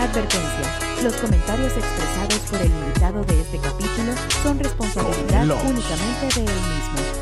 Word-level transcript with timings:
Advertencia. 0.00 0.78
Los 1.02 1.14
comentarios 1.16 1.74
expresados 1.76 2.38
por 2.50 2.60
el 2.62 2.68
invitado 2.68 3.22
de 3.22 3.38
este 3.42 3.58
capítulo 3.58 4.14
son 4.42 4.58
responsabilidad 4.58 5.44
únicamente 5.68 6.40
de 6.40 6.46
él 6.46 6.60
mismo. 6.72 7.19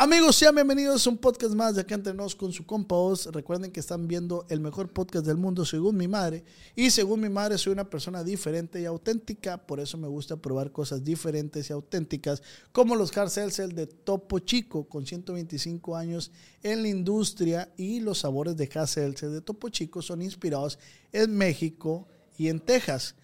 Amigos, 0.00 0.36
sean 0.36 0.54
bienvenidos 0.54 1.04
a 1.04 1.10
un 1.10 1.18
podcast 1.18 1.54
más 1.54 1.74
de 1.74 1.80
Acá 1.80 1.96
Entre 1.96 2.14
Nos 2.14 2.36
con 2.36 2.52
su 2.52 2.64
compa 2.64 2.94
Oz. 2.94 3.26
Recuerden 3.32 3.72
que 3.72 3.80
están 3.80 4.06
viendo 4.06 4.46
el 4.48 4.60
mejor 4.60 4.92
podcast 4.92 5.26
del 5.26 5.38
mundo 5.38 5.64
según 5.64 5.96
mi 5.96 6.06
madre. 6.06 6.44
Y 6.76 6.92
según 6.92 7.20
mi 7.20 7.28
madre 7.28 7.58
soy 7.58 7.72
una 7.72 7.90
persona 7.90 8.22
diferente 8.22 8.80
y 8.80 8.84
auténtica. 8.84 9.66
Por 9.66 9.80
eso 9.80 9.98
me 9.98 10.06
gusta 10.06 10.36
probar 10.36 10.70
cosas 10.70 11.02
diferentes 11.02 11.68
y 11.68 11.72
auténticas. 11.72 12.44
Como 12.70 12.94
los 12.94 13.14
hard 13.16 13.30
seltzer 13.30 13.74
de 13.74 13.88
Topo 13.88 14.38
Chico 14.38 14.84
con 14.84 15.04
125 15.04 15.96
años 15.96 16.30
en 16.62 16.82
la 16.82 16.88
industria. 16.88 17.72
Y 17.76 17.98
los 17.98 18.18
sabores 18.18 18.56
de 18.56 18.70
hard 18.72 18.86
seltzer 18.86 19.30
de 19.30 19.40
Topo 19.40 19.68
Chico 19.68 20.00
son 20.00 20.22
inspirados 20.22 20.78
en 21.10 21.36
México 21.36 22.06
y 22.36 22.46
en 22.46 22.60
Texas. 22.60 23.16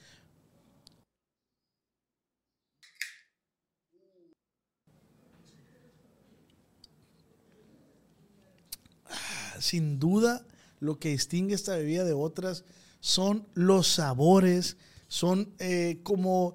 Sin 9.65 9.99
duda 9.99 10.47
lo 10.81 10.99
que 10.99 11.11
distingue 11.11 11.55
esta 11.55 11.77
bebida 11.77 12.05
de 12.05 12.13
otras 12.13 12.65
son 13.01 13.47
los 13.55 13.89
sabores, 13.89 14.77
son 15.09 15.53
eh, 15.59 16.01
como, 16.03 16.55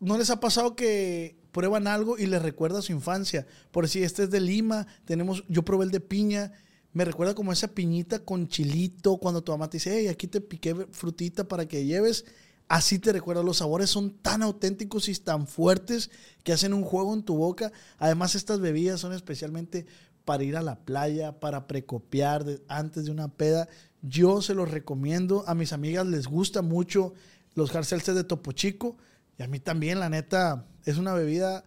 ¿no 0.00 0.18
les 0.18 0.30
ha 0.30 0.40
pasado 0.40 0.74
que 0.74 1.36
prueban 1.52 1.86
algo 1.86 2.18
y 2.18 2.26
les 2.26 2.42
recuerda 2.42 2.82
su 2.82 2.92
infancia? 2.92 3.46
Por 3.70 3.88
si 3.88 4.02
este 4.02 4.24
es 4.24 4.30
de 4.30 4.40
Lima, 4.40 4.86
tenemos, 5.04 5.44
yo 5.48 5.64
probé 5.64 5.84
el 5.84 5.90
de 5.90 6.00
piña, 6.00 6.52
me 6.92 7.04
recuerda 7.04 7.34
como 7.34 7.52
esa 7.52 7.68
piñita 7.68 8.18
con 8.18 8.48
chilito, 8.48 9.18
cuando 9.18 9.42
tu 9.42 9.52
mamá 9.52 9.70
te 9.70 9.76
dice, 9.76 9.96
hey, 9.96 10.08
aquí 10.08 10.26
te 10.26 10.40
piqué 10.40 10.74
frutita 10.90 11.46
para 11.46 11.66
que 11.66 11.84
lleves. 11.84 12.24
Así 12.68 12.98
te 12.98 13.12
recuerda, 13.12 13.42
los 13.42 13.58
sabores 13.58 13.88
son 13.88 14.10
tan 14.10 14.42
auténticos 14.42 15.08
y 15.08 15.14
tan 15.14 15.46
fuertes 15.46 16.10
que 16.42 16.52
hacen 16.52 16.74
un 16.74 16.82
juego 16.82 17.14
en 17.14 17.22
tu 17.22 17.36
boca. 17.36 17.72
Además, 17.98 18.34
estas 18.34 18.60
bebidas 18.60 19.00
son 19.00 19.14
especialmente 19.14 19.86
para 20.28 20.44
ir 20.44 20.58
a 20.58 20.62
la 20.62 20.76
playa, 20.76 21.40
para 21.40 21.66
precopiar 21.66 22.44
antes 22.68 23.06
de 23.06 23.10
una 23.10 23.28
peda. 23.28 23.66
Yo 24.02 24.42
se 24.42 24.52
los 24.52 24.70
recomiendo. 24.70 25.42
A 25.46 25.54
mis 25.54 25.72
amigas 25.72 26.06
les 26.06 26.26
gusta 26.26 26.60
mucho 26.60 27.14
los 27.54 27.74
hard 27.74 27.86
de 28.14 28.24
Topo 28.24 28.52
Chico. 28.52 28.98
Y 29.38 29.42
a 29.42 29.46
mí 29.46 29.58
también, 29.58 30.00
la 30.00 30.10
neta, 30.10 30.66
es 30.84 30.98
una 30.98 31.14
bebida 31.14 31.64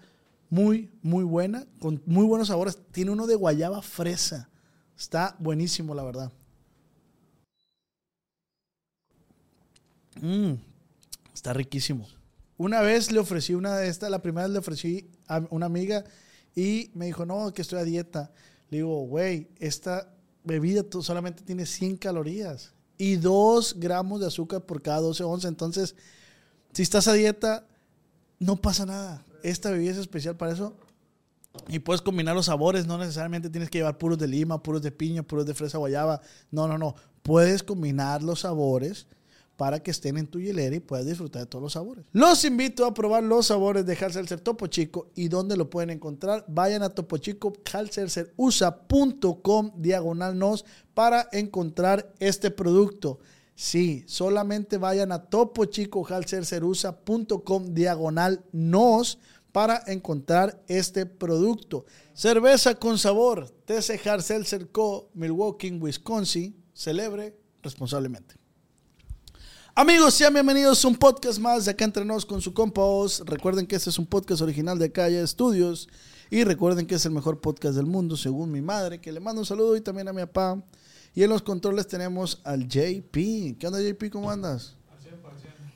muy, 0.51 0.91
muy 1.01 1.23
buena, 1.23 1.65
con 1.79 2.03
muy 2.05 2.23
buenos 2.23 2.49
sabores. 2.49 2.77
Tiene 2.91 3.09
uno 3.09 3.25
de 3.25 3.33
guayaba 3.33 3.81
fresa. 3.81 4.47
Está 4.95 5.35
buenísimo, 5.39 5.95
la 5.95 6.03
verdad. 6.03 6.31
Mm, 10.21 10.53
está 11.33 11.51
riquísimo. 11.53 12.07
Una 12.57 12.81
vez 12.81 13.11
le 13.11 13.17
ofrecí 13.17 13.55
una 13.55 13.75
de 13.77 13.87
estas, 13.87 14.11
la 14.11 14.21
primera 14.21 14.45
vez 14.45 14.53
le 14.53 14.59
ofrecí 14.59 15.09
a 15.27 15.41
una 15.49 15.65
amiga 15.65 16.03
y 16.55 16.91
me 16.93 17.07
dijo, 17.07 17.25
no, 17.25 17.51
que 17.53 17.63
estoy 17.63 17.79
a 17.79 17.83
dieta. 17.83 18.31
Le 18.71 18.77
digo, 18.77 19.05
güey, 19.05 19.49
esta 19.59 20.11
bebida 20.43 20.83
solamente 21.01 21.43
tiene 21.43 21.67
100 21.67 21.97
calorías 21.97 22.73
y 22.97 23.17
2 23.17 23.75
gramos 23.79 24.21
de 24.21 24.27
azúcar 24.27 24.65
por 24.65 24.81
cada 24.81 25.01
12 25.01 25.23
onzas. 25.23 25.49
Entonces, 25.49 25.95
si 26.71 26.81
estás 26.81 27.07
a 27.07 27.13
dieta, 27.13 27.67
no 28.39 28.55
pasa 28.55 28.85
nada. 28.85 29.25
Esta 29.43 29.69
bebida 29.71 29.91
es 29.91 29.97
especial 29.97 30.37
para 30.37 30.53
eso. 30.53 30.75
Y 31.67 31.79
puedes 31.79 32.01
combinar 32.01 32.33
los 32.33 32.45
sabores, 32.45 32.87
no 32.87 32.97
necesariamente 32.97 33.49
tienes 33.49 33.69
que 33.69 33.79
llevar 33.79 33.97
puros 33.97 34.17
de 34.17 34.27
lima, 34.27 34.63
puros 34.63 34.81
de 34.81 34.91
piña, 34.91 35.21
puros 35.21 35.45
de 35.45 35.53
fresa 35.53 35.77
guayaba. 35.77 36.21
No, 36.49 36.67
no, 36.67 36.77
no. 36.77 36.95
Puedes 37.23 37.61
combinar 37.61 38.23
los 38.23 38.39
sabores 38.39 39.05
para 39.61 39.83
que 39.83 39.91
estén 39.91 40.17
en 40.17 40.25
tu 40.25 40.39
hielera 40.39 40.75
y 40.75 40.79
puedas 40.79 41.05
disfrutar 41.05 41.43
de 41.43 41.45
todos 41.45 41.61
los 41.61 41.73
sabores. 41.73 42.03
Los 42.13 42.43
invito 42.45 42.83
a 42.83 42.95
probar 42.95 43.21
los 43.21 43.45
sabores 43.45 43.85
de 43.85 43.93
Hard 43.93 44.13
Seltzer 44.13 44.41
Topo 44.41 44.65
Chico 44.65 45.11
y 45.13 45.27
dónde 45.27 45.55
lo 45.55 45.69
pueden 45.69 45.91
encontrar. 45.91 46.43
Vayan 46.47 46.81
a 46.81 46.89
Topo 46.89 47.17
Chico, 47.17 47.53
hardseltzerusa.com 47.71 49.71
diagonal 49.75 50.39
nos 50.39 50.65
para 50.95 51.29
encontrar 51.31 52.11
este 52.17 52.49
producto. 52.49 53.19
Sí, 53.53 54.03
solamente 54.07 54.79
vayan 54.79 55.11
a 55.11 55.29
Topo 55.29 55.65
Chico, 55.65 56.03
hardseltzerusa.com 56.03 57.75
diagonal 57.75 58.43
nos 58.51 59.19
para 59.51 59.83
encontrar 59.85 60.59
este 60.67 61.05
producto. 61.05 61.85
Cerveza 62.15 62.73
con 62.73 62.97
sabor, 62.97 63.47
TC 63.65 63.99
Seltzer 64.21 64.71
Co. 64.71 65.11
Milwaukee, 65.13 65.69
Wisconsin. 65.69 66.55
Celebre 66.73 67.37
responsablemente. 67.61 68.40
Amigos, 69.73 70.15
sean 70.15 70.33
bienvenidos 70.33 70.83
a 70.83 70.87
un 70.89 70.97
podcast 70.97 71.39
más 71.39 71.63
de 71.63 71.71
Acá 71.71 71.85
Entre 71.85 72.03
Nos 72.03 72.25
con 72.25 72.41
su 72.41 72.53
compa. 72.53 72.81
Recuerden 73.23 73.65
que 73.65 73.77
este 73.77 73.89
es 73.89 73.97
un 73.97 74.05
podcast 74.05 74.41
original 74.41 74.77
de 74.77 74.91
Calle 74.91 75.25
Studios. 75.25 75.87
Y 76.29 76.43
recuerden 76.43 76.85
que 76.85 76.95
es 76.95 77.05
el 77.05 77.13
mejor 77.13 77.39
podcast 77.39 77.75
del 77.75 77.85
mundo, 77.85 78.17
según 78.17 78.51
mi 78.51 78.61
madre, 78.61 78.99
que 78.99 79.13
le 79.13 79.21
mando 79.21 79.39
un 79.39 79.45
saludo 79.45 79.77
y 79.77 79.81
también 79.81 80.09
a 80.09 80.13
mi 80.13 80.19
papá. 80.23 80.61
Y 81.15 81.23
en 81.23 81.29
los 81.29 81.41
controles 81.41 81.87
tenemos 81.87 82.41
al 82.43 82.67
JP. 82.67 83.13
¿Qué 83.57 83.65
onda, 83.65 83.81
JP? 83.81 84.11
¿Cómo 84.11 84.29
andas? 84.29 84.75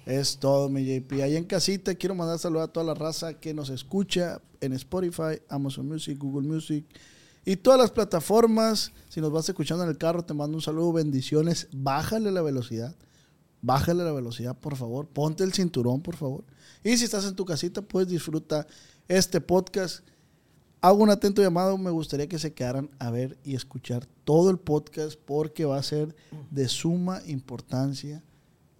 Es 0.05 0.38
todo, 0.38 0.67
mi 0.67 0.84
JP. 0.84 1.13
Ahí 1.23 1.38
en 1.38 1.45
casita 1.45 1.95
quiero 1.95 2.16
mandar 2.16 2.38
saludos 2.38 2.67
a 2.67 2.73
toda 2.73 2.85
la 2.85 2.95
raza 2.95 3.35
que 3.35 3.53
nos 3.53 3.69
escucha 3.69 4.41
en 4.59 4.73
Spotify, 4.73 5.39
Amazon 5.47 5.88
Music, 5.88 6.17
Google 6.19 6.47
Music 6.47 6.85
y 7.45 7.55
todas 7.55 7.79
las 7.79 7.91
plataformas. 7.91 8.91
Si 9.07 9.22
nos 9.22 9.31
vas 9.31 9.47
escuchando 9.47 9.85
en 9.85 9.89
el 9.89 9.97
carro, 9.97 10.25
te 10.25 10.34
mando 10.34 10.57
un 10.57 10.61
saludo, 10.61 10.91
bendiciones. 10.91 11.69
Bájale 11.72 12.29
la 12.31 12.41
velocidad. 12.41 12.94
Bájale 13.65 14.03
la 14.03 14.11
velocidad, 14.11 14.55
por 14.55 14.75
favor. 14.75 15.07
Ponte 15.07 15.43
el 15.43 15.51
cinturón, 15.51 15.99
por 15.99 16.15
favor. 16.15 16.43
Y 16.83 16.97
si 16.97 17.05
estás 17.05 17.25
en 17.25 17.35
tu 17.35 17.45
casita, 17.45 17.81
pues 17.81 18.07
disfruta 18.07 18.67
este 19.07 19.41
podcast. 19.41 20.07
Hago 20.81 21.01
un 21.01 21.09
atento 21.09 21.41
llamado. 21.41 21.75
Me 21.79 21.89
gustaría 21.89 22.27
que 22.27 22.37
se 22.37 22.53
quedaran 22.53 22.91
a 22.99 23.09
ver 23.09 23.39
y 23.43 23.55
escuchar 23.55 24.05
todo 24.23 24.51
el 24.51 24.59
podcast 24.59 25.19
porque 25.25 25.65
va 25.65 25.79
a 25.79 25.83
ser 25.83 26.15
de 26.51 26.67
suma 26.67 27.23
importancia 27.25 28.21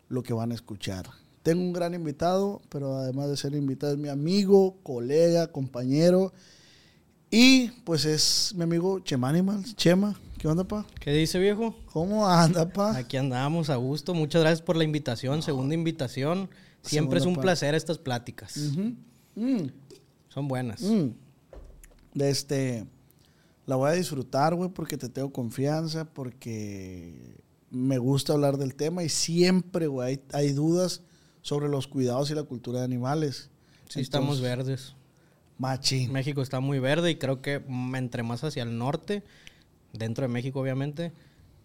lo 0.08 0.22
que 0.22 0.34
van 0.34 0.52
a 0.52 0.56
escuchar. 0.56 1.10
Tengo 1.42 1.64
un 1.64 1.74
gran 1.74 1.96
invitado, 1.96 2.62
pero 2.70 2.96
además 2.96 3.30
de 3.30 3.38
ser 3.38 3.56
invitado 3.56 3.94
es 3.94 4.00
mi 4.00 4.10
amigo, 4.10 4.78
colega, 4.84 5.52
compañero. 5.52 6.32
Y 7.32 7.70
pues 7.86 8.06
es 8.06 8.54
mi 8.56 8.62
amigo 8.62 9.00
Chema 9.00 9.30
Animals. 9.30 9.76
Chema, 9.76 10.16
¿qué 10.46 10.50
onda, 10.50 10.64
pa? 10.64 10.86
¿Qué 11.00 11.12
dice 11.12 11.40
viejo? 11.40 11.76
¿Cómo 11.92 12.28
anda, 12.28 12.72
pa? 12.72 12.96
Aquí 12.96 13.18
andamos 13.18 13.72
a 13.72 13.78
gusto. 13.78 14.14
Muchas 14.14 14.44
gracias 14.44 14.62
por 14.62 14.76
la 14.76 14.84
invitación. 14.84 15.42
Segunda 15.42 15.74
invitación. 15.74 16.52
Siempre 16.84 17.18
es 17.18 17.26
un 17.26 17.34
parte. 17.34 17.46
placer 17.48 17.74
estas 17.74 17.98
pláticas. 17.98 18.56
Mm. 19.34 19.70
Son 20.30 20.48
buenas. 20.48 20.84
Mm. 20.84 21.14
De 22.14 22.30
este, 22.30 22.86
la 23.66 23.76
voy 23.76 23.90
a 23.90 23.94
disfrutar, 23.94 24.54
güey, 24.54 24.70
porque 24.70 24.98
te 24.98 25.10
tengo 25.10 25.34
confianza, 25.34 26.06
porque 26.06 27.42
me 27.72 27.98
gusta 27.98 28.34
hablar 28.34 28.58
del 28.58 28.76
tema 28.76 29.04
y 29.04 29.10
siempre, 29.10 29.88
güey, 29.88 30.10
hay, 30.10 30.24
hay 30.32 30.54
dudas 30.54 31.02
sobre 31.42 31.70
los 31.70 31.88
cuidados 31.88 32.30
y 32.30 32.36
la 32.36 32.44
cultura 32.44 32.78
de 32.82 32.86
animales. 32.86 33.50
Sí, 33.90 34.00
estamos 34.02 34.38
Entonces, 34.38 34.58
verdes. 34.58 34.96
Machín. 35.58 36.12
México 36.12 36.44
está 36.44 36.60
muy 36.60 36.78
verde 36.80 37.10
y 37.10 37.16
creo 37.16 37.42
que 37.42 37.64
mm, 37.68 37.96
entre 37.96 38.22
más 38.22 38.44
hacia 38.44 38.62
el 38.62 38.78
norte, 38.78 39.24
dentro 39.98 40.24
de 40.24 40.28
México 40.30 40.60
obviamente, 40.60 41.12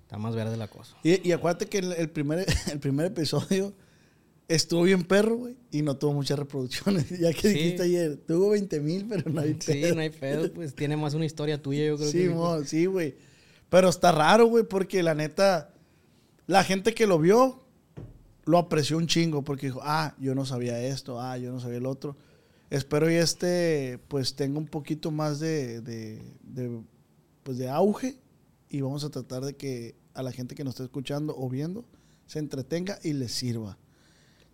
está 0.03 0.19
más 0.19 0.35
verde 0.35 0.57
la 0.57 0.69
cosa. 0.69 0.97
Y, 1.03 1.27
y 1.29 1.33
acuérdate 1.33 1.67
que 1.67 1.79
el, 1.79 1.93
el 1.93 2.11
primer, 2.11 2.47
el 2.73 2.79
primer 2.81 3.07
episodio 3.07 3.73
estuvo 4.49 4.83
bien 4.83 5.05
perro, 5.05 5.37
güey, 5.37 5.57
y 5.71 5.83
no 5.83 5.97
tuvo 5.97 6.13
muchas 6.15 6.39
reproducciones. 6.39 7.09
Ya 7.21 7.33
que 7.33 7.43
Sí. 7.43 7.49
dijiste 7.55 7.83
ayer, 7.85 8.17
tuvo 8.27 8.51
20 8.51 8.81
mil, 8.81 9.07
pero 9.09 9.31
no 9.31 9.41
hay 9.41 9.57
Sí, 9.61 9.73
pedo. 9.81 9.95
no 9.95 10.01
hay 10.01 10.11
pedo, 10.11 10.53
pues 10.53 10.75
tiene 10.75 10.97
más 10.97 11.15
una 11.15 11.25
historia 11.27 11.61
tuya, 11.63 11.85
yo 11.87 11.97
creo 11.97 12.11
Sí, 12.11 12.19
que. 12.19 12.29
mo, 12.31 12.65
sí, 12.65 12.87
güey. 12.87 13.15
Pero 13.69 13.89
está 13.89 14.11
raro, 14.11 14.47
güey, 14.47 14.65
porque 14.65 15.03
la 15.05 15.15
neta, 15.15 15.73
la 16.49 16.65
gente 16.65 16.93
que 16.95 17.07
lo 17.07 17.19
vio 17.21 17.65
lo 18.47 18.59
apreció 18.59 18.97
un 18.97 19.07
chingo 19.07 19.45
porque 19.45 19.67
dijo, 19.67 19.81
ah, 19.85 20.17
yo 20.19 20.35
no 20.35 20.45
sabía 20.45 20.83
esto, 20.83 21.21
ah, 21.21 21.39
yo 21.39 21.53
no 21.53 21.61
sabía 21.61 21.79
el 21.79 21.87
otro. 21.87 22.17
Espero 22.71 23.09
y 23.09 23.15
este, 23.15 24.01
pues, 24.09 24.35
tenga 24.35 24.59
un 24.59 24.67
poquito 24.67 25.13
más 25.13 25.39
de, 25.39 25.81
de, 25.83 26.21
de, 26.43 26.81
pues, 27.45 27.59
de 27.59 27.69
auge 27.69 28.19
y 28.71 28.81
vamos 28.81 29.05
a 29.05 29.11
tratar 29.11 29.45
de 29.45 29.57
que 29.57 29.97
a 30.15 30.23
la 30.23 30.31
gente 30.31 30.55
que 30.55 30.63
nos 30.65 30.75
está 30.75 30.85
escuchando 30.85 31.35
o 31.37 31.49
viendo 31.49 31.85
se 32.27 32.39
entretenga 32.39 32.99
y 33.03 33.13
les 33.13 33.33
sirva. 33.33 33.77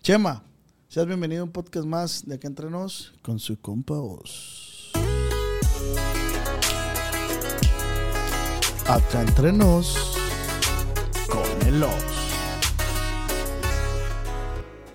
Chema, 0.02 0.42
seas 0.88 1.06
bienvenido 1.06 1.42
a 1.42 1.44
un 1.44 1.52
podcast 1.52 1.86
más 1.86 2.24
de 2.24 2.36
Acá 2.36 2.48
Entre 2.48 2.70
Nos 2.70 3.12
con 3.22 3.38
su 3.38 3.60
compa 3.60 3.94
Oz. 3.94 4.92
Acá 8.86 9.20
Entre 9.20 9.52
Nos 9.52 10.16
con 11.28 11.68
el 11.68 11.82
Oz. 11.82 11.92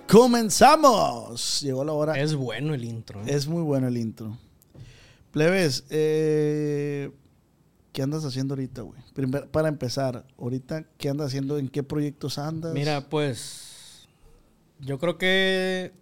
¡Comenzamos! 0.08 1.60
Llegó 1.62 1.84
la 1.84 1.92
hora. 1.92 2.18
Es 2.20 2.34
bueno 2.34 2.74
el 2.74 2.84
intro. 2.84 3.20
¿eh? 3.20 3.26
Es 3.28 3.46
muy 3.46 3.62
bueno 3.62 3.86
el 3.86 3.96
intro. 3.96 4.36
Plebes, 5.30 5.84
eh, 5.88 7.10
¿qué 7.92 8.02
andas 8.02 8.24
haciendo 8.24 8.54
ahorita, 8.54 8.82
güey? 8.82 9.00
Primer- 9.14 9.48
para 9.50 9.68
empezar, 9.68 10.26
ahorita, 10.38 10.84
¿qué 10.98 11.08
andas 11.10 11.28
haciendo? 11.28 11.58
¿En 11.58 11.68
qué 11.68 11.82
proyectos 11.82 12.38
andas? 12.38 12.72
Mira, 12.74 13.08
pues 13.08 14.08
yo 14.80 14.98
creo 14.98 15.18
que 15.18 15.92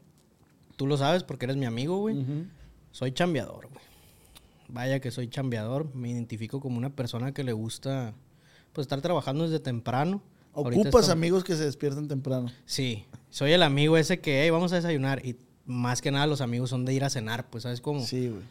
tú 0.77 0.87
lo 0.87 0.97
sabes 0.97 1.25
porque 1.25 1.47
eres 1.47 1.57
mi 1.57 1.67
amigo, 1.67 1.99
güey. 1.99 2.25
Soy 2.93 3.13
chambeador, 3.13 3.67
güey. 3.69 3.85
Vaya 4.69 5.01
que 5.01 5.11
soy 5.11 5.29
chambeador. 5.29 5.95
Me 5.95 6.11
identifico 6.11 6.61
como 6.61 6.79
una 6.79 6.91
persona 6.91 7.33
que 7.33 7.43
le 7.45 7.53
gusta 7.53 8.15
pues 8.73 8.85
estar 8.85 9.01
trabajando 9.01 9.45
desde 9.45 9.59
temprano. 9.61 10.23
Ocupas 10.53 10.87
estamos- 10.87 11.09
amigos 11.11 11.45
que 11.45 11.55
se 11.57 11.65
despiertan 11.65 12.09
temprano. 12.09 12.51
Sí, 12.67 13.05
soy 13.31 13.53
el 13.53 13.63
amigo 13.63 13.97
ese 13.97 14.21
que, 14.21 14.43
hey, 14.43 14.51
vamos 14.51 14.73
a 14.73 14.77
desayunar. 14.77 15.25
Y 15.27 15.37
más 15.67 16.01
que 16.01 16.11
nada 16.11 16.27
los 16.27 16.41
amigos 16.41 16.71
son 16.71 16.85
de 16.85 16.95
ir 16.95 17.05
a 17.05 17.11
cenar, 17.11 17.49
pues, 17.51 17.63
¿sabes 17.65 17.81
cómo? 17.81 18.01
Sí, 18.05 18.29
güey. 18.29 18.43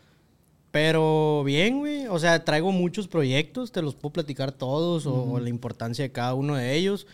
Pero 0.71 1.44
bien, 1.44 1.80
güey. 1.80 2.07
O 2.07 2.19
sea, 2.19 2.44
traigo 2.45 2.71
muchos 2.71 3.07
proyectos, 3.07 3.71
te 3.71 3.81
los 3.81 3.95
puedo 3.95 4.13
platicar 4.13 4.51
todos 4.51 5.06
o, 5.06 5.24
o 5.24 5.39
la 5.39 5.50
importancia 5.50 6.04
de 6.04 6.12
cada 6.12 6.33
uno 6.36 6.56
de 6.56 6.75
ellos. 6.75 7.07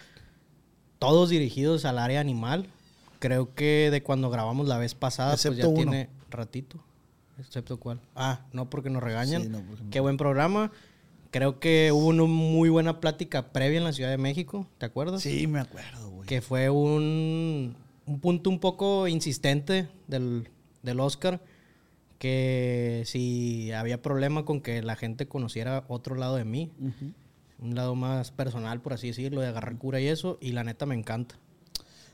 Todos 1.00 1.30
dirigidos 1.30 1.86
al 1.86 2.00
área 2.00 2.20
animal. 2.20 2.68
Creo 3.20 3.54
que 3.56 3.90
de 3.92 4.04
cuando 4.04 4.30
grabamos 4.30 4.68
la 4.68 4.78
vez 4.78 4.94
pasada, 4.94 5.32
pues 5.32 5.46
Excepto 5.46 5.62
ya 5.62 5.68
uno. 5.68 5.78
tiene 5.92 6.10
ratito. 6.30 6.80
¿Excepto 7.40 7.78
cuál? 7.80 8.00
Ah, 8.16 8.42
no 8.52 8.70
porque 8.70 8.90
nos 8.90 9.04
regañan. 9.04 9.44
Sí, 9.44 9.50
no, 9.50 9.62
porque 9.62 9.84
no. 9.84 9.90
Qué 9.90 10.00
buen 10.00 10.18
programa. 10.18 10.72
Creo 11.32 11.60
que 11.60 11.92
hubo 11.92 12.08
una 12.08 12.24
muy 12.24 12.70
buena 12.70 13.02
plática 13.02 13.52
previa 13.52 13.78
en 13.78 13.84
la 13.84 13.92
Ciudad 13.94 14.10
de 14.10 14.18
México, 14.18 14.68
¿te 14.78 14.86
acuerdas? 14.86 15.22
Sí, 15.22 15.48
me 15.48 15.60
acuerdo, 15.60 16.10
güey. 16.12 16.28
que 16.28 16.42
fue 16.42 16.70
un, 16.70 17.76
un 18.06 18.20
punto 18.22 18.50
un 18.50 18.60
poco 18.60 19.10
insistente 19.10 19.90
del, 20.08 20.48
del 20.82 21.00
Oscar, 21.02 21.42
que 22.18 23.04
si 23.06 23.72
había 23.72 24.02
problema 24.02 24.46
con 24.46 24.62
que 24.62 24.82
la 24.82 24.96
gente 24.96 25.28
conociera 25.28 25.86
otro 25.88 26.16
lado 26.16 26.36
de 26.36 26.46
mí, 26.46 26.72
un 27.60 27.76
lado 27.76 27.96
más 27.96 28.32
personal, 28.32 28.82
por 28.82 28.94
así 28.94 29.08
decirlo, 29.08 29.42
de 29.42 29.48
agarrar 29.48 29.78
cura 29.78 30.00
y 30.00 30.08
eso, 30.08 30.38
y 30.42 30.52
la 30.52 30.64
neta 30.64 30.86
me 30.86 30.96
encanta. 30.96 31.40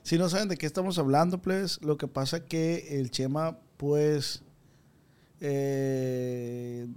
Si 0.03 0.18
no 0.18 0.30
saben 0.30 0.48
de 0.48 0.57
qué 0.57 0.65
estamos 0.65 0.98
hablando, 0.98 1.42
pues, 1.42 1.81
lo 1.81 1.98
que 1.98 2.07
pasa 2.07 2.45
que 2.45 3.00
el 3.00 3.12
Chema, 3.12 3.59
pues, 3.77 4.42
eh, 5.39 6.88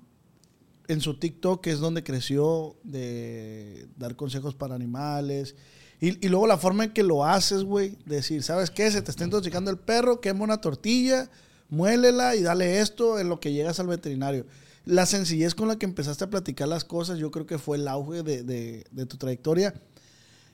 en 0.89 1.01
su 1.01 1.19
TikTok 1.19 1.67
es 1.67 1.81
donde 1.81 2.03
creció 2.03 2.77
de 2.83 3.87
dar 3.97 4.17
consejos 4.17 4.55
para 4.55 4.75
animales. 4.75 5.55
Y, 6.01 6.25
y 6.25 6.29
luego 6.29 6.47
la 6.47 6.59
forma 6.59 6.85
en 6.85 6.93
que 6.93 7.03
lo 7.03 7.25
haces, 7.25 7.65
güey, 7.65 7.99
decir, 8.07 8.43
¿sabes 8.43 8.71
qué? 8.71 8.91
Se 8.91 9.03
te 9.03 9.11
está 9.11 9.25
intoxicando 9.25 9.71
el 9.71 9.79
perro, 9.79 10.21
quema 10.21 10.45
una 10.45 10.61
tortilla, 10.61 11.31
muélela 11.69 12.37
y 12.37 12.43
dale 12.43 12.81
esto 12.81 13.19
en 13.19 13.29
lo 13.29 13.41
que 13.41 13.53
llegas 13.53 13.81
al 13.81 13.87
veterinario. 13.87 14.47
La 14.85 15.07
sencillez 15.07 15.55
con 15.55 15.69
la 15.69 15.77
que 15.77 15.87
empezaste 15.87 16.25
a 16.25 16.31
platicar 16.31 16.69
las 16.69 16.85
cosas, 16.85 17.19
yo 17.19 17.31
creo 17.31 17.47
que 17.47 17.59
fue 17.59 17.79
el 17.79 17.89
auge 17.89 18.23
de, 18.23 18.43
de- 18.43 18.85
de 18.91 19.07
tu 19.07 19.17
trayectoria. 19.17 19.75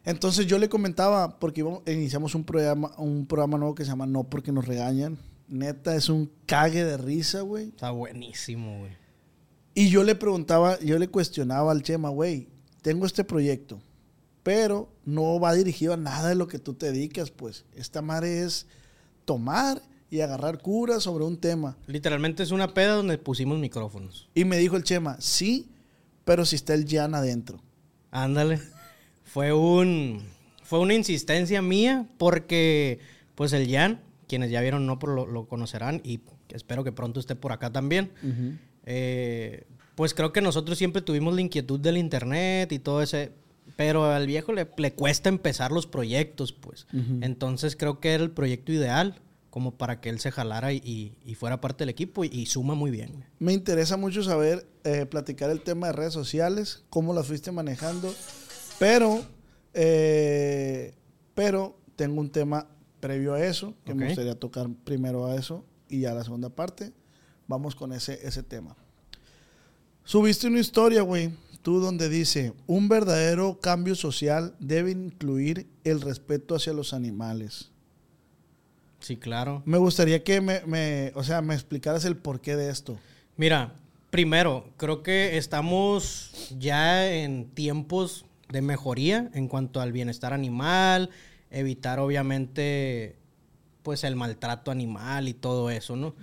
Entonces 0.05 0.47
yo 0.47 0.59
le 0.59 0.69
comentaba, 0.69 1.39
porque 1.39 1.61
íbamos- 1.61 1.83
iniciamos 1.87 2.35
un 2.35 2.45
programa, 2.45 2.93
un 2.97 3.27
programa 3.27 3.59
nuevo 3.59 3.75
que 3.75 3.85
se 3.85 3.91
llama 3.91 4.07
No 4.07 4.25
porque 4.25 4.53
nos 4.53 4.67
regañan. 4.67 5.19
Neta, 5.49 5.97
es 5.97 6.09
un 6.09 6.31
cague 6.47 6.85
de 6.85 6.97
risa, 6.97 7.41
güey. 7.41 7.69
Está 7.69 7.91
buenísimo, 7.91 8.79
güey. 8.79 8.93
Y 9.75 9.89
yo 9.91 10.05
le 10.05 10.15
preguntaba, 10.15 10.79
yo 10.81 10.99
le 10.99 11.09
cuestionaba 11.09 11.73
al 11.73 11.83
Chema, 11.83 12.09
güey, 12.09 12.49
tengo 12.83 13.05
este 13.06 13.25
proyecto, 13.25 13.81
pero 14.43 14.89
no 15.05 15.39
va 15.41 15.53
dirigido 15.55 15.93
a 15.93 15.97
nada 15.97 16.29
de 16.29 16.35
lo 16.35 16.49
que 16.49 16.59
tú 16.59 16.75
te 16.75 16.87
dedicas, 16.93 17.31
pues. 17.31 17.65
Esta 17.75 18.01
madre 18.01 18.43
es 18.43 18.67
tomar 19.25 19.83
y 20.11 20.21
agarrar 20.21 20.61
cura 20.61 21.01
sobre 21.01 21.25
un 21.25 21.39
tema. 21.39 21.77
Literalmente 21.87 22.43
es 22.43 22.51
una 22.51 22.75
peda 22.75 22.95
donde 22.95 23.17
pusimos 23.17 23.59
micrófonos. 23.59 24.29
Y 24.35 24.45
me 24.45 24.59
dijo 24.59 24.77
el 24.77 24.83
Chema, 24.83 25.17
sí, 25.21 25.71
pero 26.25 26.45
si 26.45 26.57
está 26.57 26.75
el 26.75 26.87
Jan 26.89 27.15
adentro. 27.15 27.62
Ándale. 28.11 28.61
Fue 29.23 29.53
un 29.53 30.23
fue 30.65 30.81
una 30.81 30.95
insistencia 30.95 31.62
mía 31.62 32.07
porque 32.19 32.99
pues 33.37 33.53
el 33.53 33.71
Jan, 33.71 34.01
quienes 34.27 34.51
ya 34.51 34.61
vieron 34.61 34.87
no 34.87 34.99
lo, 35.01 35.27
lo 35.27 35.47
conocerán 35.47 36.01
y 36.05 36.21
espero 36.51 36.85
que 36.85 36.93
pronto 36.93 37.21
esté 37.21 37.37
por 37.37 37.53
acá 37.53 37.73
también. 37.73 38.11
Eh, 38.87 39.65
pues 39.95 40.15
creo 40.15 40.33
que 40.33 40.41
nosotros 40.41 40.79
siempre 40.79 41.03
tuvimos 41.03 41.35
la 41.35 41.41
inquietud 41.41 41.79
del 41.79 41.97
internet 41.97 42.73
y 42.73 42.81
todo 42.81 43.03
ese, 43.03 43.33
pero 43.77 44.06
al 44.06 44.27
viejo 44.27 44.53
le, 44.53 44.69
le 44.77 44.93
cuesta 44.93 45.29
empezar 45.29 45.71
los 45.71 45.87
proyectos, 45.87 46.53
pues. 46.53 46.87
Entonces 47.21 47.77
creo 47.77 48.01
que 48.01 48.15
era 48.15 48.25
el 48.25 48.31
proyecto 48.31 48.73
ideal 48.73 49.21
como 49.50 49.76
para 49.76 50.00
que 50.00 50.08
él 50.08 50.20
se 50.20 50.31
jalara 50.31 50.73
y, 50.73 51.17
fuera 51.38 51.61
parte 51.61 51.82
del 51.82 51.91
equipo 51.91 52.25
y, 52.25 52.29
y 52.29 52.47
suma 52.47 52.75
muy 52.75 52.91
bien. 52.91 53.25
Me 53.38 53.52
interesa 53.52 53.97
mucho 53.97 54.23
saber, 54.23 54.67
eh, 54.85 55.06
platicar 55.06 55.50
el 55.50 55.61
tema 55.61 55.88
de 55.88 55.93
redes 55.93 56.14
sociales, 56.14 56.85
cómo 56.88 57.12
las 57.12 57.26
fuiste 57.26 57.52
manejando, 57.52 58.14
pero, 58.79 59.23
eh, 59.75 60.94
pero 61.35 61.76
tengo 61.97 62.20
un 62.20 62.31
tema 62.31 62.69
previo 63.00 63.35
a 63.35 63.44
eso, 63.44 63.75
que 63.85 63.94
me 63.94 64.06
gustaría 64.06 64.35
tocar 64.38 64.69
primero 64.85 65.26
a 65.26 65.35
eso 65.35 65.64
y 65.88 66.05
a 66.05 66.14
la 66.14 66.23
segunda 66.23 66.50
parte. 66.50 66.93
Vamos 67.49 67.75
con 67.75 67.93
ese, 67.93 68.20
ese 68.26 68.43
tema. 68.43 68.76
Subiste 70.05 70.46
una 70.46 70.61
historia, 70.61 71.03
güey, 71.03 71.32
tú 71.62 71.81
donde 71.81 72.08
dice, 72.08 72.53
un 72.67 72.88
verdadero 72.88 73.58
cambio 73.61 73.94
social 73.94 74.55
debe 74.61 74.93
incluir 74.93 75.69
el 75.85 76.00
respeto 76.00 76.55
hacia 76.55 76.73
los 76.73 76.94
animales. 76.94 77.70
Sí, 79.00 79.17
claro. 79.17 79.62
Me 79.64 79.79
gustaría 79.79 80.23
que 80.23 80.41
me, 80.41 80.61
me- 80.67 81.12
o 81.14 81.25
sea, 81.25 81.43
me 81.43 81.55
explicaras 81.55 82.05
el 82.05 82.17
porqué 82.17 82.56
de 82.56 82.70
esto. 82.70 82.99
Mira, 83.37 83.73
primero, 84.11 84.69
creo 84.76 85.02
que 85.02 85.37
estamos 85.37 86.49
ya 86.58 87.11
en 87.11 87.47
tiempos 87.50 88.25
de 88.50 88.62
mejoría 88.62 89.31
en 89.35 89.49
cuanto 89.49 89.81
al 89.81 89.93
bienestar 89.93 90.32
animal, 90.32 91.11
evitar 91.50 91.99
obviamente 91.99 93.17
pues 93.82 94.05
el 94.05 94.14
maltrato 94.17 94.70
animal 94.70 95.29
y 95.29 95.35
todo 95.35 95.70
eso, 95.70 95.96
¿no? 95.96 96.14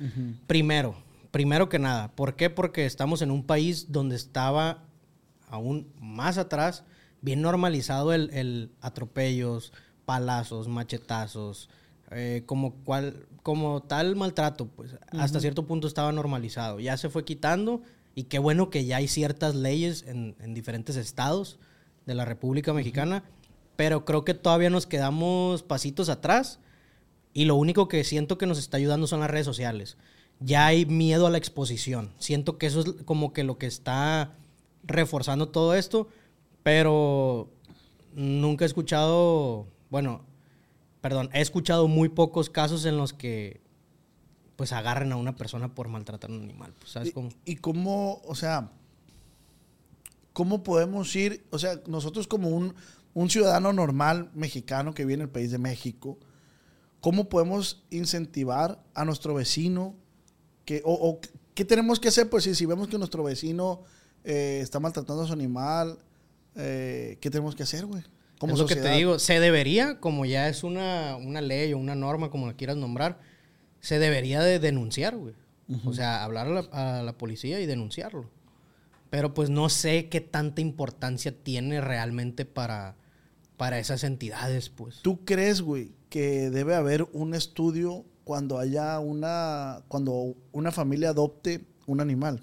Primero, 0.46 0.96
primero 1.32 1.70
que 1.70 1.80
nada, 1.80 2.12
¿por 2.16 2.36
qué? 2.36 2.50
Porque 2.52 2.86
estamos 2.86 3.22
en 3.24 3.32
un 3.32 3.44
país 3.44 3.92
donde 3.92 4.16
estaba 4.16 4.84
aún 5.50 5.88
más 6.00 6.38
atrás, 6.38 6.84
bien 7.22 7.42
normalizado 7.42 8.14
el, 8.14 8.30
el 8.32 8.70
atropellos, 8.82 9.74
palazos, 10.06 10.68
machetazos, 10.68 11.70
eh, 12.12 12.44
como, 12.46 12.74
cual, 12.84 13.28
como 13.44 13.82
tal 13.82 14.16
maltrato, 14.16 14.68
pues 14.68 14.96
hasta 15.12 15.40
cierto 15.40 15.66
punto 15.66 15.88
estaba 15.88 16.12
normalizado. 16.12 16.80
Ya 16.80 16.98
se 16.98 17.10
fue 17.10 17.26
quitando 17.26 17.82
y 18.16 18.24
qué 18.24 18.40
bueno 18.40 18.70
que 18.70 18.86
ya 18.86 18.98
hay 18.98 19.08
ciertas 19.08 19.56
leyes 19.56 20.04
en, 20.08 20.36
en 20.40 20.54
diferentes 20.54 20.96
estados 20.96 21.60
de 22.06 22.16
la 22.16 22.26
República 22.26 22.74
Mexicana, 22.74 23.24
pero 23.76 24.06
creo 24.06 24.26
que 24.26 24.34
todavía 24.34 24.70
nos 24.70 24.88
quedamos 24.88 25.64
pasitos 25.64 26.10
atrás 26.10 26.60
y 27.34 27.46
lo 27.46 27.56
único 27.56 27.88
que 27.88 28.04
siento 28.04 28.38
que 28.38 28.48
nos 28.48 28.58
está 28.58 28.78
ayudando 28.78 29.06
son 29.06 29.20
las 29.20 29.30
redes 29.30 29.46
sociales. 29.46 29.98
Ya 30.40 30.66
hay 30.66 30.86
miedo 30.86 31.28
a 31.28 31.30
la 31.30 31.38
exposición. 31.38 32.12
Siento 32.18 32.58
que 32.58 32.66
eso 32.66 32.82
es 32.82 33.04
como 33.06 33.34
que 33.34 33.44
lo 33.44 33.58
que 33.58 33.68
está 33.68 34.34
reforzando 34.84 35.50
todo 35.50 35.76
esto, 35.76 36.08
pero 36.64 37.50
nunca 38.16 38.66
he 38.66 38.68
escuchado, 38.68 39.68
bueno, 39.90 40.26
perdón, 41.08 41.30
he 41.32 41.40
escuchado 41.40 41.88
muy 41.88 42.10
pocos 42.10 42.50
casos 42.50 42.84
en 42.84 42.98
los 42.98 43.14
que 43.14 43.62
pues 44.58 44.74
agarren 44.74 45.14
a 45.14 45.16
una 45.16 45.38
persona 45.38 45.74
por 45.74 45.88
maltratar 45.88 46.30
a 46.30 46.34
un 46.34 46.42
animal. 46.44 46.74
Pues, 46.78 46.92
¿sabes 46.92 47.10
Y- 47.10 47.12
cómo? 47.14 47.30
Y, 47.46 47.56
cómo, 47.56 48.22
o 48.26 48.36
sea, 48.36 48.72
cómo 50.34 50.64
podemos 50.64 51.16
ir, 51.16 51.46
o 51.50 51.60
sea, 51.60 51.80
nosotros 51.88 52.28
como 52.28 52.50
un, 52.50 52.76
un 53.14 53.30
ciudadano 53.30 53.72
normal 53.72 54.30
mexicano 54.34 54.94
que 54.94 55.06
viene 55.06 55.24
del 55.24 55.30
país 55.32 55.50
de 55.50 55.60
México, 55.60 56.18
¿cómo 57.00 57.30
podemos 57.30 57.86
incentivar 57.90 58.84
a 58.94 59.06
nuestro 59.06 59.34
vecino? 59.34 59.96
Que, 60.66 60.82
o, 60.84 60.92
o 60.94 61.22
qué 61.54 61.64
tenemos 61.64 62.02
que 62.02 62.10
hacer? 62.10 62.30
Pues 62.30 62.44
si, 62.44 62.54
si 62.54 62.66
vemos 62.66 62.90
que 62.90 62.98
nuestro 62.98 63.24
vecino 63.24 63.84
eh, 64.26 64.60
está 64.62 64.82
maltratando 64.82 65.24
a 65.24 65.28
su 65.28 65.32
animal, 65.32 66.00
eh, 66.56 67.18
¿qué 67.22 67.30
tenemos 67.30 67.56
que 67.56 67.64
hacer, 67.64 67.86
güey? 67.86 68.04
Como 68.40 68.54
es 68.54 68.60
lo 68.60 68.68
que 68.68 68.76
te 68.76 68.82
sociedad. 68.82 68.98
digo, 68.98 69.20
se 69.20 69.40
debería, 69.40 70.00
como 70.00 70.26
ya 70.26 70.48
es 70.48 70.64
una, 70.64 71.16
una 71.16 71.42
ley 71.42 71.74
o 71.74 71.78
una 71.78 71.96
norma, 71.96 72.30
como 72.30 72.48
la 72.48 72.54
quieras 72.54 72.78
nombrar, 72.78 73.20
se 73.80 74.00
debería 74.00 74.42
de 74.42 74.60
denunciar, 74.60 75.16
güey. 75.16 75.34
O 75.86 75.92
sea, 75.94 76.24
hablar 76.24 76.48
a 76.48 76.50
la, 76.50 76.60
a 77.00 77.04
la 77.04 77.18
policía 77.18 77.60
y 77.60 77.66
denunciarlo. 77.66 78.30
Pero 79.10 79.34
pues 79.34 79.50
no 79.50 79.68
sé 79.70 80.08
qué 80.08 80.22
tanta 80.22 80.62
importancia 80.62 81.34
tiene 81.44 81.82
realmente 81.82 82.46
para, 82.46 82.96
para 83.58 83.80
esas 83.80 84.04
entidades, 84.04 84.70
pues. 84.70 85.02
¿Tú 85.02 85.26
crees, 85.26 85.62
güey, 85.62 85.92
que 86.10 86.50
debe 86.50 86.76
haber 86.76 87.04
un 87.12 87.34
estudio 87.34 88.06
cuando 88.24 88.60
haya 88.60 89.00
una, 89.00 89.82
cuando 89.88 90.36
una 90.52 90.72
familia 90.72 91.10
adopte 91.10 91.66
un 91.86 92.02
animal? 92.02 92.42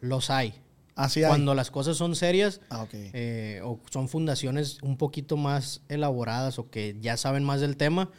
Los 0.00 0.30
hay. 0.30 0.54
Así 0.98 1.22
hay. 1.22 1.28
Cuando 1.28 1.54
las 1.54 1.70
cosas 1.70 1.96
son 1.96 2.14
serias 2.16 2.60
Ah, 2.70 2.82
eh, 3.14 3.60
o 3.64 3.80
son 3.90 4.08
fundaciones 4.08 4.78
un 4.82 4.96
poquito 4.96 5.36
más 5.36 5.82
elaboradas 5.88 6.58
o 6.58 6.70
que 6.70 6.96
ya 7.00 7.16
saben 7.16 7.44
más 7.44 7.60
del 7.60 7.76
tema, 7.76 8.10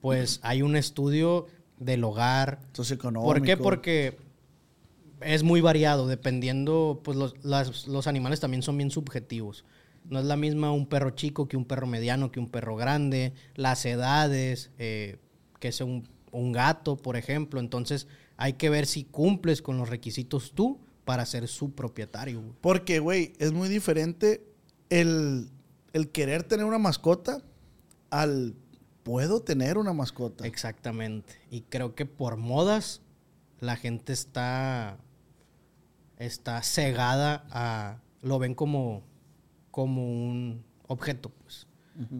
pues 0.00 0.40
hay 0.42 0.62
un 0.62 0.76
estudio 0.76 1.46
del 1.78 2.04
hogar, 2.04 2.60
Socioeconómico. 2.72 3.26
¿Por 3.34 3.42
qué? 3.42 3.56
Porque 3.56 4.16
es 5.20 5.42
muy 5.42 5.60
variado, 5.60 6.06
dependiendo, 6.06 7.00
pues 7.02 7.16
los, 7.16 7.34
las- 7.44 7.86
los 7.86 8.06
animales 8.06 8.40
también 8.40 8.62
son 8.62 8.76
bien 8.76 8.90
subjetivos. 8.90 9.64
No 10.08 10.18
es 10.20 10.24
la 10.24 10.36
misma 10.36 10.70
un 10.72 10.86
perro 10.86 11.10
chico 11.10 11.48
que 11.48 11.56
un 11.56 11.64
perro 11.64 11.86
mediano, 11.86 12.30
que 12.30 12.38
un 12.38 12.48
perro 12.48 12.76
grande, 12.76 13.32
las 13.54 13.84
edades, 13.86 14.70
eh, 14.78 15.16
que 15.58 15.68
es 15.68 15.80
un, 15.80 16.06
un 16.30 16.52
gato, 16.52 16.96
por 16.96 17.16
ejemplo. 17.16 17.58
Entonces 17.60 18.06
hay 18.36 18.52
que 18.54 18.70
ver 18.70 18.86
si 18.86 19.04
cumples 19.04 19.62
con 19.62 19.78
los 19.78 19.88
requisitos 19.88 20.52
tú 20.54 20.78
para 21.06 21.24
ser 21.24 21.48
su 21.48 21.74
propietario. 21.74 22.42
güey. 22.42 22.52
Porque, 22.60 22.98
güey, 22.98 23.32
es 23.38 23.52
muy 23.52 23.70
diferente 23.70 24.44
el, 24.90 25.48
el 25.94 26.10
querer 26.10 26.42
tener 26.42 26.66
una 26.66 26.78
mascota 26.78 27.42
al 28.10 28.54
puedo 29.04 29.40
tener 29.40 29.78
una 29.78 29.92
mascota. 29.92 30.46
Exactamente. 30.46 31.40
Y 31.48 31.62
creo 31.62 31.94
que 31.94 32.06
por 32.06 32.36
modas 32.36 33.02
la 33.60 33.76
gente 33.76 34.12
está 34.12 34.98
está 36.18 36.60
cegada 36.62 37.46
a 37.50 38.00
lo 38.22 38.40
ven 38.40 38.56
como 38.56 39.04
como 39.70 40.02
un 40.02 40.64
objeto, 40.88 41.30
pues, 41.30 41.68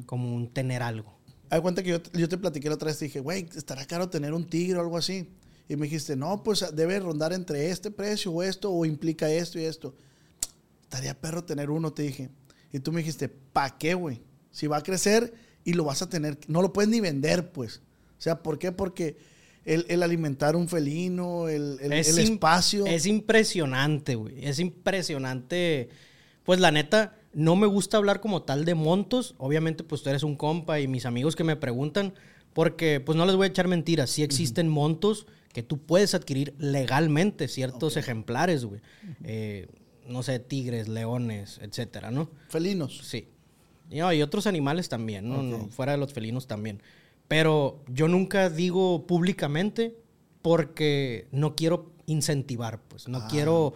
como 0.07 0.33
un 0.33 0.49
tener 0.49 0.83
algo. 0.83 1.19
Haz 1.51 1.61
cuenta 1.61 1.83
que 1.83 1.91
yo, 1.91 1.99
yo 2.13 2.29
te 2.29 2.39
platiqué 2.39 2.69
la 2.69 2.77
otra 2.77 2.87
vez, 2.87 2.99
te 2.99 3.07
dije, 3.07 3.19
güey, 3.19 3.49
estará 3.57 3.85
caro 3.85 4.09
tener 4.09 4.33
un 4.33 4.47
tigre 4.47 4.79
o 4.79 4.83
algo 4.83 4.97
así. 4.97 5.29
Y 5.69 5.77
me 5.77 5.87
dijiste, 5.87 6.15
no, 6.17 6.43
pues 6.43 6.65
debe 6.75 6.99
rondar 7.01 7.33
entre 7.33 7.71
este 7.71 7.91
precio 7.91 8.31
o 8.33 8.43
esto, 8.43 8.71
o 8.71 8.85
implica 8.85 9.29
esto 9.31 9.59
y 9.59 9.65
esto. 9.65 9.95
Estaría 10.83 11.15
perro 11.21 11.43
tener 11.45 11.71
uno, 11.71 11.93
te 11.93 12.03
dije. 12.03 12.31
Y 12.73 12.79
tú 12.81 12.93
me 12.93 13.01
dijiste, 13.01 13.29
¿pa' 13.29 13.77
qué, 13.79 13.95
güey? 13.95 14.21
Si 14.53 14.67
va 14.69 14.77
a 14.79 14.83
crecer 14.83 15.35
y 15.65 15.73
lo 15.73 15.85
vas 15.85 16.03
a 16.03 16.09
tener, 16.09 16.39
no 16.47 16.63
lo 16.63 16.73
puedes 16.73 16.89
ni 16.89 17.01
vender, 17.01 17.51
pues. 17.51 17.79
O 18.19 18.21
sea, 18.23 18.43
¿por 18.43 18.59
qué? 18.59 18.71
Porque 18.71 19.17
el, 19.65 19.85
el 19.89 20.03
alimentar 20.05 20.55
un 20.55 20.69
felino, 20.69 21.49
el, 21.49 21.79
el- 21.83 21.93
el 21.93 22.05
im- 22.05 22.33
espacio. 22.35 22.87
Es 22.87 23.05
impresionante, 23.07 24.15
güey. 24.15 24.45
Es 24.47 24.61
impresionante. 24.61 25.89
Pues 26.45 26.61
la 26.61 26.71
neta, 26.71 27.17
no 27.33 27.57
me 27.57 27.67
gusta 27.67 27.97
hablar 27.97 28.21
como 28.21 28.43
tal 28.43 28.65
de 28.65 28.75
montos. 28.75 29.35
Obviamente, 29.39 29.83
pues 29.85 30.03
tú 30.03 30.11
eres 30.11 30.23
un 30.23 30.37
compa 30.37 30.79
y 30.81 30.87
mis 30.87 31.07
amigos 31.07 31.35
que 31.37 31.45
me 31.45 31.57
preguntan, 31.57 32.15
porque 32.53 33.01
pues 33.01 33.17
no 33.19 33.27
les 33.27 33.35
voy 33.37 33.47
a 33.47 33.49
echar 33.51 33.67
mentiras. 33.69 34.11
Sí 34.11 34.23
existen 34.23 34.69
montos 34.69 35.27
que 35.57 35.63
tú 35.63 35.79
puedes 35.79 36.15
adquirir 36.15 36.55
legalmente, 36.59 37.49
ciertos 37.49 37.97
ejemplares, 37.97 38.67
güey. 38.67 38.83
Eh, 39.25 39.69
no 40.07 40.23
sé, 40.23 40.39
tigres, 40.39 40.87
leones, 40.87 41.59
etcétera, 41.63 42.11
¿no? 42.11 42.29
Felinos. 42.51 42.99
Sí. 43.03 43.29
Y, 43.89 44.01
no, 44.01 44.13
y 44.13 44.21
otros 44.21 44.47
animales 44.47 44.91
también, 44.91 45.27
¿no? 45.27 45.69
Fuera 45.69 45.93
de 45.93 45.99
los 45.99 46.13
felinos 46.13 46.47
también. 46.47 46.83
Pero 47.27 47.83
yo 47.89 48.07
nunca 48.07 48.51
digo 48.51 49.07
públicamente 49.07 49.97
porque 50.43 51.27
no 51.33 51.57
quiero 51.57 51.91
incentivar, 52.05 52.83
pues. 52.83 53.09
No 53.09 53.21
Ah, 53.23 53.29
quiero 53.31 53.73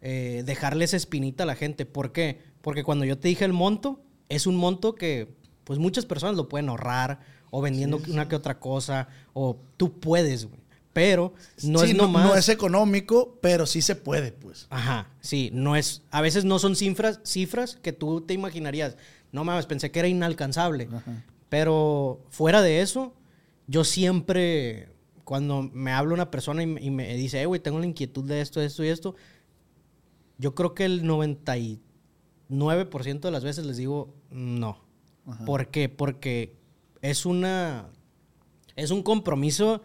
eh, 0.00 0.42
dejarles 0.44 0.92
espinita 0.92 1.44
a 1.44 1.46
la 1.46 1.54
gente. 1.54 1.86
¿Por 1.86 2.10
qué? 2.10 2.40
Porque 2.62 2.82
cuando 2.82 3.04
yo 3.04 3.16
te 3.16 3.28
dije 3.28 3.44
el 3.44 3.52
monto, 3.52 4.00
es 4.28 4.48
un 4.48 4.56
monto 4.56 4.96
que 4.96 5.28
pues 5.62 5.78
muchas 5.78 6.04
personas 6.04 6.34
lo 6.34 6.48
pueden 6.48 6.68
ahorrar 6.68 7.20
o 7.52 7.62
vendiendo 7.62 8.00
una 8.08 8.26
que 8.26 8.34
otra 8.34 8.58
cosa 8.58 9.06
o 9.34 9.56
tú 9.76 10.00
puedes, 10.00 10.46
güey. 10.46 10.61
Pero 10.92 11.32
no 11.64 11.78
Sí, 11.80 11.90
es 11.90 11.96
nomás... 11.96 12.26
no 12.26 12.34
es 12.36 12.48
económico, 12.50 13.38
pero 13.40 13.64
sí 13.66 13.80
se 13.80 13.96
puede, 13.96 14.32
pues. 14.32 14.66
Ajá, 14.70 15.08
sí, 15.20 15.50
no 15.54 15.74
es, 15.76 16.02
a 16.10 16.20
veces 16.20 16.44
no 16.44 16.58
son 16.58 16.76
cifras, 16.76 17.20
cifras 17.24 17.76
que 17.76 17.92
tú 17.92 18.20
te 18.20 18.34
imaginarías, 18.34 18.96
no 19.32 19.44
mames, 19.44 19.64
pensé 19.66 19.90
que 19.90 20.00
era 20.00 20.08
inalcanzable, 20.08 20.88
pero 21.48 22.20
fuera 22.30 22.60
de 22.60 22.82
eso, 22.82 23.14
yo 23.66 23.84
siempre, 23.84 24.90
cuando 25.24 25.62
me 25.62 25.92
habla 25.92 26.12
una 26.14 26.30
persona 26.30 26.62
y, 26.62 26.66
me- 26.66 26.82
y 26.82 26.90
me 26.90 27.14
dice, 27.16 27.40
eh, 27.40 27.46
güey, 27.46 27.60
tengo 27.60 27.78
la 27.78 27.86
inquietud 27.86 28.24
de 28.24 28.40
esto, 28.42 28.60
esto 28.60 28.84
y 28.84 28.88
esto, 28.88 29.14
yo 30.38 30.54
creo 30.54 30.74
que 30.74 30.84
el 30.84 31.04
99% 31.04 33.20
de 33.20 33.30
las 33.30 33.44
veces 33.44 33.64
les 33.64 33.76
digo 33.76 34.14
no. 34.30 34.78
¿Por 35.46 35.68
qué? 35.68 35.88
Porque 35.88 36.56
es 37.00 37.24
una, 37.26 37.86
es 38.76 38.90
un 38.90 39.02
compromiso 39.02 39.82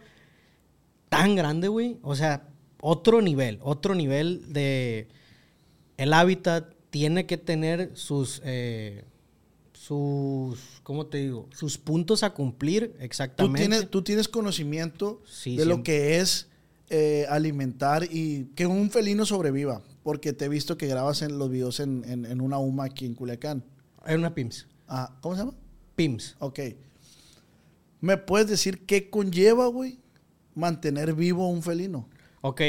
tan 1.08 1.36
grande, 1.36 1.68
güey. 1.68 1.98
O 2.02 2.14
sea, 2.16 2.48
otro 2.80 3.20
nivel, 3.22 3.58
otro 3.62 3.94
nivel 3.94 4.52
de... 4.52 5.08
El 5.96 6.12
hábitat 6.12 6.74
tiene 6.90 7.26
que 7.26 7.36
tener 7.38 7.90
sus... 7.94 8.40
eh, 8.44 9.04
sus... 9.72 10.80
¿Cómo 10.82 11.06
te 11.06 11.18
digo? 11.18 11.48
Sus 11.54 11.78
puntos 11.78 12.22
a 12.22 12.34
cumplir 12.34 12.92
Tú 12.98 13.04
exactamente. 13.04 13.60
tienes, 13.68 13.90
tú 13.90 14.02
tienes 14.02 14.28
conocimiento 14.28 15.22
Sí, 15.26 15.56
de 15.56 15.64
lo 15.64 15.82
que 15.82 16.18
es 16.20 16.48
eh, 16.90 17.26
alimentar 17.28 18.04
y 18.10 18.46
que 18.54 18.66
un 18.66 18.90
felino 18.90 19.24
sobreviva. 19.26 19.82
Porque 20.02 20.32
te 20.32 20.46
he 20.46 20.48
visto 20.48 20.76
que 20.78 20.86
grabas 20.86 21.22
en 21.22 21.38
los 21.38 21.50
videos 21.50 21.80
en, 21.80 22.04
en- 22.06 22.24
en 22.26 22.40
una 22.40 22.58
UMA 22.58 22.84
aquí 22.84 23.06
en 23.06 23.14
Culiacán. 23.14 23.64
Es 24.06 24.16
una 24.16 24.34
PIMS. 24.34 24.66
Ah, 24.86 25.16
¿Cómo 25.20 25.34
se 25.34 25.40
llama? 25.42 25.54
PIMS. 25.96 26.36
Ok. 26.38 26.60
¿Me 28.00 28.16
puedes 28.16 28.48
decir 28.48 28.86
qué 28.86 29.10
conlleva, 29.10 29.66
güey, 29.66 29.98
mantener 30.58 31.14
vivo 31.14 31.48
un 31.48 31.62
felino? 31.62 32.08
Ok, 32.42 32.60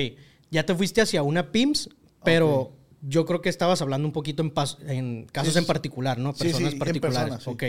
ya 0.51 0.65
te 0.65 0.73
fuiste 0.75 1.01
hacia 1.01 1.23
una 1.23 1.51
PIMS, 1.51 1.89
pero 2.23 2.73
yo 3.01 3.25
creo 3.25 3.41
que 3.41 3.49
estabas 3.49 3.81
hablando 3.81 4.07
un 4.07 4.11
poquito 4.13 4.41
en, 4.43 4.53
pas- 4.53 4.77
en 4.87 5.25
casos 5.31 5.53
Sí, 5.53 5.59
en 5.59 5.65
particular, 5.65 6.17
¿no? 6.17 6.33
Personas 6.33 6.69
sí, 6.69 6.73
en 6.75 6.79
particulares. 6.79 7.33
personas, 7.35 7.43
sí. 7.43 7.49
Ok, 7.49 7.63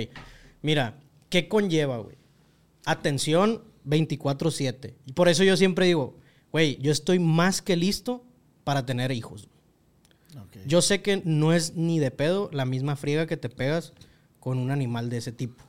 mira, 0.62 0.98
¿qué 1.28 1.48
conlleva, 1.48 1.98
güey? 1.98 2.16
Atención 2.84 3.62
24/7. 3.86 4.94
Y 5.06 5.12
por 5.12 5.28
eso 5.28 5.44
yo 5.44 5.56
siempre 5.56 5.86
digo, 5.86 6.16
güey, 6.52 6.78
yo 6.80 6.90
estoy 6.92 7.18
más 7.18 7.62
que 7.62 7.76
listo 7.76 8.24
para 8.64 8.86
tener 8.86 9.12
hijos. 9.12 9.48
Yo 10.66 10.80
sé 10.82 11.02
que 11.02 11.22
no 11.24 11.52
es 11.52 11.74
ni 11.76 11.98
de 11.98 12.10
pedo 12.10 12.50
la 12.52 12.64
misma 12.64 12.94
friega 12.96 13.26
que 13.26 13.36
te 13.36 13.48
pegas 13.48 13.92
con 14.38 14.58
un 14.58 14.70
animal 14.70 15.10
de 15.10 15.16
ese 15.18 15.32
tipo. 15.32 15.64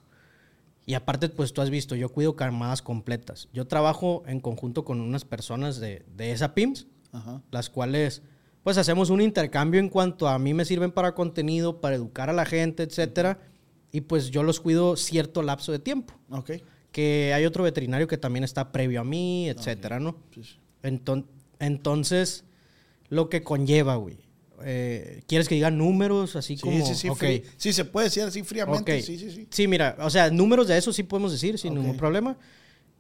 Y 0.86 0.96
aparte, 0.96 1.30
pues 1.30 1.54
tú 1.54 1.62
has 1.62 1.70
visto, 1.70 1.96
yo 1.96 2.10
cuido 2.10 2.36
camadas 2.36 2.82
completas. 2.82 3.48
Yo 3.54 3.68
trabajo 3.68 4.24
en 4.26 4.40
conjunto 4.40 4.84
con 4.84 5.00
unas 5.00 5.26
personas 5.26 5.80
de, 5.80 6.04
de 6.16 6.32
esa 6.32 6.54
PIMS, 6.56 6.88
Ajá. 7.12 7.42
las 7.52 7.70
cuales, 7.70 8.24
pues 8.64 8.78
hacemos 8.78 9.10
un 9.12 9.22
intercambio 9.22 9.80
en 9.80 9.90
cuanto 9.90 10.28
a 10.28 10.40
mí 10.40 10.54
me 10.54 10.66
sirven 10.66 10.92
para 10.92 11.14
contenido, 11.14 11.82
para 11.82 11.96
educar 11.96 12.30
a 12.30 12.34
la 12.34 12.46
gente, 12.46 12.84
etcétera. 12.84 13.40
Y 13.92 14.02
pues 14.02 14.32
yo 14.32 14.42
los 14.44 14.60
cuido 14.60 14.96
cierto 14.96 15.44
lapso 15.44 15.72
de 15.72 15.80
tiempo. 15.80 16.14
Ok. 16.30 16.52
Que 16.92 17.34
hay 17.34 17.46
otro 17.46 17.64
veterinario 17.64 18.08
que 18.08 18.18
también 18.18 18.44
está 18.44 18.72
previo 18.72 19.02
a 19.02 19.04
mí, 19.04 19.50
etcétera, 19.50 20.00
¿no? 20.00 20.18
Sí, 20.34 20.44
sí. 20.44 20.58
Enton- 20.84 21.28
entonces, 21.60 22.44
lo 23.10 23.30
que 23.30 23.44
conlleva, 23.44 23.96
güey. 23.96 24.18
Eh, 24.64 25.24
¿Quieres 25.28 25.48
que 25.48 25.56
diga 25.56 25.72
números 25.72 26.36
así 26.36 26.56
Sí, 26.58 26.62
como? 26.62 26.86
sí, 26.86 26.96
sí, 26.96 27.10
Ok. 27.10 27.20
frí- 27.22 27.44
sí, 27.58 27.74
se 27.74 27.86
puede 27.86 28.08
decir 28.08 28.24
así 28.24 28.44
fríamente. 28.44 29.02
Sí, 29.02 29.18
sí, 29.18 29.32
sí. 29.32 29.48
Sí, 29.50 29.68
mira, 29.68 29.96
o 30.00 30.10
sea, 30.10 30.30
números 30.32 30.68
de 30.68 30.78
eso 30.78 30.92
sí 30.94 31.04
podemos 31.04 31.32
decir 31.32 31.58
sin 31.58 31.74
ningún 31.76 31.98
problema. 31.98 32.38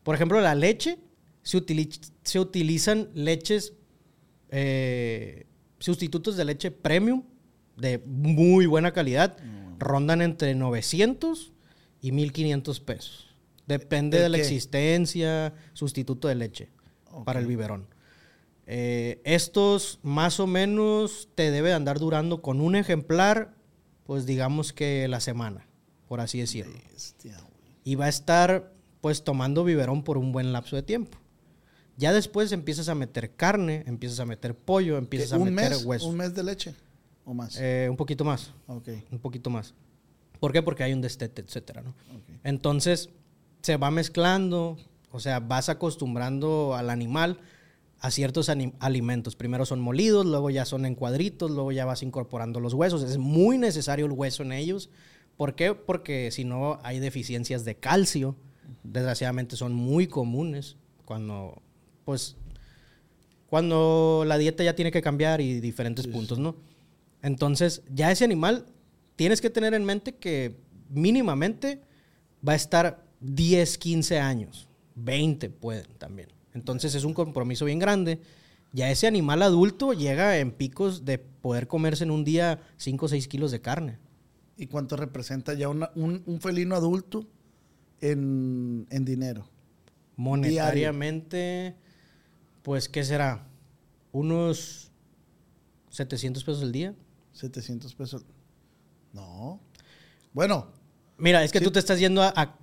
Por 0.03 0.15
ejemplo, 0.15 0.39
la 0.41 0.55
leche, 0.55 0.97
se, 1.43 1.57
utili- 1.57 2.11
se 2.23 2.39
utilizan 2.39 3.09
leches, 3.13 3.73
eh, 4.49 5.45
sustitutos 5.79 6.35
de 6.37 6.45
leche 6.45 6.71
premium 6.71 7.23
de 7.77 7.99
muy 8.05 8.65
buena 8.65 8.91
calidad. 8.91 9.37
Mm. 9.43 9.79
Rondan 9.79 10.21
entre 10.21 10.53
900 10.55 11.53
y 12.01 12.11
1500 12.11 12.79
pesos. 12.79 13.27
Depende 13.67 14.17
¿El 14.17 14.23
de 14.23 14.29
la 14.29 14.37
qué? 14.37 14.43
existencia, 14.43 15.53
sustituto 15.73 16.27
de 16.27 16.35
leche 16.35 16.69
para 17.25 17.39
el 17.39 17.45
biberón. 17.47 17.87
Eh, 18.73 19.21
estos 19.25 19.99
más 20.01 20.39
o 20.39 20.47
menos 20.47 21.27
te 21.35 21.51
debe 21.51 21.73
andar 21.73 21.99
durando 21.99 22.41
con 22.41 22.61
un 22.61 22.77
ejemplar, 22.77 23.53
pues 24.05 24.25
digamos 24.25 24.71
que 24.71 25.09
la 25.09 25.19
semana, 25.19 25.67
por 26.07 26.21
así 26.21 26.39
decirlo. 26.39 26.79
Y 27.83 27.95
va 27.95 28.05
a 28.05 28.09
estar 28.09 28.71
pues 29.01 29.25
tomando 29.25 29.65
biberón 29.65 30.03
por 30.03 30.17
un 30.17 30.31
buen 30.31 30.53
lapso 30.53 30.77
de 30.77 30.83
tiempo. 30.83 31.17
Ya 31.97 32.13
después 32.13 32.53
empiezas 32.53 32.87
a 32.87 32.95
meter 32.95 33.35
carne, 33.35 33.83
empiezas 33.87 34.21
a 34.21 34.25
meter 34.25 34.55
pollo, 34.55 34.97
empiezas 34.97 35.31
¿Qué, 35.31 35.35
a 35.35 35.39
¿Un 35.39 35.53
meter 35.53 35.71
mes? 35.71 35.83
hueso. 35.83 36.07
¿Un 36.07 36.15
mes 36.15 36.33
de 36.33 36.41
leche? 36.41 36.73
¿O 37.25 37.33
más? 37.33 37.57
Eh, 37.59 37.87
un 37.89 37.97
poquito 37.97 38.23
más, 38.23 38.53
ok. 38.67 38.87
un 39.11 39.19
poquito 39.19 39.49
más. 39.49 39.73
¿Por 40.39 40.53
qué? 40.53 40.61
Porque 40.61 40.83
hay 40.83 40.93
un 40.93 41.01
destete, 41.01 41.41
etcétera, 41.41 41.81
¿no? 41.81 41.89
ok. 41.89 42.39
Entonces, 42.45 43.09
se 43.63 43.75
va 43.75 43.91
mezclando, 43.91 44.77
o 45.11 45.19
sea, 45.19 45.41
vas 45.41 45.67
acostumbrando 45.67 46.73
al 46.73 46.89
animal 46.89 47.41
a 48.01 48.09
ciertos 48.09 48.49
alimentos. 48.49 49.35
Primero 49.35 49.65
son 49.65 49.79
molidos, 49.79 50.25
luego 50.25 50.49
ya 50.49 50.65
son 50.65 50.85
en 50.85 50.95
cuadritos, 50.95 51.51
luego 51.51 51.71
ya 51.71 51.85
vas 51.85 52.01
incorporando 52.01 52.59
los 52.59 52.73
huesos. 52.73 53.03
Es 53.03 53.19
muy 53.19 53.59
necesario 53.59 54.07
el 54.07 54.11
hueso 54.11 54.41
en 54.41 54.53
ellos. 54.53 54.89
¿Por 55.37 55.53
qué? 55.53 55.75
Porque 55.75 56.31
si 56.31 56.43
no 56.43 56.79
hay 56.83 56.99
deficiencias 56.99 57.63
de 57.63 57.75
calcio. 57.75 58.35
Desgraciadamente 58.83 59.55
son 59.55 59.73
muy 59.73 60.07
comunes 60.07 60.77
cuando, 61.05 61.61
pues, 62.03 62.37
cuando 63.47 64.23
la 64.25 64.39
dieta 64.39 64.63
ya 64.63 64.75
tiene 64.75 64.91
que 64.91 65.03
cambiar 65.03 65.39
y 65.39 65.59
diferentes 65.59 66.07
puntos, 66.07 66.39
¿no? 66.39 66.55
Entonces, 67.21 67.83
ya 67.93 68.11
ese 68.11 68.23
animal 68.23 68.65
tienes 69.15 69.41
que 69.41 69.51
tener 69.51 69.75
en 69.75 69.85
mente 69.85 70.15
que 70.15 70.55
mínimamente 70.89 71.81
va 72.47 72.53
a 72.53 72.55
estar 72.55 73.03
10, 73.19 73.77
15 73.77 74.19
años, 74.19 74.67
20 74.95 75.49
pueden 75.51 75.87
también. 75.99 76.29
Entonces 76.53 76.95
es 76.95 77.03
un 77.03 77.13
compromiso 77.13 77.65
bien 77.65 77.79
grande 77.79 78.19
Ya 78.73 78.89
ese 78.91 79.07
animal 79.07 79.41
adulto 79.41 79.93
llega 79.93 80.37
en 80.37 80.51
picos 80.51 81.03
de 81.05 81.17
poder 81.17 81.67
comerse 81.67 82.03
en 82.05 82.11
un 82.11 82.23
día 82.23 82.61
5 82.77 83.05
o 83.05 83.09
6 83.09 83.27
kilos 83.27 83.51
de 83.51 83.59
carne. 83.61 83.99
¿Y 84.57 84.67
cuánto 84.67 84.95
representa 84.95 85.53
ya 85.53 85.67
una- 85.69 85.91
un, 85.95 86.23
un 86.25 86.39
felino 86.39 86.75
adulto 86.75 87.25
en, 87.99 88.87
en 88.89 89.03
dinero? 89.05 89.45
Monetariamente, 90.15 91.75
pues, 92.63 92.87
¿qué 92.89 93.03
será? 93.03 93.47
Unos 94.11 94.91
700 95.89 96.43
pesos 96.43 96.61
al 96.63 96.71
día. 96.71 96.93
700 97.33 97.93
pesos. 97.95 98.25
No. 99.13 99.59
Bueno. 100.33 100.67
Mira, 101.21 101.43
es 101.43 101.51
que 101.51 101.59
Sí. 101.59 101.63
tú 101.65 101.71
te 101.71 101.79
estás 101.79 101.99
yendo 101.99 102.21
a, 102.23 102.33
a- 102.35 102.57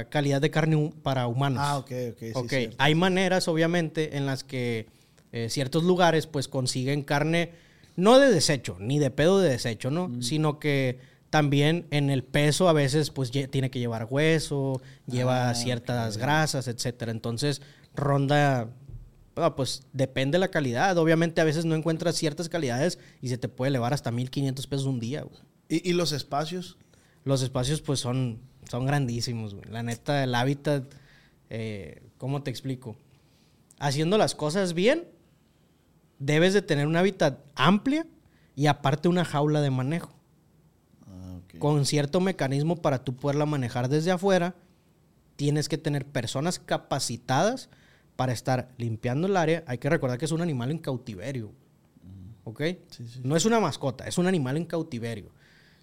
a 0.00 0.04
calidad 0.04 0.40
de 0.40 0.50
carne 0.50 0.92
para 1.02 1.26
humanos. 1.26 1.60
Ah, 1.62 1.78
ok, 1.78 1.90
ok. 2.12 2.18
sí, 2.20 2.30
ok, 2.34 2.48
cierto. 2.48 2.76
hay 2.78 2.94
maneras, 2.94 3.48
obviamente, 3.48 4.16
en 4.16 4.24
las 4.24 4.44
que 4.44 4.86
eh, 5.32 5.48
ciertos 5.50 5.84
lugares, 5.84 6.26
pues, 6.26 6.48
consiguen 6.48 7.02
carne, 7.02 7.52
no 7.96 8.18
de 8.18 8.30
desecho, 8.30 8.76
ni 8.80 8.98
de 8.98 9.10
pedo 9.10 9.40
de 9.40 9.50
desecho, 9.50 9.90
¿no? 9.90 10.08
Mm. 10.08 10.22
Sino 10.22 10.58
que 10.58 11.00
también 11.28 11.86
en 11.90 12.08
el 12.08 12.24
peso 12.24 12.68
a 12.68 12.72
veces, 12.72 13.10
pues, 13.10 13.30
tiene 13.30 13.70
que 13.70 13.78
llevar 13.78 14.06
hueso, 14.08 14.80
lleva 15.06 15.50
Ah, 15.50 15.54
ciertas 15.54 16.16
grasas, 16.16 16.66
etcétera. 16.68 17.10
Entonces, 17.10 17.60
ronda, 17.94 18.70
ah, 19.36 19.54
pues, 19.56 19.82
depende 19.92 20.38
la 20.38 20.48
calidad. 20.48 20.96
Obviamente, 20.96 21.40
a 21.40 21.44
veces 21.44 21.64
no 21.66 21.74
encuentras 21.74 22.14
ciertas 22.16 22.48
calidades 22.48 22.98
y 23.20 23.28
se 23.28 23.36
te 23.36 23.48
puede 23.48 23.68
elevar 23.68 23.92
hasta 23.92 24.10
1.500 24.10 24.66
pesos 24.66 24.86
un 24.86 24.98
día, 25.00 25.22
güey. 25.22 25.40
¿Y, 25.68 25.90
y 25.90 25.92
los 25.92 26.12
espacios? 26.12 26.78
Los 27.28 27.42
espacios, 27.42 27.82
pues, 27.82 28.00
son, 28.00 28.38
son 28.70 28.86
grandísimos, 28.86 29.54
güey. 29.54 29.70
La 29.70 29.82
neta, 29.82 30.24
el 30.24 30.34
hábitat, 30.34 30.90
eh, 31.50 32.02
¿cómo 32.16 32.42
te 32.42 32.48
explico? 32.48 32.96
Haciendo 33.78 34.16
las 34.16 34.34
cosas 34.34 34.72
bien, 34.72 35.04
debes 36.18 36.54
de 36.54 36.62
tener 36.62 36.86
un 36.86 36.96
hábitat 36.96 37.44
amplia 37.54 38.06
y 38.56 38.64
aparte 38.64 39.08
una 39.08 39.26
jaula 39.26 39.60
de 39.60 39.70
manejo. 39.70 40.14
Ah, 41.06 41.38
ok. 41.44 41.58
Con 41.58 41.84
cierto 41.84 42.22
mecanismo 42.22 42.76
para 42.76 43.04
tú 43.04 43.14
poderla 43.14 43.44
manejar 43.44 43.90
desde 43.90 44.10
afuera, 44.10 44.54
tienes 45.36 45.68
que 45.68 45.76
tener 45.76 46.06
personas 46.06 46.58
capacitadas 46.58 47.68
para 48.16 48.32
estar 48.32 48.70
limpiando 48.78 49.26
el 49.26 49.36
área. 49.36 49.64
Hay 49.66 49.76
que 49.76 49.90
recordar 49.90 50.16
que 50.16 50.24
es 50.24 50.32
un 50.32 50.40
animal 50.40 50.70
en 50.70 50.78
cautiverio. 50.78 51.52
¿Ok? 52.44 52.62
Sí, 52.88 53.06
sí. 53.06 53.20
No 53.22 53.36
es 53.36 53.44
una 53.44 53.60
mascota, 53.60 54.08
es 54.08 54.16
un 54.16 54.26
animal 54.26 54.56
en 54.56 54.64
cautiverio. 54.64 55.30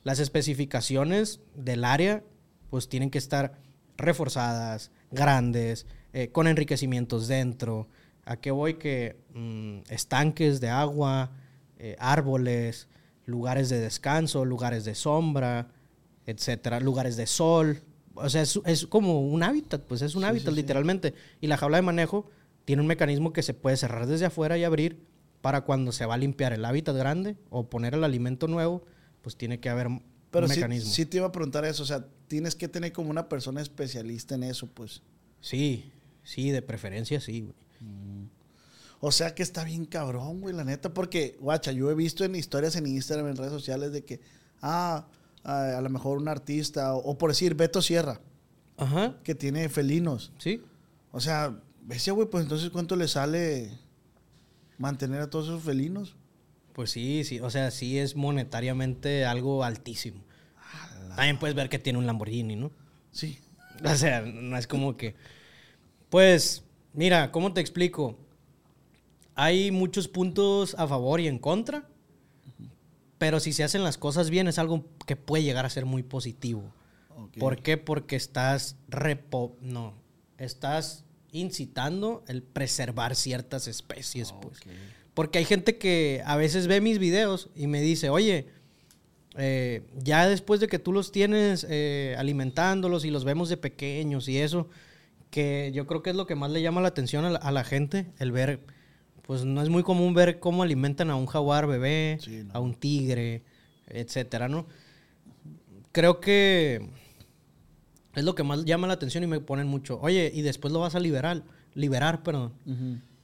Las 0.05 0.19
especificaciones 0.19 1.41
del 1.55 1.83
área, 1.83 2.23
pues 2.69 2.87
tienen 2.87 3.09
que 3.09 3.17
estar 3.17 3.59
reforzadas, 3.97 4.91
grandes, 5.11 5.87
eh, 6.13 6.29
con 6.31 6.45
enriquecimientos 6.47 7.27
dentro. 7.27 7.87
¿A 8.23 8.37
qué 8.37 8.51
voy? 8.51 8.75
Que 8.75 9.17
mm, 9.33 9.91
estanques 9.91 10.61
de 10.61 10.69
agua, 10.69 11.31
eh, 11.79 11.95
árboles, 11.99 12.87
lugares 13.25 13.69
de 13.69 13.79
descanso, 13.79 14.45
lugares 14.45 14.85
de 14.85 14.93
sombra, 14.93 15.69
etcétera, 16.27 16.79
lugares 16.79 17.17
de 17.17 17.25
sol. 17.25 17.81
O 18.13 18.29
sea, 18.29 18.43
es, 18.43 18.59
es 18.65 18.85
como 18.85 19.21
un 19.21 19.41
hábitat, 19.41 19.81
pues 19.81 20.03
es 20.03 20.13
un 20.13 20.21
Sí, 20.21 20.27
hábitat 20.27 20.49
sí, 20.49 20.55
sí. 20.55 20.61
literalmente. 20.61 21.13
Y 21.41 21.47
la 21.47 21.57
jaula 21.57 21.77
de 21.77 21.81
manejo 21.81 22.29
tiene 22.63 22.81
un 22.83 22.87
mecanismo 22.87 23.33
que 23.33 23.41
se 23.41 23.55
puede 23.55 23.75
cerrar 23.75 24.05
desde 24.05 24.27
afuera 24.27 24.55
y 24.57 24.63
abrir 24.63 25.03
para 25.41 25.61
cuando 25.61 25.91
se 25.91 26.05
va 26.05 26.13
a 26.13 26.17
limpiar 26.17 26.53
el 26.53 26.63
hábitat 26.63 26.95
grande 26.95 27.37
o 27.49 27.69
poner 27.71 27.95
el 27.95 28.03
alimento 28.03 28.47
nuevo, 28.47 28.83
pues 29.25 29.35
tiene 29.35 29.59
que 29.59 29.69
haber 29.69 29.87
Pero 30.29 30.45
un 30.45 30.51
sí, 30.53 30.59
mecanismo. 30.59 30.91
sí 30.91 31.07
te 31.07 31.17
iba 31.17 31.25
a 31.25 31.31
preguntar 31.31 31.65
eso. 31.65 31.81
O 31.81 31.85
sea, 31.87 32.05
tienes 32.27 32.53
que 32.53 32.67
tener 32.67 32.93
como 32.93 33.09
una 33.09 33.27
persona 33.27 33.59
especialista 33.59 34.35
en 34.35 34.43
eso, 34.43 34.67
pues. 34.67 35.01
Sí, 35.41 35.91
sí, 36.23 36.51
de 36.51 36.61
preferencia 36.61 37.19
sí, 37.19 37.41
güey. 37.41 37.55
O 38.99 39.11
sea 39.11 39.33
que 39.33 39.41
está 39.41 39.63
bien 39.63 39.85
cabrón, 39.85 40.41
güey, 40.41 40.53
la 40.55 40.63
neta. 40.63 40.93
Porque, 40.93 41.37
guacha, 41.41 41.71
yo 41.71 41.89
he 41.89 41.95
visto 41.95 42.23
en 42.23 42.35
historias 42.35 42.75
en 42.75 42.85
Instagram, 42.85 43.29
en 43.29 43.37
redes 43.37 43.51
sociales, 43.51 43.91
de 43.91 44.03
que, 44.05 44.21
ah, 44.61 45.07
a, 45.43 45.77
a 45.77 45.81
lo 45.81 45.89
mejor 45.89 46.19
un 46.19 46.27
artista, 46.27 46.93
o, 46.93 46.99
o 46.99 47.17
por 47.17 47.31
decir 47.31 47.55
Beto 47.55 47.81
Sierra, 47.81 48.21
Ajá, 48.77 49.17
que 49.23 49.33
tiene 49.33 49.67
felinos. 49.69 50.31
sí. 50.37 50.61
O 51.11 51.19
sea, 51.19 51.59
ese 51.89 52.11
güey, 52.11 52.27
pues 52.29 52.43
entonces, 52.43 52.69
¿cuánto 52.69 52.95
le 52.95 53.07
sale 53.07 53.71
mantener 54.77 55.21
a 55.21 55.29
todos 55.29 55.47
esos 55.47 55.63
felinos? 55.63 56.15
Pues 56.75 56.91
sí, 56.91 57.23
sí, 57.23 57.39
o 57.39 57.49
sea, 57.49 57.71
sí 57.71 57.97
es 57.97 58.17
monetariamente 58.17 59.25
algo 59.25 59.63
altísimo. 59.63 60.21
También 61.15 61.39
puedes 61.39 61.55
ver 61.55 61.69
que 61.69 61.79
tiene 61.79 61.97
un 61.97 62.05
Lamborghini, 62.05 62.57
¿no? 62.57 62.71
Sí. 63.11 63.39
O 63.83 63.95
sea, 63.95 64.21
no 64.21 64.57
es 64.57 64.67
como 64.67 64.95
que... 64.95 65.15
Pues, 66.09 66.63
mira, 66.93 67.31
¿cómo 67.33 67.53
te 67.53 67.59
explico? 67.59 68.17
Hay 69.35 69.69
muchos 69.69 70.07
puntos 70.07 70.75
a 70.79 70.87
favor 70.87 71.19
y 71.19 71.27
en 71.27 71.39
contra, 71.39 71.89
pero 73.17 73.41
si 73.41 73.51
se 73.51 73.65
hacen 73.65 73.83
las 73.83 73.97
cosas 73.97 74.29
bien 74.29 74.47
es 74.47 74.57
algo 74.57 74.85
que 75.05 75.17
puede 75.17 75.43
llegar 75.43 75.65
a 75.65 75.69
ser 75.69 75.85
muy 75.85 76.03
positivo. 76.03 76.73
¿Por 77.37 77.61
qué? 77.61 77.75
Porque 77.77 78.15
estás 78.15 78.77
repo... 78.87 79.57
No, 79.59 79.93
estás 80.37 81.03
incitando 81.33 82.23
el 82.27 82.43
preservar 82.43 83.15
ciertas 83.15 83.67
especies, 83.67 84.33
pues. 84.41 84.59
Porque 85.15 85.39
hay 85.39 85.45
gente 85.45 85.77
que 85.77 86.21
a 86.25 86.35
veces 86.37 86.67
ve 86.67 86.79
mis 86.81 86.99
videos 86.99 87.49
y 87.55 87.65
me 87.65 87.81
dice, 87.81 88.09
oye, 88.09 88.45
eh, 89.37 89.81
ya 89.97 90.27
después 90.27 90.59
de 90.59 90.67
que 90.67 90.77
tú 90.77 90.91
los 90.93 91.11
tienes 91.11 91.65
eh, 91.69 92.15
alimentándolos 92.19 93.03
y 93.05 93.09
los 93.09 93.25
vemos 93.25 93.49
de 93.49 93.57
pequeños 93.57 94.27
y 94.29 94.37
eso, 94.37 94.69
que 95.31 95.71
yo 95.73 95.87
creo 95.87 96.03
que 96.03 96.11
es 96.11 96.15
lo 96.15 96.27
que 96.27 96.35
más 96.35 96.51
le 96.51 96.61
llama 96.61 96.81
la 96.81 96.89
atención 96.89 97.25
a 97.25 97.31
la, 97.31 97.39
a 97.39 97.51
la 97.51 97.63
gente, 97.63 98.07
el 98.19 98.31
ver, 98.31 98.59
pues 99.23 99.43
no 99.45 99.61
es 99.63 99.69
muy 99.69 99.83
común 99.83 100.13
ver 100.13 100.39
cómo 100.39 100.63
alimentan 100.63 101.09
a 101.09 101.15
un 101.15 101.25
jaguar 101.25 101.65
bebé, 101.65 102.17
Sí, 102.21 102.43
no. 102.43 102.53
a 102.53 102.59
un 102.59 102.75
tigre, 102.75 103.41
etcétera, 103.87 104.47
¿no? 104.47 104.67
Creo 105.91 106.19
que 106.19 106.89
es 108.15 108.23
lo 108.23 108.35
que 108.35 108.43
más 108.43 108.65
llama 108.65 108.87
la 108.87 108.93
atención 108.93 109.23
y 109.23 109.27
me 109.27 109.39
ponen 109.39 109.67
mucho, 109.67 109.97
oye, 110.01 110.29
y 110.33 110.41
después 110.41 110.73
lo 110.73 110.79
vas 110.81 110.95
a 110.95 110.99
liberar, 110.99 111.43
liberar, 111.73 112.21
perdón. 112.21 112.53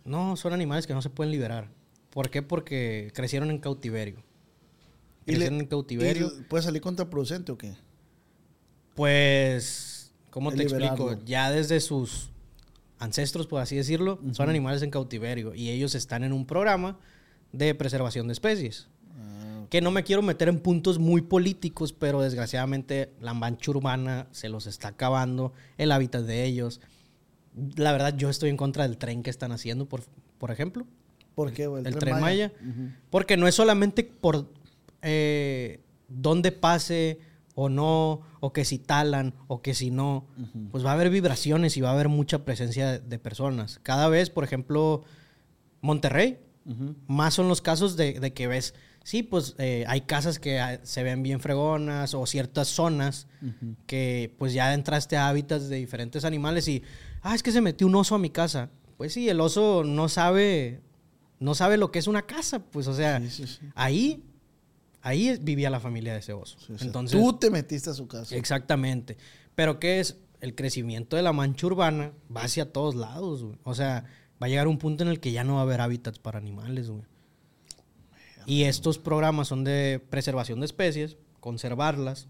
No, 0.04 0.36
son 0.36 0.54
animales 0.54 0.88
que 0.88 0.94
no 0.94 1.02
se 1.02 1.10
pueden 1.10 1.32
liberar. 1.32 1.70
¿Por 2.12 2.30
qué? 2.30 2.42
Porque 2.42 3.12
crecieron 3.16 3.50
en 3.50 3.58
cautiverio. 3.60 4.18
¿Y 5.26 5.32
le- 5.32 5.38
Crecieron 5.38 5.60
en 5.62 5.68
cautiverio. 5.68 6.32
¿Y 6.40 6.44
puede 6.44 6.64
salir 6.64 6.82
contraproducente 6.82 7.52
o 7.52 7.58
qué? 7.58 7.74
Pues, 8.96 10.12
¿cómo 10.30 10.52
El 10.52 10.58
te 10.58 10.64
explico? 10.64 11.18
Ya 11.26 11.50
desde 11.52 11.80
sus 11.80 12.30
ancestros, 13.00 13.48
por 13.48 13.62
así 13.62 13.76
decirlo, 13.76 14.20
son 14.34 14.50
animales 14.50 14.82
en 14.82 14.92
cautiverio 14.92 15.56
y 15.56 15.70
ellos 15.70 15.96
están 15.96 16.24
en 16.24 16.34
un 16.34 16.46
programa 16.46 17.00
de 17.52 17.74
preservación 17.74 18.28
de 18.28 18.34
especies. 18.34 18.90
Ah, 19.18 19.66
Que 19.70 19.82
no 19.82 19.92
me 19.92 20.04
quiero 20.04 20.22
meter 20.22 20.50
en 20.50 20.60
puntos 20.60 21.00
muy 21.00 21.22
políticos, 21.22 21.94
pero 21.94 22.22
desgraciadamente 22.22 23.12
la 23.22 23.34
mancha 23.34 23.72
urbana 23.72 24.28
se 24.32 24.50
los 24.50 24.68
está 24.68 24.90
acabando, 24.90 25.54
el 25.78 25.92
hábitat 25.92 26.24
de 26.26 26.44
ellos. 26.44 26.82
La 27.76 27.92
verdad, 27.92 28.16
yo 28.16 28.30
estoy 28.30 28.50
en 28.50 28.58
contra 28.58 28.84
del 28.88 28.98
tren 28.98 29.24
que 29.24 29.30
están 29.30 29.52
haciendo, 29.52 29.88
por, 29.88 30.04
por 30.38 30.52
ejemplo. 30.52 30.86
¿Por 31.36 31.54
qué, 31.54 31.68
güey? 31.68 31.84
el 31.86 31.96
Tren 31.96 32.20
Maya. 32.20 32.52
Ujú. 32.62 32.90
Porque 33.10 33.38
no 33.38 33.48
es 33.48 33.56
solamente 33.56 34.04
por 34.04 34.48
eh, 35.02 35.80
dónde 36.08 36.52
pase 36.52 37.20
o 37.56 37.70
no, 37.70 38.22
o 38.40 38.54
que 38.54 38.66
si 38.66 38.80
talan 38.80 39.34
o 39.48 39.62
que 39.62 39.74
si 39.74 39.92
no, 39.92 40.26
pues 40.72 40.86
va 40.86 40.92
a 40.92 40.94
haber 40.94 41.10
vibraciones 41.10 41.76
y 41.78 41.82
va 41.82 41.90
a 41.90 41.94
haber 41.94 42.10
mucha 42.10 42.46
presencia 42.46 42.94
de, 42.94 43.00
de 43.00 43.20
personas. 43.20 43.80
Cada 43.84 44.08
vez, 44.08 44.30
por 44.30 44.44
ejemplo, 44.44 45.04
Monterrey, 45.82 46.40
más 47.08 47.34
son 47.34 47.48
los 47.48 47.62
casos 47.62 47.98
de, 47.98 48.20
de 48.20 48.34
que 48.34 48.48
ves, 48.48 48.76
sí, 49.04 49.24
pues 49.24 49.56
eh, 49.58 49.84
hay 49.88 50.02
casas 50.02 50.40
que 50.40 50.60
ah, 50.60 50.80
se 50.84 51.04
ven 51.04 51.24
bien 51.24 51.40
fregonas 51.40 52.14
o 52.14 52.26
ciertas 52.26 52.68
zonas 52.68 53.28
que 53.88 54.34
pues 54.38 54.54
ya 54.54 54.74
entraste 54.74 55.18
a 55.18 55.28
hábitats 55.28 55.70
de 55.70 55.78
diferentes 55.78 56.24
animales 56.24 56.68
y, 56.68 56.84
ah, 57.22 57.34
es 57.36 57.44
que 57.44 57.52
se 57.52 57.62
metió 57.62 57.88
un 57.88 57.96
oso 57.96 58.16
a 58.16 58.20
mi 58.20 58.30
casa. 58.30 58.70
Pues 58.98 59.14
sí, 59.14 59.28
el 59.28 59.42
oso 59.42 59.84
no 59.84 60.08
sabe, 60.08 60.82
no 61.42 61.54
sabe 61.56 61.76
lo 61.76 61.92
que 61.92 62.00
es 62.00 62.08
una 62.08 62.22
casa, 62.22 62.60
pues 62.64 62.88
o 62.88 62.94
sea, 62.94 63.20
Sí, 63.20 63.30
sí, 63.30 63.48
sí. 63.48 63.60
ahí, 63.76 64.24
ahí 65.02 65.38
vivía 65.42 65.70
la 65.70 65.80
familia 65.82 66.14
de 66.14 66.20
ese 66.20 66.32
oso. 66.32 66.58
Sí, 66.60 66.78
sea, 66.78 66.86
Entonces, 66.88 67.20
tú 67.20 67.34
te 67.34 67.50
metiste 67.50 67.90
a 67.90 67.94
su 67.94 68.08
casa. 68.08 68.34
exactamente. 68.36 69.18
Pero 69.56 69.80
¿qué 69.80 70.00
es? 70.00 70.18
El 70.40 70.56
crecimiento 70.56 71.18
de 71.18 71.22
la 71.24 71.34
mancha 71.34 71.68
urbana 71.68 72.14
va 72.36 72.44
hacia 72.44 72.72
todos 72.72 72.96
lados, 72.96 73.44
güey. 73.44 73.58
O 73.64 73.76
sea, 73.76 74.06
va 74.42 74.46
a 74.48 74.50
llegar 74.50 74.68
un 74.68 74.78
punto 74.78 75.04
en 75.04 75.10
el 75.10 75.20
que 75.20 75.32
ya 75.34 75.44
no 75.44 75.56
va 75.56 75.60
a 75.60 75.64
haber 75.64 75.82
hábitats 75.82 76.18
para 76.20 76.38
animales, 76.40 76.90
güey. 76.90 77.04
Y 78.48 78.64
estos 78.64 78.98
programas 78.98 79.48
son 79.50 79.64
de 79.64 80.02
preservación 80.10 80.60
de 80.62 80.66
especies, 80.66 81.18
conservarlas, 81.40 82.28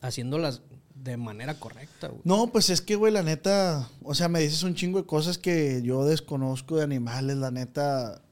haciéndolas 0.00 0.62
de 1.02 1.16
manera 1.16 1.58
correcta, 1.58 2.08
güey. 2.08 2.20
No, 2.24 2.48
pues 2.52 2.70
es 2.70 2.80
que, 2.80 2.94
güey, 2.96 3.12
la 3.12 3.22
neta, 3.22 3.88
o 4.02 4.14
sea, 4.14 4.28
me 4.28 4.40
dices 4.40 4.62
un 4.62 4.74
chingo 4.74 4.98
de 5.00 5.06
cosas 5.06 5.38
que 5.38 5.82
yo 5.82 6.04
desconozco 6.04 6.76
de 6.76 6.84
animales, 6.84 7.36
la 7.36 7.50
neta. 7.50 8.22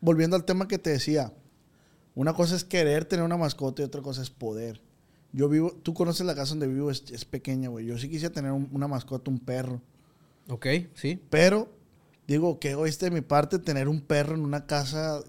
Volviendo 0.00 0.36
al 0.36 0.44
tema 0.44 0.68
que 0.68 0.78
te 0.78 0.90
decía, 0.90 1.32
una 2.14 2.32
cosa 2.34 2.56
es 2.56 2.64
querer 2.64 3.04
tener 3.04 3.24
una 3.24 3.36
mascota 3.36 3.82
y 3.82 3.84
otra 3.84 4.02
cosa 4.02 4.22
es 4.22 4.30
poder. 4.30 4.80
Yo 5.32 5.48
vivo, 5.48 5.72
tú 5.82 5.94
conoces 5.94 6.26
la 6.26 6.34
casa 6.34 6.50
donde 6.50 6.66
vivo, 6.68 6.90
es, 6.90 7.04
es 7.10 7.24
pequeña, 7.24 7.68
güey. 7.68 7.86
Yo 7.86 7.98
sí 7.98 8.08
quisiera 8.08 8.32
tener 8.32 8.52
un- 8.52 8.68
una 8.72 8.88
mascota, 8.88 9.30
un 9.30 9.38
perro. 9.38 9.80
Ok, 10.48 10.66
sí. 10.94 11.20
Pero 11.30 11.68
Digo, 12.26 12.60
qué 12.60 12.70
egoísta 12.70 13.06
de 13.06 13.10
mi 13.10 13.22
parte 13.22 13.58
tener 13.58 13.88
un 13.88 14.00
perro 14.00 14.36
en 14.36 14.42
una 14.42 14.64
casa 14.64 15.20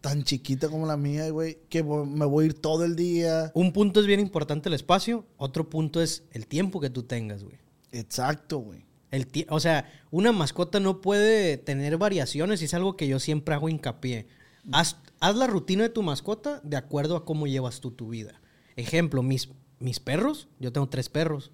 tan 0.00 0.22
chiquita 0.24 0.68
como 0.68 0.86
la 0.86 0.96
mía, 0.96 1.28
güey, 1.30 1.58
que 1.68 1.82
me 1.82 2.24
voy 2.24 2.44
a 2.44 2.46
ir 2.46 2.54
todo 2.54 2.84
el 2.84 2.96
día. 2.96 3.50
Un 3.54 3.72
punto 3.72 4.00
es 4.00 4.06
bien 4.06 4.20
importante 4.20 4.68
el 4.68 4.74
espacio, 4.74 5.26
otro 5.36 5.68
punto 5.68 6.00
es 6.00 6.24
el 6.32 6.46
tiempo 6.46 6.80
que 6.80 6.90
tú 6.90 7.02
tengas, 7.02 7.44
güey. 7.44 7.58
Exacto, 7.92 8.58
güey. 8.58 8.84
El 9.10 9.26
o 9.48 9.58
sea, 9.58 9.90
una 10.10 10.32
mascota 10.32 10.78
no 10.78 11.00
puede 11.00 11.56
tener 11.56 11.98
variaciones 11.98 12.62
y 12.62 12.66
es 12.66 12.74
algo 12.74 12.96
que 12.96 13.08
yo 13.08 13.18
siempre 13.18 13.54
hago 13.54 13.68
hincapié. 13.68 14.28
Haz, 14.72 14.98
haz 15.18 15.36
la 15.36 15.46
rutina 15.46 15.82
de 15.82 15.88
tu 15.88 16.02
mascota 16.02 16.60
de 16.62 16.76
acuerdo 16.76 17.16
a 17.16 17.24
cómo 17.24 17.46
llevas 17.46 17.80
tú 17.80 17.90
tu 17.90 18.08
vida. 18.08 18.40
Ejemplo, 18.76 19.22
mis, 19.22 19.48
mis 19.80 19.98
perros, 19.98 20.48
yo 20.60 20.72
tengo 20.72 20.88
tres 20.88 21.08
perros. 21.08 21.50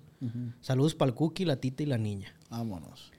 Saludos 0.61 0.95
para 0.95 1.11
el 1.11 1.15
cookie, 1.15 1.45
la 1.45 1.61
tita 1.61 1.83
y 1.83 1.87
la 1.87 1.99
niña. 1.99 2.35
Vámonos. 2.51 3.13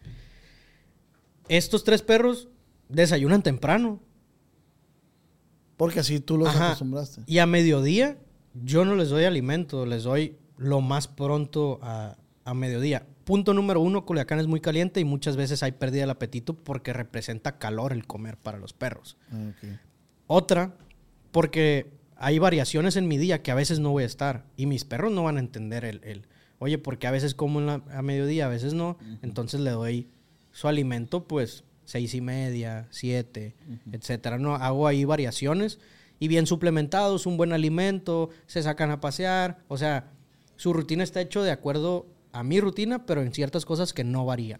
Estos 1.47 1.83
tres 1.83 2.01
perros 2.01 2.49
desayunan 2.89 3.43
temprano. 3.43 4.01
Porque 5.77 5.99
así 6.01 6.19
tú 6.19 6.37
los 6.37 6.49
Ajá. 6.49 6.67
acostumbraste. 6.67 7.21
Y 7.27 7.37
a 7.37 7.45
mediodía 7.45 8.17
yo 8.63 8.83
no 8.85 8.95
les 8.95 9.09
doy 9.09 9.23
alimento, 9.25 9.85
les 9.85 10.03
doy 10.03 10.35
lo 10.57 10.81
más 10.81 11.07
pronto 11.07 11.79
a, 11.83 12.17
a 12.43 12.53
mediodía. 12.53 13.05
Punto 13.23 13.53
número 13.53 13.79
uno, 13.81 14.05
Culiacán 14.05 14.39
es 14.39 14.47
muy 14.47 14.59
caliente 14.61 14.99
y 14.99 15.03
muchas 15.05 15.35
veces 15.35 15.61
hay 15.61 15.73
pérdida 15.73 16.01
del 16.01 16.09
apetito 16.09 16.53
porque 16.55 16.93
representa 16.93 17.57
calor 17.59 17.93
el 17.93 18.07
comer 18.07 18.37
para 18.37 18.57
los 18.57 18.73
perros. 18.73 19.17
Ah. 19.31 19.51
Otra, 20.27 20.73
porque 21.31 21.91
hay 22.15 22.39
variaciones 22.39 22.95
en 22.95 23.07
mi 23.07 23.17
día 23.17 23.43
que 23.43 23.51
a 23.51 23.55
veces 23.55 23.79
no 23.79 23.91
voy 23.91 24.03
a 24.03 24.07
estar 24.07 24.45
y 24.55 24.65
mis 24.65 24.85
perros 24.85 25.11
no 25.11 25.23
van 25.23 25.37
a 25.37 25.41
entender 25.41 25.85
el, 25.85 26.01
el, 26.03 26.25
oye, 26.59 26.77
porque 26.77 27.05
a 27.05 27.11
veces 27.11 27.35
como 27.35 27.59
en 27.59 27.65
la- 27.67 27.83
a 27.91 28.01
mediodía, 28.01 28.45
a 28.45 28.49
veces 28.49 28.73
no, 28.73 28.97
entonces 29.21 29.59
le 29.59 29.71
doy 29.71 30.07
su 30.51 30.67
alimento 30.67 31.27
pues 31.27 31.63
seis 31.87 32.13
y 32.13 32.19
media, 32.19 32.85
siete, 32.91 33.55
etcétera. 33.91 34.37
No, 34.37 34.55
hago 34.55 34.87
ahí 34.87 35.05
variaciones 35.05 35.79
y 36.19 36.27
bien 36.27 36.45
suplementados, 36.45 37.25
un 37.25 37.37
buen 37.37 37.53
alimento, 37.53 38.29
se 38.45 38.61
sacan 38.61 38.91
a 38.91 38.99
pasear, 38.99 39.59
o 39.69 39.77
sea, 39.77 40.11
su 40.57 40.73
rutina 40.73 41.03
está 41.03 41.21
hecho 41.21 41.43
de 41.43 41.51
acuerdo 41.51 42.05
a 42.33 42.43
mi 42.43 42.59
rutina, 42.59 43.05
pero 43.05 43.21
en 43.21 43.33
ciertas 43.33 43.65
cosas 43.65 43.93
que 43.93 44.03
no 44.03 44.25
varían. 44.25 44.59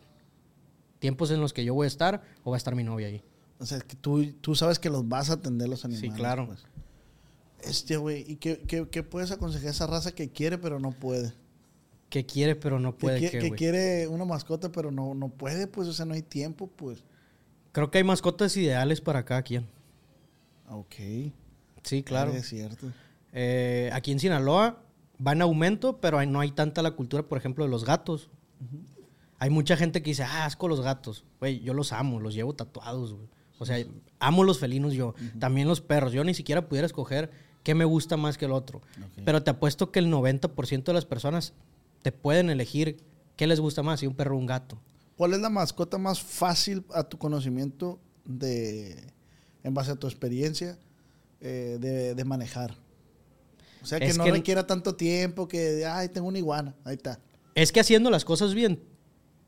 Tiempos 1.00 1.30
en 1.32 1.42
los 1.42 1.52
que 1.52 1.66
yo 1.66 1.74
voy 1.74 1.86
a 1.86 1.90
estar 1.90 2.24
o 2.46 2.52
va 2.52 2.56
a 2.56 2.60
estar 2.60 2.76
mi 2.76 2.84
novia 2.84 3.08
ahí. 3.08 3.22
O 3.60 3.66
sea, 3.66 3.80
que 3.80 3.96
tú, 3.98 4.32
tú 4.40 4.56
sabes 4.56 4.80
que 4.80 4.90
los 4.90 5.08
vas 5.10 5.30
a 5.30 5.34
atender 5.34 5.68
los 5.68 5.84
animales. 5.84 6.14
claro. 6.16 6.48
pues. 6.48 6.64
Este, 7.62 7.98
güey, 7.98 8.24
¿y 8.26 8.38
qué, 8.38 8.60
qué, 8.68 8.88
qué 8.90 9.04
puedes 9.04 9.32
aconsejar 9.32 9.68
a 9.68 9.72
esa 9.72 9.88
raza 9.88 10.14
que 10.14 10.30
quiere 10.30 10.58
pero 10.58 10.80
no 10.80 10.92
puede? 10.92 11.34
Que 12.10 12.26
quiere, 12.26 12.56
pero 12.56 12.80
no 12.80 12.94
Que, 12.94 13.00
puede. 13.00 13.20
¿qué, 13.20 13.32
que 13.32 13.40
güey? 13.40 13.52
quiere 13.52 14.08
una 14.08 14.24
mascota 14.26 14.72
pero 14.72 14.92
no, 14.92 15.14
no 15.14 15.30
puede, 15.30 15.68
pues, 15.68 15.88
o 15.88 15.94
sea, 15.94 16.06
no 16.06 16.14
hay 16.14 16.22
tiempo, 16.22 16.68
pues. 16.68 17.04
Creo 17.72 17.92
que 17.92 18.00
hay 18.00 18.04
mascotas 18.04 18.56
ideales 18.58 19.02
para 19.02 19.26
cada 19.26 19.44
quien. 19.44 19.68
Ok. 20.70 20.96
Sí, 21.84 22.04
claro. 22.04 22.32
Es 22.34 22.48
cierto. 22.50 22.88
Eh, 23.34 23.90
aquí 23.94 24.12
en 24.12 24.20
Sinaloa 24.20 24.82
va 25.26 25.32
en 25.32 25.42
aumento, 25.42 26.00
pero 26.00 26.24
no 26.26 26.40
hay 26.40 26.52
tanta 26.52 26.82
la 26.82 26.92
cultura, 26.92 27.24
por 27.24 27.38
ejemplo, 27.38 27.66
de 27.66 27.72
los 27.72 27.86
gatos. 27.86 28.30
Hay 29.40 29.50
mucha 29.50 29.78
gente 29.78 30.02
que 30.02 30.12
dice, 30.12 30.24
ah, 30.24 30.46
asco 30.46 30.68
los 30.68 30.82
gatos. 30.82 31.24
Güey, 31.40 31.60
yo 31.60 31.74
los 31.74 31.94
amo, 31.94 32.20
los 32.20 32.34
llevo 32.34 32.54
tatuados, 32.54 33.14
güey. 33.14 33.28
O 33.60 33.66
sea, 33.66 33.84
amo 34.20 34.44
los 34.44 34.60
felinos 34.60 34.94
yo. 34.94 35.16
También 35.40 35.68
los 35.68 35.82
perros. 35.82 36.14
Yo 36.14 36.24
ni 36.24 36.34
siquiera 36.34 36.68
pudiera 36.68 36.86
escoger 36.86 37.32
qué 37.64 37.76
me 37.76 37.86
gusta 37.86 38.18
más 38.18 38.38
que 38.38 38.46
el 38.46 38.52
otro. 38.52 38.82
Pero 39.26 39.44
te 39.44 39.52
apuesto 39.52 39.92
que 39.92 40.00
el 40.00 40.12
90% 40.12 40.84
de 40.84 40.94
las 40.94 41.06
personas 41.06 41.54
te 42.02 42.12
pueden 42.12 42.50
elegir 42.50 43.04
qué 43.36 43.48
les 43.48 43.60
gusta 43.60 43.84
más, 43.84 44.00
si 44.00 44.08
un 44.08 44.16
perro 44.16 44.36
o 44.36 44.40
un 44.40 44.46
gato. 44.46 44.80
¿Cuál 45.18 45.34
es 45.34 45.40
la 45.40 45.50
mascota 45.50 45.98
más 45.98 46.22
fácil 46.22 46.86
a 46.94 47.04
tu 47.04 47.18
conocimiento 47.18 48.00
de, 48.24 49.12
en 49.64 49.74
base 49.74 49.92
a 49.92 49.96
tu 49.96 50.08
experiencia, 50.08 50.78
eh, 51.42 51.78
de, 51.82 52.14
de 52.16 52.24
manejar? 52.24 52.76
O 53.82 53.86
sea, 53.86 54.00
que 54.00 54.06
Es 54.06 54.18
no 54.18 54.24
que- 54.26 54.32
requiera 54.32 54.66
tanto 54.68 54.96
tiempo, 54.96 55.48
que, 55.48 55.86
ay, 55.86 56.10
tengo 56.10 56.28
una 56.28 56.38
iguana, 56.38 56.76
ahí 56.84 56.96
está. 56.96 57.20
Es 57.56 57.72
que 57.72 57.80
haciendo 57.80 58.10
las 58.12 58.26
cosas 58.26 58.54
bien, 58.54 58.80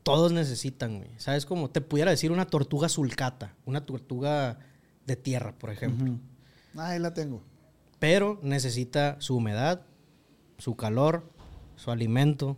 todos 0.02 0.32
necesitan, 0.32 0.98
güey. 0.98 1.10
¿Sabes 1.18 1.46
cómo? 1.46 1.70
Te 1.70 1.80
pudiera 1.80 2.10
decir 2.10 2.32
una 2.32 2.46
tortuga 2.46 2.88
sulcata, 2.88 3.54
una 3.64 3.84
tortuga 3.84 4.58
de 5.06 5.14
tierra, 5.16 5.52
por 5.56 5.70
ejemplo. 5.70 6.18
Ah, 6.76 6.88
ahí 6.88 6.98
la 6.98 7.14
tengo. 7.14 7.42
Pero 8.00 8.40
necesita 8.42 9.16
su 9.20 9.36
humedad, 9.36 9.82
su 10.58 10.74
calor, 10.74 11.30
su 11.76 11.90
alimento, 11.90 12.56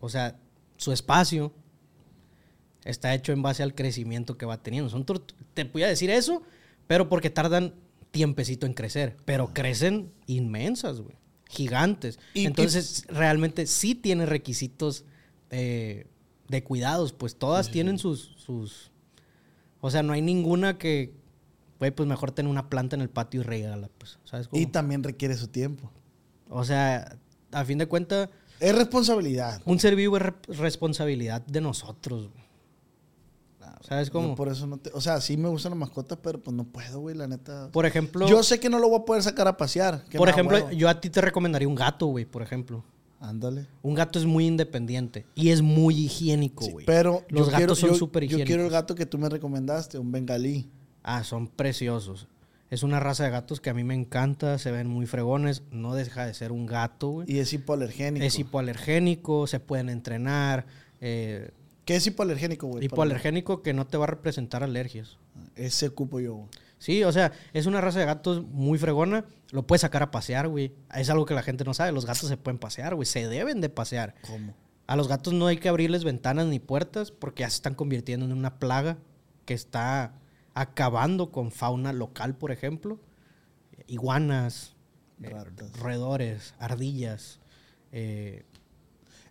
o 0.00 0.08
sea, 0.08 0.38
su 0.76 0.92
espacio. 0.92 1.52
Está 2.84 3.14
hecho 3.14 3.32
en 3.32 3.42
base 3.42 3.62
al 3.62 3.74
crecimiento 3.74 4.36
que 4.36 4.46
va 4.46 4.62
teniendo. 4.62 4.90
Son 4.90 5.04
te 5.54 5.64
podía 5.66 5.86
decir 5.88 6.10
eso, 6.10 6.42
pero 6.86 7.08
porque 7.08 7.30
tardan 7.30 7.74
tiempecito 8.10 8.66
en 8.66 8.74
crecer. 8.74 9.16
Pero 9.24 9.52
crecen 9.54 10.12
inmensas, 10.26 11.00
güey. 11.00 11.16
Gigantes. 11.48 12.18
Y- 12.34 12.46
Entonces, 12.46 13.04
realmente 13.08 13.66
sí 13.66 13.94
tiene 13.94 14.26
requisitos 14.26 15.04
eh, 15.50 16.06
de 16.48 16.64
cuidados. 16.64 17.12
Pues 17.12 17.36
todas 17.36 17.70
tienen 17.70 17.98
sus, 17.98 18.32
sus... 18.36 18.90
O 19.80 19.90
sea, 19.90 20.02
no 20.02 20.12
hay 20.12 20.22
ninguna 20.22 20.78
que... 20.78 21.14
Güey, 21.78 21.90
pues 21.90 22.08
mejor 22.08 22.30
tener 22.32 22.50
una 22.50 22.68
planta 22.70 22.94
en 22.96 23.02
el 23.02 23.10
patio 23.10 23.40
y 23.40 23.44
regala, 23.44 23.88
pues. 23.98 24.18
¿Sabes 24.24 24.48
cómo? 24.48 24.60
Y 24.62 24.66
también 24.66 25.02
requiere 25.02 25.36
su 25.36 25.48
tiempo. 25.48 25.90
O 26.48 26.64
sea, 26.64 27.16
a 27.50 27.64
fin 27.64 27.78
de 27.78 27.86
cuentas, 27.86 28.28
Es 28.60 28.74
responsabilidad. 28.74 29.60
un 29.64 29.78
ser 29.80 29.96
vivo 29.96 30.16
es 30.16 30.22
re- 30.22 30.34
responsabilidad 30.48 31.44
de 31.46 31.60
nosotros. 31.60 32.28
güey. 32.30 32.41
¿Sabes 33.82 34.08
Yo 34.08 34.12
cómo? 34.14 34.34
por 34.34 34.48
eso 34.48 34.66
no 34.66 34.78
te, 34.78 34.90
o 34.94 35.00
sea, 35.00 35.20
sí 35.20 35.36
me 35.36 35.48
gustan 35.48 35.70
las 35.70 35.78
mascotas, 35.78 36.18
pero 36.22 36.40
pues 36.40 36.56
no 36.56 36.64
puedo, 36.64 37.00
güey, 37.00 37.14
la 37.16 37.26
neta. 37.26 37.68
Por 37.72 37.84
ejemplo, 37.86 38.26
yo 38.28 38.42
sé 38.42 38.58
que 38.60 38.68
no 38.70 38.78
lo 38.78 38.88
voy 38.88 39.00
a 39.00 39.04
poder 39.04 39.22
sacar 39.22 39.48
a 39.48 39.56
pasear. 39.56 40.04
por 40.16 40.28
ejemplo, 40.28 40.70
yo 40.70 40.88
a 40.88 41.00
ti 41.00 41.10
te 41.10 41.20
recomendaría 41.20 41.68
un 41.68 41.74
gato, 41.74 42.06
güey, 42.06 42.24
por 42.24 42.42
ejemplo. 42.42 42.84
Ándale. 43.20 43.66
Un 43.82 43.94
gato 43.94 44.18
es 44.18 44.24
muy 44.24 44.46
independiente 44.46 45.26
y 45.36 45.50
es 45.50 45.62
muy 45.62 45.94
higiénico, 46.06 46.64
Sí, 46.64 46.72
güey. 46.72 46.86
pero 46.86 47.22
los 47.28 47.46
yo 47.46 47.52
gatos 47.52 47.56
quiero- 47.58 47.74
son 47.76 47.90
yo- 47.90 47.94
súper 47.96 48.24
Yo 48.24 48.28
quiero 48.30 48.42
el 48.42 48.48
higiénicos. 48.48 48.72
gato 48.72 48.94
que 48.96 49.06
tú 49.06 49.16
me 49.18 49.28
recomendaste, 49.28 49.98
un 49.98 50.10
bengalí. 50.10 50.68
Ah, 51.04 51.22
son 51.22 51.46
preciosos. 51.46 52.26
Es 52.70 52.82
una 52.82 53.00
raza 53.00 53.24
de 53.24 53.30
gatos 53.30 53.60
que 53.60 53.68
a 53.70 53.74
mí 53.74 53.84
me 53.84 53.94
encanta, 53.94 54.58
se 54.58 54.70
ven 54.72 54.88
muy 54.88 55.06
fregones, 55.06 55.62
no 55.70 55.94
deja 55.94 56.24
de 56.26 56.32
ser 56.34 56.50
un 56.52 56.66
gato, 56.66 57.08
güey. 57.10 57.30
Y 57.30 57.38
es 57.38 57.52
hipoalergénico. 57.52 58.24
Es 58.24 58.38
hipoalergénico, 58.38 59.46
se 59.46 59.60
pueden 59.60 59.88
entrenar. 59.88 60.66
eh, 61.04 61.50
¿Qué 61.84 61.96
es 61.96 62.06
hipoalergénico, 62.06 62.66
güey? 62.68 62.84
hipoalergénico 62.84 63.62
que 63.62 63.72
no 63.72 63.86
te 63.86 63.96
va 63.96 64.04
a 64.04 64.08
representar 64.08 64.62
alergias. 64.62 65.18
Ese 65.56 65.90
cupo 65.90 66.20
yo. 66.20 66.34
güey. 66.36 66.48
Sí, 66.78 67.04
o 67.04 67.12
sea, 67.12 67.32
es 67.52 67.66
una 67.66 67.80
raza 67.80 68.00
de 68.00 68.06
gatos 68.06 68.42
muy 68.44 68.78
fregona. 68.78 69.24
Lo 69.50 69.66
puedes 69.66 69.82
sacar 69.82 70.02
a 70.02 70.10
pasear, 70.10 70.48
güey. 70.48 70.72
Es 70.94 71.10
algo 71.10 71.26
que 71.26 71.34
la 71.34 71.42
gente 71.42 71.64
no 71.64 71.74
sabe. 71.74 71.92
Los 71.92 72.06
gatos 72.06 72.28
se 72.28 72.36
pueden 72.36 72.58
pasear, 72.58 72.94
güey. 72.96 73.06
Se 73.06 73.28
deben 73.28 73.60
de 73.60 73.68
pasear. 73.68 74.14
¿Cómo? 74.26 74.54
A 74.88 74.96
los 74.96 75.06
gatos 75.06 75.32
no 75.32 75.46
hay 75.46 75.58
que 75.58 75.68
abrirles 75.68 76.02
ventanas 76.02 76.46
ni 76.46 76.58
puertas 76.58 77.12
porque 77.12 77.42
ya 77.42 77.50
se 77.50 77.56
están 77.56 77.74
convirtiendo 77.74 78.26
en 78.26 78.32
una 78.32 78.58
plaga 78.58 78.98
que 79.44 79.54
está 79.54 80.14
acabando 80.54 81.30
con 81.30 81.52
fauna 81.52 81.92
local, 81.92 82.36
por 82.36 82.50
ejemplo. 82.50 82.98
Iguanas, 83.86 84.74
eh, 85.22 85.30
roedores, 85.80 86.54
ardillas. 86.58 87.40
eh, 87.92 88.44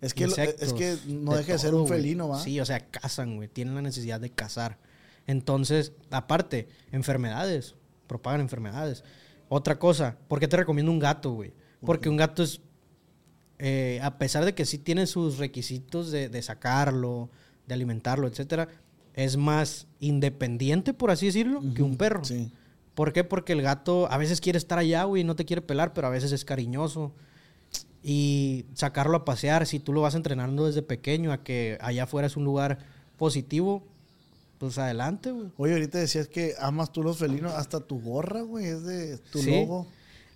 Es 0.01 0.13
que, 0.13 0.23
insectos, 0.23 0.67
es 0.67 0.73
que 0.73 0.97
no 1.07 1.31
de 1.31 1.37
deja 1.37 1.53
de 1.53 1.59
ser 1.59 1.75
un 1.75 1.87
felino, 1.87 2.27
¿va? 2.27 2.39
Sí, 2.39 2.59
o 2.59 2.65
sea, 2.65 2.79
cazan, 2.79 3.35
güey. 3.35 3.47
Tienen 3.47 3.75
la 3.75 3.81
necesidad 3.81 4.19
de 4.19 4.31
cazar. 4.31 4.79
Entonces, 5.27 5.93
aparte, 6.09 6.67
enfermedades. 6.91 7.75
Propagan 8.07 8.41
enfermedades. 8.41 9.03
Otra 9.47 9.77
cosa, 9.77 10.17
¿por 10.27 10.39
qué 10.39 10.47
te 10.47 10.57
recomiendo 10.57 10.91
un 10.91 10.99
gato, 10.99 11.31
güey? 11.31 11.53
Porque 11.85 12.09
un 12.09 12.17
gato 12.17 12.41
es, 12.41 12.61
eh, 13.59 13.99
a 14.01 14.17
pesar 14.17 14.43
de 14.45 14.55
que 14.55 14.65
sí 14.65 14.77
tiene 14.77 15.07
sus 15.07 15.37
requisitos 15.37 16.11
de, 16.11 16.29
de 16.29 16.41
sacarlo, 16.41 17.29
de 17.67 17.73
alimentarlo, 17.73 18.27
etcétera, 18.27 18.67
es 19.13 19.37
más 19.37 19.87
independiente, 19.99 20.93
por 20.93 21.11
así 21.11 21.27
decirlo, 21.27 21.61
que 21.75 21.83
un 21.83 21.97
perro. 21.97 22.23
Sí. 22.23 22.51
¿Por 22.95 23.13
qué? 23.13 23.23
Porque 23.23 23.53
el 23.53 23.61
gato 23.61 24.11
a 24.11 24.17
veces 24.17 24.41
quiere 24.41 24.57
estar 24.57 24.79
allá, 24.79 25.03
güey, 25.03 25.21
y 25.21 25.25
no 25.25 25.35
te 25.35 25.45
quiere 25.45 25.61
pelar, 25.61 25.93
pero 25.93 26.07
a 26.07 26.09
veces 26.09 26.31
es 26.31 26.45
cariñoso. 26.45 27.13
Y 28.03 28.65
sacarlo 28.73 29.17
a 29.17 29.25
pasear, 29.25 29.67
si 29.67 29.79
tú 29.79 29.93
lo 29.93 30.01
vas 30.01 30.15
entrenando 30.15 30.65
desde 30.65 30.81
pequeño 30.81 31.31
a 31.31 31.43
que 31.43 31.77
allá 31.81 32.03
afuera 32.03 32.25
es 32.27 32.35
un 32.35 32.43
lugar 32.45 32.79
positivo, 33.17 33.83
pues 34.57 34.77
adelante, 34.77 35.31
güey. 35.31 35.49
Oye, 35.57 35.73
ahorita 35.73 35.99
decías 35.99 36.27
que 36.27 36.53
amas 36.59 36.91
tú 36.91 37.03
los 37.03 37.17
felinos, 37.17 37.53
hasta 37.53 37.79
tu 37.79 37.99
gorra, 38.01 38.41
güey, 38.41 38.65
es 38.65 38.83
de 38.83 39.17
tu 39.31 39.39
Sí. 39.39 39.51
logo. 39.51 39.87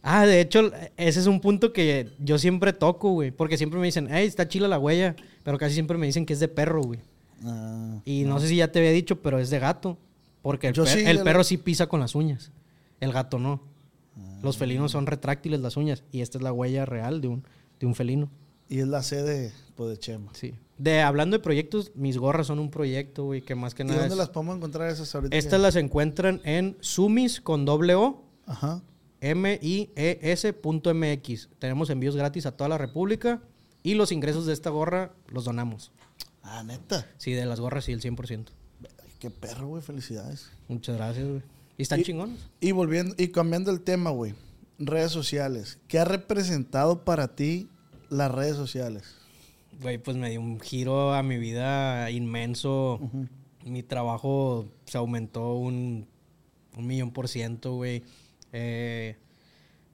Ah, 0.08 0.28
de 0.28 0.39
hecho, 0.39 0.71
ese 0.97 1.19
es 1.19 1.25
un 1.25 1.41
punto 1.41 1.73
que 1.73 2.12
yo 2.19 2.38
siempre 2.38 2.73
toco, 2.73 3.12
güey. 3.13 3.32
Porque 3.32 3.58
siempre 3.58 3.80
me 3.80 3.88
dicen, 3.88 4.08
hey, 4.12 4.28
está 4.28 4.47
chila 4.47 4.67
la 4.67 4.78
huella. 4.78 5.15
Pero 5.43 5.58
casi 5.58 5.73
siempre 5.73 5.97
me 5.97 6.06
dicen 6.06 6.28
que 6.28 6.34
es 6.34 6.39
de 6.39 6.47
perro, 6.47 6.84
güey. 6.84 6.99
Ah, 7.43 7.99
Y 8.06 8.23
no. 8.23 8.39
sé 8.39 8.47
si 8.47 8.58
ya 8.58 8.71
te 8.71 8.78
había 8.78 8.91
dicho, 8.91 9.21
pero 9.23 9.39
es 9.39 9.49
de 9.49 9.58
gato. 9.58 9.97
Porque 10.43 10.67
el, 10.67 10.73
Yo 10.75 10.84
per- 10.84 10.93
sí, 10.93 11.04
el 11.06 11.17
ya 11.17 11.23
perro 11.23 11.43
sí 11.43 11.58
pisa 11.58 11.88
con 11.88 11.99
las 11.99 12.13
uñas. 12.13 12.51
El 12.99 13.12
gato 13.13 13.39
no. 13.39 13.62
Los 14.45 14.58
felinos 14.58 14.91
son 14.93 15.05
retráctiles 15.08 15.60
las 15.60 15.75
uñas. 15.75 16.03
Y 16.12 16.21
esta 16.21 16.38
es 16.38 16.43
la 16.43 16.53
huella 16.53 16.86
real 16.86 17.19
de 17.19 17.27
un, 17.27 17.43
de 17.79 17.86
un 17.86 17.95
felino. 17.95 18.29
y 18.69 18.79
es 18.79 18.88
la 18.88 19.03
sede 19.03 19.51
pues, 19.75 19.89
de 19.89 19.97
Chema. 19.99 20.31
Sí. 20.34 20.53
De 20.77 21.01
hablando 21.01 21.38
de 21.38 21.43
proyectos, 21.43 21.91
mis 21.95 22.17
gorras 22.17 22.47
son 22.47 22.60
un 22.60 22.69
proyecto, 22.71 23.25
güey, 23.25 23.41
que 23.41 23.55
más 23.55 23.73
que 23.75 23.84
¿Y 23.84 23.86
nada. 23.88 23.99
dónde 23.99 24.13
es- 24.15 24.17
las 24.19 24.29
podemos 24.29 24.55
encontrar 24.58 24.89
esas 24.89 25.13
ahorita? 25.15 25.36
Estas 25.36 25.60
las 25.62 25.75
encuentran 25.75 26.41
en 26.45 26.77
Sumis 26.81 27.41
con 27.41 27.65
doble 27.65 27.95
O. 27.95 28.23
Ajá. 28.45 28.81
M-I-E-S.mx. 30.15 31.49
Tenemos 31.60 31.89
envíos 31.89 32.15
gratis 32.15 32.45
a 32.45 32.51
toda 32.51 32.69
la 32.69 32.77
República 32.77 33.41
y 33.84 33.93
los 33.95 34.12
ingresos 34.12 34.45
de 34.45 34.53
esta 34.53 34.69
gorra 34.69 35.13
los 35.29 35.45
donamos. 35.45 35.91
Ah, 36.43 36.63
neta. 36.63 37.08
Sí, 37.17 37.31
de 37.34 37.45
las 37.45 37.60
gorras 37.60 37.86
sí, 37.86 37.91
el 37.91 38.01
100%. 38.01 38.45
Ay, 38.84 39.10
Qué 39.19 39.29
perro, 39.31 39.67
güey. 39.67 39.81
Felicidades. 39.81 40.51
Muchas 40.67 40.97
gracias, 40.97 41.27
güey. 41.27 41.41
Y 41.77 41.83
están 41.83 41.99
Y- 41.99 42.03
chingones. 42.03 42.39
Y 42.59 42.71
volviendo 42.71 43.15
y 43.17 43.29
cambiando 43.29 43.71
el 43.71 43.81
tema, 43.81 44.09
güey. 44.11 44.33
Redes 44.79 45.11
sociales. 45.11 45.79
¿Qué 45.88 45.99
ha 45.99 46.05
representado 46.05 47.03
para 47.03 47.35
ti 47.35 47.69
las 48.09 48.31
redes 48.31 48.55
sociales? 48.55 49.15
Güey, 49.81 49.97
pues 49.97 50.15
me 50.17 50.29
dio 50.29 50.39
un 50.41 50.59
giro 50.59 51.13
a 51.13 51.23
mi 51.23 51.38
vida 51.38 52.09
inmenso. 52.11 52.99
Mi 53.65 53.83
trabajo 53.83 54.67
se 54.85 54.97
aumentó 54.97 55.55
un, 55.55 56.07
un 56.77 56.88
millón 56.88 57.11
por 57.11 57.27
ciento, 57.27 57.73
güey. 57.75 58.03
Eh, 58.53 59.17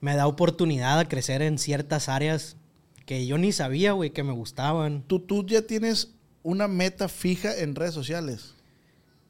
me 0.02 0.16
da 0.16 0.28
oportunidad 0.28 1.00
a 1.00 1.08
crecer 1.08 1.42
en 1.42 1.58
ciertas 1.58 2.10
áreas 2.10 2.58
que 3.06 3.26
yo 3.26 3.38
ni 3.38 3.52
sabía, 3.52 3.94
güey, 3.94 4.12
que 4.12 4.24
me 4.24 4.34
gustaban. 4.34 5.04
¿Tú, 5.04 5.20
tú 5.20 5.46
ya 5.46 5.64
tienes 5.64 6.14
una 6.44 6.68
meta 6.68 7.08
fija 7.08 7.56
en 7.58 7.76
redes 7.76 7.94
sociales. 7.94 8.56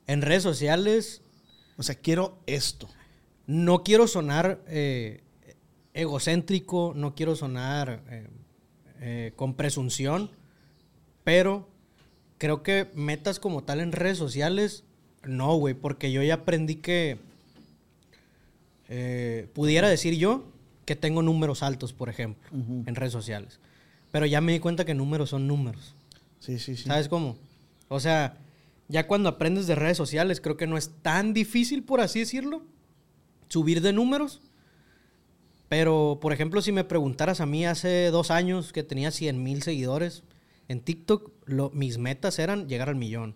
En 0.07 0.21
redes 0.21 0.43
sociales 0.43 1.20
O 1.81 1.83
sea, 1.83 1.95
quiero 1.95 2.37
esto. 2.45 2.87
no 3.47 3.81
quiero 3.81 4.05
sonar 4.05 4.61
eh, 4.67 5.23
egocéntrico, 5.95 6.93
no 6.95 7.15
quiero 7.15 7.35
sonar 7.35 8.03
eh, 8.07 8.27
eh, 8.99 9.33
con 9.35 9.55
presunción, 9.55 10.29
pero 11.23 11.67
creo 12.37 12.61
que 12.61 12.91
metas 12.93 13.39
como 13.39 13.63
tal 13.63 13.79
en 13.79 13.93
redes 13.93 14.19
sociales, 14.19 14.83
no, 15.23 15.55
güey, 15.55 15.73
porque 15.73 16.11
yo 16.11 16.21
ya 16.21 16.35
aprendí 16.35 16.75
que 16.75 17.17
pudiera 19.55 19.89
decir 19.89 20.15
yo 20.19 20.43
que 20.85 20.95
tengo 20.95 21.23
números 21.23 21.63
altos, 21.63 21.93
por 21.93 22.09
ejemplo, 22.09 22.47
en 22.51 22.93
redes 22.93 23.13
sociales. 23.13 23.59
Pero 24.11 24.27
ya 24.27 24.39
me 24.39 24.51
di 24.51 24.59
cuenta 24.59 24.85
que 24.85 24.93
números 24.93 25.31
son 25.31 25.47
números. 25.47 25.95
Sí, 26.39 26.59
sí, 26.59 26.75
sí. 26.77 26.83
¿Sabes 26.83 27.09
cómo? 27.09 27.37
O 27.87 27.99
sea, 27.99 28.37
ya 28.91 29.07
cuando 29.07 29.29
aprendes 29.29 29.65
de 29.67 29.75
redes 29.75 29.97
sociales, 29.97 30.41
creo 30.41 30.57
que 30.57 30.67
no 30.67 30.77
es 30.77 30.91
tan 31.01 31.33
difícil, 31.33 31.83
por 31.83 32.01
así 32.01 32.19
decirlo, 32.19 32.63
subir 33.47 33.81
de 33.81 33.93
números. 33.93 34.41
Pero, 35.69 36.19
por 36.21 36.33
ejemplo, 36.33 36.61
si 36.61 36.71
me 36.71 36.83
preguntaras 36.83 37.39
a 37.39 37.45
mí 37.45 37.65
hace 37.65 38.11
dos 38.11 38.29
años 38.29 38.73
que 38.73 38.83
tenía 38.83 39.09
100 39.11 39.41
mil 39.41 39.63
seguidores 39.63 40.23
en 40.67 40.81
TikTok, 40.81 41.31
lo- 41.45 41.69
mis 41.71 41.97
metas 41.97 42.39
eran 42.39 42.67
llegar 42.67 42.89
al 42.89 42.95
millón. 42.95 43.35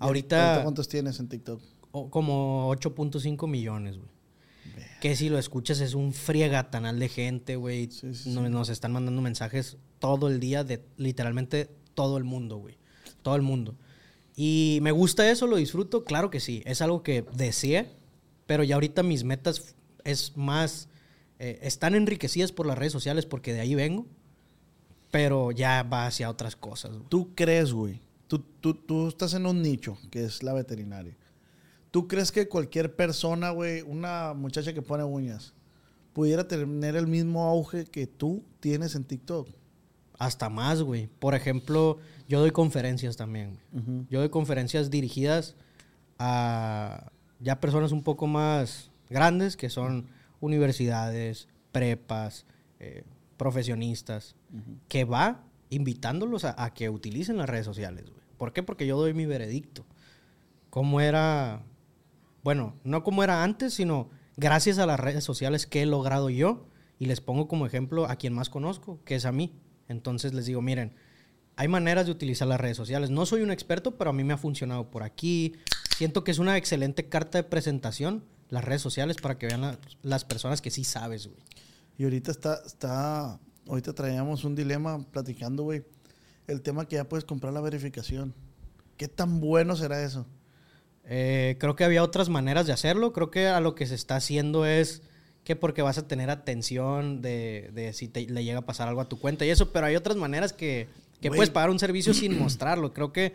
¿Y 0.00 0.04
Ahorita, 0.04 0.60
¿Cuántos 0.64 0.88
tienes 0.88 1.20
en 1.20 1.28
TikTok? 1.28 1.62
o- 1.92 2.10
como 2.10 2.68
8.5 2.70 3.46
millones, 3.46 3.96
güey. 3.98 4.08
Que 5.00 5.16
si 5.16 5.28
lo 5.28 5.38
escuchas 5.38 5.80
es 5.80 5.94
un 5.94 6.12
friegatanal 6.12 6.98
de 6.98 7.08
gente, 7.08 7.56
güey. 7.56 7.90
Sí, 7.90 8.14
sí, 8.14 8.30
Nos, 8.30 8.44
sí. 8.44 8.50
nos 8.50 8.68
están 8.68 8.92
mandando 8.92 9.20
mensajes 9.20 9.76
todo 9.98 10.28
el 10.28 10.38
día 10.40 10.62
de 10.64 10.84
literalmente 10.96 11.68
todo 11.94 12.16
el 12.18 12.24
mundo, 12.24 12.56
güey. 12.58 12.76
Todo 13.22 13.34
el 13.36 13.42
mundo. 13.42 13.74
Y 14.34 14.78
me 14.82 14.92
gusta 14.92 15.30
eso, 15.30 15.46
lo 15.46 15.56
disfruto, 15.56 16.04
claro 16.04 16.30
que 16.30 16.40
sí. 16.40 16.62
Es 16.64 16.80
algo 16.80 17.02
que 17.02 17.24
deseé, 17.34 17.90
pero 18.46 18.64
ya 18.64 18.76
ahorita 18.76 19.02
mis 19.02 19.24
metas 19.24 19.74
es 20.04 20.36
más... 20.36 20.88
eh, 21.38 21.58
están 21.62 21.94
enriquecidas 21.94 22.52
por 22.52 22.66
las 22.66 22.78
redes 22.78 22.92
sociales 22.92 23.26
porque 23.26 23.52
de 23.52 23.60
ahí 23.60 23.74
vengo, 23.74 24.06
pero 25.10 25.50
ya 25.50 25.82
va 25.82 26.06
hacia 26.06 26.30
otras 26.30 26.56
cosas. 26.56 26.92
¿Tú 27.08 27.34
crees, 27.34 27.72
güey? 27.72 28.00
Tú, 28.28 28.38
tú, 28.60 28.74
tú 28.74 29.08
estás 29.08 29.34
en 29.34 29.44
un 29.44 29.60
nicho, 29.60 29.98
que 30.10 30.24
es 30.24 30.42
la 30.42 30.54
veterinaria. 30.54 31.16
¿Tú 31.90 32.08
crees 32.08 32.32
que 32.32 32.48
cualquier 32.48 32.96
persona, 32.96 33.50
güey, 33.50 33.82
una 33.82 34.32
muchacha 34.32 34.72
que 34.72 34.80
pone 34.80 35.04
uñas, 35.04 35.52
pudiera 36.14 36.48
tener 36.48 36.96
el 36.96 37.06
mismo 37.06 37.44
auge 37.44 37.84
que 37.84 38.06
tú 38.06 38.42
tienes 38.60 38.94
en 38.94 39.04
TikTok? 39.04 39.48
Hasta 40.22 40.48
más, 40.48 40.82
güey. 40.82 41.08
Por 41.18 41.34
ejemplo, 41.34 41.98
yo 42.28 42.38
doy 42.38 42.52
conferencias 42.52 43.16
también. 43.16 43.58
Yo 44.08 44.20
doy 44.20 44.28
conferencias 44.28 44.88
dirigidas 44.88 45.56
a 46.16 47.10
ya 47.40 47.58
personas 47.58 47.90
un 47.90 48.04
poco 48.04 48.28
más 48.28 48.92
grandes, 49.10 49.56
que 49.56 49.68
son 49.68 50.06
universidades, 50.38 51.48
prepas, 51.72 52.46
eh, 52.78 53.02
profesionistas, 53.36 54.36
que 54.86 55.04
va 55.04 55.42
invitándolos 55.70 56.44
a, 56.44 56.54
a 56.62 56.72
que 56.72 56.88
utilicen 56.88 57.36
las 57.36 57.48
redes 57.48 57.66
sociales. 57.66 58.08
güey. 58.08 58.22
¿Por 58.38 58.52
qué? 58.52 58.62
Porque 58.62 58.86
yo 58.86 58.96
doy 58.96 59.14
mi 59.14 59.26
veredicto. 59.26 59.84
¿Cómo 60.70 61.00
era? 61.00 61.64
Bueno, 62.44 62.76
no 62.84 63.02
como 63.02 63.24
era 63.24 63.42
antes, 63.42 63.74
sino 63.74 64.08
gracias 64.36 64.78
a 64.78 64.86
las 64.86 65.00
redes 65.00 65.24
sociales 65.24 65.66
que 65.66 65.82
he 65.82 65.86
logrado 65.86 66.30
yo 66.30 66.68
y 67.00 67.06
les 67.06 67.20
pongo 67.20 67.48
como 67.48 67.66
ejemplo 67.66 68.06
a 68.06 68.14
quien 68.14 68.34
más 68.34 68.50
conozco, 68.50 69.00
que 69.04 69.16
es 69.16 69.24
a 69.24 69.32
mí. 69.32 69.58
Entonces 69.92 70.34
les 70.34 70.46
digo, 70.46 70.60
miren, 70.60 70.92
hay 71.54 71.68
maneras 71.68 72.06
de 72.06 72.12
utilizar 72.12 72.48
las 72.48 72.60
redes 72.60 72.76
sociales. 72.76 73.10
No 73.10 73.24
soy 73.26 73.42
un 73.42 73.50
experto, 73.52 73.92
pero 73.96 74.10
a 74.10 74.12
mí 74.12 74.24
me 74.24 74.32
ha 74.32 74.38
funcionado 74.38 74.90
por 74.90 75.02
aquí. 75.04 75.52
Siento 75.96 76.24
que 76.24 76.30
es 76.32 76.38
una 76.40 76.56
excelente 76.56 77.08
carta 77.08 77.38
de 77.38 77.44
presentación 77.44 78.24
las 78.48 78.64
redes 78.64 78.82
sociales 78.82 79.16
para 79.22 79.38
que 79.38 79.46
vean 79.46 79.60
la- 79.62 79.78
las 80.02 80.24
personas 80.24 80.60
que 80.60 80.70
sí 80.70 80.84
sabes, 80.84 81.26
güey. 81.28 81.38
Y 81.98 82.04
ahorita 82.04 82.30
está, 82.30 82.60
está, 82.66 83.38
ahorita 83.68 83.92
traíamos 83.94 84.44
un 84.44 84.54
dilema 84.54 84.98
platicando, 85.10 85.62
güey, 85.62 85.84
el 86.48 86.60
tema 86.62 86.86
que 86.86 86.96
ya 86.96 87.04
puedes 87.08 87.24
comprar 87.24 87.52
la 87.52 87.60
verificación. 87.60 88.34
¿Qué 88.96 89.08
tan 89.08 89.40
bueno 89.40 89.76
será 89.76 90.02
eso? 90.02 90.26
Eh, 91.04 91.56
creo 91.60 91.76
que 91.76 91.84
había 91.84 92.02
otras 92.02 92.28
maneras 92.28 92.66
de 92.66 92.72
hacerlo. 92.72 93.12
Creo 93.12 93.30
que 93.30 93.46
a 93.48 93.60
lo 93.60 93.74
que 93.74 93.86
se 93.86 93.94
está 93.94 94.16
haciendo 94.16 94.66
es 94.66 95.02
que 95.44 95.56
porque 95.56 95.82
vas 95.82 95.98
a 95.98 96.06
tener 96.06 96.30
atención 96.30 97.20
de, 97.22 97.70
de 97.74 97.92
si 97.92 98.08
te, 98.08 98.26
le 98.26 98.44
llega 98.44 98.60
a 98.60 98.66
pasar 98.66 98.88
algo 98.88 99.00
a 99.00 99.08
tu 99.08 99.18
cuenta 99.18 99.44
y 99.44 99.50
eso, 99.50 99.72
pero 99.72 99.86
hay 99.86 99.96
otras 99.96 100.16
maneras 100.16 100.52
que, 100.52 100.88
que 101.20 101.28
puedes 101.30 101.50
pagar 101.50 101.70
un 101.70 101.78
servicio 101.78 102.14
sin 102.14 102.38
mostrarlo. 102.38 102.92
Creo 102.92 103.12
que 103.12 103.34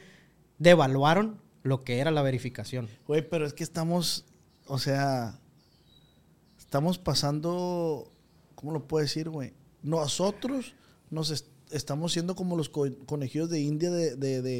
devaluaron 0.57 1.41
lo 1.63 1.83
que 1.83 1.99
era 1.99 2.11
la 2.11 2.21
verificación. 2.21 2.87
Güey, 3.07 3.27
pero 3.29 3.45
es 3.45 3.53
que 3.53 3.63
estamos, 3.63 4.25
o 4.67 4.79
sea, 4.79 5.37
estamos 6.57 6.97
pasando, 6.97 8.11
¿cómo 8.55 8.71
lo 8.71 8.87
puedo 8.87 9.03
decir, 9.03 9.29
güey? 9.29 9.53
Nosotros 9.83 10.75
nos 11.09 11.29
est- 11.31 11.47
estamos 11.71 12.13
siendo 12.13 12.35
como 12.35 12.55
los 12.55 12.69
co- 12.69 12.87
conejillos 13.05 13.49
de 13.49 13.59
India 13.61 13.89
de, 13.91 14.15
de, 14.15 14.41
de- 14.41 14.59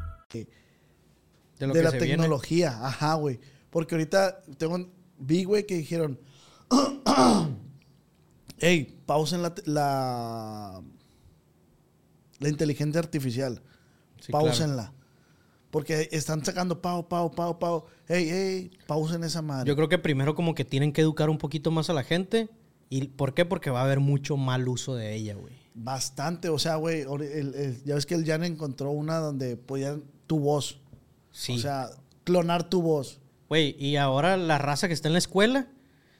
De, 1.61 1.67
lo 1.67 1.73
de 1.73 1.79
que 1.79 1.83
la 1.83 1.91
se 1.91 1.97
viene. 1.97 2.13
tecnología. 2.13 2.85
Ajá, 2.85 3.13
güey. 3.13 3.39
Porque 3.69 3.95
ahorita 3.95 4.41
tengo, 4.57 4.89
vi, 5.17 5.43
güey, 5.43 5.65
que 5.65 5.75
dijeron, 5.75 6.19
hey, 8.57 8.99
pausen 9.05 9.41
la, 9.41 9.53
la, 9.65 10.81
la 12.39 12.49
inteligencia 12.49 12.99
artificial. 12.99 13.61
Sí, 14.19 14.31
pausenla. 14.31 14.93
Porque 15.69 16.09
están 16.11 16.43
sacando 16.43 16.81
pau, 16.81 17.07
pau, 17.07 17.31
pau, 17.31 17.57
pau. 17.57 17.85
Hey, 18.07 18.27
hey, 18.29 18.71
pausen 18.87 19.23
esa 19.23 19.41
madre. 19.41 19.67
Yo 19.67 19.75
creo 19.75 19.87
que 19.87 19.97
primero 19.97 20.35
como 20.35 20.53
que 20.53 20.65
tienen 20.65 20.91
que 20.91 21.01
educar 21.01 21.29
un 21.29 21.37
poquito 21.37 21.71
más 21.71 21.89
a 21.89 21.93
la 21.93 22.03
gente. 22.03 22.49
¿Y 22.89 23.07
por 23.07 23.33
qué? 23.33 23.45
Porque 23.45 23.69
va 23.69 23.79
a 23.81 23.85
haber 23.85 24.01
mucho 24.01 24.35
mal 24.35 24.67
uso 24.67 24.95
de 24.95 25.15
ella, 25.15 25.35
güey. 25.35 25.53
Bastante, 25.73 26.49
o 26.49 26.59
sea, 26.59 26.75
güey, 26.75 27.05
ya 27.85 27.95
ves 27.95 28.05
que 28.05 28.15
el 28.15 28.25
Jan 28.25 28.43
encontró 28.43 28.91
una 28.91 29.19
donde 29.19 29.55
podían 29.55 30.03
tu 30.27 30.39
voz. 30.39 30.81
Sí. 31.31 31.53
O 31.53 31.57
sea, 31.59 31.89
clonar 32.23 32.69
tu 32.69 32.81
voz. 32.81 33.19
Güey, 33.49 33.75
y 33.79 33.95
ahora 33.97 34.37
la 34.37 34.57
raza 34.57 34.87
que 34.87 34.93
está 34.93 35.07
en 35.09 35.13
la 35.13 35.19
escuela 35.19 35.67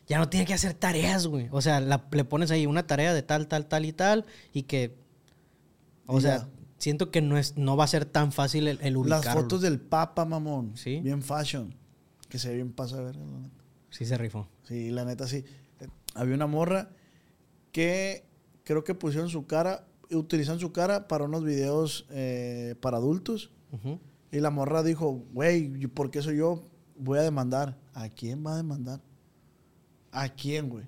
ya 0.08 0.18
no 0.18 0.28
tiene 0.30 0.46
que 0.46 0.54
hacer 0.54 0.74
tareas, 0.74 1.28
güey. 1.28 1.48
O 1.52 1.62
sea, 1.62 1.80
la- 1.80 2.06
le 2.12 2.26
pones 2.26 2.52
ahí 2.52 2.66
una 2.66 2.88
tarea 2.88 3.14
de 3.14 3.22
tal, 3.24 3.48
tal, 3.48 3.68
tal 3.68 3.86
y 3.86 3.94
tal, 3.94 4.26
y 4.54 4.64
que. 4.64 4.98
O 6.08 6.18
Y 6.18 6.22
sea, 6.22 6.38
ya. 6.40 6.48
siento 6.78 7.12
que 7.12 7.22
no, 7.22 7.38
es, 7.38 7.56
no 7.58 7.78
va 7.78 7.86
a 7.86 7.88
ser 7.88 8.04
tan 8.06 8.32
fácil 8.34 8.68
el, 8.68 8.80
el 8.82 8.94
Las 8.94 9.20
ubicarlo. 9.20 9.42
fotos 9.44 9.62
del 9.62 9.80
Papa, 9.80 10.26
mamón. 10.26 10.76
Sí. 10.76 11.00
Bien 11.02 11.22
fashion. 11.22 11.74
Que 12.28 12.40
se 12.40 12.50
ve 12.50 12.56
bien 12.56 12.72
pasa 12.74 12.98
a 12.98 13.02
ver, 13.02 13.16
la 13.16 13.26
neta. 13.26 13.64
Sí, 13.90 14.06
se 14.06 14.18
rifó. 14.18 14.48
Sí, 14.64 14.90
la 14.92 15.06
neta 15.06 15.28
sí. 15.28 15.44
Eh, 15.80 15.88
Había 16.16 16.36
una 16.36 16.48
morra 16.48 16.90
que 17.72 18.26
creo 18.64 18.84
que 18.84 18.96
pusieron 18.96 19.30
su 19.30 19.46
cara 19.48 19.86
utilizando 20.12 20.60
su 20.60 20.72
cara 20.74 21.08
para 21.08 21.24
unos 21.26 21.44
videos 21.44 22.06
eh, 22.10 22.76
para 22.82 22.98
adultos. 22.98 23.52
Y 24.32 24.40
la 24.40 24.50
morra 24.50 24.82
dijo, 24.84 25.24
güey, 25.34 25.72
¿y 25.84 25.88
¿por 25.88 26.10
qué 26.12 26.22
soy 26.22 26.38
yo? 26.38 26.64
Voy 26.98 27.20
a 27.20 27.24
demandar. 27.24 27.78
¿A 27.94 28.08
quién 28.10 28.46
va 28.46 28.54
a 28.54 28.58
demandar? 28.58 29.02
¿A 30.12 30.30
quién, 30.30 30.70
güey? 30.70 30.86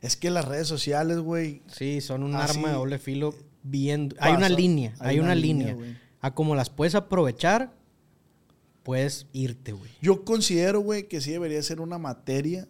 Es 0.00 0.16
que 0.16 0.30
las 0.30 0.44
redes 0.44 0.68
sociales, 0.68 1.18
güey, 1.18 1.62
Sí, 1.68 2.00
son 2.00 2.22
un 2.22 2.34
Así 2.34 2.56
arma 2.58 2.68
de 2.70 2.74
doble 2.74 2.98
filo 2.98 3.34
bien... 3.62 4.14
Hay 4.20 4.34
una 4.34 4.48
línea, 4.48 4.94
Hay 5.00 5.10
hay, 5.10 5.16
una 5.18 5.26
una, 5.28 5.34
línea, 5.34 5.66
línea. 5.68 5.74
güey. 5.74 5.96
a 6.20 6.34
como 6.34 6.54
las 6.54 6.70
puedes 6.70 6.94
aprovechar, 6.94 7.72
puedes 8.82 9.26
irte, 9.32 9.72
güey. 9.72 9.90
yo 10.00 10.24
considero, 10.24 10.80
güey, 10.80 11.08
que 11.08 11.20
sí 11.20 11.32
debería 11.32 11.62
ser 11.62 11.80
una 11.80 11.98
materia. 11.98 12.68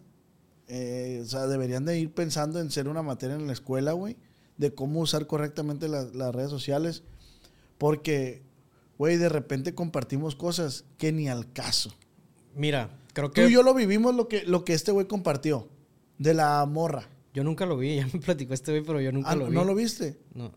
eh, 0.67 1.21
o 1.23 1.25
sea, 1.25 1.47
deberían 1.47 1.85
de 1.85 1.97
ir 1.99 2.11
pensando 2.13 2.59
en 2.59 2.71
ser 2.71 2.87
una 2.87 3.01
materia 3.01 3.35
en 3.35 3.47
la 3.47 3.53
escuela, 3.53 3.93
güey, 3.93 4.17
de 4.57 4.73
cómo 4.73 4.99
usar 5.01 5.25
correctamente 5.27 5.87
la- 5.87 6.03
las 6.05 6.33
redes 6.35 6.49
sociales. 6.49 7.03
Porque, 7.77 8.41
güey, 8.97 9.17
de 9.17 9.29
repente 9.29 9.73
compartimos 9.75 10.35
cosas 10.35 10.85
que 10.97 11.11
ni 11.11 11.27
al 11.29 11.51
caso. 11.53 11.93
Mira, 12.55 12.89
creo 13.13 13.29
Tú 13.29 13.33
que... 13.35 13.47
y 13.47 13.51
yo 13.51 13.63
lo 13.63 13.73
vivimos 13.73 14.15
lo 14.15 14.27
que, 14.27 14.43
lo 14.43 14.63
que 14.65 14.73
este 14.73 14.91
güey 14.91 15.07
compartió. 15.07 15.67
De 16.17 16.33
la 16.33 16.65
morra. 16.65 17.07
Yo 17.33 17.43
nunca 17.43 17.65
lo 17.67 17.77
vi, 17.77 17.95
ya 17.97 18.07
me 18.11 18.19
platicó 18.19 18.53
este 18.53 18.71
güey, 18.71 18.83
pero 18.83 18.99
yo 19.01 19.11
nunca 19.11 19.29
Ah, 19.31 19.35
lo 19.35 19.47
vi. 19.47 19.53
¿No 19.53 19.63
lo 19.63 19.75
viste? 19.75 20.19
No, 20.33 20.51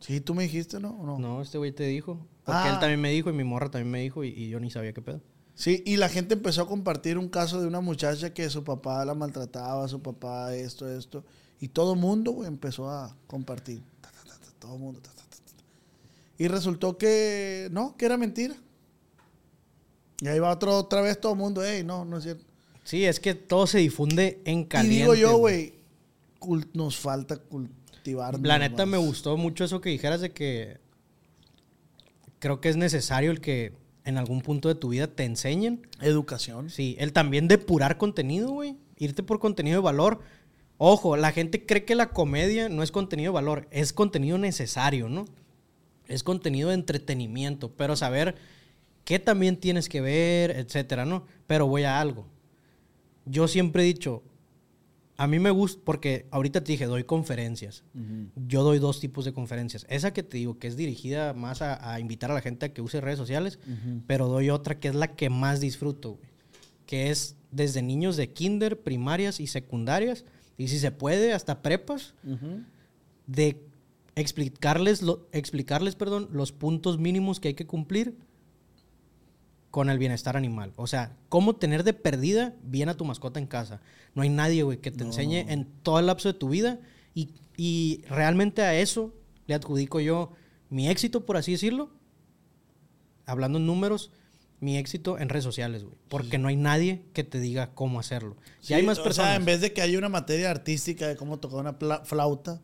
Sí, 0.00 0.20
tú 0.20 0.34
me 0.34 0.42
dijiste, 0.42 0.80
¿no? 0.80 0.90
¿O 1.00 1.06
no? 1.06 1.18
no, 1.18 1.40
este 1.42 1.56
güey 1.58 1.72
te 1.72 1.84
dijo. 1.86 2.18
Porque 2.44 2.58
Ah. 2.60 2.70
él 2.74 2.78
también 2.78 3.00
me 3.00 3.10
dijo 3.10 3.30
y 3.30 3.32
mi 3.32 3.44
morra 3.44 3.70
también 3.70 3.90
me 3.90 4.00
dijo 4.02 4.22
y, 4.22 4.28
y 4.28 4.48
yo 4.50 4.60
ni 4.60 4.70
sabía 4.70 4.92
qué 4.92 5.00
pedo. 5.00 5.22
Sí, 5.54 5.82
y 5.86 5.96
la 5.96 6.08
gente 6.10 6.34
empezó 6.34 6.62
a 6.62 6.66
compartir 6.68 7.16
un 7.16 7.28
caso 7.28 7.60
de 7.60 7.66
una 7.68 7.80
muchacha 7.80 8.34
que 8.34 8.50
su 8.50 8.64
papá 8.64 9.04
la 9.04 9.14
maltrataba, 9.14 9.86
su 9.88 10.02
papá 10.02 10.54
esto, 10.54 10.86
esto. 10.90 11.24
Y 11.60 11.68
todo 11.68 11.94
mundo, 11.94 12.32
güey, 12.32 12.48
empezó 12.48 12.90
a 12.90 13.16
compartir. 13.26 13.82
Ta, 14.02 14.10
ta, 14.10 14.24
ta, 14.24 14.38
ta, 14.38 14.52
todo 14.58 14.76
mundo. 14.76 15.00
Y 16.38 16.48
resultó 16.48 16.98
que 16.98 17.68
no, 17.70 17.96
que 17.96 18.06
era 18.06 18.16
mentira. 18.16 18.54
Y 20.20 20.28
ahí 20.28 20.38
va 20.38 20.50
otro, 20.50 20.76
otra 20.76 21.00
vez 21.00 21.20
todo 21.20 21.32
el 21.32 21.38
mundo, 21.38 21.62
ey, 21.64 21.84
no, 21.84 22.04
no 22.04 22.18
es 22.18 22.24
cierto. 22.24 22.44
Sí, 22.82 23.04
es 23.04 23.20
que 23.20 23.34
todo 23.34 23.66
se 23.66 23.78
difunde 23.78 24.40
en 24.44 24.64
caliente. 24.64 24.94
y 24.94 24.98
digo 25.00 25.14
yo, 25.14 25.36
güey, 25.38 25.74
nos 26.72 26.96
falta 26.96 27.36
cultivar. 27.36 28.38
La 28.40 28.58
neta 28.58 28.86
me 28.86 28.98
gustó 28.98 29.36
mucho 29.36 29.64
eso 29.64 29.80
que 29.80 29.90
dijeras 29.90 30.20
de 30.20 30.32
que 30.32 30.78
creo 32.38 32.60
que 32.60 32.68
es 32.68 32.76
necesario 32.76 33.30
el 33.30 33.40
que 33.40 33.72
en 34.04 34.18
algún 34.18 34.42
punto 34.42 34.68
de 34.68 34.74
tu 34.74 34.90
vida 34.90 35.06
te 35.06 35.24
enseñen. 35.24 35.86
Educación. 36.00 36.68
Sí, 36.68 36.94
el 36.98 37.12
también 37.12 37.48
depurar 37.48 37.96
contenido, 37.96 38.50
güey. 38.50 38.76
Irte 38.98 39.22
por 39.22 39.38
contenido 39.38 39.78
de 39.78 39.84
valor. 39.84 40.20
Ojo, 40.76 41.16
la 41.16 41.32
gente 41.32 41.64
cree 41.64 41.84
que 41.84 41.94
la 41.94 42.10
comedia 42.10 42.68
no 42.68 42.82
es 42.82 42.92
contenido 42.92 43.32
de 43.32 43.34
valor, 43.34 43.68
es 43.70 43.92
contenido 43.92 44.38
necesario, 44.38 45.08
¿no? 45.08 45.24
Es 46.08 46.22
contenido 46.22 46.68
de 46.68 46.74
entretenimiento, 46.74 47.72
pero 47.72 47.96
saber 47.96 48.34
qué 49.04 49.18
también 49.18 49.56
tienes 49.56 49.88
que 49.88 50.00
ver, 50.00 50.50
etcétera, 50.52 51.04
¿no? 51.04 51.26
Pero 51.46 51.66
voy 51.66 51.84
a 51.84 52.00
algo. 52.00 52.26
Yo 53.26 53.48
siempre 53.48 53.82
he 53.82 53.86
dicho, 53.86 54.22
a 55.16 55.26
mí 55.26 55.38
me 55.38 55.50
gusta, 55.50 55.80
porque 55.84 56.26
ahorita 56.30 56.62
te 56.62 56.72
dije, 56.72 56.86
doy 56.86 57.04
conferencias. 57.04 57.84
Yo 58.48 58.64
doy 58.64 58.78
dos 58.78 59.00
tipos 59.00 59.24
de 59.24 59.32
conferencias. 59.32 59.86
Esa 59.88 60.12
que 60.12 60.22
te 60.22 60.38
digo, 60.38 60.58
que 60.58 60.66
es 60.66 60.76
dirigida 60.76 61.32
más 61.32 61.62
a, 61.62 61.92
a 61.92 62.00
invitar 62.00 62.30
a 62.30 62.34
la 62.34 62.40
gente 62.40 62.66
a 62.66 62.72
que 62.72 62.82
use 62.82 63.00
redes 63.00 63.18
sociales, 63.18 63.58
pero 64.06 64.28
doy 64.28 64.50
otra 64.50 64.78
que 64.78 64.88
es 64.88 64.94
la 64.94 65.14
que 65.14 65.30
más 65.30 65.60
disfruto, 65.60 66.14
güey. 66.14 66.30
Que 66.86 67.10
es 67.10 67.36
desde 67.50 67.80
niños 67.82 68.16
de 68.16 68.30
kinder, 68.30 68.80
primarias 68.80 69.40
y 69.40 69.46
secundarias, 69.46 70.24
y 70.58 70.68
si 70.68 70.78
se 70.78 70.90
puede, 70.90 71.32
hasta 71.32 71.62
prepas, 71.62 72.14
de 73.26 73.60
explicarles, 74.16 75.02
lo- 75.02 75.28
explicarles 75.32 75.96
perdón, 75.96 76.28
los 76.32 76.52
puntos 76.52 76.98
mínimos 76.98 77.40
que 77.40 77.48
hay 77.48 77.54
que 77.54 77.66
cumplir 77.66 78.16
con 79.70 79.90
el 79.90 79.98
bienestar 79.98 80.36
animal. 80.36 80.72
O 80.76 80.86
sea, 80.86 81.16
cómo 81.28 81.56
tener 81.56 81.82
de 81.82 81.94
perdida 81.94 82.54
bien 82.62 82.88
a 82.88 82.96
tu 82.96 83.04
mascota 83.04 83.40
en 83.40 83.46
casa. 83.46 83.80
No 84.14 84.22
hay 84.22 84.28
nadie, 84.28 84.62
güey, 84.62 84.78
que 84.78 84.92
te 84.92 85.02
enseñe 85.04 85.40
en 85.50 85.66
todo 85.82 85.98
el 85.98 86.06
lapso 86.06 86.28
de 86.32 86.38
tu 86.38 86.48
vida. 86.48 86.78
Y, 87.12 87.30
y 87.56 88.02
realmente 88.08 88.62
a 88.62 88.76
eso 88.78 89.12
le 89.46 89.54
adjudico 89.54 89.98
yo 90.00 90.32
mi 90.70 90.88
éxito, 90.88 91.26
por 91.26 91.36
así 91.36 91.52
decirlo. 91.52 91.90
Hablando 93.26 93.58
en 93.58 93.66
números, 93.66 94.12
mi 94.60 94.76
éxito 94.76 95.18
en 95.18 95.28
redes 95.28 95.44
sociales, 95.44 95.82
güey. 95.82 95.96
Porque 96.08 96.38
no 96.38 96.46
hay 96.48 96.56
nadie 96.56 97.02
que 97.12 97.24
te 97.24 97.40
diga 97.40 97.74
cómo 97.74 97.98
hacerlo. 97.98 98.36
Sí, 98.60 98.72
y 98.72 98.76
hay 98.76 98.82
más 98.84 99.00
O 99.00 99.02
personas. 99.02 99.30
sea, 99.30 99.36
en 99.36 99.44
vez 99.44 99.60
de 99.60 99.72
que 99.72 99.82
haya 99.82 99.98
una 99.98 100.08
materia 100.08 100.50
artística 100.52 101.08
de 101.08 101.16
cómo 101.16 101.40
tocar 101.40 101.58
una 101.60 101.74
flauta, 102.04 102.60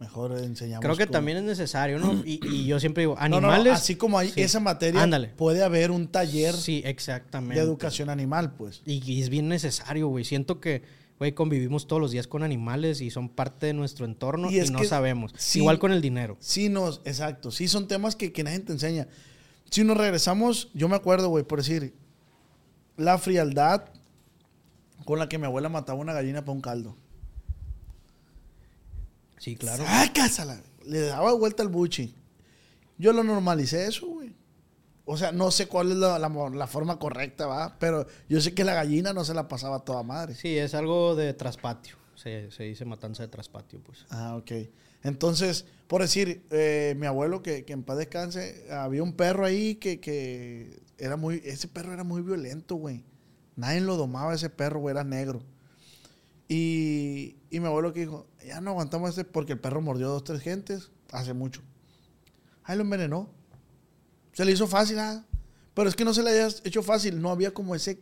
mejor 0.00 0.38
enseñamos. 0.38 0.82
Creo 0.84 0.96
que 0.96 1.06
cómo- 1.06 1.12
también 1.12 1.38
es 1.38 1.44
necesario, 1.44 1.98
¿no? 1.98 2.12
Y, 2.24 2.40
y 2.46 2.66
yo 2.66 2.78
siempre 2.80 3.02
digo, 3.02 3.16
No, 3.22 3.28
no, 3.28 3.40
no, 3.40 3.48
animales. 3.52 3.72
así 3.74 3.96
como 3.96 4.18
hay 4.18 4.30
Sí. 4.30 4.42
esa 4.42 4.60
materia, 4.60 5.02
Ándale. 5.02 5.28
puede 5.28 5.62
haber 5.62 5.90
un 5.90 6.06
taller 6.08 6.54
Sí, 6.54 6.82
exactamente. 6.84 7.56
de 7.56 7.60
educación 7.66 8.08
animal, 8.10 8.52
pues. 8.54 8.82
Y, 8.86 9.02
y 9.10 9.22
es 9.22 9.28
bien 9.28 9.48
necesario, 9.48 10.08
güey. 10.08 10.24
Siento 10.24 10.60
que, 10.60 10.82
güey, 11.18 11.32
convivimos 11.32 11.86
todos 11.88 12.00
los 12.00 12.10
días 12.12 12.26
con 12.28 12.42
animales 12.44 13.00
y 13.00 13.10
son 13.10 13.28
parte 13.28 13.66
de 13.66 13.72
nuestro 13.74 14.04
entorno 14.06 14.50
Y 14.50 14.60
y, 14.60 14.70
no 14.70 14.84
sabemos. 14.84 15.32
sí- 15.36 15.58
Igual 15.58 15.78
con 15.80 15.90
el 15.92 16.00
dinero. 16.00 16.36
Sí, 16.40 16.68
nos, 16.68 17.00
exacto. 17.04 17.50
Sí, 17.50 17.66
son 17.68 17.88
temas 17.88 18.14
que, 18.14 18.32
que 18.32 18.44
nadie 18.44 18.60
te 18.60 18.72
enseña. 18.72 19.08
Si 19.70 19.82
nos 19.84 19.96
regresamos, 19.96 20.70
yo 20.74 20.88
me 20.88 20.96
acuerdo, 20.96 21.28
güey, 21.28 21.44
por 21.44 21.58
decir, 21.58 21.92
la 22.96 23.18
frialdad 23.18 23.84
con 25.04 25.18
la 25.18 25.28
que 25.28 25.38
mi 25.38 25.44
abuela 25.46 25.68
mataba 25.68 25.98
una 25.98 26.12
gallina 26.12 26.40
para 26.42 26.52
un 26.52 26.60
caldo. 26.60 26.96
Sí, 29.38 29.56
claro. 29.56 29.84
¡Sácasela! 29.84 30.60
Le 30.84 31.00
daba 31.00 31.32
vuelta 31.34 31.62
al 31.62 31.68
buchi. 31.68 32.14
Yo 32.98 33.12
lo 33.12 33.22
normalicé 33.22 33.86
eso, 33.86 34.06
güey. 34.06 34.34
O 35.04 35.16
sea, 35.16 35.32
no 35.32 35.50
sé 35.50 35.66
cuál 35.66 35.92
es 35.92 35.96
la, 35.96 36.18
la- 36.18 36.28
la 36.28 36.66
forma 36.66 36.98
correcta, 36.98 37.46
¿va? 37.46 37.78
Pero 37.78 38.06
yo 38.28 38.40
sé 38.40 38.52
que 38.54 38.64
la 38.64 38.74
gallina 38.74 39.12
no 39.12 39.24
se 39.24 39.34
la 39.34 39.48
pasaba 39.48 39.76
a 39.76 39.80
toda 39.84 40.02
madre. 40.02 40.34
Sí, 40.34 40.58
es 40.58 40.74
algo 40.74 41.14
de 41.16 41.32
traspatio. 41.34 41.96
Se, 42.14 42.50
se 42.50 42.64
dice 42.64 42.84
matanza 42.84 43.22
de 43.22 43.28
traspatio, 43.28 43.80
pues. 43.82 44.04
Ah, 44.10 44.36
ok. 44.36 44.50
Entonces, 45.04 45.64
por 45.86 46.02
decir, 46.02 46.44
eh, 46.50 46.94
mi 46.98 47.06
abuelo, 47.06 47.42
que, 47.42 47.64
que 47.64 47.72
en 47.72 47.84
paz 47.84 47.96
descanse, 47.98 48.66
había 48.72 49.02
un 49.02 49.12
perro 49.12 49.44
ahí 49.46 49.76
que, 49.76 50.00
que 50.00 50.80
era 50.98 51.16
muy, 51.16 51.40
ese 51.44 51.68
perro 51.68 51.92
era 51.94 52.02
muy 52.04 52.20
violento, 52.22 52.74
güey. 52.74 53.04
Nadie 53.56 53.80
lo 53.80 53.96
domaba 53.96 54.34
ese 54.34 54.50
perro, 54.50 54.80
güey, 54.80 54.92
era 54.92 55.04
negro. 55.04 55.40
Y, 56.48 57.36
y 57.50 57.60
mi 57.60 57.66
abuelo 57.66 57.92
que 57.92 58.00
dijo, 58.00 58.26
ya 58.46 58.60
no 58.60 58.70
aguantamos 58.70 59.10
este 59.10 59.24
porque 59.24 59.52
el 59.52 59.60
perro 59.60 59.80
mordió 59.82 60.06
a 60.06 60.10
dos, 60.10 60.24
tres 60.24 60.40
gentes 60.40 60.90
hace 61.12 61.34
mucho. 61.34 61.62
Ahí 62.64 62.76
lo 62.76 62.82
envenenó. 62.84 63.30
Se 64.32 64.44
le 64.44 64.52
hizo 64.52 64.66
fácil, 64.66 64.98
ah. 64.98 65.24
Pero 65.74 65.88
es 65.88 65.94
que 65.96 66.04
no 66.04 66.14
se 66.14 66.22
le 66.22 66.30
haya 66.30 66.48
hecho 66.64 66.82
fácil, 66.82 67.20
no 67.20 67.30
había 67.30 67.52
como 67.52 67.74
ese 67.74 68.00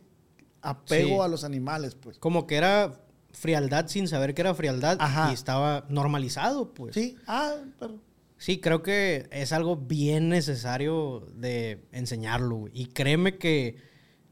apego 0.61 1.17
Sí. 1.17 1.19
a 1.21 1.27
los 1.27 1.43
animales, 1.43 1.95
pues. 1.95 2.17
Como 2.19 2.47
que 2.47 2.55
era 2.55 3.01
frialdad 3.31 3.87
sin 3.87 4.07
saber 4.07 4.33
que 4.33 4.41
era 4.41 4.55
frialdad 4.55 4.97
Ajá. 4.99 5.29
y 5.29 5.33
estaba 5.33 5.85
normalizado, 5.89 6.73
pues. 6.73 6.95
Sí, 6.95 7.17
ah, 7.27 7.55
pero... 7.79 7.99
Sí, 8.39 8.59
creo 8.59 8.83
que 8.83 9.27
es 9.31 9.51
algo 9.51 9.75
bien 9.75 10.29
necesario 10.29 11.27
de 11.35 11.83
enseñarlo, 11.91 12.55
güey. 12.55 12.71
Y 12.75 12.85
créeme 12.87 13.37
que 13.37 13.77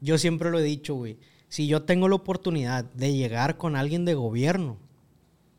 yo 0.00 0.16
siempre 0.16 0.50
lo 0.50 0.60
he 0.60 0.62
dicho, 0.62 0.94
güey. 0.94 1.18
Si 1.48 1.66
yo 1.66 1.82
tengo 1.82 2.08
la 2.08 2.16
oportunidad 2.16 2.84
de 2.84 3.14
llegar 3.14 3.56
con 3.56 3.76
alguien 3.76 4.04
de 4.04 4.14
gobierno 4.14 4.78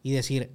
y 0.04 0.12
decir, 0.12 0.52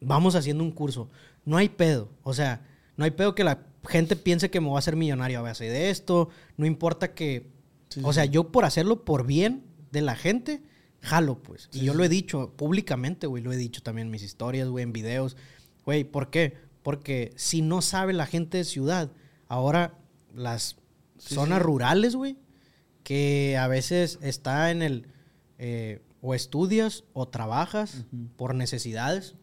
vamos 0.00 0.34
haciendo 0.34 0.64
un 0.64 0.72
curso, 0.72 1.10
no 1.44 1.56
hay 1.56 1.68
pedo. 1.68 2.08
O 2.22 2.34
sea, 2.34 2.66
no 2.96 3.04
hay 3.04 3.10
pedo 3.10 3.34
que 3.34 3.44
la 3.44 3.66
gente 3.88 4.16
piense 4.16 4.50
que 4.50 4.60
me 4.60 4.68
voy 4.68 4.76
a 4.76 4.78
hacer 4.80 4.96
millonario 4.96 5.38
a 5.38 5.42
base 5.42 5.64
de 5.64 5.90
esto. 5.90 6.28
No 6.56 6.66
importa 6.66 7.14
que... 7.14 7.50
Sí, 7.88 8.00
o 8.02 8.12
sí, 8.12 8.16
sea, 8.16 8.24
sí. 8.24 8.30
yo 8.30 8.50
por 8.50 8.64
hacerlo 8.64 9.04
por 9.04 9.26
bien 9.26 9.64
de 9.92 10.02
la 10.02 10.16
gente, 10.16 10.62
jalo, 11.00 11.40
pues. 11.40 11.68
y 11.72 11.80
yo 11.84 11.94
lo 11.94 12.04
he 12.04 12.08
dicho 12.08 12.52
públicamente, 12.56 13.26
güey. 13.26 13.42
Lo 13.42 13.52
he 13.52 13.56
dicho 13.56 13.82
también 13.82 14.08
en 14.08 14.12
mis 14.12 14.22
historias, 14.22 14.68
güey, 14.68 14.82
en 14.82 14.92
videos. 14.92 15.36
Güey, 15.84 16.04
¿por 16.04 16.30
qué? 16.30 16.56
Porque 16.82 17.32
si 17.36 17.62
no 17.62 17.80
sabe 17.82 18.12
la 18.12 18.26
gente 18.26 18.58
de 18.58 18.64
ciudad, 18.64 19.10
ahora 19.48 19.94
las 20.34 20.76
zonas 21.18 21.62
rurales, 21.62 22.14
güey, 22.14 22.36
que 23.06 23.56
a 23.56 23.68
veces 23.68 24.18
está 24.20 24.72
en 24.72 24.82
el... 24.82 25.06
eh, 25.58 26.02
o 26.20 26.34
estudias 26.34 27.04
o 27.12 27.28
trabajas 27.28 28.04
por 28.34 28.56
necesidades, 28.56 29.36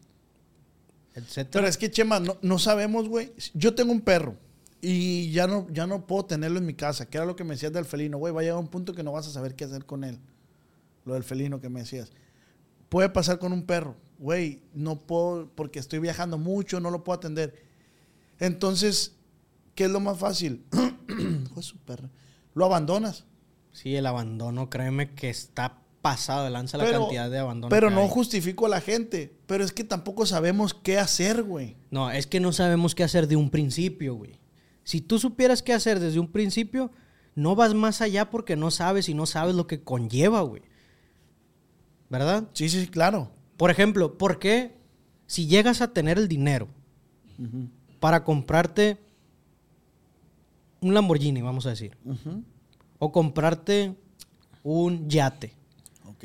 etcétera. 1.14 1.50
Pero 1.50 1.66
es 1.68 1.78
que, 1.78 1.90
Chema, 1.90 2.20
no, 2.20 2.36
no 2.42 2.58
sabemos, 2.58 3.08
güey. 3.08 3.32
Yo 3.54 3.74
tengo 3.74 3.90
un 3.90 4.02
perro 4.02 4.36
y 4.82 5.30
ya 5.30 5.46
no, 5.46 5.66
ya 5.70 5.86
no 5.86 6.06
puedo 6.06 6.26
tenerlo 6.26 6.58
en 6.58 6.66
mi 6.66 6.74
casa, 6.74 7.08
que 7.08 7.16
era 7.16 7.24
lo 7.24 7.36
que 7.36 7.44
me 7.44 7.54
decías 7.54 7.72
del 7.72 7.86
felino, 7.86 8.18
güey. 8.18 8.34
Va 8.34 8.42
a 8.42 8.44
llegar 8.44 8.58
un 8.58 8.68
punto 8.68 8.92
que 8.92 9.02
no 9.02 9.12
vas 9.12 9.26
a 9.26 9.30
saber 9.30 9.54
qué 9.54 9.64
hacer 9.64 9.86
con 9.86 10.04
él. 10.04 10.18
Lo 11.06 11.14
del 11.14 11.24
felino 11.24 11.58
que 11.58 11.70
me 11.70 11.80
decías. 11.80 12.12
Puede 12.90 13.08
pasar 13.08 13.38
con 13.38 13.54
un 13.54 13.64
perro, 13.64 13.96
güey. 14.18 14.60
No 14.74 15.00
puedo, 15.06 15.48
porque 15.54 15.78
estoy 15.78 16.00
viajando 16.00 16.36
mucho, 16.36 16.80
no 16.80 16.90
lo 16.90 17.02
puedo 17.02 17.16
atender. 17.16 17.62
Entonces, 18.38 19.14
¿qué 19.74 19.84
es 19.84 19.90
lo 19.90 20.00
más 20.00 20.18
fácil? 20.18 20.66
Hijo 21.08 21.54
de 21.54 21.62
su 21.62 21.78
perra. 21.78 22.10
Lo 22.52 22.66
abandonas. 22.66 23.24
Sí, 23.74 23.94
el 23.96 24.06
abandono, 24.06 24.70
créeme 24.70 25.10
que 25.14 25.28
está 25.28 25.82
pasado 26.00 26.44
de 26.44 26.50
lanza 26.50 26.78
la 26.78 26.90
cantidad 26.90 27.28
de 27.30 27.38
abandono. 27.38 27.70
Pero 27.70 27.90
no 27.90 28.02
hay. 28.02 28.08
justifico 28.08 28.66
a 28.66 28.68
la 28.68 28.80
gente. 28.80 29.36
Pero 29.46 29.64
es 29.64 29.72
que 29.72 29.84
tampoco 29.84 30.26
sabemos 30.26 30.72
qué 30.72 30.98
hacer, 30.98 31.42
güey. 31.42 31.76
No, 31.90 32.10
es 32.10 32.26
que 32.26 32.40
no 32.40 32.52
sabemos 32.52 32.94
qué 32.94 33.02
hacer 33.02 33.26
de 33.26 33.36
un 33.36 33.50
principio, 33.50 34.14
güey. 34.14 34.38
Si 34.84 35.00
tú 35.00 35.18
supieras 35.18 35.62
qué 35.62 35.72
hacer 35.72 35.98
desde 35.98 36.20
un 36.20 36.30
principio, 36.30 36.92
no 37.34 37.56
vas 37.56 37.74
más 37.74 38.00
allá 38.00 38.30
porque 38.30 38.54
no 38.54 38.70
sabes 38.70 39.08
y 39.08 39.14
no 39.14 39.26
sabes 39.26 39.54
lo 39.54 39.66
que 39.66 39.82
conlleva, 39.82 40.42
güey. 40.42 40.62
¿Verdad? 42.10 42.48
Sí, 42.52 42.68
sí, 42.68 42.86
claro. 42.86 43.32
Por 43.56 43.70
ejemplo, 43.70 44.16
¿por 44.16 44.38
qué 44.38 44.76
si 45.26 45.46
llegas 45.46 45.80
a 45.80 45.92
tener 45.92 46.18
el 46.18 46.28
dinero 46.28 46.68
para 47.98 48.22
comprarte 48.22 48.98
un 50.80 50.94
Lamborghini, 50.94 51.42
vamos 51.42 51.66
a 51.66 51.70
decir, 51.70 51.96
o 53.04 53.12
comprarte 53.12 53.94
un 54.62 55.10
yate, 55.10 55.52
Ok. 56.08 56.24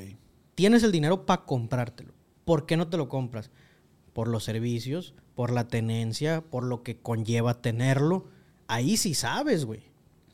tienes 0.55 0.82
el 0.84 0.93
dinero 0.93 1.25
para 1.25 1.43
comprártelo, 1.43 2.13
¿por 2.45 2.65
qué 2.65 2.77
no 2.77 2.88
te 2.88 2.95
lo 2.95 3.09
compras? 3.09 3.51
Por 4.13 4.30
los 4.30 4.45
servicios, 4.45 5.13
por 5.36 5.51
la 5.51 5.67
tenencia, 5.67 6.39
por 6.39 6.63
lo 6.63 6.82
que 6.82 6.97
conlleva 6.97 7.61
tenerlo. 7.61 8.27
Ahí 8.67 8.95
sí 8.95 9.13
sabes, 9.13 9.65
güey. 9.65 9.84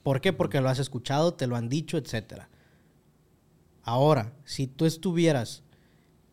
¿Por 0.04 0.22
qué? 0.22 0.34
Porque 0.34 0.62
lo 0.62 0.70
has 0.70 0.78
escuchado, 0.78 1.34
te 1.34 1.48
lo 1.48 1.56
han 1.56 1.68
dicho, 1.68 1.98
etcétera. 1.98 2.48
Ahora, 3.82 4.34
si 4.46 4.68
tú 4.68 4.86
estuvieras 4.86 5.64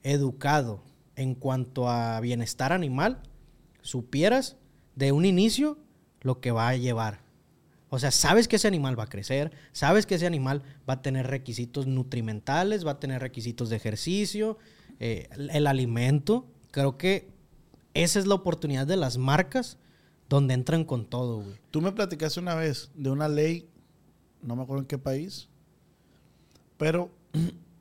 educado 0.02 0.82
en 1.16 1.34
cuanto 1.34 1.88
a 1.88 2.20
bienestar 2.20 2.72
animal, 2.72 3.22
supieras 3.80 4.56
de 4.94 5.12
un 5.12 5.24
inicio 5.24 5.78
lo 6.20 6.40
que 6.40 6.50
va 6.50 6.68
a 6.68 6.76
llevar. 6.76 7.21
O 7.94 7.98
sea, 7.98 8.10
sabes 8.10 8.48
que 8.48 8.56
ese 8.56 8.66
animal 8.68 8.98
va 8.98 9.04
a 9.04 9.08
crecer, 9.08 9.52
sabes 9.72 10.06
que 10.06 10.14
ese 10.14 10.26
animal 10.26 10.62
va 10.88 10.94
a 10.94 11.02
tener 11.02 11.26
requisitos 11.26 11.86
nutrimentales, 11.86 12.86
va 12.86 12.92
a 12.92 13.00
tener 13.00 13.20
requisitos 13.20 13.68
de 13.68 13.76
ejercicio, 13.76 14.56
eh, 14.98 15.28
el, 15.32 15.50
el 15.50 15.66
alimento. 15.66 16.46
Creo 16.70 16.96
que 16.96 17.28
esa 17.92 18.18
es 18.18 18.26
la 18.26 18.34
oportunidad 18.34 18.86
de 18.86 18.96
las 18.96 19.18
marcas 19.18 19.76
donde 20.30 20.54
entran 20.54 20.84
con 20.84 21.04
todo, 21.04 21.42
güey. 21.42 21.60
Tú 21.70 21.82
me 21.82 21.92
platicaste 21.92 22.40
una 22.40 22.54
vez 22.54 22.90
de 22.94 23.10
una 23.10 23.28
ley, 23.28 23.68
no 24.40 24.56
me 24.56 24.62
acuerdo 24.62 24.84
en 24.84 24.88
qué 24.88 24.96
país, 24.96 25.50
pero 26.78 27.10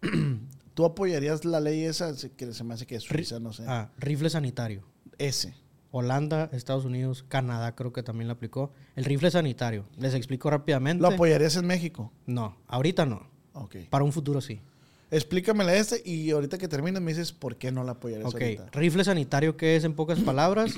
tú 0.74 0.84
apoyarías 0.84 1.46
la 1.46 1.62
ley 1.62 1.86
esa 1.86 2.14
que 2.36 2.52
se 2.52 2.64
me 2.66 2.74
hace 2.74 2.86
que 2.86 2.98
es 2.98 3.04
Suiza, 3.04 3.40
no 3.40 3.54
sé. 3.54 3.64
Ah, 3.66 3.90
rifle 3.98 4.30
sanitario. 4.30 4.84
Ese. 5.18 5.56
Holanda, 5.92 6.50
Estados 6.54 6.86
Unidos, 6.86 7.26
Canadá 7.28 7.76
creo 7.76 7.92
que 7.92 8.02
también 8.04 8.28
lo 8.28 8.34
aplicó. 8.34 8.72
El 8.96 9.04
rifle 9.06 9.30
sanitario. 9.30 9.86
Les 9.98 10.14
explico 10.14 10.50
rápidamente. 10.50 11.02
¿Lo 11.02 11.10
apoyarías 11.10 11.56
en 11.58 11.66
México? 11.68 12.12
No, 12.26 12.58
ahorita 12.68 13.06
no. 13.06 13.28
Ok. 13.54 13.76
Para 13.90 14.04
un 14.06 14.14
futuro 14.14 14.40
sí. 14.42 14.62
Explícamela 15.10 15.74
este 15.76 16.02
y 16.10 16.32
ahorita 16.32 16.58
que 16.58 16.70
termines 16.70 17.02
me 17.02 17.12
dices 17.12 17.34
por 17.34 17.58
qué 17.58 17.72
no 17.74 17.84
la 17.84 17.92
apoyarías 17.94 18.30
Ok, 18.34 18.42
ahorita. 18.42 18.70
rifle 18.72 19.04
sanitario 19.04 19.58
que 19.58 19.76
es 19.76 19.84
en 19.84 19.94
pocas 19.94 20.20
palabras, 20.22 20.74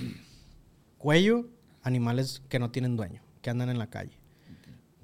cuello, 0.97 1.45
animales 1.84 2.41
que 2.49 2.57
no 2.57 2.72
tienen 2.72 2.95
dueño, 2.97 3.22
que 3.41 3.49
andan 3.51 3.70
en 3.70 3.78
la 3.78 3.88
calle. 3.91 4.18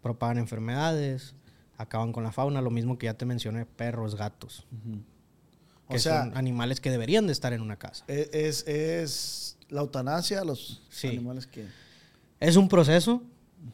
Propagan 0.02 0.40
enfermedades, 0.40 1.36
acaban 1.78 2.12
con 2.14 2.24
la 2.24 2.32
fauna, 2.32 2.62
lo 2.62 2.72
mismo 2.72 2.98
que 2.98 3.06
ya 3.06 3.14
te 3.14 3.26
mencioné, 3.26 3.66
perros, 3.68 4.16
gatos. 4.16 4.66
O 5.88 5.94
Que 5.94 6.00
sea, 6.00 6.24
son 6.24 6.38
animales 6.38 6.80
que 6.82 6.90
deberían 6.90 7.28
de 7.28 7.34
estar 7.34 7.54
en 7.54 7.62
una 7.62 7.76
casa. 7.78 8.06
e- 8.08 8.30
es, 8.34 8.66
es 8.68 9.58
la 9.70 9.82
eutanasia 9.82 10.42
a 10.42 10.46
los 10.46 10.82
Sí. 10.90 11.08
animales 11.08 11.48
que... 11.48 11.66
Es 12.40 12.56
un 12.56 12.70
proceso, 12.70 13.22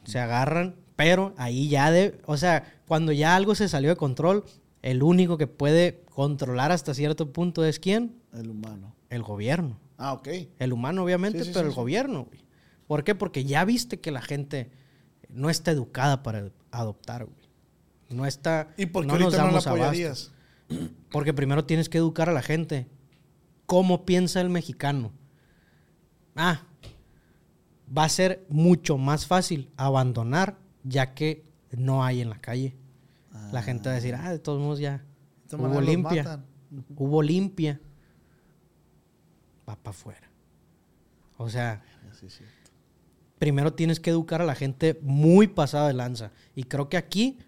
se 0.04 0.18
agarran, 0.18 0.74
pero 0.96 1.34
ahí 1.36 1.68
ya 1.68 1.90
de, 1.90 2.18
o 2.26 2.36
sea, 2.36 2.80
cuando 2.86 3.12
ya 3.12 3.36
algo 3.36 3.54
se 3.54 3.68
salió 3.68 3.90
de 3.90 3.96
control, 3.96 4.44
el 4.82 5.02
único 5.02 5.38
que 5.38 5.46
puede 5.46 6.02
controlar 6.14 6.72
hasta 6.72 6.94
cierto 6.94 7.32
punto 7.32 7.64
es 7.64 7.78
quién? 7.78 8.16
El 8.32 8.50
humano. 8.50 8.94
El 9.10 9.22
gobierno. 9.22 9.78
Ah, 9.98 10.12
ok. 10.14 10.28
El 10.58 10.72
humano, 10.72 11.04
obviamente, 11.04 11.40
Sí, 11.40 11.44
sí, 11.46 11.50
pero 11.54 11.68
el 11.68 11.74
gobierno, 11.74 12.24
güey. 12.24 12.40
¿Por 12.86 13.04
qué? 13.04 13.14
Porque 13.14 13.44
ya 13.44 13.64
viste 13.64 14.00
que 14.00 14.10
la 14.10 14.20
gente 14.22 14.70
no 15.28 15.48
está 15.50 15.70
educada 15.70 16.22
para 16.22 16.50
adoptar, 16.70 17.24
güey. 17.24 17.46
No 18.10 18.26
está. 18.26 18.68
¿Y 18.76 18.86
por 18.86 19.04
qué 19.04 19.08
no 19.08 19.14
nos 19.18 19.22
ahorita 19.34 19.38
no 19.38 19.44
la 19.46 19.50
damos 19.52 19.66
abasto. 19.66 19.84
apoyarías? 19.84 20.32
Porque 21.10 21.32
primero 21.32 21.64
tienes 21.64 21.88
que 21.88 21.98
educar 21.98 22.28
a 22.28 22.32
la 22.32 22.42
gente. 22.42 22.86
¿Cómo 23.66 24.04
piensa 24.04 24.40
el 24.40 24.50
mexicano? 24.50 25.12
Ah, 26.36 26.62
va 27.96 28.04
a 28.04 28.08
ser 28.08 28.44
mucho 28.48 28.98
más 28.98 29.26
fácil 29.26 29.70
abandonar 29.76 30.58
ya 30.84 31.14
que 31.14 31.44
no 31.72 32.04
hay 32.04 32.20
en 32.20 32.30
la 32.30 32.38
calle. 32.40 32.76
La 33.52 33.62
gente 33.62 33.88
va 33.88 33.92
a 33.92 33.96
decir, 33.96 34.14
ah, 34.14 34.30
de 34.30 34.38
todos 34.38 34.60
modos 34.60 34.78
ya. 34.78 35.04
Hubo 35.52 35.80
limpia. 35.80 36.40
Hubo 36.96 37.22
limpia. 37.22 37.80
Va 39.68 39.76
para 39.76 39.90
afuera. 39.90 40.30
O 41.38 41.48
sea, 41.48 41.82
Sí, 42.12 42.30
sí. 42.30 42.44
primero 43.38 43.74
tienes 43.74 44.00
que 44.00 44.10
educar 44.10 44.40
a 44.40 44.46
la 44.46 44.54
gente 44.54 44.98
muy 45.02 45.46
pasada 45.48 45.88
de 45.88 45.94
lanza. 45.94 46.32
Y 46.54 46.64
creo 46.64 46.88
que 46.88 46.96
aquí 46.96 47.38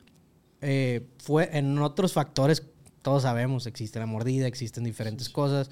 eh, 0.61 1.09
fue 1.19 1.57
en 1.57 1.79
otros 1.79 2.13
factores, 2.13 2.63
todos 3.03 3.23
sabemos, 3.23 3.67
existe 3.67 3.99
la 3.99 4.07
mordida, 4.07 4.47
existen 4.47 4.85
diferentes 4.85 5.29
cosas. 5.31 5.71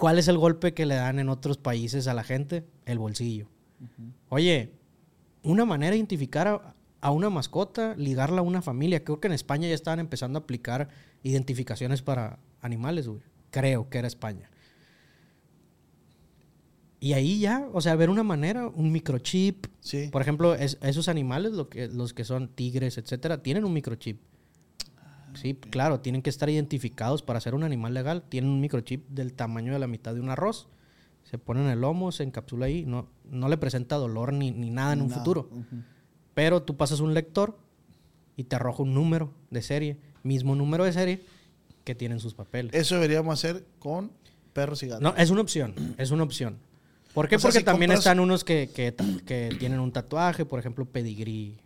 ¿Cuál 0.00 0.18
es 0.18 0.28
el 0.28 0.38
golpe 0.38 0.72
que 0.74 0.86
le 0.86 0.94
dan 0.94 1.18
en 1.18 1.28
otros 1.28 1.58
países 1.58 2.08
a 2.08 2.14
la 2.14 2.24
gente? 2.24 2.64
El 2.86 2.98
bolsillo. 2.98 3.48
Oye, 4.30 4.72
una 5.42 5.64
manera 5.66 5.90
de 5.90 5.98
identificar 5.98 6.48
a, 6.48 6.74
a 7.02 7.10
una 7.10 7.28
mascota, 7.30 7.94
ligarla 7.96 8.40
a 8.40 8.42
una 8.42 8.62
familia. 8.62 9.04
Creo 9.04 9.20
que 9.20 9.26
en 9.28 9.34
España 9.34 9.68
ya 9.68 9.74
estaban 9.74 10.00
empezando 10.00 10.38
a 10.38 10.42
aplicar 10.42 10.88
identificaciones 11.22 12.00
para 12.02 12.38
animales, 12.62 13.08
güey. 13.08 13.20
Creo 13.50 13.90
que 13.90 13.98
era 13.98 14.08
España. 14.08 14.50
Y 16.98 17.14
ahí 17.14 17.38
ya, 17.40 17.68
o 17.72 17.80
sea, 17.80 17.94
ver 17.96 18.10
una 18.10 18.22
manera, 18.22 18.68
un 18.68 18.92
microchip. 18.92 19.66
Sí. 19.80 20.08
Por 20.12 20.20
ejemplo, 20.22 20.54
es- 20.54 20.78
esos 20.82 21.08
animales, 21.08 21.52
lo 21.52 21.68
que, 21.68 21.88
los 21.88 22.12
que 22.14 22.24
son 22.24 22.48
tigres, 22.48 22.98
etcétera, 22.98 23.42
tienen 23.42 23.64
un 23.64 23.72
microchip. 23.72 24.20
Sí, 25.34 25.54
claro, 25.54 26.00
tienen 26.00 26.22
que 26.22 26.30
estar 26.30 26.48
identificados 26.50 27.22
para 27.22 27.40
ser 27.40 27.54
un 27.54 27.62
animal 27.64 27.94
legal. 27.94 28.22
Tienen 28.28 28.50
un 28.50 28.60
microchip 28.60 29.08
del 29.08 29.32
tamaño 29.32 29.72
de 29.72 29.78
la 29.78 29.86
mitad 29.86 30.14
de 30.14 30.20
un 30.20 30.30
arroz. 30.30 30.68
Se 31.24 31.38
pone 31.38 31.60
en 31.62 31.68
el 31.70 31.80
lomo, 31.80 32.12
se 32.12 32.22
encapsula 32.24 32.66
ahí. 32.66 32.84
No, 32.86 33.08
no 33.30 33.48
le 33.48 33.56
presenta 33.56 33.96
dolor 33.96 34.32
ni, 34.32 34.50
ni 34.50 34.70
nada 34.70 34.92
en 34.94 35.02
un 35.02 35.08
Nada. 35.08 35.18
futuro. 35.20 35.48
Pero 36.34 36.62
tú 36.62 36.76
pasas 36.76 37.00
un 37.00 37.14
lector 37.14 37.58
y 38.36 38.44
te 38.44 38.56
arroja 38.56 38.82
un 38.82 38.94
número 38.94 39.32
de 39.50 39.62
serie. 39.62 39.98
Mismo 40.22 40.54
número 40.54 40.84
de 40.84 40.92
serie 40.92 41.22
que 41.84 41.94
tienen 41.94 42.20
sus 42.20 42.34
papeles. 42.34 42.74
Eso 42.74 42.94
deberíamos 42.96 43.32
hacer 43.38 43.64
con 43.78 44.10
perros 44.52 44.82
y 44.82 44.88
gatos. 44.88 45.02
No, 45.02 45.14
es 45.16 45.30
una 45.30 45.40
opción, 45.42 45.74
es 45.98 46.10
una 46.10 46.22
opción. 46.24 46.58
¿Por 47.14 47.28
qué? 47.28 47.36
O 47.36 47.38
sea, 47.38 47.48
Porque 47.48 47.58
si 47.60 47.64
también 47.64 47.90
compras- 47.90 47.98
están 48.00 48.20
unos 48.20 48.44
que, 48.44 48.70
que, 48.74 48.94
que 49.26 49.54
tienen 49.58 49.80
un 49.80 49.90
tatuaje, 49.92 50.44
por 50.44 50.58
ejemplo, 50.60 50.84
pedigrí, 50.84 51.58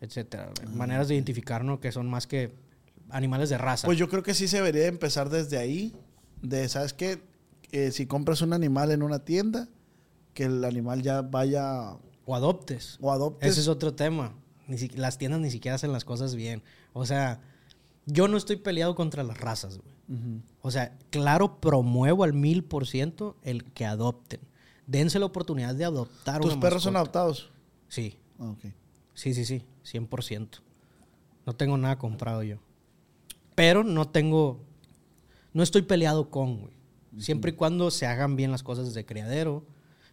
etcétera. 0.00 0.50
Ah, 0.62 0.68
Maneras 0.74 1.08
de 1.08 1.14
identificarnos 1.14 1.80
que 1.80 1.92
son 1.92 2.08
más 2.08 2.26
que 2.26 2.52
animales 3.10 3.48
de 3.50 3.58
raza. 3.58 3.86
Pues 3.86 3.98
yo 3.98 4.08
creo 4.08 4.22
que 4.22 4.34
sí 4.34 4.48
se 4.48 4.56
debería 4.58 4.86
empezar 4.86 5.30
desde 5.30 5.58
ahí. 5.58 5.94
De, 6.42 6.68
¿sabes 6.68 6.92
qué? 6.92 7.22
Eh, 7.72 7.90
si 7.90 8.06
compras 8.06 8.40
un 8.42 8.52
animal 8.52 8.90
en 8.92 9.02
una 9.02 9.24
tienda, 9.24 9.68
que 10.34 10.44
el 10.44 10.64
animal 10.64 11.02
ya 11.02 11.22
vaya 11.22 11.96
o 12.26 12.34
adoptes. 12.36 12.96
o 13.00 13.12
adoptes. 13.12 13.50
Ese 13.50 13.60
es 13.60 13.68
otro 13.68 13.94
tema. 13.94 14.34
Ni 14.66 14.78
si- 14.78 14.88
las 14.90 15.18
tiendas 15.18 15.40
ni 15.40 15.50
siquiera 15.50 15.74
hacen 15.76 15.92
las 15.92 16.04
cosas 16.04 16.34
bien. 16.34 16.62
O 16.92 17.06
sea, 17.06 17.40
yo 18.06 18.28
no 18.28 18.36
estoy 18.36 18.56
peleado 18.56 18.94
contra 18.94 19.22
las 19.24 19.38
razas, 19.38 19.78
güey. 19.78 19.98
O 20.62 20.70
sea, 20.70 20.96
claro, 21.10 21.60
promuevo 21.60 22.24
al 22.24 22.32
mil 22.32 22.64
por 22.64 22.86
ciento 22.86 23.36
el 23.42 23.64
que 23.72 23.84
adopten. 23.84 24.40
Dense 24.86 25.18
la 25.18 25.26
oportunidad 25.26 25.74
de 25.74 25.84
adoptar 25.84 26.40
¿Tus 26.40 26.52
una 26.52 26.60
perros 26.62 26.82
son 26.82 26.96
adoptados? 26.96 27.50
Sí, 27.88 28.16
Ah, 28.38 28.48
ok. 28.50 28.72
sí, 29.12 29.34
sí, 29.34 29.44
sí, 29.44 29.62
100%. 29.84 30.60
No 31.44 31.54
tengo 31.56 31.76
nada 31.76 31.98
comprado 31.98 32.42
yo. 32.42 32.56
Pero 33.58 33.82
no 33.84 34.08
tengo, 34.08 34.64
no 35.52 35.62
estoy 35.62 35.82
peleado 35.82 36.30
con, 36.30 36.60
güey. 36.60 36.72
Siempre 37.18 37.50
y 37.50 37.54
cuando 37.54 37.90
se 37.90 38.06
hagan 38.06 38.36
bien 38.36 38.50
las 38.52 38.62
cosas 38.62 38.86
desde 38.86 39.04
criadero. 39.04 39.66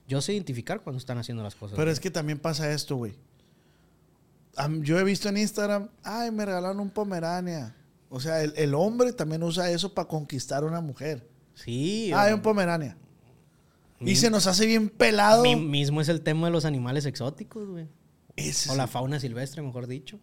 Yo 0.07 0.21
sé 0.21 0.33
identificar 0.33 0.81
cuando 0.81 0.97
están 0.97 1.17
haciendo 1.19 1.43
las 1.43 1.55
cosas. 1.55 1.75
Pero 1.75 1.85
bien. 1.85 1.93
es 1.93 1.99
que 1.99 2.09
también 2.11 2.39
pasa 2.39 2.71
esto, 2.71 2.95
güey. 2.95 3.13
Yo 4.81 4.97
he 4.99 5.03
visto 5.03 5.29
en 5.29 5.37
Instagram, 5.37 5.89
ay, 6.03 6.31
me 6.31 6.45
regalaron 6.45 6.79
un 6.79 6.89
pomerania. 6.89 7.75
O 8.09 8.19
sea, 8.19 8.41
el, 8.41 8.53
el 8.55 8.73
hombre 8.73 9.13
también 9.13 9.43
usa 9.43 9.69
eso 9.69 9.93
para 9.93 10.07
conquistar 10.07 10.63
a 10.63 10.67
una 10.67 10.81
mujer. 10.81 11.27
Sí. 11.55 12.11
Ah, 12.13 12.23
hay 12.23 12.33
o- 12.33 12.35
un 12.37 12.41
pomerania. 12.41 12.97
Y 13.99 14.15
se 14.15 14.29
nos 14.29 14.47
hace 14.47 14.65
bien 14.65 14.89
pelado. 14.89 15.43
Mi- 15.43 15.55
mismo 15.55 16.01
es 16.01 16.09
el 16.09 16.21
tema 16.21 16.47
de 16.47 16.51
los 16.51 16.65
animales 16.65 17.05
exóticos, 17.05 17.67
güey. 17.67 17.87
O 18.69 18.75
la 18.75 18.87
fauna 18.87 19.19
silvestre, 19.19 19.61
mejor 19.61 19.87
dicho. 19.87 20.19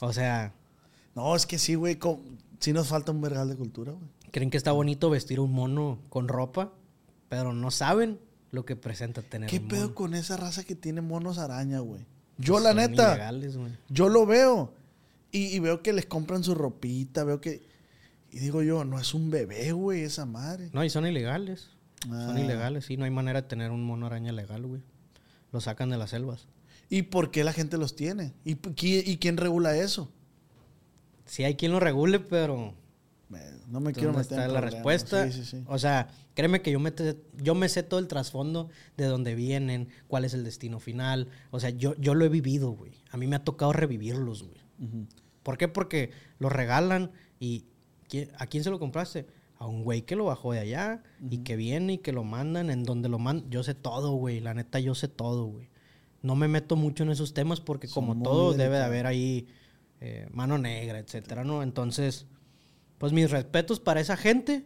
O 0.00 0.12
sea, 0.12 0.52
No, 1.18 1.34
es 1.36 1.46
que 1.46 1.58
sí, 1.58 1.74
güey. 1.74 1.98
Sí 2.60 2.72
nos 2.72 2.88
falta 2.88 3.12
un 3.12 3.20
vergal 3.20 3.48
de 3.48 3.56
cultura, 3.56 3.92
güey. 3.92 4.04
creen 4.30 4.50
que 4.50 4.56
está 4.56 4.72
bonito 4.72 5.10
vestir 5.10 5.40
un 5.40 5.52
mono 5.52 5.98
con 6.10 6.28
ropa, 6.28 6.72
pero 7.28 7.52
no 7.52 7.70
saben 7.70 8.18
lo 8.50 8.64
que 8.64 8.76
presenta 8.76 9.22
tener 9.22 9.48
¿Qué 9.50 9.58
un 9.58 9.68
pedo 9.68 9.94
con 9.94 10.14
esa 10.14 10.36
raza 10.36 10.64
que 10.64 10.74
tiene 10.74 11.00
monos 11.00 11.38
araña, 11.38 11.80
güey? 11.80 12.02
Yo, 12.38 12.54
Pues 12.54 12.64
la 12.64 12.70
son 12.70 12.76
neta, 12.78 13.08
ilegales, 13.14 13.56
yo 13.88 14.08
lo 14.08 14.26
veo. 14.26 14.72
Y, 15.32 15.46
y 15.54 15.58
veo 15.58 15.82
que 15.82 15.92
les 15.92 16.06
compran 16.06 16.42
su 16.44 16.54
ropita, 16.54 17.24
veo 17.24 17.40
que... 17.40 17.62
Y 18.30 18.38
digo 18.38 18.62
yo, 18.62 18.84
no 18.84 18.98
es 19.00 19.12
un 19.14 19.30
bebé, 19.30 19.72
güey, 19.72 20.02
esa 20.02 20.24
madre. 20.26 20.70
No, 20.72 20.84
y 20.84 20.90
son 20.90 21.06
ilegales. 21.06 21.68
Son 22.02 22.36
Ah. 22.36 22.40
ilegales, 22.40 22.84
sí. 22.86 22.96
No 22.96 23.04
hay 23.06 23.10
manera 23.10 23.42
de 23.42 23.48
tener 23.48 23.70
un 23.72 23.82
mono 23.84 24.06
araña 24.06 24.32
legal, 24.32 24.64
güey. 24.66 24.82
Lo 25.52 25.60
sacan 25.60 25.90
de 25.90 25.98
las 25.98 26.10
selvas. 26.10 26.46
¿Y 26.90 27.02
por 27.02 27.30
qué 27.30 27.42
la 27.44 27.52
gente 27.52 27.76
los 27.76 27.96
tiene? 27.96 28.34
¿Y, 28.44 28.54
p- 28.54 28.70
qui- 28.70 29.02
y 29.04 29.16
quién 29.18 29.36
regula 29.36 29.76
eso? 29.76 30.10
Sí 31.28 31.44
hay 31.44 31.54
quien 31.54 31.70
lo 31.72 31.78
regule, 31.80 32.18
pero... 32.18 32.74
Me- 33.28 33.40
No 33.68 33.78
me 33.80 33.92
quiero 33.92 34.12
¿Dónde 34.12 34.28
meter 34.28 34.46
en 34.48 34.52
la 34.54 34.60
respuesta? 34.62 35.26
Sí, 35.30 35.32
sí, 35.32 35.44
sí. 35.44 35.62
O 35.66 35.78
sea, 35.78 36.08
créeme 36.34 36.62
que 36.62 36.70
yo 36.72 36.80
me, 36.80 36.90
te- 36.90 37.18
yo 37.36 37.54
me 37.54 37.68
sé 37.68 37.82
todo 37.82 38.00
el 38.00 38.08
trasfondo 38.08 38.70
de 38.96 39.04
dónde 39.04 39.34
vienen, 39.34 39.88
cuál 40.08 40.24
es 40.24 40.32
el 40.34 40.42
destino 40.44 40.80
final. 40.80 41.28
O 41.50 41.60
sea, 41.60 41.70
yo, 41.70 41.94
yo 41.98 42.14
lo 42.14 42.24
he 42.24 42.28
vivido, 42.30 42.70
güey. 42.70 42.92
A 43.10 43.16
mí 43.18 43.26
me 43.26 43.36
ha 43.36 43.44
tocado 43.44 43.72
revivirlos, 43.72 44.42
güey. 44.44 44.58
¿Por 45.42 45.58
qué? 45.58 45.68
Porque 45.68 46.10
los 46.38 46.50
regalan 46.50 47.10
y 47.38 47.64
¿quién- 48.08 48.30
¿a 48.38 48.46
quién 48.46 48.64
se 48.64 48.70
lo 48.70 48.78
compraste? 48.78 49.26
A 49.58 49.66
un 49.66 49.82
güey 49.84 50.02
que 50.02 50.16
lo 50.16 50.24
bajó 50.26 50.52
de 50.52 50.60
allá 50.60 51.02
y 51.30 51.38
que 51.38 51.56
viene 51.56 51.94
y 51.94 51.98
que 51.98 52.12
lo 52.12 52.24
mandan 52.24 52.70
en 52.70 52.84
donde 52.84 53.08
lo 53.10 53.18
mandan. 53.18 53.50
Yo 53.50 53.62
sé 53.62 53.74
todo, 53.74 54.12
güey. 54.12 54.40
La 54.40 54.54
neta, 54.54 54.78
yo 54.80 54.94
sé 54.94 55.08
todo, 55.08 55.44
güey. 55.46 55.68
No 56.22 56.34
me 56.36 56.48
meto 56.48 56.76
mucho 56.76 57.02
en 57.02 57.10
esos 57.10 57.34
temas 57.34 57.60
porque 57.60 57.88
Son 57.88 58.06
como 58.06 58.22
todo 58.22 58.52
debe 58.54 58.76
de 58.78 58.84
haber 58.84 59.06
ahí 59.06 59.48
eh, 60.00 60.28
mano 60.32 60.58
negra, 60.58 60.98
etcétera, 60.98 61.44
¿no? 61.44 61.62
Entonces, 61.62 62.26
pues 62.98 63.12
mis 63.12 63.30
respetos 63.30 63.80
para 63.80 64.00
esa 64.00 64.16
gente, 64.16 64.64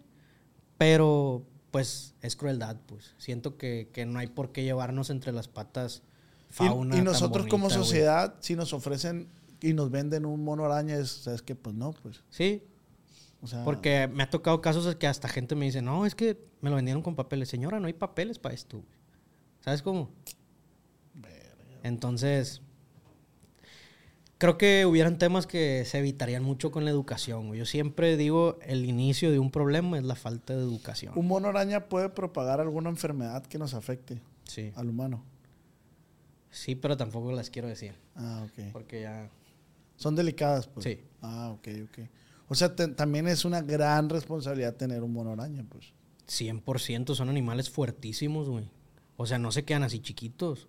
pero 0.78 1.47
pues 1.70 2.14
es 2.20 2.37
crueldad, 2.37 2.76
pues. 2.87 3.14
Siento 3.18 3.57
que, 3.57 3.89
que 3.93 4.05
no 4.07 4.18
hay 4.18 4.26
por 4.26 4.53
qué 4.53 4.62
llevarnos 4.62 5.11
entre 5.11 5.33
las 5.33 5.49
patas 5.49 6.03
fauna. 6.51 6.97
y, 6.97 7.03
nosotros 7.03 7.47
como 7.47 7.64
bonita, 7.64 7.83
sociedad, 7.83 8.35
si 8.41 8.57
nos 8.57 8.72
ofrecen 8.72 9.28
y 9.61 9.72
nos 9.72 9.91
venden 9.91 10.26
un 10.26 10.45
mono 10.45 10.64
araña, 10.64 10.97
es, 10.97 11.11
¿sabes 11.11 11.43
qué? 11.43 11.55
Pues 11.55 11.74
no, 11.74 11.93
pues. 11.93 12.22
Sí, 12.30 12.62
O 13.41 13.47
sea, 13.47 13.64
Porque 13.64 14.09
me 14.09 14.22
ha 14.22 14.30
tocado 14.30 14.61
casos 14.61 14.95
que 14.97 15.07
hasta 15.07 15.28
gente 15.28 15.55
me 15.55 15.64
dice, 15.64 15.83
no, 15.83 16.05
es 16.05 16.14
que 16.14 16.39
me 16.61 16.68
lo 16.68 16.76
vendieron 16.76 17.03
con 17.03 17.16
papeles. 17.16 17.49
Señora, 17.49 17.80
no 17.80 17.87
hay 17.87 17.95
papeles 17.95 18.39
para 18.39 18.55
esto. 18.55 18.78
güey". 18.78 18.89
¿Sabes 19.61 19.83
cómo? 19.83 20.11
Entonces, 21.83 22.62
creo 24.43 24.59
que 24.59 24.84
hubieran 24.86 25.18
temas 25.18 25.47
que 25.47 25.84
se 25.84 25.99
evitarían 25.99 26.43
mucho 26.43 26.72
con 26.72 26.84
la 26.84 26.90
educación. 26.90 27.55
Yo 27.55 27.64
siempre 27.64 28.16
digo, 28.16 28.59
el 28.62 28.84
inicio 28.86 29.30
de 29.30 29.38
un 29.38 29.53
problema 29.53 29.97
es 29.99 30.03
la 30.03 30.16
falta 30.16 30.53
de 30.57 30.62
educación. 30.62 31.12
un 31.16 31.28
mono 31.28 31.47
araña 31.47 31.88
puede 31.88 32.09
propagar 32.09 32.61
alguna 32.61 32.90
enfermedad 32.90 33.47
que 33.47 33.57
nos 33.59 33.72
afecte 33.72 34.20
Sí. 34.43 34.72
al 34.74 34.88
humano. 34.88 35.22
Sí, 36.51 36.74
pero 36.74 36.97
tampoco 36.97 37.30
las 37.30 37.51
quiero 37.51 37.68
decir. 37.68 37.95
Ah, 38.16 38.45
ok. 38.45 38.72
Porque 38.72 39.03
ya... 39.03 39.30
Son 39.97 40.16
delicadas, 40.16 40.66
pues. 40.66 40.84
Sí. 40.84 41.01
Ah, 41.20 41.51
ok, 41.55 41.68
ok. 41.84 41.99
O 42.49 42.57
sea, 42.57 42.74
te- 42.74 42.88
también 42.88 43.28
es 43.28 43.45
una 43.45 43.62
gran 43.62 44.09
responsabilidad 44.09 44.74
tener 44.74 45.05
un 45.05 45.12
mono 45.12 45.30
araña, 45.30 45.64
pues. 45.68 45.93
100% 46.26 47.14
son 47.14 47.28
animales 47.28 47.70
fuertísimos, 47.70 48.49
güey. 48.49 48.68
O 49.16 49.24
sea, 49.26 49.38
no 49.38 49.53
se 49.53 49.64
quedan 49.64 49.84
así 49.84 50.01
chiquitos. 50.01 50.66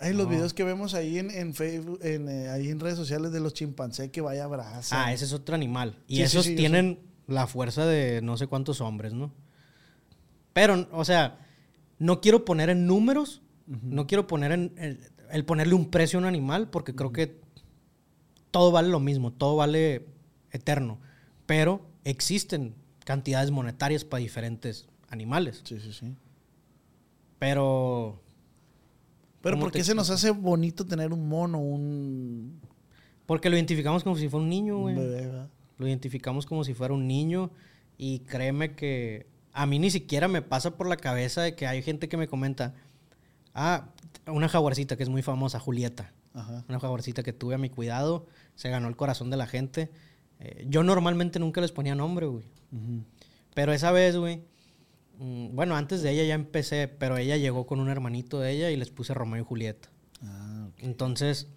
Ay, 0.00 0.14
los 0.14 0.28
videos 0.28 0.54
que 0.54 0.62
vemos 0.62 0.94
ahí 0.94 1.18
en, 1.18 1.30
en 1.30 1.54
Facebook, 1.54 1.98
en, 2.02 2.28
eh, 2.28 2.48
ahí 2.50 2.68
en 2.68 2.78
redes 2.78 2.96
sociales 2.96 3.32
de 3.32 3.40
los 3.40 3.52
chimpancés 3.52 4.10
que 4.10 4.20
vaya 4.20 4.46
brasa. 4.46 5.06
Ah, 5.06 5.12
ese 5.12 5.24
es 5.24 5.32
otro 5.32 5.54
animal. 5.54 5.98
Y 6.06 6.16
Sí, 6.16 6.22
esos 6.22 6.44
sí, 6.44 6.54
tienen 6.54 7.00
la 7.26 7.46
fuerza 7.46 7.84
de 7.84 8.22
no 8.22 8.36
sé 8.36 8.46
cuántos 8.46 8.80
hombres, 8.80 9.12
¿no? 9.12 9.32
Pero, 10.52 10.88
o 10.92 11.04
sea, 11.04 11.40
no 11.98 12.20
quiero 12.20 12.44
poner 12.44 12.70
en 12.70 12.86
números, 12.86 13.42
no 13.66 14.06
quiero 14.06 14.26
poner 14.26 14.52
en 14.52 14.72
el, 14.76 15.00
el 15.30 15.44
ponerle 15.44 15.74
un 15.74 15.90
precio 15.90 16.18
a 16.18 16.22
un 16.22 16.26
animal, 16.26 16.70
porque 16.70 16.94
creo 16.94 17.12
que 17.12 17.40
todo 18.50 18.70
vale 18.70 18.88
lo 18.88 19.00
mismo, 19.00 19.32
todo 19.32 19.56
vale 19.56 20.06
eterno. 20.52 21.00
Pero 21.46 21.86
existen 22.04 22.74
cantidades 23.04 23.50
monetarias 23.50 24.04
para 24.04 24.20
diferentes 24.20 24.88
animales. 25.08 25.62
Sí, 25.64 25.80
sí, 25.80 25.92
sí. 25.92 26.14
Pero 27.38 28.22
Pero 29.40 29.54
¿Cómo 29.54 29.66
¿por 29.66 29.72
qué 29.72 29.84
se 29.84 29.94
nos 29.94 30.10
hace 30.10 30.30
bonito 30.30 30.84
tener 30.86 31.12
un 31.12 31.28
mono, 31.28 31.58
un, 31.60 32.60
porque 33.26 33.50
lo 33.50 33.56
identificamos 33.56 34.02
como 34.04 34.16
si 34.16 34.28
fuera 34.28 34.42
un 34.42 34.48
niño, 34.48 34.76
un 34.76 34.82
güey. 34.82 34.94
bebé, 34.96 35.26
¿verdad? 35.26 35.48
Lo 35.76 35.86
identificamos 35.86 36.46
como 36.46 36.64
si 36.64 36.74
fuera 36.74 36.94
un 36.94 37.06
niño 37.06 37.50
y 37.96 38.20
créeme 38.20 38.74
que 38.74 39.26
a 39.52 39.66
mí 39.66 39.78
ni 39.78 39.90
siquiera 39.90 40.28
me 40.28 40.42
pasa 40.42 40.76
por 40.76 40.88
la 40.88 40.96
cabeza 40.96 41.42
de 41.42 41.54
que 41.54 41.66
hay 41.66 41.82
gente 41.82 42.08
que 42.08 42.16
me 42.16 42.26
comenta, 42.26 42.74
ah, 43.54 43.88
una 44.26 44.48
jaguarcita 44.48 44.96
que 44.96 45.02
es 45.02 45.08
muy 45.08 45.22
famosa, 45.22 45.60
Julieta, 45.60 46.12
Ajá. 46.34 46.64
una 46.68 46.80
jaguarcita 46.80 47.22
que 47.22 47.32
tuve 47.32 47.54
a 47.54 47.58
mi 47.58 47.70
cuidado, 47.70 48.26
se 48.54 48.70
ganó 48.70 48.88
el 48.88 48.96
corazón 48.96 49.30
de 49.30 49.36
la 49.36 49.46
gente. 49.46 49.90
Eh, 50.40 50.66
yo 50.68 50.82
normalmente 50.82 51.38
nunca 51.38 51.60
les 51.60 51.72
ponía 51.72 51.94
nombre, 51.94 52.26
güey. 52.26 52.44
Ujú. 52.72 53.04
Pero 53.54 53.72
esa 53.72 53.90
vez, 53.92 54.16
güey, 54.16 54.42
bueno, 55.18 55.76
antes 55.76 56.02
de 56.02 56.12
ella 56.12 56.24
ya 56.24 56.34
empecé, 56.34 56.88
pero 56.88 57.16
ella 57.16 57.36
llegó 57.36 57.66
con 57.66 57.80
un 57.80 57.88
hermanito 57.88 58.38
de 58.38 58.52
ella 58.52 58.70
y 58.70 58.76
les 58.76 58.90
puse 58.90 59.14
Romeo 59.14 59.42
y 59.42 59.44
Julieta. 59.44 59.88
Ah. 60.22 60.68
Entonces, 60.78 61.48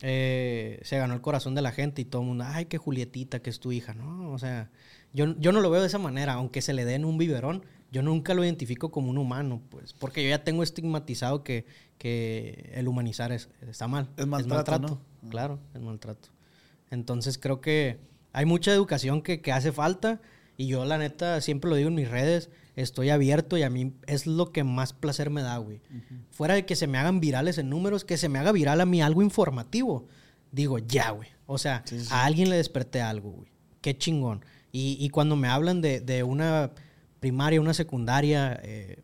eh, 0.00 0.80
se 0.82 0.98
ganó 0.98 1.14
el 1.14 1.20
corazón 1.20 1.54
de 1.54 1.62
la 1.62 1.72
gente 1.72 2.02
y 2.02 2.04
todo 2.04 2.22
el 2.22 2.28
mundo, 2.28 2.44
ay, 2.46 2.66
qué 2.66 2.78
Julietita, 2.78 3.40
que 3.40 3.50
es 3.50 3.58
tu 3.58 3.72
hija, 3.72 3.94
¿no? 3.94 4.32
O 4.32 4.38
sea, 4.38 4.70
yo, 5.12 5.34
yo 5.38 5.50
no 5.50 5.60
lo 5.60 5.70
veo 5.70 5.80
de 5.80 5.88
esa 5.88 5.98
manera, 5.98 6.34
aunque 6.34 6.62
se 6.62 6.74
le 6.74 6.84
den 6.84 7.04
un 7.04 7.18
biberón, 7.18 7.64
yo 7.90 8.02
nunca 8.02 8.34
lo 8.34 8.44
identifico 8.44 8.90
como 8.90 9.10
un 9.10 9.18
humano, 9.18 9.62
pues, 9.70 9.92
porque 9.92 10.22
yo 10.22 10.28
ya 10.28 10.44
tengo 10.44 10.62
estigmatizado 10.62 11.42
que, 11.42 11.64
que 11.98 12.70
el 12.74 12.86
humanizar 12.86 13.32
es, 13.32 13.48
está 13.62 13.88
mal. 13.88 14.10
Es 14.16 14.26
maltrato, 14.26 15.00
¿no? 15.22 15.30
Claro, 15.30 15.58
es 15.74 15.80
maltrato. 15.80 16.28
Entonces 16.90 17.38
creo 17.38 17.60
que 17.60 17.98
hay 18.32 18.44
mucha 18.44 18.72
educación 18.72 19.22
que, 19.22 19.40
que 19.40 19.52
hace 19.52 19.72
falta 19.72 20.20
y 20.56 20.66
yo 20.66 20.84
la 20.84 20.98
neta 20.98 21.40
siempre 21.40 21.70
lo 21.70 21.76
digo 21.76 21.88
en 21.88 21.94
mis 21.94 22.08
redes, 22.10 22.50
estoy 22.76 23.10
abierto 23.10 23.56
y 23.56 23.62
a 23.62 23.70
mí 23.70 23.92
es 24.06 24.26
lo 24.26 24.50
que 24.52 24.64
más 24.64 24.92
placer 24.92 25.30
me 25.30 25.42
da, 25.42 25.56
güey. 25.58 25.80
Fuera 26.30 26.54
de 26.54 26.66
que 26.66 26.76
se 26.76 26.86
me 26.86 26.98
hagan 26.98 27.20
virales 27.20 27.58
en 27.58 27.70
números, 27.70 28.04
que 28.04 28.16
se 28.16 28.28
me 28.28 28.38
haga 28.38 28.52
viral 28.52 28.80
a 28.80 28.86
mí 28.86 29.00
algo 29.02 29.22
informativo. 29.22 30.06
Digo, 30.52 30.78
ya, 30.78 31.10
güey. 31.10 31.28
O 31.46 31.58
sea, 31.58 31.82
Sí, 31.84 31.98
sí, 31.98 32.06
sí. 32.06 32.10
a 32.12 32.24
alguien 32.24 32.48
le 32.50 32.56
desperté 32.56 33.00
algo, 33.02 33.30
güey. 33.30 33.48
Qué 33.80 33.96
chingón. 33.98 34.44
Y, 34.72 34.96
y 35.00 35.08
cuando 35.10 35.36
me 35.36 35.48
hablan 35.48 35.80
de, 35.80 36.00
de 36.00 36.22
una 36.22 36.70
primaria, 37.20 37.60
una 37.60 37.74
secundaria, 37.74 38.58
eh, 38.62 38.98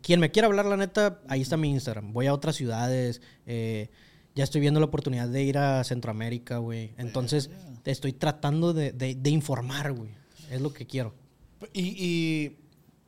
quien 0.00 0.20
me 0.20 0.30
quiera 0.30 0.46
hablar, 0.46 0.66
la 0.66 0.76
neta, 0.76 1.20
ahí 1.28 1.40
está 1.42 1.56
mi 1.56 1.70
Instagram. 1.70 2.12
Voy 2.12 2.26
a 2.26 2.34
otras 2.34 2.56
ciudades, 2.56 3.20
eh, 3.46 3.90
ya 4.34 4.44
estoy 4.44 4.60
viendo 4.60 4.80
la 4.80 4.86
oportunidad 4.86 5.28
de 5.28 5.42
ir 5.42 5.58
a 5.58 5.84
Centroamérica, 5.84 6.56
güey. 6.58 6.94
Entonces, 6.96 7.50
estoy 7.84 8.12
tratando 8.12 8.72
de, 8.72 8.92
de- 8.92 9.14
de 9.14 9.30
informar, 9.30 9.92
güey. 9.92 10.10
Es 10.52 10.60
lo 10.60 10.72
que 10.72 10.86
quiero. 10.86 11.12
Y, 11.72 11.94
y- 11.96 12.56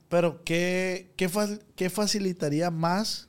pero 0.09 0.43
¿qué, 0.45 1.13
qué, 1.17 1.29
fa- 1.29 1.59
qué 1.77 1.91
facilitaría 1.91 2.71
más 2.71 3.29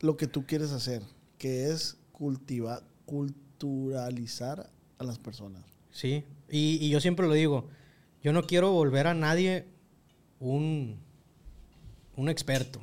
lo 0.00 0.16
que 0.16 0.26
tú 0.26 0.44
quieres 0.46 0.70
hacer? 0.72 1.02
Que 1.38 1.70
es 1.70 1.96
cultivar, 2.12 2.82
culturalizar 3.06 4.70
a 4.98 5.04
las 5.04 5.18
personas. 5.18 5.62
Sí, 5.90 6.24
y, 6.50 6.78
y 6.80 6.88
yo 6.90 7.00
siempre 7.00 7.26
lo 7.26 7.34
digo, 7.34 7.68
yo 8.22 8.32
no 8.32 8.44
quiero 8.46 8.72
volver 8.72 9.06
a 9.06 9.14
nadie 9.14 9.66
un, 10.40 10.98
un 12.16 12.28
experto. 12.28 12.82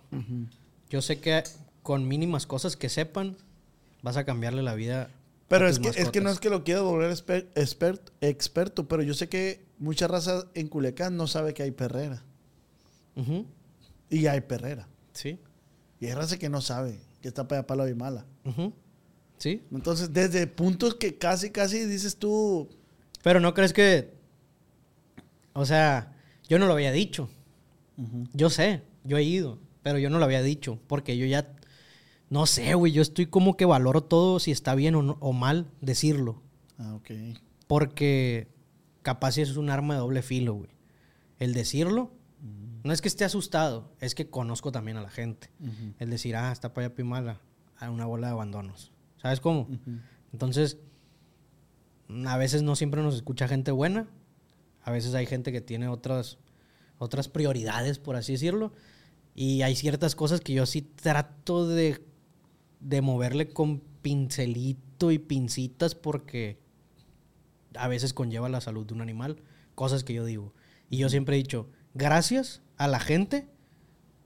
Yo 0.89 1.01
sé 1.01 1.20
que 1.20 1.43
con 1.84 2.07
mínimas 2.07 2.45
cosas 2.45 2.76
que 2.76 2.89
sepan, 2.89 3.36
vas 4.03 4.18
a 4.18 4.26
cambiarle 4.26 4.62
la 4.64 4.76
vida. 4.76 5.10
Pero 5.49 5.67
es 5.67 5.79
que, 5.79 5.89
es 5.89 6.09
que 6.09 6.21
no 6.21 6.29
es 6.29 6.39
que 6.39 6.49
lo 6.49 6.63
quiero 6.63 6.85
volver 6.85 7.11
exper- 7.11 7.47
expert- 7.55 8.11
experto, 8.21 8.87
pero 8.87 9.03
yo 9.03 9.13
sé 9.13 9.27
que 9.27 9.65
mucha 9.79 10.07
raza 10.07 10.45
en 10.53 10.67
Culiacán 10.67 11.17
no 11.17 11.27
sabe 11.27 11.53
que 11.53 11.63
hay 11.63 11.71
perrera. 11.71 12.23
Y 14.09 14.27
hay 14.27 14.41
perrera. 14.41 14.87
Sí, 15.13 15.39
Y 15.99 16.05
hay 16.05 16.13
raza 16.13 16.37
que 16.37 16.49
no 16.49 16.61
sabe 16.61 16.99
que 17.21 17.27
está 17.27 17.47
para 17.47 17.67
palo 17.67 17.87
y 17.87 17.93
mala. 17.95 18.25
sí. 19.37 19.61
Entonces, 19.71 20.13
desde 20.13 20.47
puntos 20.47 20.95
que 20.95 21.17
casi, 21.17 21.49
casi 21.49 21.85
dices 21.85 22.15
tú, 22.17 22.69
Pero 23.23 23.39
no 23.41 23.53
crees 23.53 23.73
que, 23.73 24.13
o 25.53 25.65
sea, 25.65 26.13
yo 26.47 26.59
no 26.59 26.67
lo 26.67 26.73
había 26.73 26.91
dicho. 26.91 27.29
Yo 28.33 28.49
sé, 28.49 28.81
yo 29.03 29.17
he 29.17 29.23
ido, 29.23 29.59
pero 29.83 29.99
yo 29.99 30.09
no 30.09 30.19
lo 30.19 30.25
había 30.25 30.41
dicho, 30.41 30.79
porque 30.87 31.17
yo 31.17 31.25
ya, 31.25 31.53
no 32.30 32.45
sé, 32.45 32.73
güey, 32.75 32.91
yo 32.91 33.01
estoy 33.01 33.25
como 33.27 33.57
que 33.57 33.65
valoro 33.65 34.01
todo 34.03 34.39
si 34.39 34.51
está 34.51 34.75
bien 34.75 34.95
o, 34.95 35.01
no- 35.03 35.17
o 35.19 35.34
mal 35.34 35.67
decirlo. 35.82 36.41
ah, 36.77 36.95
ok. 36.95 37.11
Porque 37.67 38.47
capaz 39.01 39.34
si 39.34 39.41
es 39.41 39.55
un 39.57 39.69
arma 39.69 39.93
de 39.95 39.99
doble 40.01 40.21
filo, 40.21 40.53
güey. 40.55 40.69
El 41.39 41.53
decirlo, 41.53 42.11
no 42.84 42.93
es 42.93 43.01
que 43.01 43.07
esté 43.07 43.25
asustado, 43.25 43.91
es 43.99 44.15
que 44.15 44.30
conozco 44.30 44.71
también 44.71 44.97
a 44.97 45.01
la 45.01 45.09
gente. 45.09 45.49
El 45.99 46.09
decir, 46.09 46.36
ah, 46.36 46.51
está 46.51 46.73
para 46.73 46.88
allá 46.88 46.95
Pimala, 46.95 47.41
a 47.77 47.89
una 47.91 48.05
bola 48.05 48.27
de 48.27 48.34
abandonos. 48.34 48.91
¿Sabes 49.21 49.39
cómo? 49.39 49.67
Entonces, 50.34 50.77
a 52.25 52.38
veces 52.38 52.61
no 52.63 52.75
siempre 52.75 53.01
nos 53.03 53.15
escucha 53.15 53.47
gente 53.47 53.71
buena, 53.71 54.07
a 54.84 54.91
veces 54.91 55.13
hay 55.13 55.25
gente 55.25 55.51
que 55.51 55.61
tiene 55.61 55.88
otras, 55.88 56.38
otras 56.97 57.27
prioridades, 57.27 57.99
por 57.99 58.15
así 58.15 58.34
decirlo, 58.34 58.71
y 59.36 59.61
hay 59.61 59.75
ciertas 59.75 60.15
cosas 60.15 60.41
que 60.41 60.53
yo 60.53 60.65
sí 60.65 60.82
trato 60.82 61.67
de, 61.67 62.03
de 62.80 63.01
moverle 63.01 63.49
con 63.49 63.82
cuidadito 64.01 65.11
y 65.11 65.19
pincitas 65.19 65.93
porque 65.95 66.57
a 67.75 67.88
veces 67.88 68.13
conlleva 68.13 68.49
la 68.49 68.61
salud 68.61 68.86
de 68.86 68.93
un 68.93 69.01
animal, 69.01 69.41
cosas 69.75 70.03
que 70.03 70.13
yo 70.13 70.25
digo. 70.25 70.53
Y 70.89 70.97
yo 70.97 71.09
siempre 71.09 71.36
he 71.36 71.38
dicho, 71.38 71.67
gracias 71.93 72.61
a 72.77 72.88
la 72.88 72.99
gente 72.99 73.47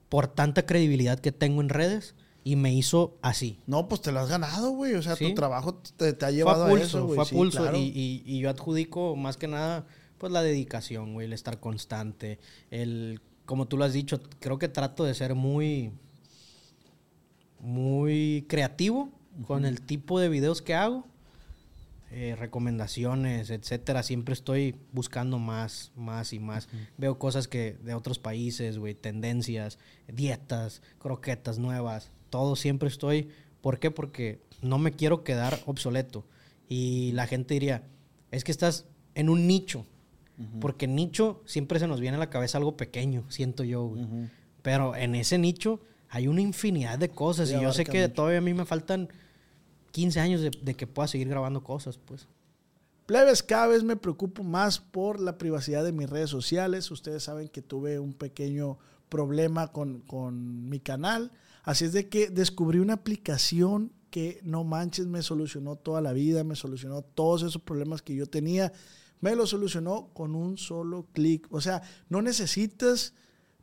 por 0.10 0.28
tanta 0.28 0.66
credibilidad 0.66 1.20
que 1.20 1.32
tengo 1.32 1.62
en 1.62 1.70
redes 1.70 2.16
y 2.44 2.56
me 2.56 2.74
hizo 2.74 3.18
así. 3.22 3.60
No, 3.68 3.88
pues 3.88 4.02
te 4.02 4.12
lo 4.12 4.20
has 4.20 4.30
ganado, 4.30 4.72
güey. 4.72 4.94
O 4.96 5.02
sea, 5.02 5.16
Sí. 5.16 5.30
tu 5.30 5.34
trabajo 5.36 5.76
te, 5.98 6.14
te 6.14 6.26
ha 6.26 6.30
Fue 6.30 6.36
llevado 6.36 6.64
a 6.64 6.68
a 6.68 6.70
pulso, 6.70 6.86
eso, 6.86 7.06
güey. 7.06 7.16
fue 7.16 7.24
a 7.24 7.28
Sí, 7.28 7.36
pulso. 7.36 7.62
claro. 7.62 7.78
y, 7.78 7.82
y- 7.82 8.24
y 8.26 8.40
yo 8.40 8.50
adjudico 8.50 9.16
más 9.16 9.38
que 9.38 9.48
nada, 9.48 9.86
pues 10.18 10.32
la 10.32 10.42
dedicación, 10.44 11.14
güey, 11.14 11.26
el 11.28 11.34
estar 11.34 11.60
constante. 11.60 12.40
El, 12.72 13.22
como 13.46 13.68
tú 13.68 13.78
lo 13.78 13.86
has 13.86 13.94
dicho, 13.94 14.22
creo 14.40 14.58
que 14.60 14.70
trato 14.70 15.04
de 15.04 15.14
ser 15.14 15.36
muy, 15.36 15.92
muy 17.64 18.46
creativo 18.50 19.10
con 19.48 19.66
el 19.66 19.82
tipo 19.82 20.20
de 20.20 20.30
videos 20.30 20.62
que 20.62 20.76
hago. 20.76 21.06
eh, 22.16 22.36
recomendaciones, 22.36 23.50
etcétera. 23.50 24.04
Siempre 24.04 24.34
estoy 24.34 24.76
buscando 24.92 25.40
más, 25.40 25.92
más 25.96 26.32
y 26.32 26.40
más. 26.40 26.70
Veo 26.96 27.18
cosas 27.18 27.48
que 27.48 27.76
de 27.84 27.96
otros 27.96 28.20
países, 28.20 28.78
güey, 28.78 28.94
tendencias, 28.94 29.80
dietas, 30.08 30.84
croquetas 31.00 31.58
nuevas. 31.58 32.12
Todo 32.30 32.56
siempre 32.56 32.88
estoy. 32.88 33.30
¿Por 33.62 33.80
qué? 33.80 33.90
Porque 33.90 34.42
no 34.62 34.78
me 34.78 34.92
quiero 34.92 35.24
quedar 35.24 35.60
obsoleto. 35.66 36.24
Y 36.70 37.14
la 37.14 37.26
gente 37.26 37.56
diría, 37.56 37.82
es 38.30 38.44
que 38.44 38.52
estás 38.52 38.86
en 39.16 39.30
un 39.30 39.48
nicho. 39.48 39.88
Porque 40.60 40.88
nicho 40.88 41.42
siempre 41.46 41.80
se 41.80 41.88
nos 41.88 42.00
viene 42.00 42.18
a 42.18 42.20
la 42.20 42.30
cabeza 42.30 42.58
algo 42.58 42.78
pequeño, 42.78 43.24
siento 43.30 43.64
yo, 43.64 43.86
güey. 43.86 44.06
Pero 44.62 44.96
en 44.96 45.16
ese 45.16 45.38
nicho 45.38 45.82
hay 46.14 46.28
una 46.28 46.42
infinidad 46.42 47.00
de 47.00 47.10
cosas. 47.10 47.50
Sí, 47.50 47.56
y 47.56 47.62
yo 47.62 47.74
sé 47.74 47.86
que 47.86 48.04
mucho. 48.04 48.14
todavía 48.14 48.38
a 48.38 48.42
mí 48.42 48.54
me 48.54 48.66
faltan 48.66 49.10
15 49.94 50.20
años 50.20 50.42
de, 50.42 50.52
de 50.52 50.76
que 50.76 50.86
pueda 50.86 51.08
seguir 51.08 51.28
grabando 51.28 51.64
cosas, 51.64 51.98
pues. 51.98 52.28
Plebes, 53.08 53.42
cada 53.42 53.66
vez 53.66 53.84
me 53.84 53.96
preocupo 53.96 54.44
más 54.44 54.78
por 54.78 55.20
la 55.20 55.40
privacidad 55.40 55.84
de 55.84 55.92
mis 55.92 56.08
redes 56.08 56.30
sociales. 56.30 56.92
Ustedes 56.92 57.24
saben 57.24 57.48
que 57.48 57.64
tuve 57.64 57.98
un 57.98 58.14
pequeño 58.14 58.78
problema 59.10 59.72
con, 59.72 60.02
con 60.02 60.70
mi 60.70 60.80
canal. 60.80 61.32
Así 61.64 61.86
es 61.86 61.94
de 61.94 62.08
que 62.10 62.30
descubrí 62.30 62.78
una 62.78 62.94
aplicación 62.94 63.92
que 64.12 64.40
no 64.44 64.64
manches, 64.64 65.08
me 65.08 65.24
solucionó 65.24 65.78
toda 65.78 66.00
la 66.00 66.14
vida, 66.14 66.44
me 66.44 66.56
solucionó 66.56 67.02
todos 67.02 67.42
esos 67.42 67.60
problemas 67.60 68.04
que 68.04 68.14
yo 68.14 68.28
tenía. 68.28 68.72
Me 69.20 69.36
lo 69.36 69.48
solucionó 69.48 70.12
con 70.14 70.36
un 70.36 70.60
solo 70.60 71.08
clic. 71.12 71.48
O 71.50 71.60
sea, 71.60 71.82
no 72.08 72.22
necesitas, 72.22 73.16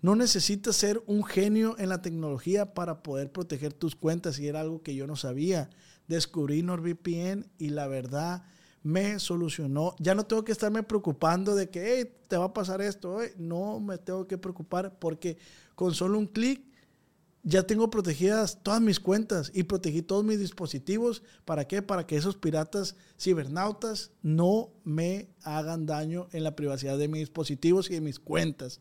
no 0.03 0.17
necesitas 0.17 0.77
ser 0.77 1.03
un 1.07 1.25
genio 1.25 1.77
en 1.79 1.89
la 1.89 2.03
tecnología 2.03 2.75
para 2.75 3.03
poder 3.03 3.31
proteger 3.31 3.73
tus 3.73 3.95
cuentas 3.95 4.39
y 4.39 4.49
era 4.49 4.61
algo 4.61 4.83
que 4.83 4.95
yo 4.95 5.07
no 5.07 5.17
sabía. 5.17 5.71
Descubrí 6.09 6.63
NordVPN 6.63 7.47
y 7.59 7.69
la 7.71 7.87
verdad 7.87 8.45
me 8.83 9.19
solucionó. 9.19 9.95
Ya 9.99 10.15
no 10.15 10.25
tengo 10.25 10.45
que 10.45 10.53
estarme 10.53 10.83
preocupando 10.83 11.55
de 11.55 11.69
que 11.69 11.99
"Hey, 11.99 12.13
te 12.29 12.37
va 12.37 12.47
a 12.47 12.53
pasar 12.55 12.81
esto. 12.81 13.21
hey". 13.21 13.31
No 13.37 13.79
me 13.79 13.99
tengo 13.99 14.27
que 14.27 14.39
preocupar 14.39 14.99
porque 14.99 15.37
con 15.75 15.95
solo 15.95 16.19
un 16.19 16.27
clic 16.27 16.63
ya 17.43 17.63
tengo 17.63 17.89
protegidas 17.89 18.63
todas 18.63 18.81
mis 18.83 19.01
cuentas 19.01 19.51
y 19.55 19.63
protegí 19.63 20.03
todos 20.03 20.25
mis 20.25 20.39
dispositivos. 20.39 21.23
¿Para 21.45 21.67
qué? 21.67 21.81
Para 21.81 22.07
que 22.07 22.17
esos 22.17 22.37
piratas 22.37 22.97
cibernautas 23.19 24.13
no 24.23 24.71
me 24.85 25.31
hagan 25.43 25.87
daño 25.87 26.29
en 26.33 26.45
la 26.45 26.55
privacidad 26.55 26.99
de 26.99 27.09
mis 27.09 27.21
dispositivos 27.21 27.91
y 27.91 27.95
de 27.95 28.01
mis 28.03 28.19
cuentas. 28.19 28.81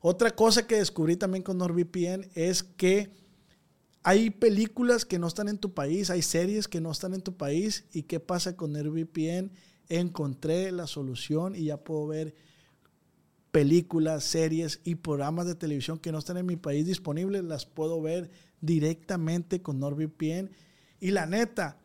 Otra 0.00 0.30
cosa 0.30 0.66
que 0.66 0.76
descubrí 0.76 1.16
también 1.16 1.42
con 1.42 1.58
NordVPN 1.58 2.30
es 2.34 2.62
que 2.62 3.10
hay 4.02 4.30
películas 4.30 5.04
que 5.04 5.18
no 5.18 5.26
están 5.26 5.48
en 5.48 5.58
tu 5.58 5.74
país, 5.74 6.08
hay 6.08 6.22
series 6.22 6.68
que 6.68 6.80
no 6.80 6.90
están 6.90 7.12
en 7.12 7.20
tu 7.20 7.36
país. 7.36 7.84
¿Y 7.92 8.04
qué 8.04 8.18
pasa 8.18 8.56
con 8.56 8.72
NordVPN? 8.72 9.52
Encontré 9.90 10.72
la 10.72 10.86
solución 10.86 11.54
y 11.54 11.64
ya 11.64 11.76
puedo 11.76 12.06
ver 12.06 12.34
películas, 13.50 14.24
series 14.24 14.80
y 14.84 14.94
programas 14.94 15.46
de 15.46 15.54
televisión 15.54 15.98
que 15.98 16.12
no 16.12 16.18
están 16.18 16.38
en 16.38 16.46
mi 16.46 16.56
país 16.56 16.86
disponibles, 16.86 17.44
las 17.44 17.66
puedo 17.66 18.00
ver 18.00 18.30
directamente 18.60 19.60
con 19.60 19.80
NordVPN. 19.80 20.50
Y 21.00 21.10
la 21.10 21.26
neta, 21.26 21.78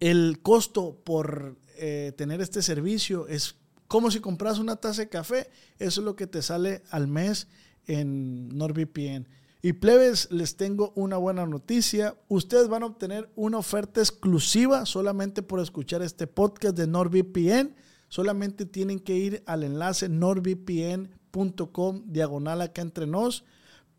el 0.00 0.40
costo 0.40 0.96
por 1.04 1.58
eh, 1.76 2.12
tener 2.16 2.40
este 2.40 2.62
servicio 2.62 3.26
es 3.28 3.56
como 3.92 4.10
si 4.10 4.20
compras 4.20 4.58
una 4.58 4.76
taza 4.76 5.02
de 5.02 5.10
café. 5.10 5.50
Eso 5.78 6.00
es 6.00 6.04
lo 6.06 6.16
que 6.16 6.26
te 6.26 6.40
sale 6.40 6.82
al 6.88 7.08
mes 7.08 7.48
en 7.86 8.48
NordVPN. 8.48 9.28
Y 9.60 9.74
plebes, 9.74 10.30
les 10.30 10.56
tengo 10.56 10.94
una 10.96 11.18
buena 11.18 11.44
noticia. 11.44 12.16
Ustedes 12.28 12.68
van 12.68 12.84
a 12.84 12.86
obtener 12.86 13.28
una 13.36 13.58
oferta 13.58 14.00
exclusiva 14.00 14.86
solamente 14.86 15.42
por 15.42 15.60
escuchar 15.60 16.00
este 16.00 16.26
podcast 16.26 16.74
de 16.74 16.86
NordVPN. 16.86 17.76
Solamente 18.08 18.64
tienen 18.64 18.98
que 18.98 19.14
ir 19.14 19.42
al 19.44 19.62
enlace 19.62 20.08
nordvpn.com 20.08 22.04
diagonal 22.06 22.62
acá 22.62 22.80
entre 22.80 23.06
nos 23.06 23.44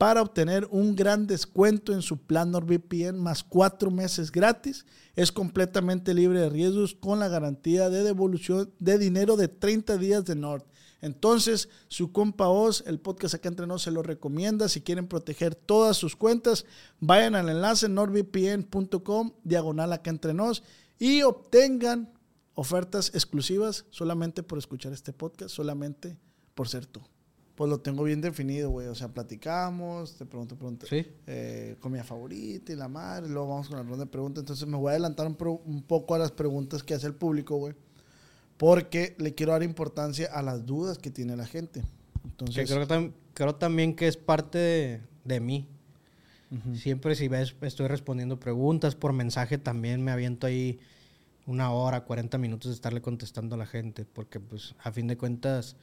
para 0.04 0.22
obtener 0.22 0.68
un 0.70 0.98
gran 0.98 1.28
descuento 1.28 1.94
en 1.94 2.02
su 2.02 2.18
plan 2.18 2.52
NordVPN 2.52 3.18
más 3.18 3.42
cuatro 3.42 3.90
meses 3.90 4.34
gratis. 4.34 4.86
Es 5.16 5.32
completamente 5.32 6.14
libre 6.14 6.42
de 6.42 6.50
riesgos 6.50 6.94
con 6.94 7.20
la 7.20 7.30
garantía 7.30 7.90
de 7.90 8.04
devolución 8.04 8.70
de 8.80 8.98
dinero 8.98 9.38
de 9.38 9.48
30 9.48 9.98
días 9.98 10.26
de 10.26 10.36
Nord. 10.36 10.66
Entonces, 11.00 11.70
su 11.88 12.12
compa 12.12 12.50
Oz, 12.50 12.84
el 12.86 13.00
podcast 13.00 13.36
acá 13.36 13.48
entre 13.48 13.66
nos, 13.66 13.84
se 13.84 13.92
lo 13.92 14.04
recomienda. 14.04 14.68
Si 14.68 14.82
quieren 14.82 15.08
proteger 15.08 15.56
todas 15.56 15.96
sus 15.96 16.18
cuentas, 16.18 16.66
vayan 17.00 17.36
al 17.36 17.48
enlace 17.48 17.88
nordvpn.com 17.88 19.32
diagonal 19.46 19.94
acá 19.94 20.10
entre 20.10 20.34
nos 20.34 20.64
y 21.00 21.22
obtengan 21.22 22.12
ofertas 22.56 23.12
exclusivas 23.14 23.86
solamente 23.90 24.44
por 24.44 24.58
escuchar 24.58 24.92
este 24.92 25.14
podcast, 25.14 25.56
solamente 25.56 26.18
por 26.56 26.68
ser 26.68 26.88
tú. 26.88 27.00
Pues 27.56 27.70
lo 27.70 27.80
tengo 27.80 28.04
bien 28.04 28.20
definido, 28.20 28.70
güey. 28.72 28.88
O 28.88 28.96
sea, 28.96 29.10
platicamos, 29.10 30.16
te 30.16 30.26
pregunto, 30.26 30.56
pregunto. 30.56 30.88
Sí. 30.88 31.06
eh, 31.28 31.76
comida 31.80 32.04
favorita 32.04 32.74
y 32.74 32.76
la 32.76 32.88
madre. 32.88 33.30
Luego 33.30 33.50
vamos 33.50 33.68
con 33.68 33.78
la 33.78 33.84
ronda 33.84 34.06
de 34.06 34.12
preguntas. 34.12 34.42
Entonces 34.42 34.68
me 34.68 34.76
voy 34.78 34.88
a 34.90 34.92
adelantar 34.92 35.28
un, 35.28 35.36
pro- 35.36 35.62
un 35.66 35.84
poco 35.84 36.16
a 36.16 36.18
las 36.18 36.32
preguntas 36.32 36.82
que 36.82 36.96
hace 36.96 37.06
el 37.08 37.14
público, 37.14 37.58
güey. 37.58 37.76
Porque 38.58 39.16
le 39.20 39.34
quiero 39.36 39.52
dar 39.52 39.64
importancia 39.64 40.30
a 40.32 40.42
las 40.42 40.66
dudas 40.66 40.98
que 40.98 41.12
tiene 41.12 41.36
la 41.36 41.46
gente. 41.46 41.82
Que 41.82 42.28
Entonces, 42.30 42.70
creo, 42.72 42.88
que 42.88 42.94
tam- 42.94 43.12
creo 43.34 43.56
también 43.56 43.96
que 43.96 44.08
es 44.08 44.18
parte 44.18 44.58
de, 44.58 45.02
de 45.24 45.40
mí. 45.40 45.68
Siempre 46.76 47.16
si 47.16 47.28
ves, 47.28 47.56
estoy 47.62 47.88
respondiendo 47.88 48.40
preguntas 48.40 48.94
por 48.94 49.12
mensaje 49.12 49.58
también 49.58 50.04
me 50.04 50.12
aviento 50.12 50.46
ahí 50.46 50.80
una 51.48 51.72
hora, 51.72 52.02
40 52.06 52.38
minutos 52.38 52.70
de 52.70 52.76
estarle 52.76 53.02
contestando 53.02 53.56
a 53.56 53.58
la 53.58 53.66
gente, 53.66 54.06
porque 54.06 54.40
pues 54.40 54.76
a 54.84 54.92
fin 54.92 55.08
de 55.08 55.18
cuentas 55.18 55.76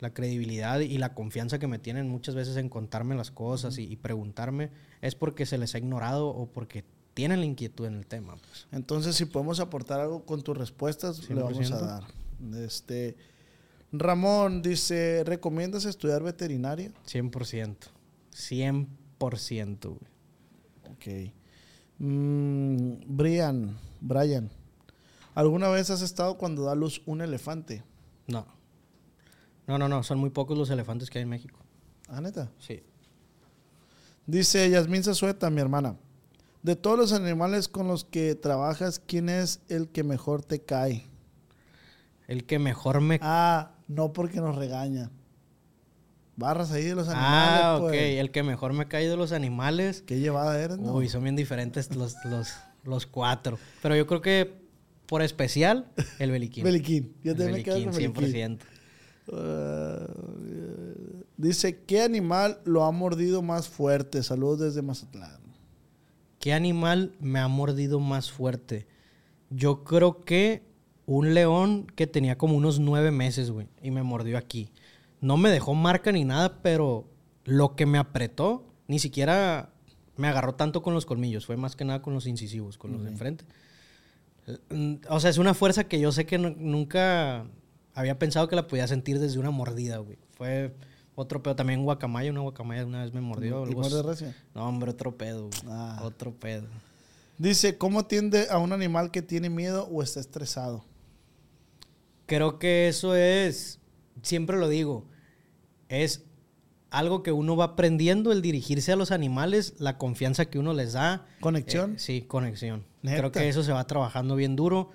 la 0.00 0.14
credibilidad 0.14 0.80
y 0.80 0.98
la 0.98 1.14
confianza 1.14 1.58
que 1.58 1.66
me 1.66 1.78
tienen 1.78 2.08
muchas 2.08 2.34
veces 2.34 2.56
en 2.56 2.68
contarme 2.68 3.14
las 3.14 3.30
cosas 3.30 3.78
y, 3.78 3.84
y 3.84 3.96
preguntarme 3.96 4.70
es 5.00 5.14
porque 5.14 5.46
se 5.46 5.58
les 5.58 5.74
ha 5.74 5.78
ignorado 5.78 6.28
o 6.28 6.46
porque 6.46 6.84
tienen 7.18 7.40
la 7.40 7.46
inquietud 7.46 7.86
en 7.86 7.94
el 7.94 8.06
tema. 8.06 8.36
pues. 8.36 8.68
entonces, 8.70 9.16
si 9.16 9.24
podemos 9.24 9.58
aportar 9.58 9.98
algo 9.98 10.24
con 10.24 10.42
tus 10.42 10.56
respuestas, 10.56 11.28
le 11.28 11.42
vamos 11.42 11.72
a 11.72 11.80
100%. 11.80 11.80
dar. 11.80 12.04
Este, 12.64 13.16
Ramón 13.90 14.62
dice, 14.62 15.24
¿recomiendas 15.24 15.84
estudiar 15.84 16.22
veterinaria? 16.22 16.92
100%. 17.06 17.76
100%, 18.32 19.88
güey. 19.88 20.00
Ok. 20.92 21.32
Mm, 21.98 23.00
Brian, 23.08 23.76
Brian, 24.00 24.48
¿alguna 25.34 25.68
vez 25.70 25.90
has 25.90 26.02
estado 26.02 26.38
cuando 26.38 26.62
da 26.62 26.76
luz 26.76 27.02
un 27.04 27.20
elefante? 27.20 27.82
No. 28.28 28.46
No, 29.68 29.78
no, 29.78 29.88
no. 29.88 30.02
Son 30.02 30.18
muy 30.18 30.30
pocos 30.30 30.58
los 30.58 30.70
elefantes 30.70 31.10
que 31.10 31.18
hay 31.18 31.22
en 31.22 31.28
México. 31.28 31.60
Ah, 32.08 32.20
neta. 32.20 32.50
Sí. 32.58 32.82
Dice 34.26 34.68
Yasmín 34.68 35.04
Zazueta, 35.04 35.50
mi 35.50 35.60
hermana. 35.60 35.96
De 36.62 36.74
todos 36.74 36.98
los 36.98 37.12
animales 37.12 37.68
con 37.68 37.86
los 37.86 38.04
que 38.04 38.34
trabajas, 38.34 38.98
¿quién 38.98 39.28
es 39.28 39.60
el 39.68 39.88
que 39.88 40.02
mejor 40.02 40.42
te 40.42 40.60
cae? 40.60 41.06
El 42.26 42.44
que 42.44 42.58
mejor 42.58 43.00
me... 43.00 43.20
Ah, 43.22 43.72
no 43.86 44.12
porque 44.12 44.40
nos 44.40 44.56
regaña. 44.56 45.10
Barras 46.36 46.72
ahí 46.72 46.84
de 46.84 46.94
los 46.94 47.08
animales. 47.08 47.60
Ah, 47.62 47.76
ok. 47.76 47.88
pues. 47.88 48.18
El 48.18 48.30
que 48.30 48.42
mejor 48.42 48.72
me 48.72 48.88
cae 48.88 49.08
de 49.08 49.16
los 49.16 49.32
animales. 49.32 50.02
Qué 50.02 50.18
llevada 50.18 50.58
eres, 50.60 50.78
¿no? 50.78 50.94
Uy, 50.94 51.08
son 51.08 51.22
bien 51.22 51.36
diferentes 51.36 51.94
los, 51.94 52.16
los, 52.24 52.54
los 52.84 53.06
cuatro. 53.06 53.58
Pero 53.82 53.96
yo 53.96 54.06
creo 54.06 54.20
que 54.20 54.66
por 55.06 55.22
especial, 55.22 55.86
el 56.18 56.30
Beliquín. 56.30 56.64
Beliquín. 56.64 57.14
Yo 57.22 57.32
El 57.32 57.38
también 57.38 57.56
me 57.58 57.62
quedo 57.64 57.74
Beliquín, 57.76 58.12
con 58.12 58.22
Beliquín. 58.22 58.58
100%. 58.58 58.77
Ah, 59.32 60.06
dice, 61.36 61.82
¿qué 61.84 62.02
animal 62.02 62.60
lo 62.64 62.84
ha 62.84 62.92
mordido 62.92 63.42
más 63.42 63.68
fuerte? 63.68 64.22
Saludos 64.22 64.60
desde 64.60 64.82
Mazatlán. 64.82 65.38
¿Qué 66.40 66.52
animal 66.52 67.12
me 67.20 67.40
ha 67.40 67.48
mordido 67.48 68.00
más 68.00 68.30
fuerte? 68.30 68.86
Yo 69.50 69.82
creo 69.84 70.24
que 70.24 70.62
un 71.06 71.34
león 71.34 71.86
que 71.96 72.06
tenía 72.06 72.36
como 72.38 72.56
unos 72.56 72.78
nueve 72.78 73.10
meses, 73.10 73.50
güey, 73.50 73.66
y 73.82 73.90
me 73.90 74.02
mordió 74.02 74.38
aquí. 74.38 74.70
No 75.20 75.36
me 75.36 75.50
dejó 75.50 75.74
marca 75.74 76.12
ni 76.12 76.24
nada, 76.24 76.60
pero 76.62 77.08
lo 77.44 77.74
que 77.74 77.86
me 77.86 77.98
apretó, 77.98 78.64
ni 78.86 78.98
siquiera 78.98 79.70
me 80.16 80.28
agarró 80.28 80.54
tanto 80.54 80.82
con 80.82 80.94
los 80.94 81.06
colmillos, 81.06 81.46
fue 81.46 81.56
más 81.56 81.76
que 81.76 81.84
nada 81.84 82.02
con 82.02 82.12
los 82.14 82.26
incisivos, 82.26 82.76
con 82.78 82.92
los 82.92 83.02
de 83.02 83.08
enfrente. 83.10 83.44
Mm, 84.70 84.94
O 85.08 85.18
sea, 85.20 85.30
es 85.30 85.38
una 85.38 85.54
fuerza 85.54 85.84
que 85.84 85.98
yo 86.00 86.12
sé 86.12 86.24
que 86.26 86.38
nu- 86.38 86.54
nunca 86.56 87.46
había 87.98 88.16
pensado 88.16 88.46
que 88.46 88.54
la 88.54 88.68
podía 88.68 88.86
sentir 88.86 89.18
desde 89.18 89.40
una 89.40 89.50
mordida, 89.50 89.98
güey. 89.98 90.18
Fue 90.30 90.72
otro 91.16 91.42
pedo. 91.42 91.56
También 91.56 91.82
guacamaya, 91.82 92.30
una 92.30 92.42
guacamaya 92.42 92.86
una 92.86 93.02
vez 93.02 93.12
me 93.12 93.20
mordió. 93.20 93.68
¿Y 93.68 93.74
muerde 93.74 94.02
recio? 94.04 94.32
No, 94.54 94.68
hombre, 94.68 94.92
otro 94.92 95.16
pedo, 95.16 95.48
güey. 95.48 95.60
Ah. 95.66 95.98
Otro 96.04 96.32
pedo. 96.32 96.68
Dice, 97.38 97.76
¿cómo 97.76 98.00
atiende 98.00 98.46
a 98.50 98.58
un 98.58 98.72
animal 98.72 99.10
que 99.10 99.20
tiene 99.20 99.50
miedo 99.50 99.88
o 99.90 100.00
está 100.04 100.20
estresado? 100.20 100.84
Creo 102.26 102.60
que 102.60 102.86
eso 102.86 103.16
es, 103.16 103.80
siempre 104.22 104.58
lo 104.58 104.68
digo, 104.68 105.08
es 105.88 106.24
algo 106.90 107.24
que 107.24 107.32
uno 107.32 107.56
va 107.56 107.64
aprendiendo, 107.64 108.30
el 108.30 108.42
dirigirse 108.42 108.92
a 108.92 108.96
los 108.96 109.10
animales, 109.10 109.74
la 109.78 109.98
confianza 109.98 110.44
que 110.44 110.60
uno 110.60 110.72
les 110.72 110.92
da. 110.92 111.26
¿Conexión? 111.40 111.94
Eh, 111.94 111.98
sí, 111.98 112.22
conexión. 112.22 112.84
¿Neta? 113.02 113.18
Creo 113.18 113.32
que 113.32 113.48
eso 113.48 113.64
se 113.64 113.72
va 113.72 113.84
trabajando 113.88 114.36
bien 114.36 114.54
duro 114.54 114.90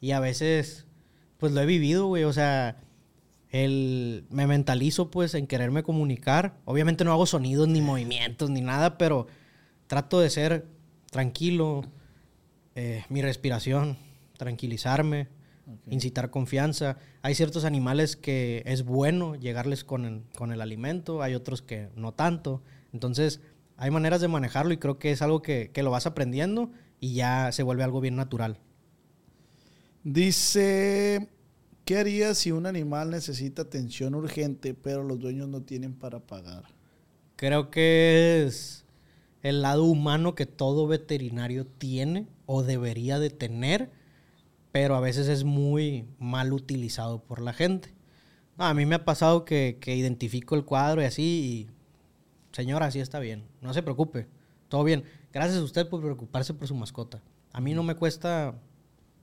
y 0.00 0.12
a 0.12 0.20
veces, 0.20 0.85
pues 1.38 1.52
lo 1.52 1.60
he 1.60 1.66
vivido, 1.66 2.06
güey, 2.06 2.24
o 2.24 2.32
sea, 2.32 2.76
el, 3.50 4.24
me 4.30 4.46
mentalizo 4.46 5.10
pues 5.10 5.34
en 5.34 5.46
quererme 5.46 5.82
comunicar. 5.82 6.58
Obviamente 6.64 7.04
no 7.04 7.12
hago 7.12 7.26
sonidos 7.26 7.68
ni 7.68 7.80
movimientos 7.80 8.50
ni 8.50 8.60
nada, 8.60 8.98
pero 8.98 9.26
trato 9.86 10.20
de 10.20 10.30
ser 10.30 10.66
tranquilo, 11.10 11.84
eh, 12.74 13.04
mi 13.08 13.22
respiración, 13.22 13.96
tranquilizarme, 14.36 15.28
incitar 15.88 16.30
confianza. 16.30 16.98
Hay 17.22 17.34
ciertos 17.34 17.64
animales 17.64 18.16
que 18.16 18.62
es 18.66 18.84
bueno 18.84 19.34
llegarles 19.34 19.84
con 19.84 20.04
el, 20.04 20.22
con 20.36 20.52
el 20.52 20.60
alimento, 20.60 21.22
hay 21.22 21.34
otros 21.34 21.62
que 21.62 21.88
no 21.96 22.12
tanto. 22.12 22.62
Entonces, 22.92 23.40
hay 23.76 23.90
maneras 23.90 24.20
de 24.20 24.28
manejarlo 24.28 24.72
y 24.72 24.78
creo 24.78 24.98
que 24.98 25.10
es 25.10 25.22
algo 25.22 25.42
que, 25.42 25.70
que 25.72 25.82
lo 25.82 25.90
vas 25.90 26.06
aprendiendo 26.06 26.70
y 27.00 27.14
ya 27.14 27.52
se 27.52 27.62
vuelve 27.62 27.84
algo 27.84 28.00
bien 28.00 28.16
natural. 28.16 28.58
Dice, 30.08 31.28
¿qué 31.84 31.98
harías 31.98 32.38
si 32.38 32.52
un 32.52 32.66
animal 32.66 33.10
necesita 33.10 33.62
atención 33.62 34.14
urgente, 34.14 34.72
pero 34.72 35.02
los 35.02 35.18
dueños 35.18 35.48
no 35.48 35.62
tienen 35.62 35.94
para 35.94 36.20
pagar? 36.20 36.62
Creo 37.34 37.72
que 37.72 38.44
es 38.46 38.84
el 39.42 39.62
lado 39.62 39.82
humano 39.82 40.36
que 40.36 40.46
todo 40.46 40.86
veterinario 40.86 41.66
tiene 41.66 42.28
o 42.46 42.62
debería 42.62 43.18
de 43.18 43.30
tener, 43.30 43.90
pero 44.70 44.94
a 44.94 45.00
veces 45.00 45.26
es 45.26 45.42
muy 45.42 46.06
mal 46.20 46.52
utilizado 46.52 47.24
por 47.24 47.42
la 47.42 47.52
gente. 47.52 47.92
A 48.58 48.74
mí 48.74 48.86
me 48.86 48.94
ha 48.94 49.04
pasado 49.04 49.44
que, 49.44 49.78
que 49.80 49.96
identifico 49.96 50.54
el 50.54 50.64
cuadro 50.64 51.02
y 51.02 51.06
así, 51.06 51.66
señora, 52.52 52.86
así 52.86 53.00
está 53.00 53.18
bien, 53.18 53.42
no 53.60 53.74
se 53.74 53.82
preocupe, 53.82 54.28
todo 54.68 54.84
bien. 54.84 55.02
Gracias 55.32 55.58
a 55.58 55.64
usted 55.64 55.88
por 55.88 56.00
preocuparse 56.00 56.54
por 56.54 56.68
su 56.68 56.76
mascota. 56.76 57.20
A 57.52 57.60
mí 57.60 57.74
no 57.74 57.82
me 57.82 57.96
cuesta 57.96 58.54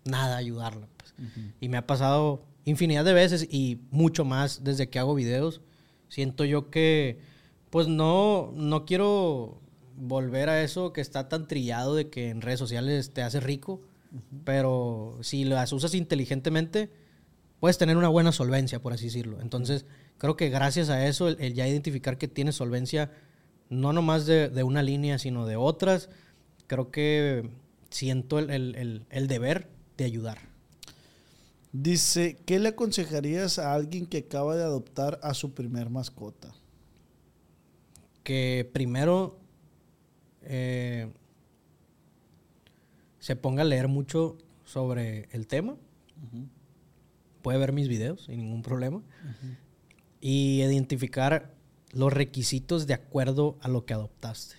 nada 0.06 0.38
ayudarla. 0.38 0.88
pues. 0.98 1.14
Y 1.62 1.70
me 1.70 1.78
ha 1.78 1.88
pasado 1.88 2.44
infinidad 2.66 3.06
de 3.06 3.14
veces 3.14 3.48
y 3.50 3.80
mucho 3.92 4.26
más 4.26 4.64
desde 4.64 4.90
que 4.90 5.00
hago 5.00 5.16
videos. 5.16 5.62
Siento 6.10 6.46
yo 6.46 6.70
que, 6.70 7.20
pues 7.70 7.88
no, 7.88 8.52
no 8.56 8.86
quiero 8.86 9.60
volver 9.96 10.50
a 10.50 10.62
eso 10.64 10.94
que 10.94 11.02
está 11.02 11.30
tan 11.30 11.48
trillado 11.48 11.96
de 11.96 12.10
que 12.10 12.30
en 12.30 12.42
redes 12.42 12.60
sociales 12.60 13.14
te 13.14 13.22
hace 13.22 13.40
rico, 13.40 13.82
pero 14.44 15.18
si 15.22 15.44
las 15.44 15.74
usas 15.74 15.94
inteligentemente, 15.96 16.92
puedes 17.60 17.78
tener 17.78 17.98
una 17.98 18.10
buena 18.10 18.32
solvencia, 18.32 18.82
por 18.82 18.94
así 18.94 19.06
decirlo. 19.06 19.40
Entonces, 19.42 19.86
creo 20.18 20.36
que 20.38 20.50
gracias 20.50 20.90
a 20.90 21.06
eso, 21.08 21.28
el, 21.28 21.38
el 21.40 21.54
ya 21.54 21.68
identificar 21.68 22.18
que 22.18 22.28
tienes 22.28 22.56
solvencia, 22.56 23.12
no 23.70 23.94
nomás 23.94 24.26
de, 24.26 24.50
de 24.50 24.64
una 24.64 24.84
línea, 24.84 25.18
sino 25.18 25.46
de 25.46 25.56
otras, 25.56 26.10
creo 26.68 26.92
que 26.92 27.50
siento 27.90 28.40
el- 28.40 28.50
el- 28.52 29.06
el 29.10 29.28
deber 29.28 29.70
de 30.04 30.08
ayudar. 30.08 30.38
Dice, 31.72 32.38
¿qué 32.46 32.60
le 32.60 32.70
aconsejarías 32.70 33.58
a 33.58 33.74
alguien 33.74 34.06
que 34.06 34.20
acaba 34.20 34.56
de 34.56 34.64
adoptar 34.64 35.20
a 35.24 35.34
su 35.34 35.54
primer 35.54 35.90
mascota? 35.90 36.54
Que 38.24 38.70
primero 38.72 39.40
eh, 40.44 41.12
se 43.20 43.36
ponga 43.36 43.64
a 43.64 43.66
leer 43.66 43.88
mucho 43.88 44.38
sobre 44.66 45.30
el 45.32 45.48
tema. 45.48 45.76
Puede 47.42 47.58
ver 47.58 47.72
mis 47.72 47.88
videos 47.88 48.26
sin 48.26 48.38
ningún 48.40 48.62
problema. 48.62 49.02
Y 50.22 50.62
identificar 50.62 51.54
los 51.92 52.14
requisitos 52.14 52.86
de 52.86 52.94
acuerdo 52.94 53.58
a 53.62 53.68
lo 53.68 53.86
que 53.86 53.94
adoptaste. 53.94 54.58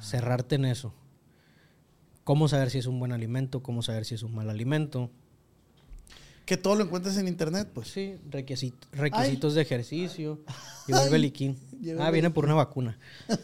Cerrarte 0.00 0.54
en 0.54 0.66
eso. 0.66 0.94
Cómo 2.28 2.46
saber 2.46 2.68
si 2.68 2.76
es 2.76 2.84
un 2.84 2.98
buen 2.98 3.12
alimento, 3.12 3.62
cómo 3.62 3.80
saber 3.82 4.04
si 4.04 4.14
es 4.14 4.22
un 4.22 4.34
mal 4.34 4.50
alimento. 4.50 5.08
Que 6.44 6.58
todo 6.58 6.74
lo 6.74 6.84
encuentres 6.84 7.16
en 7.16 7.26
internet, 7.26 7.70
pues. 7.72 7.88
Sí, 7.88 8.16
requisito- 8.30 8.86
requisitos 8.92 9.54
de 9.54 9.62
ejercicio. 9.62 10.38
Llegó 10.86 11.00
el 11.04 11.10
beliquín. 11.10 11.56
Ah, 11.98 12.08
el 12.08 12.12
viene 12.12 12.28
por 12.28 12.44
una 12.44 12.52
vacuna. 12.52 12.98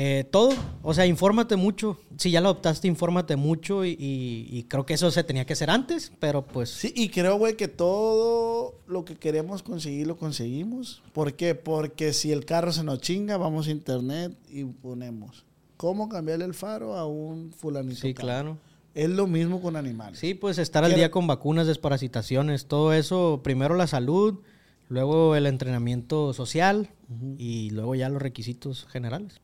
Eh, 0.00 0.24
todo, 0.30 0.54
o 0.82 0.92
sea, 0.94 1.06
infórmate 1.06 1.56
mucho. 1.56 1.98
Si 2.18 2.30
ya 2.30 2.40
lo 2.40 2.48
adoptaste, 2.50 2.86
infórmate 2.88 3.34
mucho 3.36 3.84
y, 3.84 3.90
y- 3.98 4.46
y 4.48 4.62
creo 4.64 4.84
que 4.86 4.94
eso 4.94 5.10
se 5.10 5.24
tenía 5.24 5.44
que 5.44 5.54
hacer 5.54 5.70
antes, 5.70 6.12
pero 6.20 6.46
pues 6.46 6.70
Sí, 6.70 6.92
y 6.96 7.08
creo, 7.08 7.36
güey, 7.36 7.56
que 7.56 7.66
todo 7.68 8.80
lo 8.86 9.04
que 9.04 9.16
queremos 9.16 9.62
conseguir 9.64 10.06
lo 10.06 10.16
conseguimos. 10.16 11.02
¿Por 11.12 11.34
qué? 11.34 11.54
Porque 11.56 12.12
si 12.12 12.30
el 12.32 12.44
carro 12.44 12.72
se 12.72 12.84
nos 12.84 13.00
chinga, 13.00 13.36
vamos 13.38 13.66
a 13.66 13.70
internet 13.72 14.36
y 14.48 14.64
ponemos 14.64 15.44
cómo 15.78 16.10
cambiarle 16.10 16.44
el 16.44 16.52
faro 16.52 16.94
a 16.94 17.06
un 17.06 17.52
fulanito. 17.52 18.02
sí, 18.02 18.12
claro. 18.12 18.58
Es 18.94 19.08
lo 19.08 19.28
mismo 19.28 19.62
con 19.62 19.76
animales. 19.76 20.18
Sí, 20.18 20.34
pues 20.34 20.58
estar 20.58 20.84
al 20.84 20.94
día 20.94 21.10
con 21.10 21.26
vacunas, 21.28 21.68
desparasitaciones, 21.68 22.66
todo 22.66 22.92
eso, 22.92 23.42
primero 23.44 23.76
la 23.76 23.86
salud, 23.86 24.40
luego 24.88 25.36
el 25.36 25.46
entrenamiento 25.46 26.32
social 26.34 26.90
y 27.38 27.70
luego 27.70 27.94
ya 27.94 28.08
los 28.08 28.20
requisitos 28.20 28.86
generales. 28.90 29.40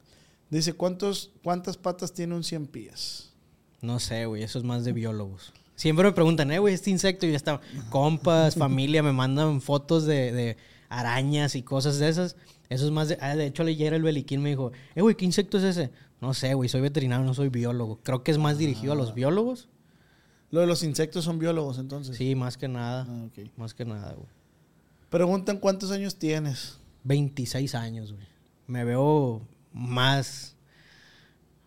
Dice, 0.51 0.73
¿cuántos, 0.73 1.31
¿cuántas 1.45 1.77
patas 1.77 2.13
tiene 2.13 2.35
un 2.35 2.43
100 2.43 2.67
pies? 2.67 3.33
No 3.81 4.01
sé, 4.01 4.27
güey, 4.27 4.43
eso 4.43 4.59
es 4.59 4.65
más 4.65 4.85
de 4.85 4.93
biólogos. 4.93 5.53
Siempre 5.77 6.05
me 6.05 6.13
preguntan, 6.13 6.51
eh, 6.51 6.59
güey, 6.59 6.75
este 6.75 6.91
insecto 6.91 7.27
y 7.27 7.31
ya 7.31 7.37
está. 7.37 7.61
Compas, 7.91 8.57
familia, 8.57 9.05
me 9.05 9.13
mandan 9.13 9.61
fotos 9.61 10.05
de, 10.05 10.33
de 10.33 10.57
arañas 10.89 11.55
y 11.55 11.63
cosas 11.63 11.99
de 11.99 12.09
esas. 12.09 12.35
Eso 12.69 12.87
es 12.87 12.91
más 12.91 13.09
de. 13.09 13.19
ah, 13.21 13.37
de 13.37 13.47
hecho, 13.47 13.63
ayer 13.63 13.93
el 13.95 14.03
Beliquín 14.03 14.43
me 14.43 14.51
dijo, 14.51 14.73
eh, 14.95 15.03
güey, 15.03 15.15
¿qué 15.17 15.25
insecto 15.25 15.59
es 15.59 15.65
ese? 15.65 15.91
No 16.25 16.33
sé, 16.33 16.55
güey, 16.55 16.71
soy 16.71 16.81
veterinario, 16.81 17.27
no 17.27 17.35
soy 17.35 17.51
biólogo. 17.51 18.01
Creo 18.03 18.23
que 18.23 18.31
es 18.31 18.39
más 18.39 18.57
dirigido 18.57 18.95
a 18.95 18.97
los 18.97 19.13
biólogos. 19.13 19.69
Lo 20.51 20.61
de 20.61 20.67
los 20.67 20.83
insectos 20.83 21.23
son 21.23 21.39
biólogos, 21.39 21.79
entonces. 21.79 22.17
Sí, 22.17 22.35
más 22.35 22.57
que 22.57 22.67
nada. 22.67 23.07
Ah, 23.07 23.27
ok. 23.27 23.51
Más 23.59 23.75
que 23.75 23.85
nada, 23.85 24.15
güey. 24.15 24.29
Preguntan 25.11 25.59
cuántos 25.59 25.91
años 25.91 26.17
tienes. 26.17 26.79
26 27.03 27.75
años, 27.75 28.15
güey. 28.15 28.27
Me 28.67 28.85
veo 28.85 29.43
más. 29.75 30.57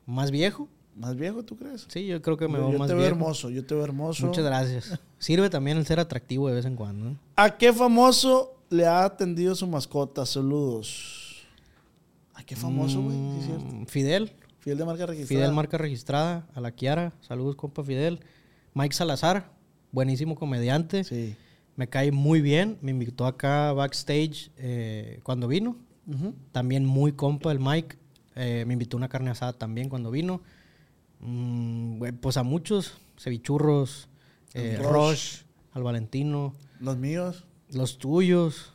más 0.07 0.31
viejo. 0.31 0.67
¿Más 0.95 1.15
viejo, 1.15 1.43
tú 1.43 1.55
crees? 1.55 1.85
Sí, 1.87 2.07
yo 2.07 2.19
creo 2.23 2.35
que 2.35 2.47
me 2.47 2.55
yo 2.55 2.61
veo 2.61 2.71
yo 2.71 2.79
más 2.79 2.87
te 2.87 2.95
veo 2.95 3.03
viejo. 3.03 3.15
hermoso, 3.15 3.51
yo 3.51 3.63
te 3.63 3.75
veo 3.75 3.83
hermoso. 3.83 4.25
Muchas 4.25 4.43
gracias. 4.43 4.99
Sirve 5.19 5.51
también 5.51 5.77
el 5.77 5.85
ser 5.85 5.99
atractivo 5.99 6.49
de 6.49 6.55
vez 6.55 6.65
en 6.65 6.75
cuando. 6.75 7.15
¿A 7.35 7.55
qué 7.59 7.71
famoso 7.71 8.55
le 8.71 8.87
ha 8.87 9.05
atendido 9.05 9.53
su 9.53 9.67
mascota? 9.67 10.25
Saludos. 10.25 11.45
¿A 12.33 12.43
qué 12.43 12.55
famoso, 12.55 13.03
güey? 13.03 13.15
Mm, 13.15 13.85
Fidel. 13.85 14.31
Fiel 14.67 14.77
de 14.77 14.83
marca 14.83 15.05
registrada. 15.05 15.39
Fidel, 15.43 15.55
marca 15.55 15.77
registrada. 15.77 16.45
A 16.53 16.59
la 16.59 16.71
Kiara. 16.73 17.13
Saludos, 17.21 17.55
compa 17.55 17.85
Fidel. 17.85 18.19
Mike 18.73 18.93
Salazar. 18.93 19.49
Buenísimo 19.93 20.35
comediante. 20.35 21.05
Sí. 21.05 21.37
Me 21.77 21.87
cae 21.87 22.11
muy 22.11 22.41
bien. 22.41 22.77
Me 22.81 22.91
invitó 22.91 23.27
acá 23.27 23.71
backstage 23.71 24.51
eh, 24.57 25.21
cuando 25.23 25.47
vino. 25.47 25.77
También 26.51 26.85
muy 26.85 27.13
compa 27.13 27.53
el 27.53 27.61
Mike. 27.61 27.95
Eh, 28.35 28.65
me 28.67 28.73
invitó 28.73 28.97
una 28.97 29.07
carne 29.07 29.29
asada 29.29 29.53
también 29.53 29.87
cuando 29.87 30.11
vino. 30.11 30.41
Mm, 31.21 32.03
pues 32.19 32.35
a 32.35 32.43
muchos. 32.43 32.97
Cevichurros. 33.17 34.09
eh. 34.53 34.77
Roche. 34.81 35.45
Al 35.71 35.83
Valentino. 35.83 36.53
Los 36.81 36.97
míos. 36.97 37.45
Los 37.71 37.99
tuyos. 37.99 38.73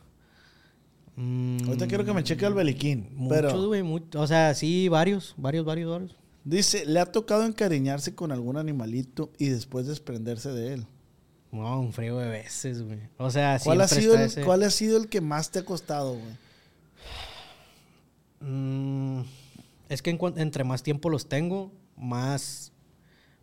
Mm, 1.15 1.57
Ahorita 1.67 1.87
quiero 1.87 2.03
que 2.05 2.13
me 2.13 2.23
cheque 2.23 2.45
el 2.45 2.53
beliquín. 2.53 3.09
Muchos, 3.13 3.67
güey. 3.67 3.83
much- 3.83 4.15
o 4.15 4.25
sea, 4.27 4.53
sí, 4.55 4.87
varios. 4.89 5.33
Varios, 5.37 5.63
varios, 5.65 5.91
varios. 5.91 6.15
dice, 6.43 6.85
¿le 6.85 6.99
ha 6.99 7.05
tocado 7.05 7.45
encariñarse 7.45 8.15
con 8.15 8.31
algún 8.31 8.57
animalito 8.57 9.31
y 9.37 9.49
después 9.49 9.85
desprenderse 9.87 10.51
de 10.51 10.73
él? 10.73 10.85
No, 11.51 11.79
un 11.79 11.93
frío 11.93 12.17
de 12.17 12.29
veces, 12.29 12.81
güey. 12.81 12.99
O 13.17 13.29
sea, 13.29 13.59
¿Cuál 13.63 13.81
ha, 13.81 13.87
sido 13.87 14.13
está 14.13 14.21
el, 14.23 14.27
ese- 14.27 14.41
¿Cuál 14.43 14.63
ha 14.63 14.69
sido 14.71 14.97
el 14.97 15.07
que 15.07 15.21
más 15.21 15.51
te 15.51 15.59
ha 15.59 15.65
costado, 15.65 16.13
güey? 16.15 16.33
Mm, 18.41 19.21
es 19.89 20.01
que 20.01 20.09
en 20.09 20.19
entre 20.37 20.63
más 20.65 20.83
tiempo 20.83 21.09
los 21.09 21.29
tengo, 21.29 21.71
más, 21.95 22.72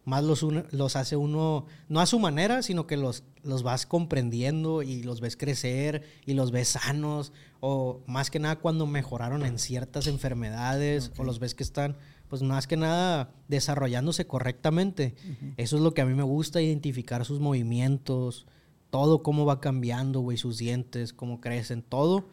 más 0.05 0.25
los, 0.25 0.43
los 0.43 0.97
hace 0.97 1.17
uno, 1.17 1.67
no 1.89 2.01
a 2.01 2.07
su 2.07 2.19
manera, 2.19 2.63
sino 2.63 2.87
que 2.87 2.97
los, 2.97 3.25
los 3.43 3.63
vas 3.63 3.87
comprendiendo 3.87 4.83
y 4.83 5.03
los 5.03 5.21
ves 5.21 5.37
crecer 5.37 6.03
y 6.27 6.35
los 6.35 6.51
ves 6.51 6.69
sanos. 6.69 7.33
O 7.61 8.01
más 8.07 8.31
que 8.31 8.39
nada 8.39 8.57
cuando 8.57 8.87
mejoraron 8.87 9.45
en 9.45 9.59
ciertas 9.59 10.07
enfermedades 10.07 11.13
o 11.19 11.25
los 11.25 11.39
ves 11.39 11.55
que 11.55 11.63
están 11.63 11.97
pues 12.31 12.43
más 12.43 12.69
que 12.69 12.77
nada 12.77 13.35
desarrollándose 13.49 14.27
correctamente. 14.27 15.17
Eso 15.57 15.77
es 15.77 15.83
lo 15.83 15.95
que 15.95 16.01
a 16.01 16.07
mí 16.07 16.15
me 16.15 16.23
gusta, 16.23 16.63
identificar 16.63 17.25
sus 17.25 17.41
movimientos, 17.41 18.47
todo 18.91 19.25
cómo 19.25 19.45
va 19.45 19.61
cambiando, 19.61 20.21
güey, 20.21 20.37
sus 20.37 20.57
dientes, 20.57 21.13
cómo 21.13 21.41
crecen, 21.41 21.83
todo. 21.83 22.29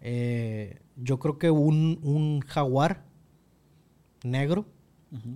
Eh, 0.00 0.80
yo 0.96 1.18
creo 1.18 1.38
que 1.38 1.50
un, 1.50 1.98
un 2.04 2.40
jaguar 2.40 3.04
negro, 4.22 4.64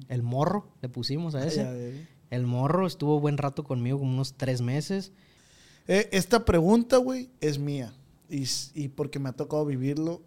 el 0.08 0.22
morro, 0.22 0.68
le 0.82 0.88
pusimos 0.88 1.34
a 1.34 1.42
Ay, 1.42 1.48
ese. 1.48 1.60
a. 1.62 2.34
El 2.34 2.46
morro 2.46 2.86
estuvo 2.86 3.20
buen 3.20 3.38
rato 3.38 3.64
conmigo, 3.64 3.98
como 3.98 4.12
unos 4.12 4.34
tres 4.34 4.60
meses. 4.60 5.12
Eh, 5.86 6.08
esta 6.12 6.44
pregunta, 6.44 6.96
güey, 6.96 7.30
es 7.40 7.58
mía. 7.58 7.92
Y 8.28 8.88
porque 8.88 9.18
me 9.18 9.28
ha 9.28 9.32
tocado 9.32 9.64
vivirlo 9.64 10.22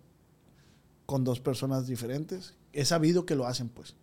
con 1.05 1.23
dos 1.23 1.39
personas 1.41 1.87
diferentes. 1.87 2.55
He 2.71 2.85
sabido 2.85 3.25
que 3.25 3.35
lo 3.35 3.45
hacen, 3.45 3.67
pues. 3.67 3.95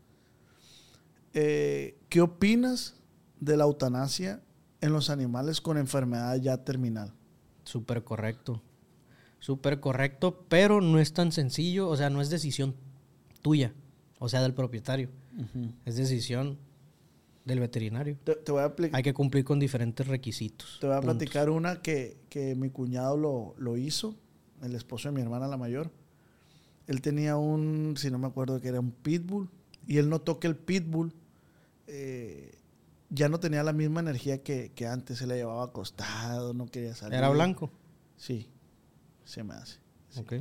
Eh, 1.32 1.99
¿Qué 2.09 2.20
opinas 2.20 2.94
de 3.40 3.57
la 3.57 3.64
eutanasia 3.64 4.42
en 4.80 4.92
los 4.92 5.09
animales 5.09 5.61
con 5.61 5.78
enfermedad 5.78 6.36
ya 6.36 6.64
terminal? 6.64 7.14
Súper 7.64 8.05
correcto. 8.05 8.62
Súper 9.38 9.80
correcto, 9.80 10.44
pero 10.49 10.80
no 10.80 10.99
es 10.99 11.12
tan 11.12 11.32
sencillo, 11.32 11.88
o 11.88 11.97
sea, 11.97 12.11
no 12.11 12.20
es 12.20 12.30
decisión 12.30 12.74
tuya, 13.42 13.72
o 14.18 14.28
sea, 14.28 14.42
del 14.42 14.55
propietario. 14.55 15.09
Es 15.84 15.97
decisión 15.97 16.59
del 17.45 17.61
veterinario. 17.61 18.16
Te, 18.24 18.34
te 18.37 18.53
voy 18.53 18.62
a 18.62 18.74
apli- 18.74 18.91
Hay 18.93 19.03
que 19.03 19.14
cumplir 19.14 19.45
con 19.45 19.59
diferentes 19.59 20.07
requisitos. 20.07 20.78
te 20.80 20.87
voy 20.87 20.97
a 20.97 21.01
puntos. 21.01 21.16
platicar 21.16 21.51
una 21.51 21.80
que, 21.82 22.16
que 22.28 22.55
mi 22.55 22.70
cuñado 22.70 23.16
lo, 23.16 23.55
lo 23.59 23.76
hizo, 23.76 24.16
el 24.62 24.74
esposo 24.74 25.09
de 25.09 25.14
mi 25.14 25.20
hermana 25.20 25.47
la 25.47 25.57
mayor. 25.57 25.91
Él 26.87 27.01
tenía 27.03 27.37
un, 27.37 27.95
si 27.97 28.11
no 28.11 28.18
me 28.18 28.26
acuerdo 28.26 28.61
que 28.61 28.68
era 28.68 28.80
un 28.80 28.91
pitbull, 28.91 29.49
y 29.87 29.99
él 29.99 30.09
notó 30.09 30.39
que 30.41 30.47
el 30.49 30.57
pitbull 30.57 31.12
eh, 31.87 32.53
ya 33.11 33.28
no 33.28 33.39
tenía 33.39 33.62
la 33.62 33.72
misma 33.72 34.01
energía 34.01 34.43
que, 34.43 34.72
que 34.74 34.87
antes, 34.87 35.18
se 35.18 35.26
le 35.26 35.37
llevaba 35.37 35.64
acostado, 35.64 36.55
no 36.55 36.66
quería 36.66 36.95
salir. 36.95 37.18
Era 37.18 37.28
blanco. 37.28 37.70
Sí, 38.16 38.49
se 39.24 39.45
me 39.45 39.55
hace. 39.55 39.78
Ok. 40.18 40.34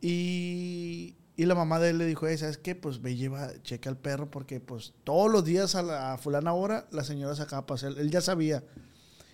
Y, 0.00 1.14
y 1.36 1.46
la 1.46 1.54
mamá 1.54 1.78
de 1.78 1.90
él 1.90 1.98
le 1.98 2.06
dijo, 2.06 2.26
"Ey, 2.26 2.36
¿sabes 2.38 2.58
qué? 2.58 2.74
Pues 2.74 3.00
ve 3.00 3.16
lleva, 3.16 3.50
checa 3.62 3.88
al 3.90 3.96
perro 3.96 4.30
porque 4.30 4.60
pues 4.60 4.92
todos 5.04 5.30
los 5.30 5.44
días 5.44 5.74
a 5.74 5.82
la 5.82 6.12
a 6.12 6.18
fulana 6.18 6.52
hora 6.52 6.86
la 6.90 7.04
señora 7.04 7.34
sacaba 7.34 7.66
para 7.66 7.76
hacer, 7.76 7.98
él 7.98 8.10
ya 8.10 8.20
sabía. 8.20 8.62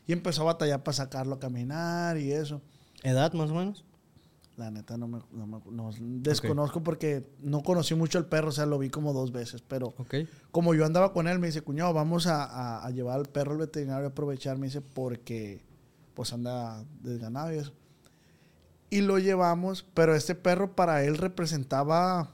Y 0.07 0.13
empezó 0.13 0.43
a 0.43 0.47
batallar 0.47 0.83
para 0.85 0.95
sacarlo 0.97 1.35
a 1.35 1.39
caminar 1.41 2.17
y 2.17 2.33
eso. 2.33 2.63
¿Edad 3.03 3.33
más 3.35 3.51
o 3.51 3.55
menos? 3.55 3.85
La 4.57 4.71
neta 4.73 4.97
no 4.97 5.07
me, 5.07 5.21
no 5.33 5.47
me- 5.47 5.61
no- 5.71 5.93
desconozco 6.01 6.83
porque 6.83 7.25
no 7.41 7.63
conocí 7.63 7.95
mucho 7.95 8.19
al 8.19 8.27
perro, 8.27 8.49
o 8.49 8.53
sea, 8.53 8.67
lo 8.67 8.79
vi 8.79 8.91
como 8.91 9.13
dos 9.13 9.31
veces, 9.31 9.63
pero 9.63 9.95
como 10.51 10.75
yo 10.75 10.85
andaba 10.85 11.13
con 11.13 11.29
él, 11.29 11.39
me 11.39 11.47
dice, 11.47 11.61
cuñado, 11.63 11.93
vamos 11.93 12.27
a, 12.27 12.43
a- 12.45 12.85
a 12.87 12.91
llevar 12.91 13.19
al 13.21 13.27
perro 13.27 13.53
al 13.53 13.59
veterinario 13.59 14.07
a 14.07 14.11
aprovechar, 14.11 14.59
me 14.59 14.67
dice, 14.67 14.81
porque 14.81 15.63
pues 16.15 16.33
anda 16.33 16.85
desganado 17.03 17.53
y 17.53 17.59
eso. 17.59 17.73
Y 18.91 19.03
lo 19.03 19.19
llevamos, 19.19 19.85
pero 19.95 20.15
este 20.15 20.35
perro 20.35 20.75
para 20.75 21.05
él 21.05 21.19
representaba, 21.19 22.31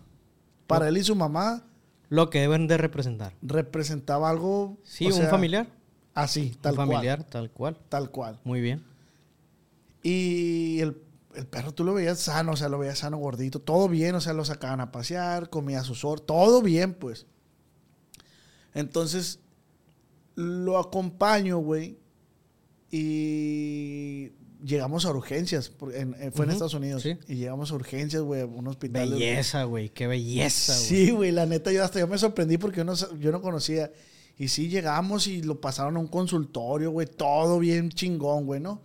para 0.67 0.89
él 0.89 0.97
y 0.99 1.05
su 1.05 1.17
mamá, 1.17 1.65
Lo 2.09 2.31
que 2.31 2.41
deben 2.41 2.69
de 2.69 2.77
representar. 2.77 3.35
representaba 3.43 4.31
algo... 4.31 4.79
Sí, 4.85 5.07
un 5.07 5.15
sea, 5.15 5.29
familiar. 5.29 5.69
Así, 6.15 6.57
tal 6.61 6.73
un 6.73 6.77
familiar, 6.77 7.25
tal 7.25 7.51
cual. 7.51 7.77
Tal 7.89 8.11
cual. 8.11 8.39
Muy 8.45 8.61
bien. 8.61 8.85
Y 10.03 10.79
el, 10.81 11.03
el 11.35 11.47
perro 11.47 11.73
tú 11.73 11.83
lo 11.83 11.95
veías 11.95 12.21
sano, 12.21 12.53
o 12.53 12.57
sea, 12.57 12.69
lo 12.69 12.79
veías 12.79 12.99
sano, 13.01 13.17
gordito, 13.17 13.59
todo 13.59 13.89
bien, 13.89 14.15
o 14.15 14.21
sea, 14.21 14.33
lo 14.33 14.45
sacaban 14.45 14.81
a 14.81 14.93
pasear, 14.93 15.51
comía 15.51 15.83
sus 15.83 16.05
horas, 16.05 16.25
todo 16.27 16.63
bien, 16.63 16.95
pues. 16.95 17.27
Entonces, 18.75 19.41
lo 20.37 20.79
acompaño, 20.79 21.59
güey, 21.59 21.99
y 22.91 24.31
llegamos 24.65 25.05
a 25.05 25.11
urgencias, 25.11 25.69
porque 25.69 25.99
en- 26.01 26.15
en- 26.21 26.33
fue 26.33 26.45
en 26.47 26.53
Estados 26.53 26.75
Unidos, 26.75 27.03
sí. 27.03 27.17
y 27.29 27.35
llegamos 27.37 27.71
a 27.71 27.75
urgencias, 27.75 28.23
güey, 28.23 28.41
a 28.43 28.47
un 28.47 28.67
hospital. 28.67 29.11
Belleza, 29.11 29.65
güey. 29.65 29.91
Qué 29.91 30.07
belleza, 30.07 30.75
güey. 30.75 30.85
Sí, 30.87 31.11
güey, 31.11 31.33
la 31.33 31.47
neta, 31.47 31.71
yo 31.73 31.85
hasta 31.85 32.01
yo 32.01 32.07
me 32.09 32.19
sorprendí 32.19 32.57
porque 32.59 32.79
yo 32.79 32.85
no, 32.85 32.95
yo 33.19 33.31
no 33.33 33.41
conocía. 33.43 33.91
Y 34.39 34.49
sí, 34.49 34.69
llegamos 34.69 35.27
y 35.29 35.43
lo 35.43 35.61
pasaron 35.61 35.97
a 35.97 36.01
un 36.01 36.09
consultorio, 36.09 36.91
güey, 36.91 37.07
todo 37.07 37.59
bien 37.61 37.91
chingón, 37.91 38.47
güey, 38.47 38.61
¿no? 38.61 38.81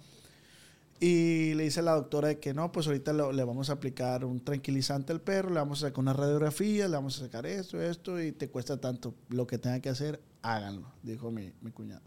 Y 1.01 1.53
le 1.53 1.63
dice 1.63 1.79
a 1.79 1.83
la 1.83 1.93
doctora 1.93 2.27
de 2.27 2.39
que 2.39 2.53
no, 2.53 2.71
pues 2.73 2.85
ahorita 2.87 3.13
lo- 3.13 3.31
le 3.31 3.43
vamos 3.45 3.69
a 3.69 3.73
aplicar 3.73 4.25
un 4.25 4.43
tranquilizante 4.43 5.13
al 5.13 5.21
perro, 5.21 5.49
le 5.49 5.55
vamos 5.55 5.81
a 5.81 5.87
sacar 5.87 5.99
una 5.99 6.11
radiografía, 6.13 6.89
le 6.89 6.95
vamos 6.95 7.17
a 7.17 7.21
sacar 7.21 7.45
esto, 7.45 7.81
esto, 7.81 8.21
y 8.21 8.33
te 8.33 8.49
cuesta 8.49 8.81
tanto. 8.81 9.15
Lo 9.29 9.47
que 9.47 9.57
tenga 9.57 9.79
que 9.79 9.87
hacer, 9.89 10.19
háganlo, 10.41 10.91
dijo 11.01 11.31
mi, 11.31 11.53
mi 11.61 11.71
cuñado. 11.71 12.01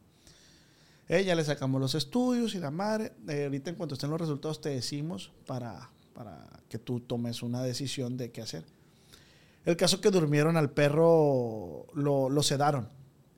Ella 1.08 1.34
le 1.34 1.44
sacamos 1.44 1.80
los 1.80 1.94
estudios 1.94 2.54
y 2.54 2.58
la 2.58 2.70
madre. 2.70 3.12
eh, 3.28 3.44
ahorita 3.44 3.70
en 3.70 3.76
cuanto 3.76 3.94
estén 3.94 4.10
los 4.10 4.20
resultados 4.20 4.60
te 4.60 4.70
decimos 4.70 5.32
para, 5.46 5.90
para 6.14 6.48
que 6.68 6.78
tú 6.78 7.00
tomes 7.00 7.42
una 7.42 7.62
decisión 7.62 8.16
de 8.16 8.30
qué 8.30 8.40
hacer. 8.42 8.64
El 9.64 9.76
caso 9.76 10.00
que 10.00 10.10
durmieron 10.10 10.56
al 10.56 10.70
perro, 10.70 11.86
lo, 11.94 12.28
lo 12.30 12.42
sedaron 12.42 12.88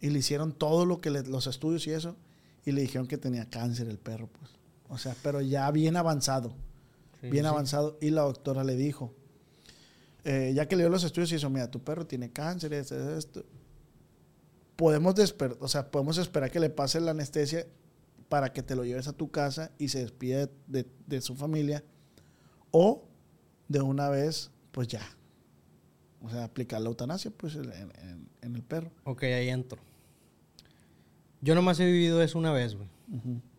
y 0.01 0.11
le 0.11 0.19
hicieron 0.21 0.53
todo 0.53 0.87
lo 0.87 1.01
que 1.01 1.11
le- 1.11 1.23
los 1.25 1.47
estudios 1.47 1.87
y 1.87 1.91
eso 1.91 2.17
y 2.65 2.73
le 2.73 2.81
dijeron 2.83 3.07
que 3.07 3.19
tenía 3.19 3.49
cáncer 3.51 3.89
el 3.89 3.99
perro, 3.99 4.29
pues. 4.29 4.51
O 4.89 4.97
sea, 4.99 5.15
pero 5.23 5.41
ya 5.41 5.71
bien 5.71 5.97
avanzado, 5.97 6.55
Sí, 7.21 7.31
bien 7.31 7.45
sí. 7.45 7.49
avanzado 7.49 7.99
y 8.01 8.11
la 8.11 8.23
doctora 8.23 8.65
le 8.65 8.77
dijo, 8.77 9.13
eh, 10.25 10.53
ya 10.55 10.67
que 10.69 10.77
le 10.77 10.83
dio 10.85 10.91
los 10.91 11.05
estudios 11.05 11.33
y 11.33 11.35
eso, 11.37 11.51
mira, 11.51 11.71
tu 11.71 11.81
perro 11.83 12.07
tiene 12.07 12.31
cáncer, 12.31 12.73
esto, 12.75 13.17
esto. 13.17 13.45
Podemos, 14.77 15.15
desper- 15.15 15.57
o 15.61 15.69
sea, 15.69 15.91
podemos 15.91 16.19
esperar 16.19 16.51
que 16.51 16.61
le 16.61 16.71
pase 16.71 17.01
la 17.01 17.13
anestesia 17.13 17.67
para 18.29 18.53
que 18.53 18.63
te 18.63 18.75
lo 18.75 18.85
lleves 18.85 19.07
a 19.09 19.13
tu 19.13 19.31
casa 19.31 19.71
y 19.79 19.89
se 19.89 20.01
despide 20.01 20.51
de, 20.67 20.87
de 21.07 21.21
su 21.21 21.37
familia 21.37 21.85
o 22.71 23.05
de 23.69 23.81
una 23.81 24.09
vez, 24.09 24.51
pues 24.73 24.89
ya. 24.89 25.03
O 26.23 26.31
sea, 26.31 26.45
aplicar 26.45 26.81
la 26.81 26.89
eutanasia, 26.89 27.31
pues, 27.31 27.55
en, 27.55 27.71
en- 27.73 28.29
en 28.43 28.57
el 28.57 28.63
perro. 28.63 28.91
Ok, 29.05 29.23
ahí 29.25 29.49
entro. 29.49 29.81
Yo 31.41 31.55
nomás 31.55 31.79
he 31.81 31.85
vivido 31.87 32.23
eso 32.23 32.39
una 32.39 32.51
vez, 32.53 32.75
güey. 32.75 32.89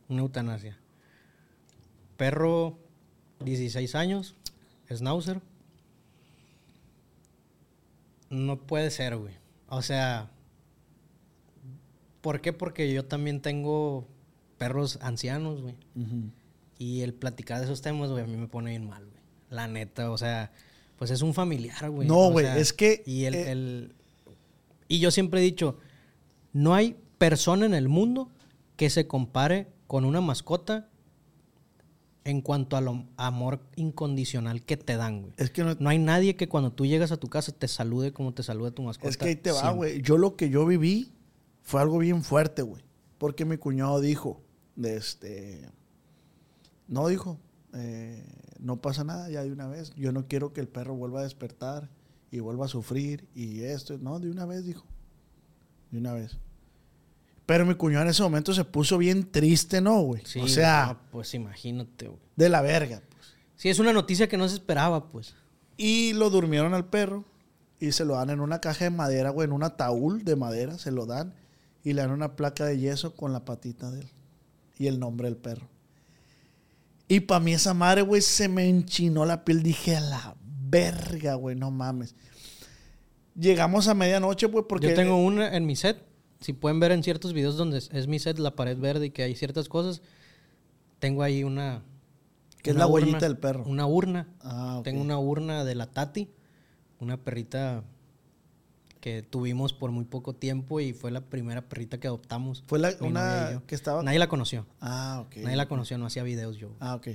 Una 0.09 0.22
eutanasia. 0.22 0.78
Perro, 2.18 2.78
16 3.43 3.93
años, 3.95 4.36
schnauzer. 4.91 5.41
No 8.30 8.57
puede 8.57 8.89
ser, 8.91 9.16
güey. 9.18 9.34
O 9.68 9.82
sea, 9.82 10.30
¿por 12.26 12.41
qué? 12.41 12.53
Porque 12.53 12.91
yo 12.91 13.05
también 13.05 13.39
tengo 13.39 14.07
perros 14.57 14.97
ancianos, 15.03 15.61
güey. 15.61 15.76
Y 16.80 17.01
el 17.01 17.13
platicar 17.13 17.59
de 17.59 17.65
esos 17.65 17.84
temas, 17.84 18.09
güey, 18.09 18.23
a 18.23 18.28
mí 18.28 18.36
me 18.36 18.47
pone 18.47 18.71
bien 18.71 18.89
mal, 18.89 19.03
güey. 19.05 19.21
La 19.51 19.67
neta, 19.67 20.09
o 20.09 20.17
sea, 20.17 20.51
pues 20.97 21.11
es 21.11 21.21
un 21.21 21.36
familiar, 21.36 21.88
güey. 21.91 22.07
No, 22.07 22.32
güey, 22.32 22.47
es 22.47 22.73
que, 22.73 23.03
Y, 23.05 23.26
el, 23.26 23.36
eh, 23.36 23.51
el- 23.51 23.93
y 24.88 24.97
yo 24.97 25.11
siempre 25.11 25.39
he 25.39 25.43
dicho, 25.43 25.78
no 26.51 26.73
hay 26.73 26.95
persona 27.19 27.67
en 27.67 27.76
el 27.76 27.89
mundo 27.89 28.32
que 28.76 28.89
se 28.89 29.05
compare 29.05 29.67
con 29.86 30.03
una 30.03 30.19
mascota 30.19 30.89
en 32.23 32.41
cuanto 32.41 32.76
al 32.76 33.05
amor 33.17 33.59
incondicional 33.76 34.63
que 34.63 34.78
te 34.78 34.97
dan, 34.97 35.21
güey. 35.21 35.34
Es 35.38 35.51
que 35.51 35.63
no, 35.63 35.76
No 35.80 35.89
hay 35.89 35.99
nadie 35.99 36.36
que 36.36 36.49
cuando 36.49 36.71
tú 36.71 36.88
llegas 36.88 37.11
a 37.11 37.17
tu 37.17 37.28
casa 37.30 37.51
te 37.51 37.67
salude 37.67 38.13
como 38.13 38.34
te 38.34 38.41
saluda 38.41 38.71
tu 38.71 38.82
mascota. 38.82 39.09
Es 39.09 39.17
que 39.17 39.26
ahí 39.26 39.36
te 39.36 39.51
va, 39.51 39.69
güey. 39.73 40.01
Yo 40.01 40.17
lo 40.17 40.36
que 40.36 40.49
yo 40.49 40.65
viví 40.65 41.11
fue 41.66 41.82
algo 41.82 41.97
bien 41.97 42.24
fuerte, 42.24 42.61
güey. 42.61 42.84
Porque 43.18 43.43
mi 43.43 43.57
cuñado 43.57 43.99
dijo, 43.99 44.41
de 44.76 44.97
este, 44.97 45.70
no 46.88 47.07
dijo, 47.07 47.39
eh, 47.74 48.24
no 48.59 48.82
pasa 48.82 49.03
nada 49.03 49.30
ya 49.30 49.43
de 49.43 49.51
una 49.51 49.68
vez. 49.68 49.93
Yo 49.95 50.11
no 50.11 50.28
quiero 50.28 50.53
que 50.53 50.61
el 50.61 50.68
perro 50.68 50.95
vuelva 50.95 51.22
a 51.22 51.24
despertar 51.24 51.89
y 52.32 52.39
vuelva 52.39 52.66
a 52.66 52.70
sufrir 52.70 53.28
y 53.34 53.63
esto. 53.63 53.97
No, 53.97 54.20
de 54.20 54.30
una 54.30 54.45
vez 54.45 54.63
dijo. 54.63 54.86
De 55.89 55.97
una 55.97 56.13
vez. 56.13 56.38
Pero 57.47 57.66
mi 57.66 57.74
cuñado 57.76 58.03
en 58.03 58.09
ese 58.09 58.24
momento 58.24 58.53
se 58.53 58.63
puso 58.63 58.97
bien 58.97 59.32
triste, 59.32 59.82
¿no, 59.82 60.01
güey? 60.01 60.24
Sí, 60.26 60.39
o 60.39 60.47
sea, 60.47 60.88
no, 60.93 61.11
pues 61.11 61.34
imagínate, 61.34 62.07
güey. 62.07 62.20
de 62.36 62.49
la 62.49 62.61
verga. 62.61 63.01
pues. 63.09 63.36
Sí, 63.55 63.70
es 63.70 63.80
una 63.80 63.93
noticia 63.93 64.28
que 64.28 64.38
no 64.38 64.47
se 64.47 64.55
esperaba, 64.55 65.11
pues. 65.11 65.36
Y 65.78 66.13
lo 66.13 66.30
durmieron 66.30 66.74
al 66.74 66.86
perro 66.86 67.26
y 67.80 67.91
se 67.91 68.05
lo 68.05 68.16
dan 68.16 68.30
en 68.30 68.39
una 68.39 68.61
caja 68.61 68.86
de 68.86 68.91
madera, 68.91 69.32
güey, 69.32 69.47
en 69.47 69.51
un 69.51 69.63
ataúd 69.63 70.22
de 70.22 70.36
madera, 70.36 70.78
se 70.78 70.91
lo 70.91 71.05
dan 71.05 71.34
y 71.86 71.93
le 71.93 72.01
dan 72.01 72.11
una 72.11 72.36
placa 72.36 72.65
de 72.65 72.79
yeso 72.79 73.15
con 73.15 73.31
la 73.31 73.45
patita 73.45 73.91
de 73.91 74.01
él 74.01 74.09
y 74.77 74.88
el 74.88 74.99
nombre 74.99 75.29
del 75.29 75.38
perro. 75.38 75.69
Y 77.07 77.21
para 77.21 77.39
mí 77.39 77.53
esa 77.53 77.75
madre, 77.75 78.01
güey, 78.01 78.23
se 78.23 78.49
me 78.49 78.67
enchinó 78.67 79.23
la 79.23 79.45
piel. 79.45 79.61
Dije, 79.61 79.95
a 79.95 80.01
la 80.01 80.36
verga, 80.41 81.36
güey, 81.36 81.55
no 81.55 81.69
mames. 81.69 82.15
Llegamos 83.39 83.88
a 83.88 83.93
medianoche, 83.93 84.49
pues, 84.49 84.65
porque... 84.67 84.89
Yo 84.89 84.95
tengo 84.95 85.23
una 85.23 85.55
en 85.55 85.67
mi 85.67 85.75
set. 85.75 86.01
Si 86.39 86.53
pueden 86.53 86.79
ver 86.79 86.91
en 86.91 87.03
ciertos 87.03 87.33
videos 87.33 87.55
donde 87.55 87.77
es, 87.77 88.07
mi 88.07 88.17
set, 88.17 88.39
la 88.39 88.55
pared 88.55 88.77
verde 88.77 89.05
y 89.05 89.09
que 89.11 89.21
hay 89.21 89.36
ciertas 89.36 89.69
cosas, 89.69 90.01
tengo 90.97 91.21
ahí 91.21 91.43
una. 91.43 91.83
Que 92.63 92.71
es 92.71 92.75
la 92.75 92.88
huellita 92.88 93.19
del 93.19 93.38
perro. 93.38 93.63
Una 93.67 93.86
urna. 93.86 94.27
Ah. 94.41 94.81
Tengo 94.83 95.01
una 95.01 95.19
urna 95.19 95.63
de 95.63 95.75
la 95.75 95.91
Tati, 95.91 96.31
una 96.99 97.17
perrita 97.17 97.83
que 99.06 99.22
tuvimos 99.22 99.72
por 99.72 99.91
muy 99.91 100.03
poco 100.03 100.34
tiempo 100.34 100.80
y 100.80 100.91
fue 100.91 101.12
la 101.12 101.22
primera 101.22 101.62
perrita 101.62 101.99
que 101.99 102.08
adoptamos. 102.08 102.64
Fue 102.66 102.80
la, 102.80 102.91
una 103.01 103.62
que 103.68 103.76
estaba... 103.76 104.01
Nadie 104.01 104.18
la 104.18 104.28
conoció. 104.28 104.66
Ah, 104.82 105.24
ok. 105.24 105.36
Nadie 105.43 105.58
la 105.58 105.68
conoció, 105.68 105.99
no 105.99 106.08
hacía 106.08 106.24
videos 106.24 106.58
yo. 106.58 106.72
Ah, 106.80 106.95
ok. 106.95 107.10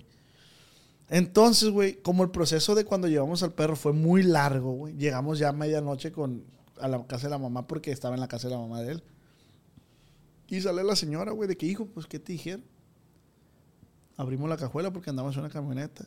Entonces, 1.08 1.70
güey, 1.70 2.00
como 2.00 2.22
el 2.22 2.30
proceso 2.30 2.76
de 2.76 2.84
cuando 2.84 3.08
llevamos 3.08 3.42
al 3.42 3.54
perro 3.54 3.74
fue 3.74 3.92
muy 3.92 4.22
largo, 4.22 4.70
güey. 4.70 4.94
Llegamos 4.98 5.40
ya 5.40 5.48
a 5.48 5.52
medianoche 5.52 6.12
con, 6.12 6.44
a 6.80 6.86
la 6.86 7.04
casa 7.08 7.26
de 7.26 7.30
la 7.30 7.38
mamá 7.38 7.66
porque 7.66 7.90
estaba 7.90 8.14
en 8.14 8.20
la 8.20 8.28
casa 8.28 8.46
de 8.46 8.54
la 8.54 8.60
mamá 8.60 8.82
de 8.82 8.92
él. 8.92 9.02
Y 10.46 10.60
sale 10.60 10.84
la 10.84 10.94
señora, 10.94 11.32
güey, 11.32 11.48
de 11.48 11.56
que, 11.56 11.66
hijo, 11.66 11.86
pues, 11.86 12.06
¿qué 12.06 12.20
te 12.20 12.34
dijeron? 12.34 12.62
Abrimos 14.16 14.48
la 14.48 14.56
cajuela 14.56 14.92
porque 14.92 15.10
andamos 15.10 15.34
en 15.34 15.40
una 15.40 15.50
camioneta 15.50 16.04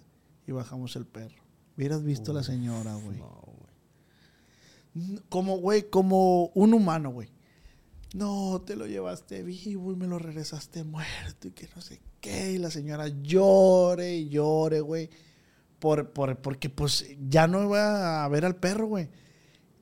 y 0.47 0.53
bajamos 0.53 0.95
el 0.95 1.05
perro. 1.05 1.43
Hubieras 1.75 2.03
visto 2.05 2.31
a 2.31 2.35
la 2.35 2.43
señora, 2.43 2.95
güey. 2.95 3.17
N- 3.17 3.27
Como, 5.29 5.57
güey, 5.57 5.89
como 5.89 6.47
un 6.53 6.73
humano, 6.73 7.11
güey. 7.11 7.29
No, 8.13 8.61
te 8.63 8.75
lo 8.75 8.85
llevaste 8.85 9.41
vivo 9.41 9.91
y 9.91 9.95
me 9.95 10.05
lo 10.05 10.19
regresaste 10.19 10.83
muerto 10.83 11.47
y 11.47 11.51
que 11.51 11.67
no 11.75 11.81
sé 11.81 11.99
qué. 12.21 12.51
Y 12.51 12.57
la 12.59 12.69
señora 12.69 13.07
llore 13.07 14.15
y 14.15 14.29
llore, 14.29 14.81
güey. 14.81 15.09
Por, 15.79 16.11
por, 16.11 16.37
porque 16.37 16.69
pues 16.69 17.05
ya 17.27 17.47
no 17.47 17.63
iba 17.63 18.23
a 18.23 18.27
ver 18.29 18.45
al 18.45 18.55
perro, 18.55 18.87
güey. 18.87 19.09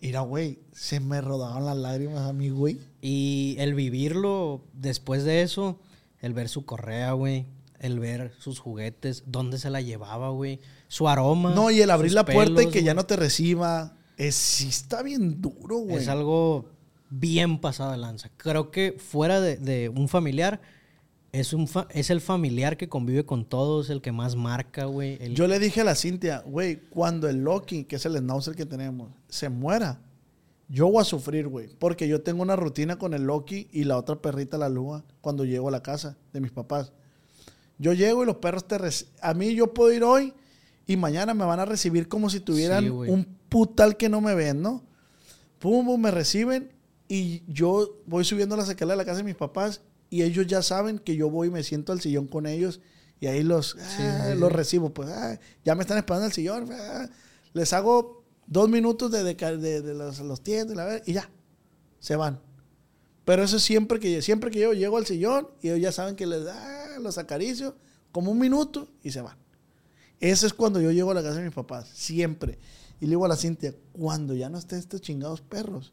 Mira, 0.02 0.22
güey, 0.22 0.60
se 0.72 1.00
me 1.00 1.22
rodaban 1.22 1.66
las 1.66 1.78
lágrimas 1.78 2.28
a 2.28 2.34
mí, 2.34 2.50
güey. 2.50 2.80
Y 3.02 3.56
el 3.60 3.76
vivirlo 3.76 4.64
después 4.74 5.24
de 5.24 5.44
eso, 5.44 5.80
el 6.22 6.34
ver 6.34 6.50
su 6.50 6.66
correa, 6.66 7.12
güey, 7.12 7.46
el 7.80 8.00
ver 8.00 8.34
sus 8.40 8.60
juguetes, 8.60 9.24
dónde 9.28 9.60
se 9.60 9.70
la 9.70 9.82
llevaba, 9.82 10.30
güey, 10.30 10.60
su 10.88 11.08
aroma. 11.08 11.54
No, 11.54 11.70
y 11.70 11.82
el 11.82 11.92
abrir 11.92 12.14
la 12.14 12.26
puerta 12.26 12.64
y 12.64 12.70
que 12.70 12.82
ya 12.82 12.94
no 12.94 13.06
te 13.06 13.16
reciba. 13.16 13.98
Es, 14.28 14.36
sí 14.36 14.68
está 14.68 15.02
bien 15.04 15.42
duro, 15.42 15.78
güey. 15.80 15.98
Es 15.98 16.08
algo 16.08 16.66
bien 17.10 17.60
pasado 17.60 17.92
de 17.92 17.98
lanza. 17.98 18.30
Creo 18.38 18.72
que 18.72 18.94
fuera 18.98 19.42
de, 19.42 19.58
de 19.58 19.90
un 19.90 20.08
familiar, 20.08 20.62
es, 21.32 21.54
un 21.54 21.68
fa- 21.68 21.88
es 21.92 22.10
el 22.10 22.22
familiar 22.22 22.78
que 22.78 22.88
convive 22.90 23.26
con 23.26 23.46
todos, 23.46 23.90
el 23.90 24.02
que 24.02 24.12
más 24.12 24.36
marca, 24.36 24.86
güey. 24.86 25.18
el- 25.22 25.34
Yo 25.36 25.48
le 25.48 25.60
dije 25.60 25.82
a 25.82 25.84
la 25.84 25.96
Cintia, 25.96 26.40
güey, 26.46 26.82
cuando 26.90 27.28
el 27.30 27.44
Loki, 27.44 27.86
que 27.86 27.96
es 27.96 28.06
el 28.06 28.18
schnauzer 28.18 28.56
que 28.56 28.66
tenemos, 28.66 29.10
se 29.28 29.50
muera, 29.50 30.00
yo 30.70 30.88
voy 30.90 31.02
a 31.02 31.06
sufrir, 31.06 31.48
güey. 31.48 31.68
Porque 31.80 32.08
yo 32.08 32.22
tengo 32.22 32.42
una 32.44 32.56
rutina 32.56 32.98
con 32.98 33.14
el 33.14 33.24
Loki 33.24 33.68
y 33.72 33.84
la 33.86 33.98
otra 33.98 34.22
perrita, 34.22 34.58
la 34.58 34.70
Lua, 34.70 35.04
cuando 35.22 35.44
llego 35.46 35.68
a 35.68 35.72
la 35.72 35.82
casa 35.84 36.18
de 36.32 36.42
mis 36.42 36.52
papás. 36.52 36.94
Yo 37.78 37.94
llego 37.94 38.24
y 38.24 38.26
los 38.28 38.38
perros 38.38 38.68
te... 38.68 38.78
A 39.22 39.34
mí 39.34 39.56
yo 39.56 39.74
puedo 39.74 39.92
ir 39.92 40.04
hoy 40.04 40.34
y 40.86 40.96
mañana 40.98 41.34
me 41.34 41.46
van 41.46 41.60
a 41.60 41.66
recibir 41.66 42.08
como 42.08 42.30
si 42.30 42.40
tuvieran 42.40 42.84
Sí, 42.84 42.90
un 42.90 43.41
putal 43.52 43.98
que 43.98 44.08
no 44.08 44.22
me 44.22 44.34
ven, 44.34 44.62
¿no? 44.62 44.82
Pum, 45.60 45.86
pum, 45.86 46.00
me 46.02 46.10
reciben 46.10 46.72
y 47.10 47.44
yo 47.52 48.02
voy 48.06 48.24
subiendo 48.24 48.56
las 48.56 48.70
escaleras 48.70 48.98
de 48.98 49.04
la 49.04 49.06
casa 49.06 49.18
de 49.18 49.26
mis 49.26 49.36
papás 49.36 49.82
y 50.10 50.24
ellos 50.24 50.48
ya 50.48 50.62
saben 50.62 51.00
que 51.00 51.18
yo 51.18 51.30
voy 51.30 51.50
y 51.50 51.52
me 51.52 51.62
siento 51.62 51.92
al 51.92 52.00
sillón 52.00 52.28
con 52.28 52.46
ellos 52.46 52.80
y 53.20 53.28
ahí 53.28 53.44
los, 53.44 53.76
ah, 54.00 54.34
los 54.38 54.52
recibo. 54.54 54.94
Pues 54.94 55.10
ah, 55.10 55.38
ya 55.66 55.76
me 55.76 55.82
están 55.82 55.98
esperando 55.98 56.28
al 56.28 56.32
sillón. 56.32 56.70
ah. 56.72 57.10
les 57.52 57.74
hago 57.74 58.24
dos 58.48 58.70
minutos 58.70 59.12
de, 59.12 59.24
de, 59.26 59.36
de- 59.58 59.82
de 59.82 59.94
los, 59.96 60.20
los 60.20 60.42
tientos 60.42 60.78
la 60.78 61.02
y 61.06 61.12
ya, 61.14 61.30
se 62.00 62.16
van. 62.16 62.40
Pero 63.26 63.44
eso 63.44 63.58
es 63.58 63.64
siempre 63.64 64.00
que, 64.00 64.22
siempre 64.22 64.50
que 64.50 64.62
yo 64.62 64.72
llego 64.74 64.96
al 64.98 65.06
sillón 65.06 65.50
y 65.62 65.68
ellos 65.68 65.82
ya 65.82 65.92
saben 65.92 66.16
que 66.16 66.26
les 66.26 66.48
ah, 66.48 66.98
los 67.02 67.18
acaricio 67.18 67.76
como 68.14 68.32
un 68.32 68.40
minuto 68.40 68.88
y 69.04 69.12
se 69.12 69.20
van. 69.20 69.38
Ese 70.22 70.48
es 70.48 70.54
cuando 70.54 70.80
yo 70.80 70.92
llego 70.92 71.12
a 71.12 71.16
la 71.16 71.22
casa 71.24 71.36
de 71.40 71.44
mis 71.46 71.54
papás, 71.54 71.90
siempre. 71.94 72.58
Y 73.02 73.06
le 73.06 73.10
digo 73.10 73.26
a 73.26 73.28
la 73.28 73.36
Cintia, 73.36 73.74
cuando 73.92 74.36
ya 74.36 74.48
no 74.50 74.60
estén 74.60 74.78
estos 74.78 75.02
chingados 75.02 75.42
perros, 75.42 75.92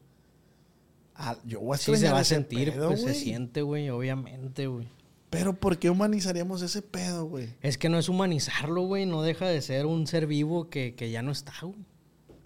yo 1.45 1.61
voy 1.61 1.75
a 1.75 1.79
sí 1.79 1.97
se 1.97 2.11
va 2.11 2.21
a 2.21 2.25
sentir, 2.25 2.73
pedo, 2.73 2.89
pues 2.89 3.03
se 3.03 3.15
siente, 3.15 3.63
güey, 3.63 3.89
obviamente, 3.89 4.67
güey. 4.67 4.89
Pero 5.31 5.59
¿por 5.59 5.79
qué 5.79 5.91
humanizaríamos 5.91 6.63
ese 6.63 6.83
pedo, 6.83 7.25
güey? 7.25 7.55
Es 7.61 7.77
que 7.79 7.89
no 7.89 7.99
es 7.99 8.09
humanizarlo, 8.09 8.83
güey, 8.83 9.07
no 9.07 9.23
deja 9.23 9.47
de 9.47 9.61
ser 9.63 9.87
un 9.87 10.07
ser 10.07 10.27
vivo 10.27 10.69
que, 10.69 10.95
que 10.95 11.11
ya 11.11 11.23
no 11.23 11.33
está, 11.33 11.55
güey. 11.63 11.85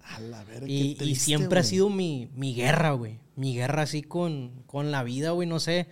A 0.04 0.20
la 0.20 0.44
verga, 0.44 0.66
Y, 0.68 0.96
y 1.00 1.14
siempre 1.16 1.60
ha 1.60 1.64
sido 1.64 1.90
mi, 1.90 2.30
mi 2.34 2.54
guerra, 2.54 2.92
güey. 2.92 3.18
Mi 3.36 3.54
guerra 3.54 3.82
así 3.82 4.02
con, 4.02 4.62
con 4.66 4.90
la 4.90 5.02
vida, 5.02 5.30
güey. 5.30 5.48
No 5.48 5.60
sé 5.60 5.88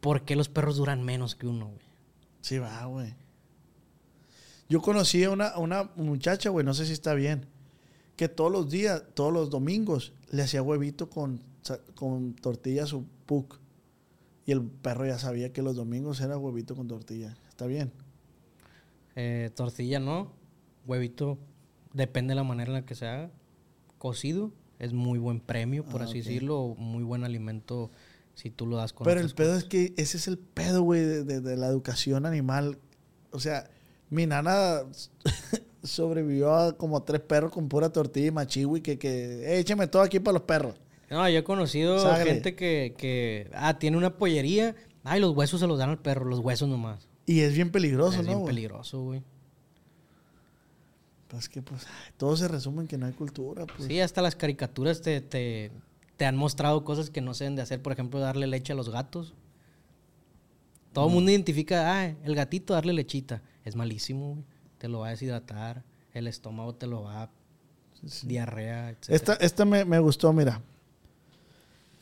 por 0.00 0.24
qué 0.24 0.34
los 0.34 0.48
perros 0.48 0.76
duran 0.76 1.02
menos 1.02 1.34
que 1.34 1.46
uno, 1.46 1.66
güey. 1.66 1.86
Sí, 2.40 2.58
va, 2.58 2.84
güey. 2.86 3.14
Yo 4.68 4.80
conocí 4.80 5.22
a 5.24 5.30
una, 5.30 5.48
a 5.48 5.58
una 5.58 5.90
muchacha, 5.96 6.50
güey, 6.50 6.64
no 6.64 6.72
sé 6.74 6.86
si 6.86 6.92
está 6.92 7.14
bien, 7.14 7.46
que 8.16 8.28
todos 8.28 8.50
los 8.50 8.70
días, 8.70 9.02
todos 9.14 9.32
los 9.32 9.50
domingos, 9.50 10.12
le 10.30 10.42
hacía 10.42 10.62
huevito 10.62 11.10
con, 11.10 11.40
con 11.94 12.34
tortilla 12.34 12.84
a 12.84 12.86
su 12.86 13.04
puc. 13.26 13.58
Y 14.46 14.52
el 14.52 14.62
perro 14.62 15.06
ya 15.06 15.18
sabía 15.18 15.52
que 15.52 15.62
los 15.62 15.76
domingos 15.76 16.20
era 16.20 16.36
huevito 16.38 16.74
con 16.74 16.88
tortilla. 16.88 17.36
Está 17.48 17.66
bien. 17.66 17.92
Eh, 19.14 19.50
tortilla 19.54 20.00
no. 20.00 20.32
Huevito, 20.86 21.38
depende 21.92 22.32
de 22.32 22.36
la 22.36 22.42
manera 22.44 22.68
en 22.70 22.74
la 22.74 22.84
que 22.84 22.94
se 22.94 23.06
haga. 23.06 23.30
Cocido 23.98 24.52
es 24.80 24.92
muy 24.92 25.18
buen 25.20 25.38
premio, 25.38 25.84
por 25.84 26.02
Ah, 26.02 26.06
así 26.06 26.18
decirlo. 26.18 26.74
Muy 26.76 27.04
buen 27.04 27.22
alimento 27.22 27.92
si 28.34 28.50
tú 28.50 28.66
lo 28.66 28.76
das 28.78 28.92
con 28.92 29.04
Pero 29.04 29.20
el 29.20 29.32
pedo 29.32 29.50
cosas. 29.50 29.62
es 29.64 29.68
que 29.68 29.94
ese 29.96 30.16
es 30.16 30.26
el 30.26 30.38
pedo, 30.38 30.82
güey, 30.82 31.02
de, 31.02 31.22
de- 31.24 31.40
de 31.40 31.56
la 31.56 31.68
educación 31.68 32.26
animal. 32.26 32.78
O 33.30 33.38
sea, 33.38 33.70
mi 34.12 34.26
nana 34.26 34.82
sobrevivió 35.82 36.54
a 36.54 36.76
como 36.76 37.02
tres 37.02 37.20
perros 37.22 37.50
con 37.50 37.68
pura 37.68 37.90
tortilla 37.90 38.26
y 38.26 38.30
machiwi 38.30 38.80
que, 38.82 38.98
que 38.98 39.44
"Eh, 39.44 39.58
écheme 39.58 39.86
todo 39.86 40.02
aquí 40.02 40.20
para 40.20 40.34
los 40.34 40.42
perros. 40.42 40.74
No, 41.10 41.28
yo 41.28 41.38
he 41.38 41.44
conocido 41.44 41.98
gente 42.16 42.54
que, 42.54 42.94
que, 42.96 43.50
ah, 43.54 43.78
tiene 43.78 43.96
una 43.96 44.16
pollería. 44.16 44.74
Ay, 45.04 45.20
los 45.20 45.34
huesos 45.36 45.60
se 45.60 45.66
los 45.66 45.78
dan 45.78 45.90
al 45.90 45.98
perro, 45.98 46.24
los 46.26 46.38
huesos 46.38 46.68
nomás. 46.68 47.08
Y 47.26 47.40
es 47.40 47.54
bien 47.54 47.70
peligroso, 47.70 48.12
es 48.12 48.18
¿no? 48.18 48.26
bien 48.28 48.38
güey? 48.40 48.54
peligroso, 48.54 49.02
güey. 49.02 49.22
Pues 51.28 51.48
que 51.48 51.62
pues 51.62 51.86
todo 52.18 52.36
se 52.36 52.48
resume 52.48 52.82
en 52.82 52.88
que 52.88 52.98
no 52.98 53.06
hay 53.06 53.12
cultura, 53.12 53.66
pues. 53.66 53.88
Sí, 53.88 54.00
hasta 54.00 54.20
las 54.22 54.36
caricaturas 54.36 55.00
te, 55.02 55.20
te, 55.22 55.70
te 56.18 56.24
han 56.26 56.36
mostrado 56.36 56.84
cosas 56.84 57.08
que 57.10 57.20
no 57.22 57.32
se 57.34 57.44
deben 57.44 57.56
de 57.56 57.62
hacer. 57.62 57.80
Por 57.80 57.92
ejemplo, 57.92 58.20
darle 58.20 58.46
leche 58.46 58.72
a 58.72 58.76
los 58.76 58.90
gatos. 58.90 59.34
Todo 60.92 61.06
el 61.08 61.12
mundo 61.14 61.30
identifica, 61.30 62.00
ah, 62.02 62.06
el 62.24 62.34
gatito 62.34 62.74
darle 62.74 62.92
lechita. 62.92 63.42
Es 63.64 63.76
malísimo, 63.76 64.34
güey. 64.34 64.44
Te 64.78 64.88
lo 64.88 65.00
va 65.00 65.08
a 65.08 65.10
deshidratar. 65.10 65.84
El 66.12 66.26
estómago 66.26 66.74
te 66.74 66.86
lo 66.86 67.04
va 67.04 67.24
a... 67.24 67.30
Diarrea, 68.24 68.90
etc. 68.90 69.10
Esta, 69.10 69.34
esta 69.34 69.64
me, 69.64 69.84
me 69.84 70.00
gustó, 70.00 70.32
mira. 70.32 70.60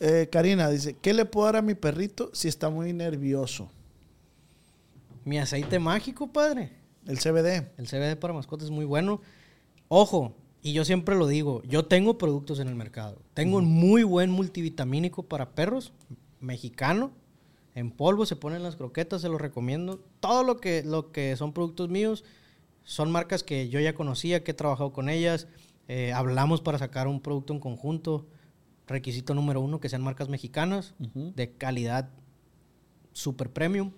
Eh, 0.01 0.29
Karina 0.33 0.71
dice, 0.71 0.97
¿qué 1.01 1.13
le 1.13 1.27
puedo 1.27 1.45
dar 1.45 1.57
a 1.57 1.63
mi 1.63 1.75
perrito 1.75 2.31
si 2.33 2.49
está 2.49 2.71
muy 2.71 2.95
nervioso? 2.95 3.71
Mi 5.25 5.39
aceite 5.39 5.79
mágico, 5.79 6.33
padre. 6.33 6.73
El 7.07 7.19
CBD. 7.19 7.69
El 7.77 7.87
CBD 7.87 8.17
para 8.19 8.33
mascotas 8.33 8.67
es 8.67 8.71
muy 8.71 8.87
bueno. 8.87 9.21
Ojo, 9.89 10.35
y 10.63 10.73
yo 10.73 10.85
siempre 10.85 11.17
lo 11.17 11.27
digo, 11.27 11.63
yo 11.65 11.85
tengo 11.85 12.17
productos 12.17 12.61
en 12.61 12.69
el 12.69 12.75
mercado. 12.75 13.21
Tengo 13.35 13.59
un 13.59 13.67
muy 13.67 14.03
buen 14.03 14.31
multivitamínico 14.31 15.23
para 15.23 15.51
perros, 15.51 15.93
mexicano, 16.41 17.13
en 17.75 17.91
polvo, 17.91 18.27
se 18.27 18.37
ponen 18.37 18.63
las 18.63 18.77
croquetas, 18.77 19.23
se 19.23 19.29
los 19.29 19.41
recomiendo. 19.41 20.05
Todo 20.21 20.45
lo 20.45 20.59
que, 20.59 20.83
lo 20.83 21.13
que 21.13 21.37
son 21.37 21.53
productos 21.53 21.89
míos 21.89 22.25
son 22.83 23.11
marcas 23.11 23.43
que 23.43 23.69
yo 23.69 23.81
ya 23.81 23.95
conocía, 23.95 24.43
que 24.43 24.51
he 24.51 24.55
trabajado 24.55 24.93
con 24.93 25.09
ellas. 25.09 25.47
Eh, 25.89 26.13
hablamos 26.13 26.61
para 26.61 26.79
sacar 26.79 27.09
un 27.09 27.21
producto 27.21 27.53
en 27.53 27.61
conjunto. 27.61 28.27
Requisito 28.87 29.35
número 29.35 29.61
uno, 29.61 29.79
que 29.81 29.89
sean 29.89 30.03
marcas 30.03 30.29
mexicanas, 30.29 30.95
de 30.99 31.53
calidad 31.53 32.11
super 33.13 33.51
premium. 33.51 33.93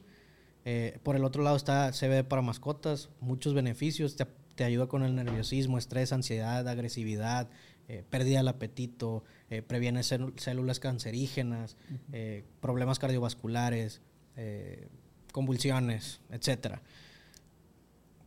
Eh, 0.64 0.98
por 1.02 1.16
el 1.16 1.24
otro 1.24 1.42
lado 1.42 1.56
está 1.56 1.90
CBD 1.92 2.24
para 2.24 2.42
mascotas, 2.42 3.08
muchos 3.20 3.54
beneficios, 3.54 4.16
te, 4.16 4.26
te 4.54 4.64
ayuda 4.64 4.86
con 4.86 5.02
el 5.02 5.14
nerviosismo, 5.14 5.78
estrés, 5.78 6.12
ansiedad, 6.12 6.68
agresividad, 6.68 7.48
eh, 7.88 8.04
pérdida 8.08 8.38
del 8.38 8.48
apetito, 8.48 9.24
eh, 9.52 9.60
previene 9.62 10.00
célu- 10.00 10.32
células 10.38 10.80
cancerígenas, 10.80 11.76
eh, 12.12 12.44
problemas 12.60 12.98
cardiovasculares, 12.98 14.00
eh, 14.36 14.88
convulsiones, 15.32 16.20
etc. 16.30 16.78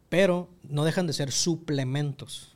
Pero 0.10 0.50
no 0.64 0.86
dejan 0.86 1.08
de 1.08 1.14
ser 1.14 1.32
suplementos. 1.32 2.56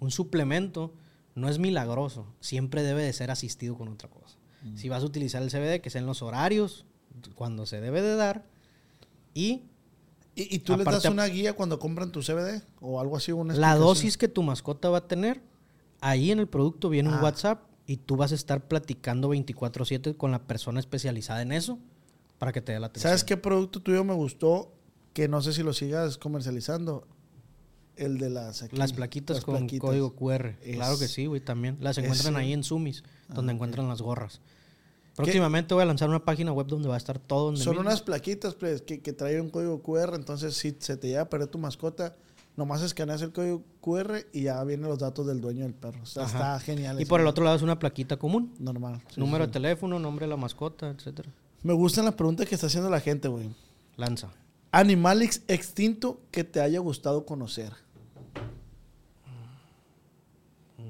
Un 0.00 0.10
suplemento 0.10 0.92
no 1.34 1.48
es 1.48 1.58
milagroso, 1.58 2.26
siempre 2.40 2.82
debe 2.82 3.02
de 3.02 3.12
ser 3.12 3.30
asistido 3.30 3.76
con 3.76 3.88
otra 3.88 4.08
cosa. 4.10 4.36
Si 4.76 4.88
vas 4.88 5.02
a 5.02 5.06
utilizar 5.06 5.42
el 5.42 5.50
CBD, 5.50 5.80
que 5.80 5.90
sea 5.90 6.00
en 6.00 6.06
los 6.06 6.22
horarios, 6.22 6.86
cuando 7.34 7.66
se 7.66 7.80
debe 7.80 8.00
de 8.02 8.16
dar, 8.16 8.44
y 9.34 9.62
¿Y, 10.36 10.58
tú 10.60 10.76
les 10.76 10.84
das 10.84 10.96
Aparte- 10.96 11.10
una 11.10 11.26
guía 11.26 11.52
cuando 11.52 11.78
compran 11.78 12.10
tu 12.10 12.20
CBD? 12.20 12.60
¿O 12.80 12.98
algo 13.00 13.16
así? 13.16 13.30
Una 13.30 13.54
la 13.54 13.76
dosis 13.76 14.16
que 14.18 14.26
tu 14.26 14.42
mascota 14.42 14.90
va 14.90 14.98
a 14.98 15.06
tener, 15.06 15.40
ahí 16.00 16.32
en 16.32 16.40
el 16.40 16.48
producto 16.48 16.88
viene 16.88 17.08
Ah. 17.10 17.16
un 17.16 17.22
WhatsApp 17.22 17.62
y 17.86 17.98
tú 17.98 18.16
vas 18.16 18.32
a 18.32 18.34
estar 18.34 18.66
platicando 18.66 19.28
24/7 19.30 20.16
con 20.16 20.30
la 20.30 20.42
persona 20.46 20.80
especializada 20.80 21.42
en 21.42 21.52
eso 21.52 21.78
para 22.38 22.52
que 22.52 22.60
te 22.60 22.72
dé 22.72 22.80
la 22.80 22.86
atención. 22.86 23.10
¿Sabes 23.10 23.24
qué 23.24 23.36
producto 23.36 23.80
tuyo 23.80 24.04
me 24.04 24.14
gustó? 24.14 24.72
Que 25.12 25.28
no 25.28 25.40
sé 25.42 25.52
si 25.52 25.62
lo 25.62 25.72
sigas 25.72 26.18
comercializando. 26.18 27.06
El 27.96 28.18
de 28.18 28.28
las... 28.28 28.62
aquí, 28.64 28.76
Las 28.76 28.92
plaquitas 28.92 29.36
las 29.36 29.44
con 29.44 29.54
plaquitas. 29.58 29.88
código 29.88 30.16
QR. 30.16 30.56
Claro 30.72 30.98
que 30.98 31.06
sí, 31.06 31.26
güey, 31.26 31.40
también. 31.40 31.76
Las 31.80 31.96
encuentran 31.98 32.34
ahí 32.34 32.52
en 32.52 32.64
Sumis, 32.64 33.04
donde 33.28 33.52
Ah, 33.52 33.54
encuentran 33.54 33.86
las 33.88 34.02
gorras. 34.02 34.40
Próximamente 35.14 35.74
voy 35.74 35.82
a 35.84 35.86
lanzar 35.86 36.08
una 36.08 36.24
página 36.24 36.50
web 36.50 36.66
donde 36.66 36.88
va 36.88 36.94
a 36.94 36.98
estar 36.98 37.20
todo. 37.20 37.46
donde 37.46 37.62
Son 37.62 37.78
unas 37.78 38.02
plaquitas 38.02 38.56
pues, 38.56 38.82
que, 38.82 39.00
que 39.00 39.12
traen 39.12 39.42
un 39.42 39.50
código 39.50 39.80
QR, 39.80 40.14
entonces 40.16 40.56
si 40.56 40.74
se 40.80 40.96
te 40.96 41.06
llega 41.06 41.20
a 41.20 41.28
perder 41.30 41.46
tu 41.46 41.58
mascota, 41.58 42.16
nomás 42.56 42.82
escaneas 42.82 43.20
el 43.22 43.32
código 43.32 43.62
QR 43.80 44.26
y 44.32 44.42
ya 44.42 44.62
vienen 44.64 44.88
los 44.88 44.98
datos 44.98 45.26
del 45.26 45.40
dueño 45.40 45.62
del 45.64 45.74
perro. 45.74 46.00
O 46.02 46.06
sea, 46.06 46.24
está 46.26 46.58
genial. 46.60 47.00
Y 47.00 47.04
por 47.04 47.20
el 47.20 47.26
otro 47.26 47.44
lado 47.44 47.56
es 47.56 47.62
una 47.62 47.78
plaquita 47.78 48.16
común. 48.16 48.54
Normal. 48.58 49.00
sí, 49.12 49.20
Número 49.20 49.44
sí, 49.44 49.48
de 49.48 49.52
teléfono, 49.52 49.98
nombre 49.98 50.26
de 50.26 50.30
la 50.30 50.36
mascota, 50.36 50.88
etcétera. 50.90 51.30
Me 51.62 51.72
gustan 51.72 52.04
las 52.04 52.14
preguntas 52.14 52.46
que 52.48 52.54
está 52.54 52.66
haciendo 52.68 52.90
la 52.90 53.00
gente, 53.00 53.28
güey. 53.28 53.50
Lanza. 53.96 54.30
Animal 54.72 55.22
ex- 55.22 55.42
extinto 55.48 56.20
que 56.30 56.44
te 56.44 56.60
haya 56.60 56.78
gustado 56.80 57.24
conocer. 57.26 57.72
Mm, 60.78 60.82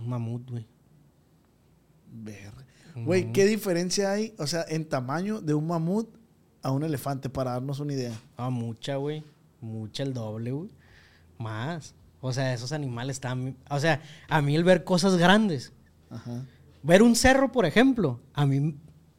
Un 0.00 0.08
mamut, 0.08 0.50
güey. 0.50 0.66
Verga. 2.12 2.64
Güey, 2.94 3.32
¿qué 3.32 3.46
diferencia 3.46 4.12
hay, 4.12 4.34
o 4.38 4.46
sea, 4.46 4.66
en 4.68 4.86
tamaño 4.86 5.40
de 5.40 5.54
un 5.54 5.66
mamut 5.66 6.08
a 6.60 6.70
un 6.70 6.82
elefante 6.84 7.30
para 7.30 7.52
darnos 7.52 7.80
una 7.80 7.94
idea? 7.94 8.12
Ah, 8.36 8.50
mucha, 8.50 8.96
güey. 8.96 9.24
Mucha 9.62 10.02
el 10.02 10.12
doble, 10.12 10.52
güey. 10.52 10.70
Más. 11.42 11.94
O 12.20 12.32
sea, 12.32 12.54
esos 12.54 12.72
animales 12.72 13.16
están... 13.16 13.56
O 13.68 13.80
sea, 13.80 14.00
a 14.28 14.40
mí 14.42 14.54
el 14.54 14.64
ver 14.64 14.84
cosas 14.84 15.16
grandes. 15.16 15.72
Ajá. 16.10 16.44
Ver 16.82 17.02
un 17.02 17.16
cerro, 17.16 17.50
por 17.52 17.66
ejemplo, 17.66 18.20
a 18.32 18.46
mí 18.46 18.76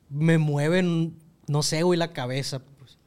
me 0.10 0.38
mueven, 0.38 1.18
no 1.48 1.64
sé, 1.64 1.84
güey, 1.84 2.00
la 2.00 2.14
cabeza. 2.14 2.60
Pues. 2.78 2.98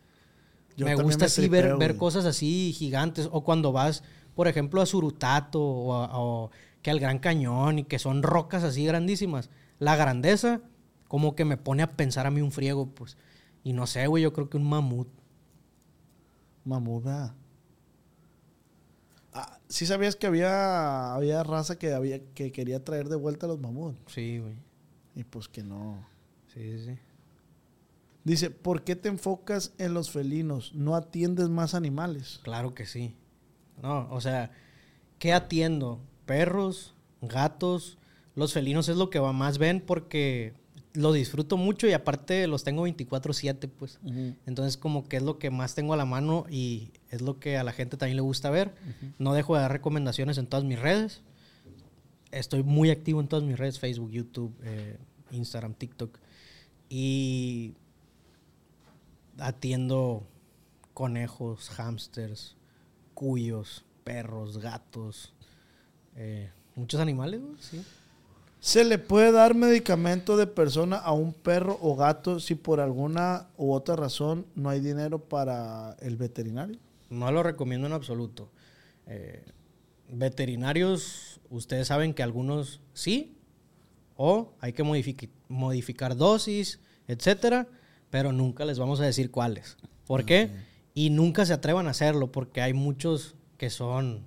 Me 0.77 0.95
gusta 0.97 1.21
me 1.21 1.27
así 1.27 1.49
ver, 1.49 1.63
tripeo, 1.63 1.79
ver 1.79 1.97
cosas 1.97 2.25
así 2.27 2.75
gigantes. 2.77 3.29
O 3.33 3.43
cuando 3.45 3.73
vas, 3.73 4.03
por 4.35 4.49
ejemplo, 4.49 4.83
a 4.83 4.87
Surutato 4.87 5.63
o, 5.63 5.95
a- 5.95 6.19
o 6.21 6.51
que 6.83 6.91
al 6.91 7.01
Gran 7.01 7.19
Cañón 7.19 7.79
y 7.81 7.85
que 7.85 7.99
son 7.99 8.23
rocas 8.23 8.63
así 8.65 8.85
grandísimas. 8.85 9.51
La 9.79 9.97
grandeza 9.97 10.61
como 11.09 11.35
que 11.35 11.45
me 11.45 11.57
pone 11.57 11.83
a 11.83 11.93
pensar 11.97 12.27
a 12.27 12.31
mí 12.31 12.41
un 12.41 12.53
friego, 12.53 12.87
pues. 12.87 13.17
Y 13.65 13.73
no 13.73 13.87
sé, 13.87 14.07
güey, 14.07 14.23
yo 14.23 14.33
creo 14.33 14.49
que 14.51 14.57
un 14.57 14.69
mamut. 14.69 15.09
Mamut, 16.65 17.05
¿verdad? 17.05 17.35
Sí 19.69 19.87
sabías 19.87 20.17
que 20.17 20.27
había, 20.27 21.15
había 21.15 21.43
raza 21.43 21.79
que, 21.79 21.93
había, 21.93 22.21
que 22.35 22.53
quería 22.53 22.85
traer 22.85 23.09
de 23.09 23.17
vuelta 23.17 23.47
a 23.47 23.49
los 23.49 23.61
mamuts. 23.61 23.99
Sí, 24.07 24.39
güey. 24.39 24.55
Y 25.15 25.25
pues 25.25 25.49
que 25.49 25.63
no. 25.63 26.07
Sí, 26.53 26.79
sí, 26.79 26.85
sí. 26.87 26.99
Dice, 28.25 28.51
¿por 28.51 28.83
qué 28.83 28.97
te 28.97 29.09
enfocas 29.09 29.73
en 29.79 29.95
los 29.95 30.11
felinos? 30.11 30.75
¿No 30.75 30.97
atiendes 30.97 31.49
más 31.49 31.75
animales? 31.75 32.41
Claro 32.43 32.75
que 32.75 32.85
sí. 32.85 33.15
No, 33.83 34.09
o 34.11 34.21
sea, 34.21 34.51
¿qué 35.19 35.33
atiendo? 35.33 36.01
Perros, 36.25 36.95
gatos, 37.21 37.99
los 38.35 38.53
felinos 38.53 38.89
es 38.89 38.97
lo 38.97 39.11
que 39.11 39.21
más 39.21 39.59
ven 39.59 39.81
porque 39.81 40.55
lo 40.97 41.13
disfruto 41.13 41.57
mucho 41.57 41.87
y 41.87 41.93
aparte 41.93 42.47
los 42.47 42.65
tengo 42.65 42.87
24/7, 42.87 43.69
pues. 43.69 43.99
Entonces 44.47 44.77
como 44.77 45.09
que 45.09 45.19
es 45.19 45.23
lo 45.23 45.39
que 45.39 45.51
más 45.51 45.75
tengo 45.75 45.95
a 45.95 45.97
la 45.97 46.05
mano 46.05 46.47
y 46.49 46.91
es 47.11 47.21
lo 47.21 47.39
que 47.39 47.57
a 47.57 47.65
la 47.65 47.73
gente 47.73 47.97
también 47.97 48.17
le 48.17 48.23
gusta 48.23 48.51
ver. 48.51 48.75
No 49.19 49.35
dejo 49.35 49.55
de 49.55 49.63
dar 49.63 49.73
recomendaciones 49.73 50.39
en 50.39 50.47
todas 50.47 50.65
mis 50.65 50.79
redes. 50.79 51.23
Estoy 52.33 52.63
muy 52.63 52.91
activo 52.91 53.21
en 53.21 53.29
todas 53.29 53.45
mis 53.45 53.59
redes, 53.59 53.79
Facebook, 53.79 54.11
YouTube, 54.11 54.55
eh, 54.63 54.99
Instagram, 55.31 55.75
TikTok. 55.75 56.19
Y 56.89 57.75
atiendo 59.39 60.27
conejos, 60.95 61.69
hámsters, 61.71 62.57
cuyos, 63.15 63.85
perros, 64.05 64.59
gatos, 64.59 65.35
eh, 66.15 66.51
muchos 66.75 67.01
animales, 67.01 67.41
güey, 67.41 67.57
sí. 67.61 67.83
¿Se 68.67 68.85
le 68.85 68.99
puede 68.99 69.31
dar 69.31 69.55
medicamento 69.55 70.37
de 70.37 70.49
persona 70.49 70.97
a 70.97 71.13
un 71.13 71.33
perro 71.33 71.79
o 71.81 71.95
gato 71.95 72.41
si 72.41 72.57
por 72.57 72.81
alguna 72.81 73.47
u 73.57 73.71
otra 73.73 73.95
razón 73.95 74.45
no 74.57 74.71
hay 74.71 74.81
dinero 74.81 75.21
para 75.21 75.97
el 76.01 76.17
veterinario? 76.17 76.77
No 77.09 77.31
lo 77.31 77.45
recomiendo 77.45 77.87
en 77.87 77.93
absoluto. 77.93 78.51
Eh, 79.07 79.45
veterinarios, 80.09 81.39
ustedes 81.49 81.87
saben 81.87 82.13
que 82.13 82.25
algunos 82.25 82.81
sí, 82.93 83.37
o 84.17 84.53
hay 84.59 84.73
que 84.73 84.83
modific- 84.83 85.31
modificar 85.49 86.17
dosis, 86.17 86.81
etcétera, 87.07 87.69
pero 88.11 88.33
nunca 88.33 88.65
les 88.65 88.81
vamos 88.81 88.99
a 88.99 89.05
decir 89.05 89.31
cuáles. 89.31 89.77
¿Por 90.09 90.25
qué? 90.25 90.51
Y 90.93 91.11
nunca 91.11 91.47
se 91.47 91.53
atrevan 91.53 91.87
a 91.87 91.91
hacerlo 91.91 92.33
porque 92.33 92.63
hay 92.63 92.73
muchos 92.73 93.37
que 93.59 93.71
son 93.71 94.25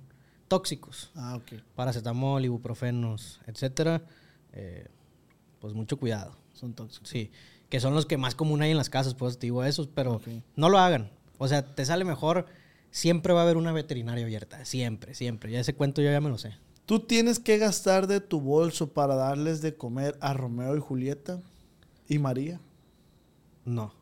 tóxicos. 0.48 1.10
Ah, 1.14 1.36
ok. 1.36 1.60
Paracetamol, 1.74 2.42
ibuprofenos, 2.42 3.38
etcétera. 3.46 4.00
Eh, 4.52 4.86
pues 5.60 5.74
mucho 5.74 5.96
cuidado. 5.98 6.36
Son 6.52 6.74
tóxicos. 6.74 7.08
Sí, 7.08 7.30
que 7.68 7.80
son 7.80 7.94
los 7.94 8.06
que 8.06 8.16
más 8.16 8.34
común 8.34 8.62
hay 8.62 8.70
en 8.70 8.76
las 8.76 8.90
casas, 8.90 9.14
pues 9.14 9.38
te 9.38 9.46
digo 9.46 9.64
esos, 9.64 9.86
pero 9.86 10.20
no 10.56 10.68
lo 10.68 10.78
hagan. 10.78 11.10
O 11.38 11.48
sea, 11.48 11.74
te 11.74 11.84
sale 11.84 12.04
mejor, 12.04 12.46
siempre 12.90 13.32
va 13.32 13.40
a 13.40 13.42
haber 13.44 13.56
una 13.56 13.72
veterinaria 13.72 14.24
abierta, 14.24 14.64
siempre, 14.64 15.14
siempre. 15.14 15.52
Ya 15.52 15.60
ese 15.60 15.74
cuento 15.74 16.02
yo 16.02 16.10
ya 16.10 16.20
me 16.20 16.28
lo 16.28 16.38
sé. 16.38 16.54
¿Tú 16.86 17.00
tienes 17.00 17.38
que 17.38 17.58
gastar 17.58 18.06
de 18.06 18.20
tu 18.20 18.40
bolso 18.40 18.92
para 18.92 19.14
darles 19.14 19.62
de 19.62 19.74
comer 19.74 20.18
a 20.20 20.34
Romeo 20.34 20.76
y 20.76 20.80
Julieta 20.80 21.40
y 22.08 22.18
María? 22.18 22.60
No, 23.64 23.94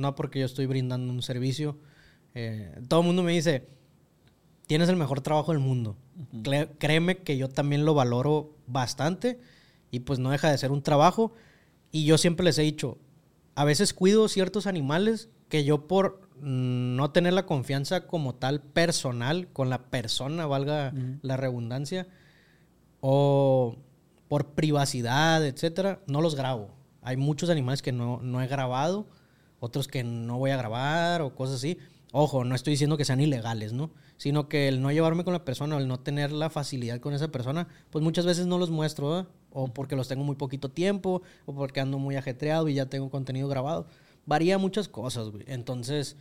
no 0.00 0.14
porque 0.14 0.40
yo 0.40 0.46
estoy 0.46 0.66
brindando 0.66 1.12
un 1.12 1.22
servicio. 1.22 1.76
Eh, 2.34 2.74
todo 2.88 3.00
el 3.00 3.06
mundo 3.06 3.22
me 3.22 3.32
dice, 3.32 3.68
tienes 4.66 4.88
el 4.88 4.96
mejor 4.96 5.20
trabajo 5.20 5.52
del 5.52 5.60
mundo. 5.60 5.96
Créeme 6.78 7.18
que 7.18 7.36
yo 7.36 7.48
también 7.48 7.84
lo 7.84 7.94
valoro 7.94 8.50
bastante 8.72 9.40
y 9.90 10.00
pues 10.00 10.18
no 10.18 10.30
deja 10.30 10.50
de 10.50 10.58
ser 10.58 10.72
un 10.72 10.82
trabajo. 10.82 11.32
Y 11.92 12.04
yo 12.04 12.18
siempre 12.18 12.44
les 12.44 12.58
he 12.58 12.62
dicho, 12.62 12.98
a 13.54 13.64
veces 13.64 13.92
cuido 13.92 14.28
ciertos 14.28 14.66
animales 14.66 15.28
que 15.48 15.64
yo 15.64 15.86
por 15.86 16.28
mm, 16.40 16.96
no 16.96 17.10
tener 17.10 17.32
la 17.32 17.46
confianza 17.46 18.06
como 18.06 18.34
tal 18.34 18.60
personal 18.62 19.48
con 19.52 19.68
la 19.70 19.90
persona, 19.90 20.46
valga 20.46 20.92
la 21.22 21.36
redundancia, 21.36 22.06
o 23.00 23.76
por 24.28 24.50
privacidad, 24.50 25.44
etcétera, 25.44 26.00
no 26.06 26.20
los 26.20 26.36
grabo. 26.36 26.70
Hay 27.02 27.16
muchos 27.16 27.50
animales 27.50 27.82
que 27.82 27.92
no, 27.92 28.20
no 28.22 28.40
he 28.42 28.46
grabado, 28.46 29.08
otros 29.58 29.88
que 29.88 30.04
no 30.04 30.38
voy 30.38 30.50
a 30.50 30.56
grabar 30.56 31.22
o 31.22 31.34
cosas 31.34 31.56
así. 31.56 31.78
Ojo, 32.12 32.44
no 32.44 32.54
estoy 32.54 32.72
diciendo 32.72 32.96
que 32.96 33.04
sean 33.04 33.20
ilegales, 33.20 33.72
¿no? 33.72 33.90
Sino 34.20 34.50
que 34.50 34.68
el 34.68 34.82
no 34.82 34.92
llevarme 34.92 35.24
con 35.24 35.32
la 35.32 35.46
persona 35.46 35.76
o 35.76 35.78
el 35.78 35.88
no 35.88 35.98
tener 35.98 36.30
la 36.30 36.50
facilidad 36.50 37.00
con 37.00 37.14
esa 37.14 37.28
persona, 37.28 37.68
pues 37.88 38.04
muchas 38.04 38.26
veces 38.26 38.46
no 38.46 38.58
los 38.58 38.68
muestro, 38.68 39.08
¿verdad? 39.08 39.28
O 39.50 39.68
porque 39.68 39.96
los 39.96 40.08
tengo 40.08 40.24
muy 40.24 40.36
poquito 40.36 40.70
tiempo, 40.70 41.22
o 41.46 41.54
porque 41.54 41.80
ando 41.80 41.98
muy 41.98 42.16
ajetreado 42.16 42.68
y 42.68 42.74
ya 42.74 42.84
tengo 42.84 43.08
contenido 43.08 43.48
grabado. 43.48 43.86
Varía 44.26 44.58
muchas 44.58 44.88
cosas, 44.88 45.30
güey. 45.30 45.44
Entonces, 45.46 46.16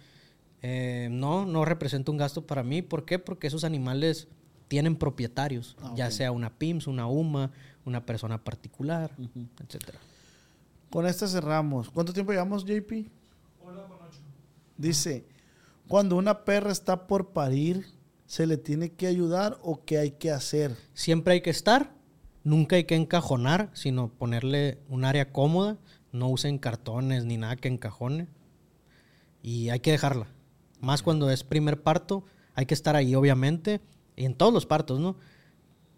eh, 0.61 1.09
no, 1.11 1.45
no 1.45 1.65
representa 1.65 2.09
un 2.09 2.17
gasto 2.17 2.47
para 2.47 2.63
mí. 2.63 2.81
¿Por 2.81 3.03
qué? 3.03 3.19
Porque 3.19 3.47
esos 3.47 3.65
animales 3.65 4.29
tienen 4.69 4.95
propietarios, 4.95 5.75
Ah, 5.81 5.93
ya 5.97 6.09
sea 6.09 6.31
una 6.31 6.51
PIMS, 6.57 6.87
una 6.87 7.05
UMA, 7.05 7.51
una 7.83 8.05
persona 8.05 8.41
particular, 8.41 9.11
etcétera. 9.61 9.99
Con 10.89 11.05
esta 11.05 11.27
cerramos. 11.27 11.89
¿Cuánto 11.89 12.13
tiempo 12.13 12.31
llevamos, 12.31 12.63
JP? 12.63 13.09
Dice, 14.77 15.25
cuando 15.89 16.17
una 16.17 16.45
perra 16.45 16.71
está 16.71 17.07
por 17.07 17.33
parir, 17.33 17.87
¿se 18.27 18.45
le 18.45 18.57
tiene 18.57 18.91
que 18.91 19.07
ayudar 19.07 19.57
o 19.63 19.83
qué 19.85 19.97
hay 19.97 20.11
que 20.11 20.29
hacer? 20.29 20.77
Siempre 20.93 21.33
hay 21.33 21.41
que 21.41 21.49
estar, 21.49 21.95
nunca 22.43 22.75
hay 22.75 22.83
que 22.83 22.95
encajonar, 22.95 23.71
sino 23.73 24.07
ponerle 24.07 24.77
un 24.87 25.03
área 25.03 25.33
cómoda. 25.33 25.79
No 26.11 26.29
usen 26.29 26.59
cartones 26.59 27.25
ni 27.25 27.37
nada 27.37 27.55
que 27.55 27.69
encajone. 27.69 28.27
Y 29.41 29.69
hay 29.69 29.79
que 29.79 29.89
dejarla. 29.89 30.27
Más 30.79 31.01
cuando 31.01 31.31
es 31.31 31.43
primer 31.43 31.81
parto, 31.81 32.23
hay 32.53 32.67
que 32.67 32.75
estar 32.75 32.95
ahí, 32.95 33.15
obviamente. 33.15 33.81
Y 34.15 34.25
en 34.25 34.35
todos 34.35 34.53
los 34.53 34.67
partos, 34.67 34.99
¿no? 34.99 35.15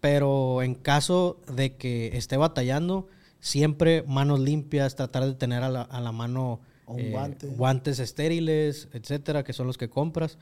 Pero 0.00 0.62
en 0.62 0.74
caso 0.74 1.38
de 1.54 1.76
que 1.76 2.16
esté 2.16 2.38
batallando, 2.38 3.08
siempre 3.40 4.04
manos 4.04 4.40
limpias, 4.40 4.96
tratar 4.96 5.26
de 5.26 5.34
tener 5.34 5.62
a 5.62 5.68
la, 5.68 5.82
a 5.82 6.00
la 6.00 6.12
mano 6.12 6.60
O 6.92 6.96
un 6.96 7.00
eh, 7.00 7.10
guante. 7.10 7.46
guantes 7.48 7.98
estériles, 7.98 8.88
etcétera, 8.92 9.42
que 9.44 9.52
son 9.52 9.66
los 9.66 9.76
que 9.78 9.88
compras. 9.90 10.38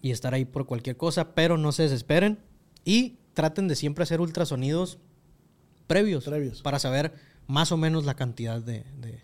Y 0.00 0.10
estar 0.12 0.32
ahí 0.34 0.44
por 0.44 0.66
cualquier 0.66 0.96
cosa, 0.96 1.34
pero 1.34 1.58
no 1.58 1.72
se 1.72 1.82
desesperen. 1.84 2.38
Y 2.84 3.16
traten 3.34 3.68
de 3.68 3.74
siempre 3.76 4.02
hacer 4.04 4.20
ultrasonidos 4.20 4.98
previos, 5.86 6.24
Previos. 6.24 6.62
para 6.62 6.78
saber 6.78 7.12
más 7.46 7.72
o 7.72 7.76
menos 7.76 8.04
la 8.04 8.14
cantidad 8.14 8.60
de, 8.60 8.84
de- 9.00 9.08
de 9.12 9.20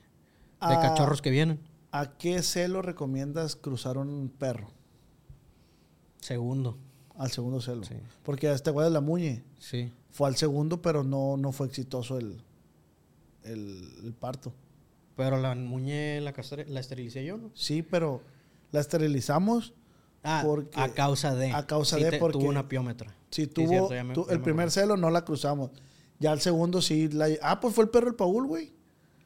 Ah. 0.61 0.81
cachorros 0.81 1.21
que 1.23 1.31
vienen. 1.31 1.61
¿A 1.93 2.17
qué 2.17 2.43
celo 2.43 2.81
recomiendas 2.83 3.55
cruzar 3.55 3.99
un 3.99 4.29
perro? 4.37 4.69
Segundo, 6.21 6.79
Al 7.17 7.31
segundo 7.31 7.61
celo. 7.61 7.85
Sí. 7.85 7.95
Porque 8.25 8.49
a 8.49 8.55
este 8.55 8.71
güey 8.71 8.87
de 8.87 8.91
la 8.91 9.01
muñe 9.01 9.45
sí. 9.61 9.93
fue 10.11 10.27
al 10.29 10.37
segundo, 10.37 10.81
pero 10.83 11.05
no, 11.05 11.37
no 11.37 11.53
fue 11.53 11.67
exitoso 11.69 12.19
el, 12.19 12.39
el, 13.45 13.89
el 14.05 14.13
parto. 14.15 14.53
Pero 15.17 15.39
la 15.41 15.55
muñe 15.55 16.21
la, 16.21 16.33
la 16.69 16.81
esterilicé 16.81 17.25
yo, 17.25 17.37
¿no? 17.37 17.51
Sí, 17.55 17.83
pero 17.83 18.21
la 18.73 18.81
esterilizamos 18.81 19.73
Ah, 20.27 20.43
porque 20.45 20.81
a 20.81 20.89
causa 20.89 21.35
de. 21.35 21.53
a 21.53 21.67
causa 21.67 21.97
Sí 21.99 22.03
de 22.05 22.13
te- 22.13 22.19
porque 22.19 22.39
tuvo 22.39 22.49
una 22.49 22.67
piómetra. 22.69 23.11
Sí, 23.31 23.43
Sí, 23.43 23.47
tuvo 23.47 23.69
cierto, 23.69 23.95
ya 23.95 24.05
me- 24.05 24.15
tu- 24.15 24.27
ya 24.27 24.33
el 24.33 24.39
me 24.39 24.45
primer 24.45 24.71
celo 24.71 24.97
no 24.97 25.11
la 25.11 25.25
cruzamos. 25.25 25.71
Ya 26.19 26.33
el 26.33 26.41
segundo 26.41 26.81
sí 26.81 27.09
la 27.09 27.29
Ah, 27.43 27.61
pues 27.61 27.75
fue 27.75 27.85
el 27.85 27.91
perro 27.91 28.09
el 28.09 28.15
Paul, 28.15 28.47
güey. 28.47 28.73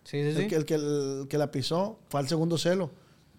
Sí, 0.04 0.22
sí, 0.24 0.32
sí. 0.34 0.40
El, 0.42 0.48
que, 0.48 0.56
el, 0.56 0.64
que, 0.64 0.74
el 0.74 1.26
que 1.28 1.38
la 1.38 1.50
pisó 1.50 2.00
fue 2.08 2.18
al 2.20 2.28
segundo 2.28 2.58
celo, 2.58 2.90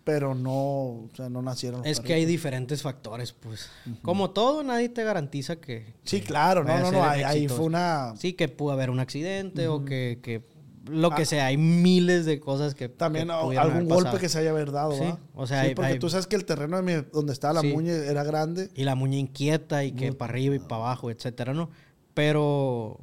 pero 0.05 0.35
no, 0.35 0.51
o 0.53 1.09
sea, 1.15 1.27
no 1.29 1.41
nacieron. 1.41 1.79
los 1.81 1.87
Es 1.87 1.99
que 1.99 2.13
hay 2.13 2.25
diferentes 2.25 2.81
factores, 2.81 3.33
pues. 3.33 3.69
Como 4.03 4.29
todo, 4.29 4.63
nadie 4.63 4.87
te 4.89 5.03
garantiza 5.03 5.57
que. 5.57 5.93
Sí, 6.03 6.21
que 6.21 6.27
claro, 6.27 6.63
no, 6.63 6.77
no, 6.79 6.91
no, 6.91 7.03
ahí, 7.03 7.47
fue 7.49 7.65
una... 7.65 8.13
Sí, 8.17 8.33
que 8.33 8.47
pudo 8.47 8.71
haber 8.71 8.89
un 8.89 8.99
accidente 8.99 9.67
o 9.67 9.83
que, 9.83 10.19
que 10.21 10.43
lo 10.89 11.09
que 11.11 11.21
Ah. 11.21 11.25
sea. 11.25 11.45
Hay 11.47 11.57
miles 11.57 12.25
de 12.25 12.39
cosas 12.39 12.75
que. 12.75 12.89
También 12.89 13.27
que 13.27 13.33
algún 13.33 13.57
haber 13.57 13.83
golpe 13.85 14.17
que 14.19 14.29
se 14.29 14.39
haya 14.39 14.49
haber 14.49 14.71
dado, 14.71 14.91
Sí, 14.93 15.01
¿va? 15.03 15.19
o 15.35 15.47
sea, 15.47 15.61
Sí, 15.61 15.67
hay- 15.69 15.75
porque 15.75 15.91
hay- 15.93 15.99
tú 15.99 16.09
sabes 16.09 16.27
que 16.27 16.35
el 16.35 16.45
terreno 16.45 16.77
de 16.77 16.83
mi- 16.83 17.07
donde 17.13 17.33
estaba 17.33 17.53
la 17.53 17.61
Sí. 17.61 17.71
muñe 17.73 17.91
era 17.91 18.23
grande. 18.23 18.69
Y 18.75 18.83
la 18.83 18.95
muña 18.95 19.17
inquieta 19.17 19.83
y 19.83 19.91
que 19.93 20.11
para 20.13 20.31
arriba 20.31 20.55
y 20.55 20.59
para 20.59 20.75
abajo, 20.77 21.09
etcétera, 21.11 21.53
¿no? 21.53 21.69
Pero 22.13 22.97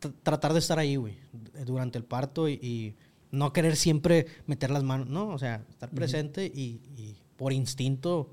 tr- 0.00 0.14
tratar 0.22 0.52
de 0.52 0.58
estar 0.60 0.78
ahí, 0.78 0.96
güey, 0.96 1.16
durante 1.66 1.98
el 1.98 2.04
parto 2.04 2.48
y, 2.48 2.52
y 2.54 2.94
no 3.30 3.52
querer 3.52 3.76
siempre 3.76 4.26
meter 4.46 4.70
las 4.70 4.82
manos, 4.82 5.08
¿no? 5.08 5.28
O 5.28 5.38
sea, 5.38 5.64
estar 5.70 5.90
presente 5.90 6.46
y, 6.46 6.80
y 6.96 7.16
por 7.36 7.52
instinto. 7.52 8.28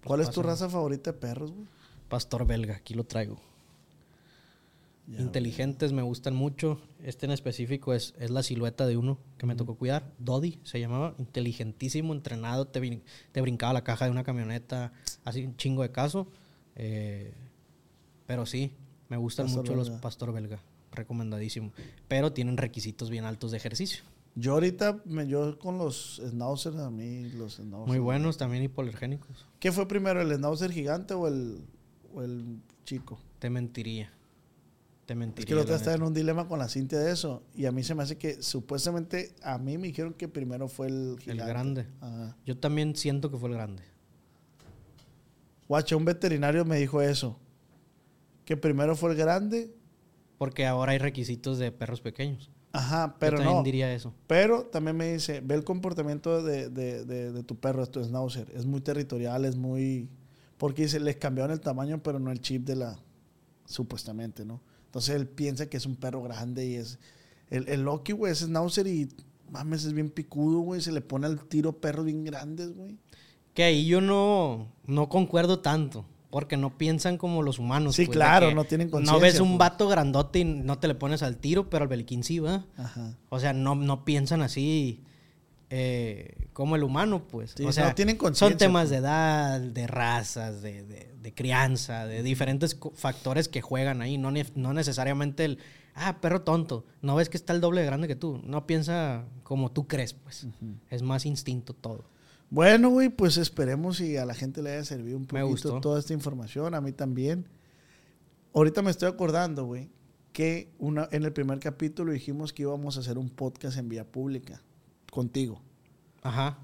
pues, 0.00 0.08
¿Cuál 0.08 0.20
es 0.20 0.30
tu 0.30 0.42
raza 0.42 0.68
favorita 0.68 1.12
de 1.12 1.18
perros, 1.18 1.52
güey? 1.52 1.66
Pastor 2.08 2.46
belga, 2.46 2.74
aquí 2.76 2.94
lo 2.94 3.04
traigo. 3.04 3.40
Inteligentes 5.08 5.92
me 5.92 6.02
gustan 6.02 6.34
mucho. 6.34 6.80
Este 7.02 7.26
en 7.26 7.32
específico 7.32 7.92
es, 7.92 8.14
es 8.18 8.30
la 8.30 8.42
silueta 8.42 8.86
de 8.86 8.96
uno 8.96 9.18
que 9.36 9.46
me 9.46 9.54
tocó 9.56 9.74
cuidar. 9.74 10.10
Dodi 10.18 10.58
se 10.64 10.80
llamaba. 10.80 11.14
Inteligentísimo, 11.18 12.12
entrenado. 12.14 12.66
Te, 12.66 12.80
brin- 12.80 13.02
te 13.32 13.40
brincaba 13.40 13.72
la 13.72 13.84
caja 13.84 14.06
de 14.06 14.10
una 14.10 14.24
camioneta. 14.24 14.92
Así 15.24 15.44
un 15.44 15.56
chingo 15.56 15.82
de 15.82 15.90
caso. 15.90 16.28
Eh, 16.76 17.34
pero 18.26 18.46
sí, 18.46 18.72
me 19.08 19.16
gustan 19.16 19.46
Pastor 19.46 19.62
mucho 19.64 19.74
los 19.76 19.88
belga. 19.88 20.00
pastor 20.00 20.32
belga. 20.32 20.62
Recomendadísimo. 20.92 21.72
Pero 22.08 22.32
tienen 22.32 22.56
requisitos 22.56 23.10
bien 23.10 23.24
altos 23.24 23.50
de 23.50 23.56
ejercicio. 23.58 24.04
Yo 24.34 24.52
ahorita, 24.54 25.02
me, 25.04 25.26
yo 25.26 25.58
con 25.58 25.76
los 25.76 26.22
schnauzers, 26.24 26.78
a 26.78 26.90
mí 26.90 27.28
los 27.30 27.56
schnauzers. 27.56 27.86
Muy 27.88 27.98
buenos, 27.98 28.38
también 28.38 28.62
hipoalergénicos. 28.62 29.46
¿Qué 29.60 29.72
fue 29.72 29.86
primero, 29.86 30.22
el 30.22 30.34
schnauzer 30.34 30.70
gigante 30.72 31.12
o 31.12 31.28
el, 31.28 31.58
o 32.14 32.22
el 32.22 32.60
chico? 32.86 33.18
Te 33.38 33.50
mentiría. 33.50 34.10
Te 35.12 35.16
mentiría. 35.16 35.42
Es 35.42 35.46
que 35.46 35.52
el 35.52 35.58
otro 35.58 35.74
estaba 35.74 35.96
en 35.96 36.02
un 36.02 36.14
dilema 36.14 36.48
con 36.48 36.58
la 36.58 36.68
Cintia 36.68 36.98
de 36.98 37.12
eso. 37.12 37.42
Y 37.54 37.66
a 37.66 37.72
mí 37.72 37.82
se 37.82 37.94
me 37.94 38.02
hace 38.02 38.16
que 38.16 38.42
supuestamente 38.42 39.34
a 39.42 39.58
mí 39.58 39.78
me 39.78 39.88
dijeron 39.88 40.14
que 40.14 40.28
primero 40.28 40.68
fue 40.68 40.86
el 40.88 41.12
El 41.14 41.18
gigante. 41.20 41.44
grande. 41.46 41.86
Ajá. 42.00 42.36
Yo 42.46 42.56
también 42.58 42.96
siento 42.96 43.30
que 43.30 43.36
fue 43.38 43.48
el 43.50 43.54
grande. 43.56 43.82
Guacha, 45.68 45.96
un 45.96 46.04
veterinario 46.04 46.64
me 46.64 46.78
dijo 46.78 47.00
eso. 47.00 47.38
Que 48.44 48.56
primero 48.56 48.96
fue 48.96 49.10
el 49.12 49.16
grande. 49.16 49.74
Porque 50.38 50.66
ahora 50.66 50.92
hay 50.92 50.98
requisitos 50.98 51.58
de 51.58 51.70
perros 51.70 52.00
pequeños. 52.00 52.50
Ajá, 52.72 53.16
pero 53.20 53.36
Yo 53.36 53.42
también 53.42 53.58
no. 53.58 53.62
diría 53.62 53.94
eso. 53.94 54.12
Pero 54.26 54.64
también 54.64 54.96
me 54.96 55.12
dice, 55.12 55.40
ve 55.40 55.54
el 55.54 55.62
comportamiento 55.62 56.42
de, 56.42 56.68
de- 56.70 57.04
de- 57.04 57.30
de 57.32 57.42
tu 57.44 57.54
perro, 57.60 57.84
de 57.84 57.92
tu 57.92 58.02
schnauzer. 58.02 58.50
Es 58.54 58.66
muy 58.66 58.80
territorial, 58.80 59.44
es 59.44 59.56
muy... 59.56 60.08
Porque 60.58 60.82
dice, 60.82 60.98
les 60.98 61.16
cambiaron 61.16 61.52
el 61.52 61.60
tamaño, 61.60 62.02
pero 62.02 62.18
no 62.18 62.30
el 62.32 62.40
chip 62.40 62.64
de 62.64 62.76
la... 62.76 62.98
Supuestamente, 63.66 64.44
¿no? 64.44 64.60
Entonces 64.92 65.16
él 65.16 65.26
piensa 65.26 65.70
que 65.70 65.78
es 65.78 65.86
un 65.86 65.96
perro 65.96 66.22
grande 66.22 66.66
y 66.66 66.74
es... 66.74 66.98
El, 67.48 67.66
el 67.68 67.82
Loki, 67.82 68.12
güey, 68.12 68.32
es 68.32 68.40
schnauzer 68.40 68.86
y... 68.86 69.08
Mames, 69.50 69.84
es 69.84 69.92
bien 69.94 70.10
picudo, 70.10 70.60
güey. 70.60 70.80
Se 70.82 70.92
le 70.92 71.00
pone 71.00 71.26
al 71.26 71.44
tiro 71.46 71.72
perros 71.80 72.04
bien 72.04 72.24
grandes, 72.24 72.74
güey. 72.74 72.98
Que 73.54 73.64
ahí 73.64 73.86
yo 73.86 74.00
no, 74.00 74.72
no 74.86 75.08
concuerdo 75.08 75.60
tanto. 75.60 76.06
Porque 76.30 76.56
no 76.56 76.78
piensan 76.78 77.18
como 77.18 77.42
los 77.42 77.58
humanos. 77.58 77.96
Sí, 77.96 78.06
pues, 78.06 78.16
claro, 78.16 78.54
no 78.54 78.64
tienen 78.64 78.88
No 78.88 78.92
conciencia, 78.92 79.22
ves 79.22 79.40
un 79.40 79.48
pues. 79.48 79.58
vato 79.58 79.88
grandote 79.88 80.38
y 80.38 80.44
no 80.44 80.78
te 80.78 80.88
le 80.88 80.94
pones 80.94 81.22
al 81.22 81.36
tiro, 81.36 81.68
pero 81.68 81.82
al 81.84 81.88
beliquín 81.88 82.22
sí, 82.24 82.38
¿va? 82.38 82.64
Ajá. 82.78 83.18
O 83.28 83.38
sea, 83.40 83.52
no, 83.52 83.74
no 83.74 84.06
piensan 84.06 84.40
así 84.40 85.02
eh, 85.68 86.48
como 86.54 86.76
el 86.76 86.82
humano, 86.84 87.28
pues. 87.28 87.52
Sí, 87.54 87.62
o 87.62 87.66
no 87.66 87.72
sea, 87.72 87.94
tienen 87.94 88.16
conciencia, 88.16 88.48
son 88.48 88.56
temas 88.58 88.84
pues. 88.84 88.90
de 88.90 88.96
edad, 88.96 89.60
de 89.60 89.86
razas, 89.86 90.62
de, 90.62 90.82
de- 90.84 91.11
de 91.22 91.32
crianza, 91.34 92.06
de 92.06 92.22
diferentes 92.22 92.76
factores 92.94 93.48
que 93.48 93.60
juegan 93.62 94.02
ahí. 94.02 94.18
No, 94.18 94.30
ne- 94.30 94.46
no 94.54 94.72
necesariamente 94.74 95.44
el, 95.44 95.58
ah, 95.94 96.20
perro 96.20 96.42
tonto. 96.42 96.84
No 97.00 97.14
ves 97.16 97.28
que 97.28 97.36
está 97.36 97.52
el 97.52 97.60
doble 97.60 97.80
de 97.80 97.86
grande 97.86 98.08
que 98.08 98.16
tú. 98.16 98.40
No 98.44 98.66
piensa 98.66 99.24
como 99.42 99.70
tú 99.70 99.86
crees, 99.86 100.14
pues. 100.14 100.46
Es 100.90 101.02
más 101.02 101.24
instinto 101.26 101.74
todo. 101.74 102.04
Bueno, 102.50 102.90
güey, 102.90 103.08
pues 103.08 103.36
esperemos 103.38 104.00
y 104.00 104.16
a 104.18 104.26
la 104.26 104.34
gente 104.34 104.62
le 104.62 104.72
haya 104.72 104.84
servido 104.84 105.16
un 105.16 105.22
Me 105.32 105.40
poquito 105.40 105.48
gustó. 105.70 105.80
toda 105.80 105.98
esta 106.00 106.12
información, 106.12 106.74
a 106.74 106.80
mí 106.80 106.92
también. 106.92 107.48
Ahorita 108.54 108.82
me 108.82 108.90
estoy 108.90 109.08
acordando, 109.08 109.64
güey, 109.64 109.88
que 110.32 110.70
una, 110.78 111.08
en 111.12 111.22
el 111.24 111.32
primer 111.32 111.58
capítulo 111.60 112.12
dijimos 112.12 112.52
que 112.52 112.62
íbamos 112.62 112.96
a 112.96 113.00
hacer 113.00 113.16
un 113.16 113.30
podcast 113.30 113.78
en 113.78 113.88
vía 113.88 114.04
pública 114.04 114.60
contigo. 115.10 115.62
Ajá. 116.22 116.58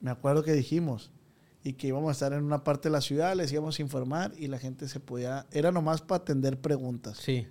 Me 0.00 0.10
acuerdo 0.10 0.42
que 0.42 0.52
dijimos 0.52 1.10
y 1.66 1.72
que 1.72 1.88
íbamos 1.88 2.08
a 2.10 2.12
estar 2.12 2.32
en 2.32 2.44
una 2.44 2.62
parte 2.62 2.88
de 2.88 2.92
la 2.92 3.00
ciudad, 3.00 3.34
les 3.34 3.50
íbamos 3.50 3.76
a 3.76 3.82
informar 3.82 4.32
y 4.38 4.46
la 4.46 4.56
gente 4.56 4.86
se 4.86 5.00
podía, 5.00 5.46
era 5.50 5.72
nomás 5.72 6.00
para 6.00 6.22
atender 6.22 6.60
preguntas. 6.60 7.18
Sí. 7.18 7.48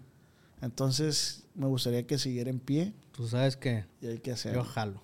Entonces, 0.61 1.43
me 1.53 1.67
gustaría 1.67 2.07
que 2.07 2.17
siguiera 2.17 2.49
en 2.49 2.59
pie 2.61 2.93
Tú 3.11 3.27
sabes 3.27 3.57
que 3.57 3.83
y 3.99 4.07
hay 4.07 4.19
que 4.19 4.31
hacerlo. 4.31 4.63
yo 4.63 4.69
jalo. 4.69 5.01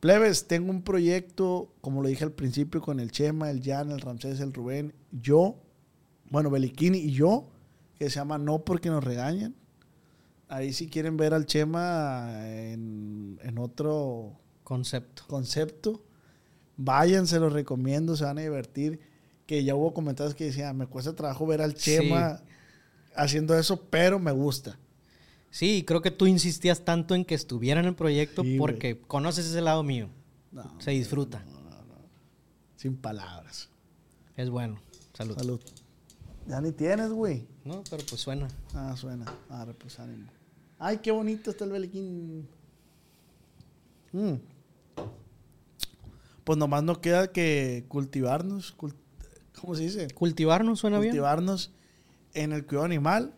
Plebes, 0.00 0.46
tengo 0.48 0.70
un 0.70 0.80
proyecto, 0.82 1.74
como 1.82 2.00
lo 2.00 2.08
dije 2.08 2.24
al 2.24 2.32
principio, 2.32 2.80
con 2.80 3.00
el 3.00 3.10
Chema, 3.12 3.50
el 3.50 3.62
Jan, 3.62 3.90
el 3.90 4.00
Ramsés, 4.00 4.40
el 4.40 4.54
Rubén, 4.54 4.94
yo, 5.10 5.56
bueno, 6.30 6.48
Beliquini 6.50 6.98
y 6.98 7.12
yo, 7.12 7.50
que 7.98 8.08
se 8.08 8.16
llama 8.16 8.38
No 8.38 8.64
porque 8.64 8.88
nos 8.88 9.04
regañan. 9.04 9.54
Ahí 10.48 10.72
si 10.72 10.88
quieren 10.88 11.18
ver 11.18 11.34
al 11.34 11.44
Chema 11.44 12.48
en, 12.48 13.38
en 13.42 13.58
otro 13.58 14.38
Concepto. 14.64 15.24
concepto, 15.26 16.02
vayan, 16.76 17.26
se 17.26 17.38
los 17.38 17.52
recomiendo, 17.52 18.16
se 18.16 18.24
van 18.24 18.38
a 18.38 18.42
divertir. 18.42 19.00
Que 19.46 19.64
ya 19.64 19.74
hubo 19.74 19.92
comentarios 19.92 20.34
que 20.34 20.44
decían, 20.44 20.76
me 20.76 20.86
cuesta 20.86 21.14
trabajo 21.14 21.46
ver 21.46 21.60
al 21.62 21.76
Sí. 21.76 21.96
Chema 21.96 22.40
haciendo 23.14 23.58
eso, 23.58 23.80
pero 23.90 24.18
me 24.18 24.32
gusta. 24.32 24.78
Sí, 25.50 25.84
creo 25.86 26.00
que 26.00 26.10
tú 26.10 26.26
insistías 26.26 26.82
tanto 26.84 27.14
en 27.14 27.24
que 27.26 27.34
estuviera 27.34 27.80
en 27.80 27.86
el 27.86 27.94
proyecto 27.94 28.42
Sí, 28.42 28.56
porque 28.58 28.98
conoces 28.98 29.46
ese 29.46 29.60
lado 29.60 29.82
mío. 29.82 30.08
No, 30.50 30.80
Se 30.80 30.92
disfruta. 30.92 31.44
sin 32.76 32.96
palabras. 32.96 33.68
Es 34.36 34.48
bueno. 34.50 34.80
Salud. 35.12 35.36
Salud. 35.36 35.60
Ya 36.48 36.60
ni 36.60 36.72
tienes, 36.72 37.10
güey. 37.10 37.46
No, 37.64 37.84
pero 37.90 38.02
pues 38.08 38.20
suena. 38.20 38.48
Ah, 38.74 38.94
suena. 38.96 39.26
Ah, 39.50 39.66
pues 39.78 40.00
ánimo. 40.00 40.26
Ay, 40.78 40.98
qué 40.98 41.10
bonito 41.12 41.50
está 41.50 41.64
el 41.64 41.70
beliquín. 41.70 42.48
Mm. 44.12 44.34
Pues 46.44 46.58
nomás 46.58 46.82
no 46.82 47.00
queda 47.00 47.30
que 47.32 47.84
cultivarnos. 47.88 48.76
cul- 48.76 48.94
¿Cómo 49.60 49.74
se 49.74 49.82
dice? 49.84 50.08
Cultivarnos 50.10 50.80
suena 50.80 50.98
bien. 50.98 51.10
Cultivarnos 51.12 51.72
en 52.34 52.52
el 52.52 52.66
cuidado 52.66 52.86
animal. 52.86 53.34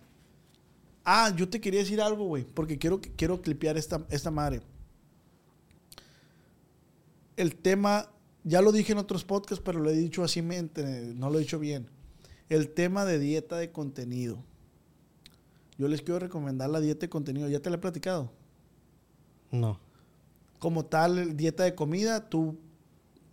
Ah, 1.04 1.32
yo 1.36 1.48
te 1.48 1.60
quería 1.60 1.80
decir 1.80 2.00
algo, 2.00 2.24
güey. 2.26 2.44
Porque 2.44 2.78
quiero, 2.78 3.00
quiero 3.16 3.42
clipear 3.42 3.76
esta, 3.76 4.06
esta 4.08 4.30
madre. 4.30 4.62
El 7.36 7.56
tema, 7.56 8.08
ya 8.44 8.62
lo 8.62 8.72
dije 8.72 8.92
en 8.92 8.98
otros 8.98 9.24
podcasts, 9.24 9.62
pero 9.64 9.80
lo 9.80 9.90
he 9.90 9.94
dicho 9.96 10.22
así, 10.22 10.40
mente, 10.40 11.12
no 11.16 11.30
lo 11.30 11.38
he 11.38 11.42
dicho 11.42 11.58
bien. 11.58 11.88
El 12.48 12.68
tema 12.68 13.04
de 13.04 13.18
dieta 13.18 13.56
de 13.56 13.72
contenido. 13.72 14.38
Yo 15.76 15.88
les 15.88 16.02
quiero 16.02 16.20
recomendar 16.20 16.70
la 16.70 16.80
dieta 16.80 17.00
de 17.00 17.10
contenido. 17.10 17.48
¿Ya 17.48 17.60
te 17.60 17.68
la 17.70 17.76
he 17.76 17.80
platicado? 17.80 18.30
No. 19.50 19.80
Como 20.60 20.84
tal, 20.84 21.36
dieta 21.36 21.64
de 21.64 21.74
comida, 21.74 22.28
tú, 22.30 22.56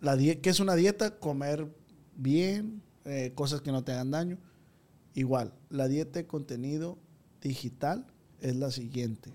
la 0.02 0.16
¿qué 0.16 0.50
es 0.50 0.58
una 0.58 0.74
dieta? 0.74 1.18
Comer 1.18 1.72
bien, 2.16 2.82
eh, 3.04 3.32
cosas 3.36 3.62
que 3.62 3.70
no 3.70 3.84
te 3.84 3.92
hagan 3.92 4.10
daño. 4.10 4.38
Igual, 5.14 5.54
la 5.70 5.86
dieta 5.86 6.18
de 6.18 6.26
contenido 6.26 6.98
digital 7.40 8.04
es 8.40 8.56
la 8.56 8.72
siguiente. 8.72 9.30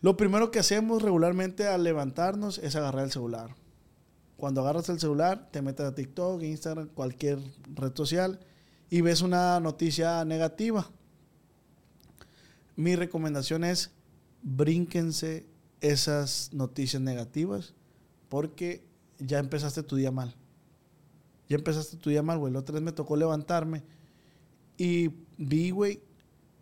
Lo 0.00 0.16
primero 0.16 0.50
que 0.50 0.58
hacemos 0.58 1.00
regularmente 1.00 1.68
al 1.68 1.84
levantarnos 1.84 2.58
es 2.58 2.74
agarrar 2.74 3.04
el 3.04 3.12
celular. 3.12 3.54
Cuando 4.36 4.62
agarras 4.62 4.88
el 4.88 4.98
celular, 4.98 5.48
te 5.52 5.62
metes 5.62 5.86
a 5.86 5.94
TikTok, 5.94 6.42
Instagram, 6.42 6.88
cualquier 6.88 7.38
red 7.74 7.92
social 7.94 8.40
y 8.90 9.00
ves 9.00 9.22
una 9.22 9.60
noticia 9.60 10.24
negativa. 10.24 10.90
Mi 12.74 12.96
recomendación 12.96 13.62
es 13.62 13.92
brínquense 14.42 15.46
esas 15.80 16.50
noticias 16.52 17.00
negativas 17.00 17.74
porque 18.28 18.87
ya 19.18 19.38
empezaste 19.38 19.82
tu 19.82 19.96
día 19.96 20.10
mal. 20.10 20.34
Ya 21.48 21.56
empezaste 21.56 21.96
tu 21.96 22.10
día 22.10 22.22
mal, 22.22 22.38
güey. 22.38 22.52
La 22.52 22.58
otra 22.60 22.74
vez 22.74 22.82
me 22.82 22.92
tocó 22.92 23.16
levantarme 23.16 23.82
y 24.76 25.10
vi, 25.38 25.70
güey, 25.70 26.00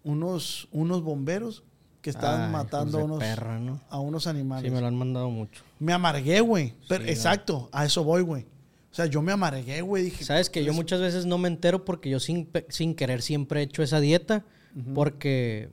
unos, 0.04 0.68
unos 0.72 1.02
bomberos 1.02 1.64
que 2.00 2.10
estaban 2.10 2.42
Ay, 2.46 2.52
matando 2.52 2.98
a 3.00 3.04
unos, 3.04 3.18
perra, 3.18 3.58
¿no? 3.58 3.80
a 3.90 3.98
unos 3.98 4.26
animales. 4.28 4.70
Sí, 4.70 4.74
me 4.74 4.80
lo 4.80 4.86
han 4.86 4.94
mandado 4.96 5.28
mucho. 5.28 5.62
Me 5.80 5.92
amargué, 5.92 6.40
güey. 6.40 6.74
Sí, 6.88 6.94
exacto, 7.06 7.68
a 7.72 7.84
eso 7.84 8.04
voy, 8.04 8.22
güey. 8.22 8.42
O 8.92 8.94
sea, 8.96 9.06
yo 9.06 9.20
me 9.20 9.32
amargué, 9.32 9.82
güey. 9.82 10.04
Dije, 10.04 10.24
Sabes 10.24 10.48
que 10.48 10.60
yo 10.62 10.68
"Pues, 10.68 10.76
muchas 10.76 11.00
veces 11.00 11.26
no 11.26 11.36
me 11.36 11.48
entero 11.48 11.84
porque 11.84 12.08
yo 12.08 12.20
sin, 12.20 12.48
sin 12.68 12.94
querer 12.94 13.20
siempre 13.22 13.60
he 13.60 13.64
hecho 13.64 13.82
esa 13.82 14.00
dieta. 14.00 14.44
Porque, 14.94 15.70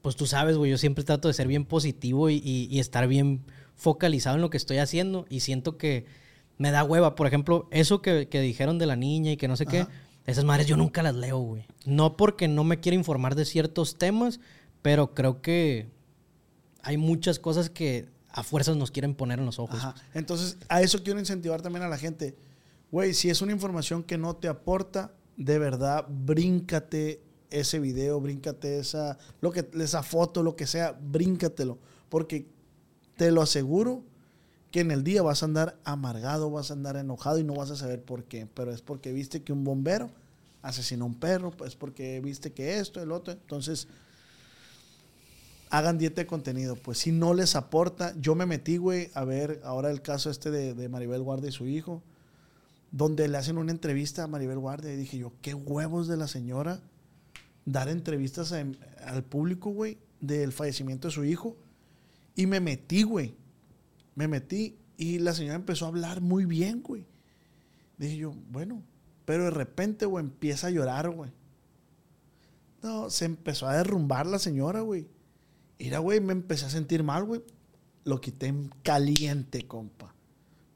pues 0.00 0.14
tú 0.16 0.26
sabes, 0.26 0.56
güey, 0.56 0.70
yo 0.70 0.78
siempre 0.78 1.02
trato 1.04 1.26
de 1.28 1.34
ser 1.34 1.48
bien 1.48 1.64
positivo 1.64 2.30
y, 2.30 2.36
y- 2.36 2.68
y 2.70 2.78
estar 2.78 3.06
bien 3.08 3.42
focalizado 3.82 4.36
en 4.36 4.42
lo 4.42 4.50
que 4.50 4.56
estoy 4.56 4.78
haciendo. 4.78 5.26
Y 5.28 5.40
siento 5.40 5.76
que 5.76 6.06
me 6.56 6.70
da 6.70 6.84
hueva. 6.84 7.14
Por 7.14 7.26
ejemplo, 7.26 7.68
eso 7.70 8.00
que, 8.00 8.28
que 8.28 8.40
dijeron 8.40 8.78
de 8.78 8.86
la 8.86 8.96
niña 8.96 9.32
y 9.32 9.36
que 9.36 9.48
no 9.48 9.56
sé 9.56 9.66
qué. 9.66 9.86
Esas 10.24 10.44
madres 10.44 10.68
yo 10.68 10.76
nunca 10.76 11.02
las 11.02 11.16
leo, 11.16 11.38
güey. 11.38 11.66
No 11.84 12.16
porque 12.16 12.46
no 12.46 12.62
me 12.62 12.78
quiera 12.78 12.94
informar 12.94 13.34
de 13.34 13.44
ciertos 13.44 13.98
temas, 13.98 14.38
pero 14.80 15.14
creo 15.14 15.42
que 15.42 15.88
hay 16.82 16.96
muchas 16.96 17.40
cosas 17.40 17.70
que 17.70 18.08
a 18.28 18.44
fuerzas 18.44 18.76
nos 18.76 18.92
quieren 18.92 19.14
poner 19.14 19.40
en 19.40 19.46
los 19.46 19.58
ojos. 19.58 19.78
Ajá. 19.78 19.94
Entonces, 20.14 20.58
a 20.68 20.80
eso 20.80 21.02
quiero 21.02 21.18
incentivar 21.18 21.60
también 21.60 21.84
a 21.84 21.88
la 21.88 21.98
gente. 21.98 22.36
Güey, 22.92 23.14
si 23.14 23.30
es 23.30 23.42
una 23.42 23.52
información 23.52 24.04
que 24.04 24.16
no 24.16 24.36
te 24.36 24.46
aporta, 24.46 25.12
de 25.36 25.58
verdad, 25.58 26.06
bríncate 26.08 27.20
ese 27.50 27.80
video, 27.80 28.20
bríncate 28.20 28.78
esa, 28.78 29.18
lo 29.40 29.50
que, 29.50 29.68
esa 29.80 30.02
foto, 30.02 30.42
lo 30.42 30.54
que 30.56 30.66
sea, 30.66 30.92
bríncatelo. 30.92 31.78
Porque 32.08 32.46
te 33.16 33.30
lo 33.30 33.42
aseguro 33.42 34.02
que 34.70 34.80
en 34.80 34.90
el 34.90 35.04
día 35.04 35.22
vas 35.22 35.42
a 35.42 35.46
andar 35.46 35.78
amargado, 35.84 36.50
vas 36.50 36.70
a 36.70 36.74
andar 36.74 36.96
enojado 36.96 37.38
y 37.38 37.44
no 37.44 37.54
vas 37.54 37.70
a 37.70 37.76
saber 37.76 38.02
por 38.02 38.24
qué. 38.24 38.46
Pero 38.52 38.72
es 38.72 38.80
porque 38.80 39.12
viste 39.12 39.42
que 39.42 39.52
un 39.52 39.64
bombero 39.64 40.10
asesinó 40.62 41.04
a 41.04 41.08
un 41.08 41.14
perro, 41.14 41.50
pues 41.50 41.76
porque 41.76 42.20
viste 42.20 42.52
que 42.52 42.78
esto, 42.78 43.02
el 43.02 43.12
otro. 43.12 43.34
Entonces, 43.34 43.86
hagan 45.72 45.98
dieta 45.98 46.20
de 46.20 46.26
contenido. 46.26 46.76
Pues 46.76 46.98
si 46.98 47.12
no 47.12 47.34
les 47.34 47.56
aporta, 47.56 48.14
yo 48.20 48.34
me 48.34 48.46
metí, 48.46 48.76
güey, 48.76 49.10
a 49.14 49.24
ver 49.24 49.60
ahora 49.64 49.90
el 49.90 50.02
caso 50.02 50.30
este 50.30 50.50
de, 50.50 50.88
Maribel 50.88 51.22
Guardia 51.22 51.48
y 51.48 51.52
su 51.52 51.66
hijo, 51.66 52.02
donde 52.90 53.26
le 53.26 53.38
hacen 53.38 53.56
una 53.56 53.72
entrevista 53.72 54.24
a 54.24 54.26
Maribel 54.26 54.58
Guardia 54.58 54.92
y 54.92 54.96
dije 54.96 55.16
yo, 55.16 55.32
qué 55.40 55.54
huevos 55.54 56.08
de 56.08 56.16
la 56.16 56.28
señora 56.28 56.80
dar 57.64 57.88
entrevistas 57.88 58.52
al 58.52 59.24
público, 59.24 59.70
güey, 59.70 59.98
del 60.20 60.52
fallecimiento 60.52 61.08
de 61.08 61.14
su 61.14 61.24
hijo. 61.24 61.56
Y 62.34 62.46
me 62.46 62.60
metí, 62.60 63.02
güey. 63.02 63.36
Me 64.14 64.28
metí 64.28 64.76
y 64.96 65.18
la 65.18 65.34
señora 65.34 65.56
empezó 65.56 65.86
a 65.86 65.88
hablar 65.88 66.20
muy 66.20 66.44
bien, 66.44 66.82
güey. 66.82 67.06
Dije 67.98 68.16
yo, 68.16 68.34
bueno, 68.50 68.82
pero 69.24 69.44
de 69.44 69.50
repente, 69.50 70.06
güey, 70.06 70.24
empieza 70.24 70.66
a 70.68 70.70
llorar, 70.70 71.10
güey. 71.10 71.30
No, 72.82 73.10
se 73.10 73.24
empezó 73.24 73.68
a 73.68 73.76
derrumbar 73.76 74.26
la 74.26 74.38
señora, 74.38 74.80
güey. 74.80 75.06
Mira, 75.78 75.98
güey, 75.98 76.20
me 76.20 76.32
empecé 76.32 76.66
a 76.66 76.70
sentir 76.70 77.02
mal, 77.02 77.24
güey. 77.24 77.42
Lo 78.04 78.20
quité 78.20 78.46
en 78.46 78.70
caliente, 78.82 79.66
compa. 79.66 80.14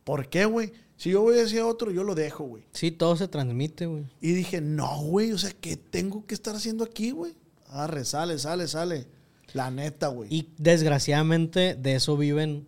¿Por 0.04 0.28
qué, 0.28 0.44
güey? 0.44 0.72
Si 0.96 1.10
yo 1.10 1.22
voy 1.22 1.38
hacia 1.38 1.66
otro, 1.66 1.90
yo 1.90 2.04
lo 2.04 2.14
dejo, 2.14 2.44
güey. 2.44 2.64
Sí, 2.72 2.90
todo 2.90 3.16
se 3.16 3.28
transmite, 3.28 3.86
güey. 3.86 4.06
Y 4.20 4.32
dije, 4.32 4.60
no, 4.60 5.02
güey, 5.02 5.32
o 5.32 5.38
sea, 5.38 5.50
¿qué 5.52 5.76
tengo 5.76 6.24
que 6.26 6.34
estar 6.34 6.54
haciendo 6.54 6.84
aquí, 6.84 7.10
güey? 7.10 7.34
Arre, 7.66 8.04
sale, 8.04 8.38
sale, 8.38 8.68
sale. 8.68 9.08
La 9.56 9.70
neta, 9.70 10.08
güey. 10.08 10.28
Y 10.30 10.50
desgraciadamente 10.58 11.76
de 11.76 11.94
eso 11.94 12.18
viven 12.18 12.66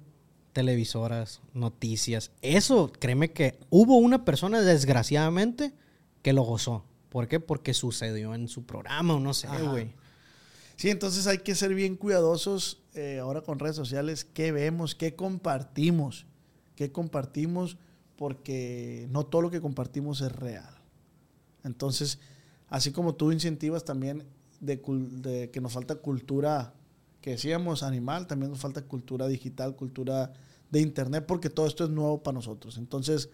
televisoras, 0.54 1.42
noticias. 1.52 2.30
Eso, 2.40 2.90
créeme 2.98 3.30
que 3.30 3.60
hubo 3.68 3.98
una 3.98 4.24
persona, 4.24 4.62
desgraciadamente, 4.62 5.74
que 6.22 6.32
lo 6.32 6.44
gozó. 6.44 6.86
¿Por 7.10 7.28
qué? 7.28 7.40
Porque 7.40 7.74
sucedió 7.74 8.34
en 8.34 8.48
su 8.48 8.64
programa 8.64 9.16
o 9.16 9.20
no 9.20 9.34
sé, 9.34 9.48
güey. 9.70 9.92
Sí, 10.76 10.88
entonces 10.88 11.26
hay 11.26 11.38
que 11.38 11.54
ser 11.54 11.74
bien 11.74 11.94
cuidadosos 11.94 12.80
eh, 12.94 13.18
ahora 13.18 13.42
con 13.42 13.58
redes 13.58 13.76
sociales. 13.76 14.24
¿Qué 14.24 14.50
vemos? 14.50 14.94
¿Qué 14.94 15.14
compartimos? 15.14 16.24
¿Qué 16.74 16.90
compartimos? 16.90 17.76
Porque 18.16 19.08
no 19.10 19.26
todo 19.26 19.42
lo 19.42 19.50
que 19.50 19.60
compartimos 19.60 20.22
es 20.22 20.32
real. 20.32 20.74
Entonces, 21.64 22.18
así 22.68 22.92
como 22.92 23.14
tú 23.14 23.30
incentivas 23.30 23.84
también 23.84 24.24
de 24.60 24.80
que 25.52 25.60
nos 25.60 25.74
falta 25.74 25.96
cultura, 25.96 26.74
que 27.28 27.32
decíamos 27.32 27.82
animal, 27.82 28.26
también 28.26 28.50
nos 28.50 28.58
falta 28.60 28.80
cultura 28.80 29.26
digital, 29.28 29.76
cultura 29.76 30.32
de 30.70 30.80
internet, 30.80 31.24
porque 31.28 31.50
todo 31.50 31.66
esto 31.66 31.84
es 31.84 31.90
nuevo 31.90 32.22
para 32.22 32.36
nosotros. 32.36 32.78
Entonces, 32.78 33.28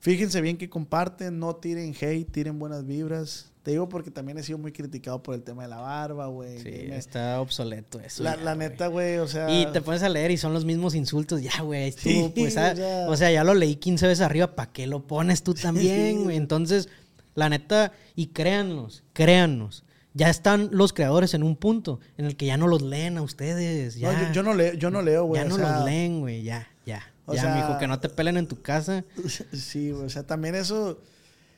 fíjense 0.00 0.40
bien 0.40 0.56
que 0.56 0.70
comparten, 0.70 1.38
no 1.38 1.56
tiren 1.56 1.94
hate, 2.00 2.30
tiren 2.32 2.58
buenas 2.58 2.86
vibras. 2.86 3.52
Te 3.62 3.72
digo 3.72 3.86
porque 3.88 4.10
también 4.10 4.38
he 4.38 4.42
sido 4.42 4.56
muy 4.56 4.72
criticado 4.72 5.22
por 5.22 5.34
el 5.34 5.42
tema 5.42 5.64
de 5.64 5.68
la 5.68 5.76
barba, 5.78 6.28
güey. 6.28 6.58
Sí, 6.60 6.70
me- 6.88 6.96
está 6.96 7.38
obsoleto 7.40 8.00
eso. 8.00 8.22
la, 8.22 8.36
ya, 8.36 8.42
la 8.44 8.54
güey. 8.54 8.68
neta, 8.70 8.86
güey, 8.86 9.18
o 9.18 9.26
sea... 9.28 9.50
Y 9.50 9.66
te 9.72 9.82
pones 9.82 10.02
a 10.02 10.08
leer 10.08 10.30
y 10.30 10.38
son 10.38 10.54
los 10.54 10.64
mismos 10.64 10.94
insultos. 10.94 11.42
Ya, 11.42 11.60
güey, 11.62 11.92
Sí, 11.92 12.32
pues, 12.34 12.56
ah, 12.56 12.70
o 12.72 12.76
sea- 12.76 13.06
o 13.10 13.16
sea, 13.16 13.30
ya 13.30 13.44
lo 13.44 13.52
leí 13.54 13.76
15 13.76 14.06
veces 14.06 14.22
arriba. 14.24 14.54
¿Para 14.54 14.72
qué 14.72 14.86
lo 14.86 15.06
pones 15.06 15.42
tú 15.42 15.52
también, 15.62 16.24
güey? 16.24 16.36
Entonces, 16.38 16.88
la 17.34 17.50
neta, 17.50 17.92
y 18.14 18.28
créannos, 18.28 19.02
créannos. 19.12 19.84
Ya 20.16 20.30
están 20.30 20.70
los 20.72 20.92
creadores 20.94 21.34
en 21.34 21.42
un 21.42 21.56
punto 21.56 22.00
en 22.16 22.24
el 22.24 22.36
que 22.36 22.46
ya 22.46 22.56
no 22.56 22.68
los 22.68 22.80
leen 22.80 23.18
a 23.18 23.22
ustedes. 23.22 23.96
No, 23.96 24.00
Ya, 24.12 24.28
yo, 24.28 24.32
yo 24.32 24.42
no 24.42 24.54
leo, 24.54 24.72
yo 24.74 24.90
no 24.90 25.02
leo, 25.02 25.24
güey. 25.24 25.40
ya 25.42 25.46
o 25.46 25.50
no 25.50 25.56
sea, 25.56 25.76
los 25.76 25.84
leen, 25.84 26.20
güey. 26.20 26.42
Ya, 26.42 26.68
ya. 26.86 27.02
o 27.26 27.34
Ya, 27.34 27.42
sea- 27.42 27.54
mijo, 27.54 27.78
que 27.78 27.86
no 27.86 28.00
te 28.00 28.08
pelen 28.08 28.36
en 28.38 28.46
tu 28.48 28.62
casa. 28.62 29.04
Sí, 29.52 29.90
güey, 29.90 30.06
o 30.06 30.08
sea, 30.10 30.26
también 30.26 30.54
eso 30.54 31.00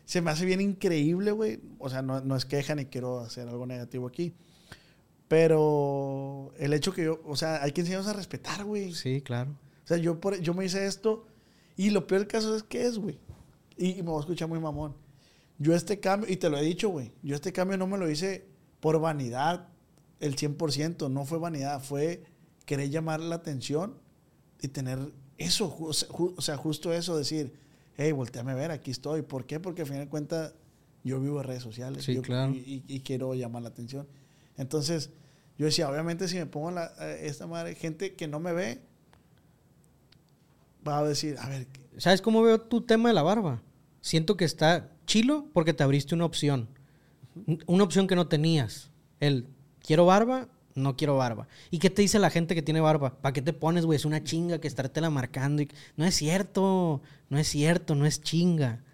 se 0.06 0.20
me 0.22 0.30
hace 0.32 0.44
bien 0.44 0.60
increíble, 0.60 1.30
güey. 1.30 1.60
O 1.78 1.88
sea, 1.88 2.02
no, 2.02 2.20
no 2.20 2.34
es 2.34 2.44
queja 2.46 2.74
ni 2.74 2.86
quiero 2.86 3.20
hacer 3.20 3.46
algo 3.48 3.64
negativo 3.66 4.08
aquí. 4.08 4.34
Pero 5.28 6.52
el 6.58 6.72
hecho 6.72 6.92
que 6.92 7.04
yo, 7.04 7.20
o 7.26 7.36
sea, 7.36 7.62
hay 7.62 7.72
que 7.72 7.82
enseñarnos 7.82 8.08
a 8.08 8.14
respetar, 8.14 8.64
güey. 8.64 8.94
Sí, 8.94 9.20
claro. 9.20 9.50
O 9.84 9.86
sea, 9.86 9.98
yo, 9.98 10.20
por- 10.20 10.40
yo 10.40 10.54
me 10.54 10.64
hice 10.64 10.86
esto 10.86 11.26
y 11.76 11.90
lo 11.90 12.06
peor 12.06 12.22
del 12.22 12.28
caso 12.28 12.56
es 12.56 12.62
que 12.62 12.86
es, 12.86 12.98
güey. 12.98 13.18
Y, 13.76 13.90
y 13.90 14.02
me 14.02 14.08
voy 14.10 14.16
a 14.16 14.20
escuchar 14.20 14.48
muy 14.48 14.58
mamón. 14.58 14.96
Yo 15.58 15.74
este 15.74 16.00
cambio, 16.00 16.32
y 16.32 16.36
te 16.36 16.48
lo 16.50 16.56
he 16.58 16.62
dicho, 16.62 16.88
güey, 16.88 17.12
yo 17.22 17.34
este 17.34 17.52
cambio 17.52 17.76
no 17.76 17.86
me 17.86 17.98
lo 17.98 18.08
hice 18.10 18.46
por 18.80 19.00
vanidad 19.00 19.68
el 20.20 20.36
100%, 20.36 21.10
no 21.10 21.24
fue 21.24 21.38
vanidad, 21.38 21.82
fue 21.82 22.24
querer 22.66 22.90
llamar 22.90 23.20
la 23.20 23.36
atención 23.36 23.94
y 24.60 24.68
tener 24.68 24.98
eso, 25.36 25.74
o 25.78 25.92
sea, 26.42 26.56
justo 26.56 26.92
eso, 26.92 27.16
decir, 27.16 27.52
hey, 27.96 28.12
volteame 28.12 28.52
a 28.52 28.54
ver, 28.56 28.70
aquí 28.70 28.90
estoy. 28.90 29.22
¿Por 29.22 29.46
qué? 29.46 29.60
Porque 29.60 29.82
al 29.82 29.88
final 29.88 30.04
de 30.04 30.08
cuentas 30.10 30.54
yo 31.04 31.20
vivo 31.20 31.40
en 31.40 31.46
redes 31.46 31.62
sociales 31.62 32.04
Sí, 32.04 32.14
yo- 32.14 32.22
claro. 32.22 32.52
y, 32.52 32.58
y- 32.58 32.84
y 32.94 33.00
quiero 33.00 33.32
llamar 33.34 33.62
la 33.62 33.68
atención. 33.68 34.06
Entonces, 34.56 35.10
yo 35.56 35.66
decía, 35.66 35.88
obviamente 35.88 36.26
si 36.28 36.36
me 36.36 36.46
pongo 36.46 36.72
la, 36.72 36.92
eh, 37.00 37.20
esta 37.26 37.46
madre, 37.46 37.74
gente 37.76 38.14
que 38.16 38.26
no 38.26 38.40
me 38.40 38.52
ve, 38.52 38.80
va 40.86 40.98
a 40.98 41.04
decir, 41.04 41.36
a 41.38 41.48
ver, 41.48 41.66
¿Sabes 41.98 42.22
cómo 42.22 42.42
veo 42.42 42.60
tu 42.60 42.82
tema 42.82 43.08
de 43.08 43.14
la 43.14 43.22
barba? 43.22 43.60
Siento 44.00 44.36
que 44.36 44.44
está 44.44 44.92
chilo 45.06 45.46
porque 45.52 45.72
te 45.74 45.82
abriste 45.82 46.14
una 46.14 46.24
opción. 46.24 46.68
Una 47.66 47.84
opción 47.84 48.06
que 48.06 48.16
no 48.16 48.26
tenías. 48.28 48.90
El, 49.20 49.46
quiero 49.84 50.06
barba, 50.06 50.48
no 50.74 50.96
quiero 50.96 51.16
barba. 51.16 51.48
¿Y 51.70 51.78
qué 51.78 51.90
te 51.90 52.02
dice 52.02 52.18
la 52.18 52.30
gente 52.30 52.54
que 52.54 52.62
tiene 52.62 52.80
barba? 52.80 53.20
¿Para 53.20 53.32
qué 53.32 53.42
te 53.42 53.52
pones, 53.52 53.84
güey? 53.84 53.96
Es 53.96 54.04
una 54.04 54.22
chinga 54.22 54.60
que 54.60 54.68
estártela 54.68 55.10
marcando. 55.10 55.62
y- 55.62 55.68
No 55.96 56.04
es 56.04 56.14
cierto, 56.14 57.00
no 57.30 57.38
es 57.38 57.48
cierto, 57.48 57.94
no 57.94 58.06
es 58.06 58.22
chinga. 58.22 58.84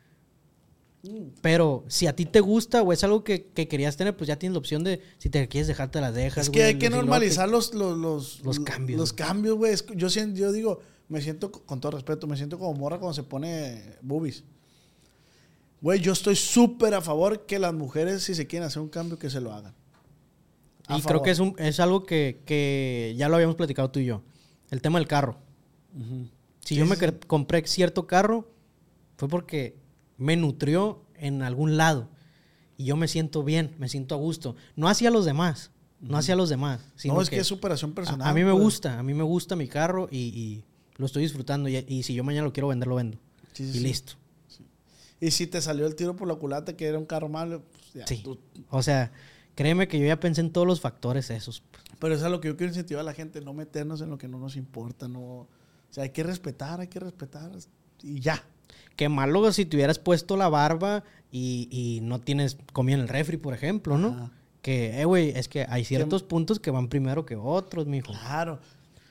Pero 1.43 1.85
si 1.89 2.07
a 2.07 2.17
ti 2.17 2.25
te 2.25 2.41
gusta 2.41 2.81
o 2.83 2.91
es 2.91 3.05
algo 3.05 3.25
que, 3.25 3.45
que 3.49 3.69
querías 3.69 3.99
tener, 3.99 4.17
pues 4.17 4.27
ya 4.27 4.39
tienes 4.39 4.55
la 4.55 4.59
opción 4.61 4.85
de 4.85 5.03
si 5.19 5.29
te 5.29 5.47
quieres 5.49 5.69
dejar, 5.69 5.91
te 5.91 6.01
la 6.01 6.11
dejas. 6.13 6.47
Es 6.47 6.51
que 6.51 6.63
hay 6.63 6.79
que 6.79 6.89
normalizar 6.89 7.47
los, 7.49 7.75
los, 7.75 7.99
los, 7.99 8.41
Los 8.43 8.59
cambios. 8.61 8.99
Los 8.99 9.13
cambios, 9.13 9.57
güey. 9.59 9.75
Yo, 9.97 10.09
siento- 10.09 10.39
yo 10.41 10.51
digo, 10.51 10.81
me 11.11 11.21
siento, 11.21 11.53
con 11.53 11.79
todo 11.83 11.93
respeto, 11.93 12.27
me 12.27 12.39
siento 12.39 12.59
como 12.59 12.73
morra 12.73 12.99
cuando 12.99 13.13
se 13.13 13.23
pone 13.23 13.83
boobies. 14.01 14.45
Güey, 15.85 16.01
yo 16.01 16.13
estoy 16.15 16.35
súper 16.35 16.95
a 16.95 17.03
favor 17.03 17.45
que 17.45 17.59
las 17.59 17.75
mujeres, 17.75 18.23
si 18.23 18.35
se 18.35 18.47
quieren 18.47 18.67
hacer 18.67 18.81
un 18.81 18.89
cambio, 18.89 19.19
que 19.19 19.29
se 19.29 19.39
lo 19.43 19.53
hagan. 19.53 19.75
A 20.87 20.97
Y 20.97 21.03
creo 21.03 21.21
que 21.21 21.31
es, 21.31 21.41
un, 21.41 21.55
es 21.59 21.79
algo 21.79 22.05
que, 22.07 22.41
que 22.47 23.13
ya 23.19 23.29
lo 23.29 23.35
habíamos 23.35 23.55
platicado 23.55 23.91
tú 23.91 24.01
y 24.01 24.07
yo. 24.07 24.23
El 24.71 24.81
tema 24.81 24.99
del 24.99 25.07
carro. 25.07 25.37
Si 25.95 26.31
Sí, 26.61 26.75
yo 26.77 26.87
me 26.87 26.97
sí, 26.97 27.05
compré 27.27 27.67
cierto 27.67 28.07
carro, 28.07 28.51
fue 29.19 29.29
porque 29.29 29.77
me 30.17 30.39
nutrió 30.39 31.05
en 31.17 31.43
algún 31.43 31.77
lado. 31.77 32.09
Y 32.79 32.87
yo 32.87 32.97
me 32.97 33.07
siento 33.07 33.45
bien, 33.45 33.75
me 33.79 33.91
siento 33.91 34.15
a 34.15 34.19
gusto. 34.19 34.57
No 34.77 34.89
hacia 34.89 35.11
los 35.11 35.27
demás, 35.27 35.71
no 36.01 36.17
hacia 36.17 36.35
los 36.35 36.49
demás. 36.49 36.81
sino 36.97 37.13
No, 37.13 37.21
es 37.21 37.29
que, 37.29 37.41
es 37.41 37.47
superación 37.47 37.91
a, 37.91 37.95
personal. 37.95 38.27
a 38.27 38.33
mí 38.33 38.43
me 38.43 38.53
pues. 38.53 38.63
gusta, 38.63 38.99
a 38.99 39.03
mí 39.03 39.13
me 39.13 39.23
gusta 39.23 39.55
mi 39.55 39.69
carro 39.69 40.09
y, 40.11 40.17
y 40.17 40.65
lo 40.97 41.05
estoy 41.05 41.25
disfrutando. 41.25 41.69
Y, 41.69 41.85
y 41.87 42.05
si 42.05 42.15
yo 42.15 42.25
mañana 42.25 42.47
lo 42.47 42.55
quiero 42.55 42.69
vender, 42.69 42.89
lo 42.89 42.95
vendo. 42.95 43.19
Sí, 43.53 43.65
y 43.65 43.81
listo. 43.81 44.15
Y 45.21 45.31
si 45.31 45.47
te 45.47 45.61
salió 45.61 45.87
el 45.87 45.95
tiro 45.95 46.17
por 46.17 46.29
la 46.29 46.35
culata 46.35 46.77
que 46.77 46.87
era 46.87 46.99
un 46.99 47.07
carro 47.07 47.29
malo, 47.29 47.63
pues 47.71 47.93
ya. 47.95 48.07
Sí. 48.07 48.23
tú- 48.23 48.39
O 48.71 48.83
sea, 48.83 49.13
créeme 49.55 49.89
que 49.89 49.99
yo 49.99 50.07
ya 50.07 50.19
pensé 50.21 50.41
en 50.41 50.51
todos 50.51 50.67
los 50.67 50.81
factores 50.81 51.31
esos. 51.31 51.63
Pero 51.99 52.15
eso 52.15 52.27
es 52.27 52.31
lo 52.31 52.41
que 52.41 52.49
yo 52.49 52.57
quiero 52.57 52.71
incentivar 52.71 53.01
a 53.01 53.05
la 53.05 53.15
gente, 53.15 53.41
no 53.41 53.55
meternos 53.55 54.01
en 54.01 54.11
lo 54.11 54.19
que 54.19 54.29
no 54.29 54.39
nos 54.39 54.57
importa, 54.57 55.09
no... 55.09 55.21
O 55.23 55.49
sea, 55.91 56.03
hay 56.05 56.11
que 56.11 56.25
respetar, 56.25 56.81
hay 56.81 56.89
que 56.89 56.99
respetar 57.01 57.51
y 58.03 58.19
ya. 58.21 58.43
Qué 58.97 59.09
malo 59.09 59.51
si 59.53 59.65
te 59.65 59.77
hubieras 59.77 59.99
puesto 60.01 60.37
la 60.37 60.49
barba 60.49 61.05
y, 61.31 61.69
y 61.71 62.01
no 62.03 62.21
tienes 62.21 62.59
comida 62.73 62.97
en 62.97 63.03
el 63.03 63.09
refri, 63.09 63.37
por 63.37 63.55
ejemplo, 63.55 63.97
¿no? 63.97 64.31
Que, 64.61 65.01
eh, 65.01 65.05
güey, 65.05 65.31
es 65.31 65.47
que 65.49 65.67
hay 65.69 65.85
ciertos 65.85 66.23
puntos 66.25 66.59
que 66.59 66.71
van 66.71 66.89
primero 66.89 67.25
que 67.27 67.37
otros, 67.37 67.87
mijo. 67.87 68.13
Claro. 68.13 68.59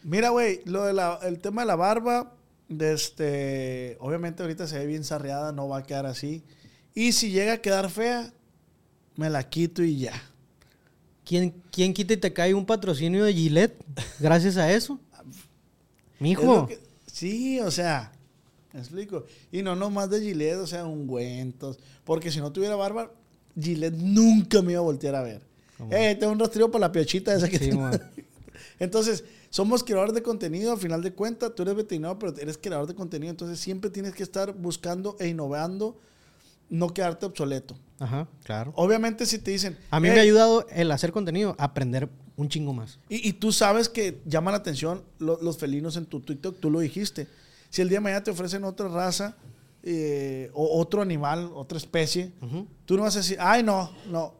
Mira, 0.04 0.30
güey, 0.30 0.60
lo 0.66 0.84
de 0.84 0.94
la- 0.94 1.20
el 1.24 1.40
tema 1.40 1.62
de 1.62 1.68
la 1.68 1.76
barba, 1.78 2.34
Este, 2.70 3.98
obviamente 4.00 4.42
ahorita 4.44 4.68
se 4.68 4.80
ve 4.80 4.86
bien 4.86 5.04
sarreada, 5.04 5.52
no 5.52 5.68
va 5.68 5.80
a 5.80 5.84
quedar 5.84 6.06
así. 6.06 6.44
Y 6.96 7.12
si 7.14 7.32
llega 7.32 7.54
a 7.54 7.58
quedar 7.62 7.90
fea, 7.90 8.34
me 9.16 9.30
la 9.30 9.50
quito 9.50 9.84
y 9.84 9.98
ya. 10.00 10.14
¿Quién, 11.26 11.54
¿Quién 11.72 11.94
quita 11.94 12.14
y 12.14 12.18
te 12.18 12.34
cae 12.34 12.54
un 12.54 12.66
patrocinio 12.66 13.24
de 13.24 13.34
Gillette 13.34 13.82
gracias 14.20 14.58
a 14.58 14.72
eso? 14.72 15.00
Es 15.20 16.20
Mijo. 16.20 16.68
que- 16.68 16.80
sí, 17.06 17.60
o 17.60 17.72
sea, 17.72 18.12
me 18.74 18.80
explico. 18.80 19.26
Y 19.52 19.62
no 19.62 19.76
nomás 19.76 20.10
de 20.10 20.20
Gillette, 20.22 20.58
o 20.58 20.68
sea, 20.68 20.86
ungüentos. 20.86 21.80
Porque 22.04 22.32
si 22.32 22.40
no 22.40 22.52
tuviera 22.52 22.76
barba, 22.76 23.12
Gillette 23.60 23.96
nunca 23.96 24.62
me 24.62 24.74
iba 24.74 24.80
a 24.82 24.84
voltear 24.84 25.16
a 25.16 25.22
ver. 25.24 25.42
Eh, 25.92 26.16
tengo 26.20 26.32
un 26.32 26.40
rastrillo 26.40 26.72
para 26.72 26.88
la 26.88 26.92
piochita 26.92 27.34
esa 27.34 27.50
que 27.50 27.58
Sí, 27.60 27.70
tengo. 27.70 27.90
Entonces, 28.80 29.24
somos 29.54 29.84
creadores 29.84 30.16
de 30.16 30.24
contenido, 30.24 30.72
al 30.72 30.80
final 30.80 31.04
de 31.04 31.14
cuentas, 31.14 31.54
tú 31.54 31.62
eres 31.62 31.76
veterinario, 31.76 32.18
pero 32.18 32.36
eres 32.38 32.58
creador 32.58 32.88
de 32.88 32.96
contenido, 32.96 33.30
entonces 33.30 33.60
siempre 33.60 33.92
tienes 33.92 34.16
que 34.16 34.24
estar 34.24 34.52
buscando 34.54 35.16
e 35.20 35.28
innovando, 35.28 35.96
no 36.72 36.88
quedarte 36.92 37.28
obsoleto. 37.28 37.76
Ajá, 38.00 38.28
claro. 38.44 38.74
Obviamente 38.76 39.28
si 39.28 39.38
te 39.38 39.52
dicen... 39.52 39.78
A 39.92 40.00
mí 40.00 40.08
"Hey", 40.08 40.16
me 40.16 40.20
ha 40.22 40.24
ayudado 40.24 40.66
el 40.72 40.90
hacer 40.92 41.12
contenido 41.12 41.56
a 41.60 41.66
aprender 41.66 42.10
un 42.36 42.50
chingo 42.50 42.74
más. 42.74 42.98
Y, 43.10 43.30
y 43.30 43.34
tú 43.34 43.52
sabes 43.52 43.90
que 43.90 44.24
llama 44.26 44.50
la 44.50 44.58
atención 44.58 45.04
lo- 45.20 45.40
los 45.40 45.60
felinos 45.60 45.98
en 45.98 46.08
tu 46.08 46.20
TikTok, 46.22 46.60
tú 46.60 46.72
lo 46.72 46.80
dijiste. 46.80 47.28
Si 47.70 47.84
el 47.84 47.90
día 47.90 47.98
de 48.00 48.02
mañana 48.06 48.24
te 48.24 48.32
ofrecen 48.32 48.64
otra 48.64 48.88
raza 48.88 49.36
eh, 49.84 50.50
o 50.56 50.80
otro 50.80 51.04
animal, 51.04 51.52
otra 51.54 51.78
especie, 51.78 52.32
tú 52.86 52.98
no 52.98 53.04
vas 53.04 53.16
a 53.18 53.20
decir, 53.20 53.38
ay, 53.40 53.62
no, 53.62 53.92
no. 54.10 54.34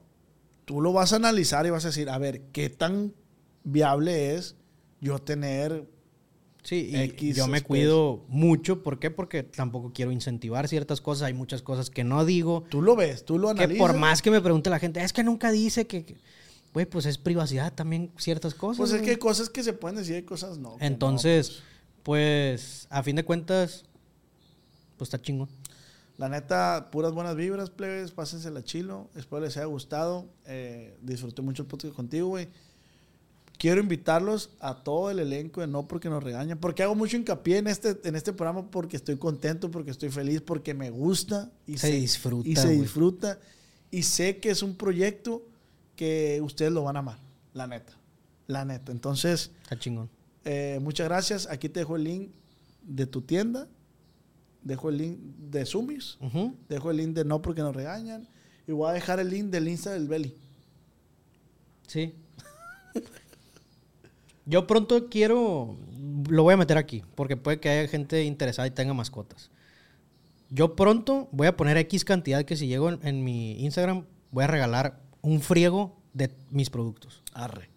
Tú 0.66 0.82
lo 0.82 0.92
vas 0.92 1.14
a 1.14 1.18
analizar 1.18 1.68
y 1.68 1.70
vas 1.70 1.86
a 1.86 1.90
decir, 1.90 2.10
a 2.10 2.18
ver, 2.18 2.42
¿qué 2.52 2.72
tan 2.72 3.14
viable 3.64 4.34
es 4.36 4.56
yo 5.04 5.20
tener... 5.20 5.88
Sí, 6.64 6.92
y 6.92 6.96
X 6.96 7.36
yo 7.36 7.48
me 7.48 7.58
especie. 7.58 7.68
cuido 7.68 8.24
mucho. 8.30 8.84
¿Por 8.84 8.98
qué? 8.98 9.12
Porque 9.12 9.44
tampoco 9.44 9.92
quiero 9.94 10.14
incentivar 10.14 10.70
ciertas 10.70 11.02
cosas. 11.02 11.24
Hay 11.24 11.34
muchas 11.34 11.62
cosas 11.62 11.90
que 11.90 12.06
no 12.06 12.24
digo. 12.24 12.64
Tú 12.70 12.82
lo 12.82 12.96
ves, 12.96 13.26
tú 13.26 13.38
lo 13.38 13.54
Que 13.54 13.64
analizas. 13.66 13.86
por 13.86 13.98
más 13.98 14.22
que 14.22 14.32
me 14.32 14.40
pregunte 14.40 14.70
la 14.70 14.80
gente, 14.80 15.04
es 15.04 15.12
que 15.12 15.24
nunca 15.24 15.52
dice 15.52 15.88
que... 15.88 16.06
que-". 16.06 16.16
Güey, 16.74 16.86
pues 16.86 17.06
es 17.06 17.18
privacidad 17.18 17.74
también 17.74 18.12
ciertas 18.18 18.56
cosas. 18.56 18.78
Pues 18.78 18.94
es 18.94 19.02
que 19.02 19.12
hay 19.12 19.18
cosas 19.18 19.50
que 19.50 19.62
se 19.62 19.74
pueden 19.74 19.98
decir 19.98 20.16
y 20.16 20.24
cosas 20.24 20.58
no. 20.58 20.78
que 20.78 20.86
no, 20.86 20.88
Entonces, 20.88 21.62
pues, 22.02 22.88
a 22.90 23.04
fin 23.04 23.18
de 23.18 23.26
cuentas, 23.26 23.84
pues 24.98 25.08
está 25.10 25.22
chingón. 25.22 25.50
La 26.18 26.30
neta, 26.30 26.90
puras 26.92 27.12
buenas 27.12 27.36
vibras, 27.36 27.70
plebes. 27.72 28.12
Pásensela 28.12 28.64
chilo. 28.64 29.10
Espero 29.16 29.42
les 29.42 29.58
haya 29.58 29.66
gustado. 29.66 30.30
Eh, 30.46 30.96
disfruté 31.02 31.42
mucho 31.42 31.64
el 31.64 31.68
podcast 31.68 31.94
contigo, 31.94 32.28
güey. 32.30 32.48
Quiero 33.58 33.80
invitarlos 33.80 34.50
a 34.60 34.84
todo 34.84 35.10
el 35.10 35.20
elenco 35.20 35.62
de 35.62 35.68
No 35.68 35.88
Porque 35.88 36.10
Nos 36.10 36.24
Regañan. 36.24 36.58
Porque 36.60 36.84
hago 36.84 36.96
mucho 36.96 37.16
hincapié 37.18 37.58
en 37.60 37.68
este, 37.68 37.98
en 38.04 38.16
este 38.16 38.34
programa 38.34 38.70
porque 38.70 38.98
estoy 38.98 39.16
contento, 39.18 39.72
porque 39.72 39.92
estoy 39.92 40.10
feliz, 40.10 40.42
porque 40.42 40.74
me 40.74 40.90
gusta. 40.90 41.52
Y 41.66 41.78
Se 41.78 41.92
disfruta, 41.92 42.50
Y 42.50 42.56
se 42.56 42.70
disfruta. 42.70 43.40
Y 43.92 44.04
sé 44.04 44.38
que 44.40 44.50
es 44.50 44.64
un 44.64 44.76
proyecto 44.76 45.48
que 45.96 46.42
ustedes 46.44 46.72
lo 46.72 46.84
van 46.84 46.96
a 46.98 47.00
amar. 47.00 47.20
La 47.54 47.68
neta. 47.68 47.94
La 48.48 48.66
neta. 48.66 48.92
Entonces, 48.92 49.52
Está 49.62 49.78
chingón. 49.80 50.10
eh, 50.44 50.80
muchas 50.82 51.08
gracias. 51.08 51.48
Aquí 51.50 51.70
te 51.70 51.80
dejo 51.82 51.96
el 51.96 52.04
link 52.04 52.32
de 52.82 53.06
tu 53.06 53.22
tienda. 53.22 53.68
Dejo 54.64 54.90
el 54.90 54.98
link 54.98 55.18
de 55.20 55.66
Sumis. 55.66 56.18
Dejo 56.68 56.92
el 56.92 56.98
link 56.98 57.14
de 57.14 57.24
No 57.24 57.42
Porque 57.42 57.62
Nos 57.62 57.76
Regañan. 57.76 58.28
Y 58.68 58.72
voy 58.72 58.90
a 58.90 58.94
dejar 58.94 59.20
el 59.20 59.30
link 59.30 59.46
del 59.52 59.68
Insta 59.68 59.92
del 59.92 60.08
Belly. 60.08 60.36
Sí. 61.88 62.14
Yo 64.46 64.68
pronto 64.68 65.10
quiero, 65.10 65.78
lo 66.30 66.44
voy 66.44 66.54
a 66.54 66.58
meter 66.58 66.78
aquí, 66.78 67.04
porque 67.16 67.38
puede 67.38 67.60
que 67.60 67.70
haya 67.70 67.88
gente 67.88 68.24
interesada 68.24 68.68
y 68.68 68.72
tenga 68.72 68.94
mascotas. 68.94 69.50
Yo 70.50 70.76
pronto 70.76 71.30
voy 71.32 71.48
a 71.48 71.58
poner 71.58 71.78
X 71.78 72.04
cantidad 72.06 72.44
que 72.44 72.56
si 72.58 72.68
llego 72.68 72.90
en, 72.90 73.00
en 73.04 73.24
mi 73.24 73.64
Instagram, 73.64 74.06
voy 74.32 74.44
a 74.44 74.48
regalar 74.48 75.00
un 75.22 75.42
friego 75.42 75.96
de 76.14 76.32
mis 76.52 76.70
productos. 76.70 77.24
Arre. 77.34 77.70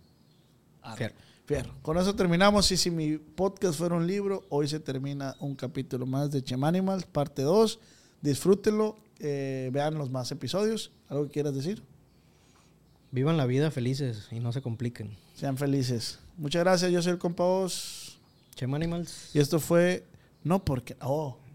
Arre. 0.83 0.97
Fierro. 0.97 1.15
Fierro. 1.47 1.75
Con 1.83 1.97
eso 1.97 2.15
terminamos. 2.17 2.71
Y 2.73 2.77
si 2.77 2.91
mi 2.91 3.17
podcast 3.17 3.79
fuera 3.79 3.95
un 3.95 4.07
libro, 4.07 4.45
hoy 4.51 4.69
se 4.69 4.81
termina 4.81 5.37
un 5.41 5.55
capítulo 5.55 6.05
más 6.05 6.31
de 6.33 6.43
Chem 6.43 6.63
Animals, 6.65 7.07
parte 7.07 7.43
2. 7.43 7.79
Disfrútenlo. 8.21 8.97
eh, 9.21 9.71
vean 9.73 9.95
los 9.95 10.11
más 10.11 10.31
episodios. 10.33 10.93
¿Algo 11.09 11.25
que 11.27 11.31
quieras 11.31 11.55
decir? 11.55 11.83
Vivan 13.13 13.37
la 13.37 13.47
vida 13.47 13.71
felices 13.71 14.29
y 14.31 14.41
no 14.41 14.53
se 14.53 14.61
compliquen. 14.61 15.17
Sean 15.35 15.57
felices. 15.57 16.19
Muchas 16.37 16.63
gracias. 16.63 16.91
Yo 16.93 17.03
soy 17.03 17.13
el 17.13 17.19
compa 17.19 17.45
Oz. 17.45 18.19
Chem 18.55 18.73
Animals. 18.75 19.31
Y 19.35 19.39
esto 19.41 19.61
fue 19.61 20.05
No 20.45 20.65
Porque. 20.65 20.97
Oh. 21.01 21.39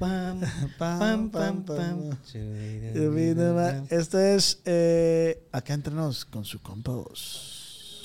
Pam, 0.00 0.40
Pam, 0.40 0.48
pam, 0.78 0.98
pam, 0.98 1.30
pam, 1.30 1.62
pam. 1.62 2.18
pam. 2.24 3.86
Esto 3.90 4.18
es 4.18 4.62
eh, 4.64 5.46
Acá 5.52 5.74
entre 5.74 5.92
nos 5.92 6.24
con 6.24 6.46
su 6.46 6.58
compa 6.62 6.92
Oz. 6.92 8.00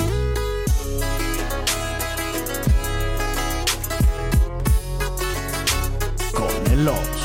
Con 6.34 6.72
el 6.74 6.88
Oz. 6.90 7.25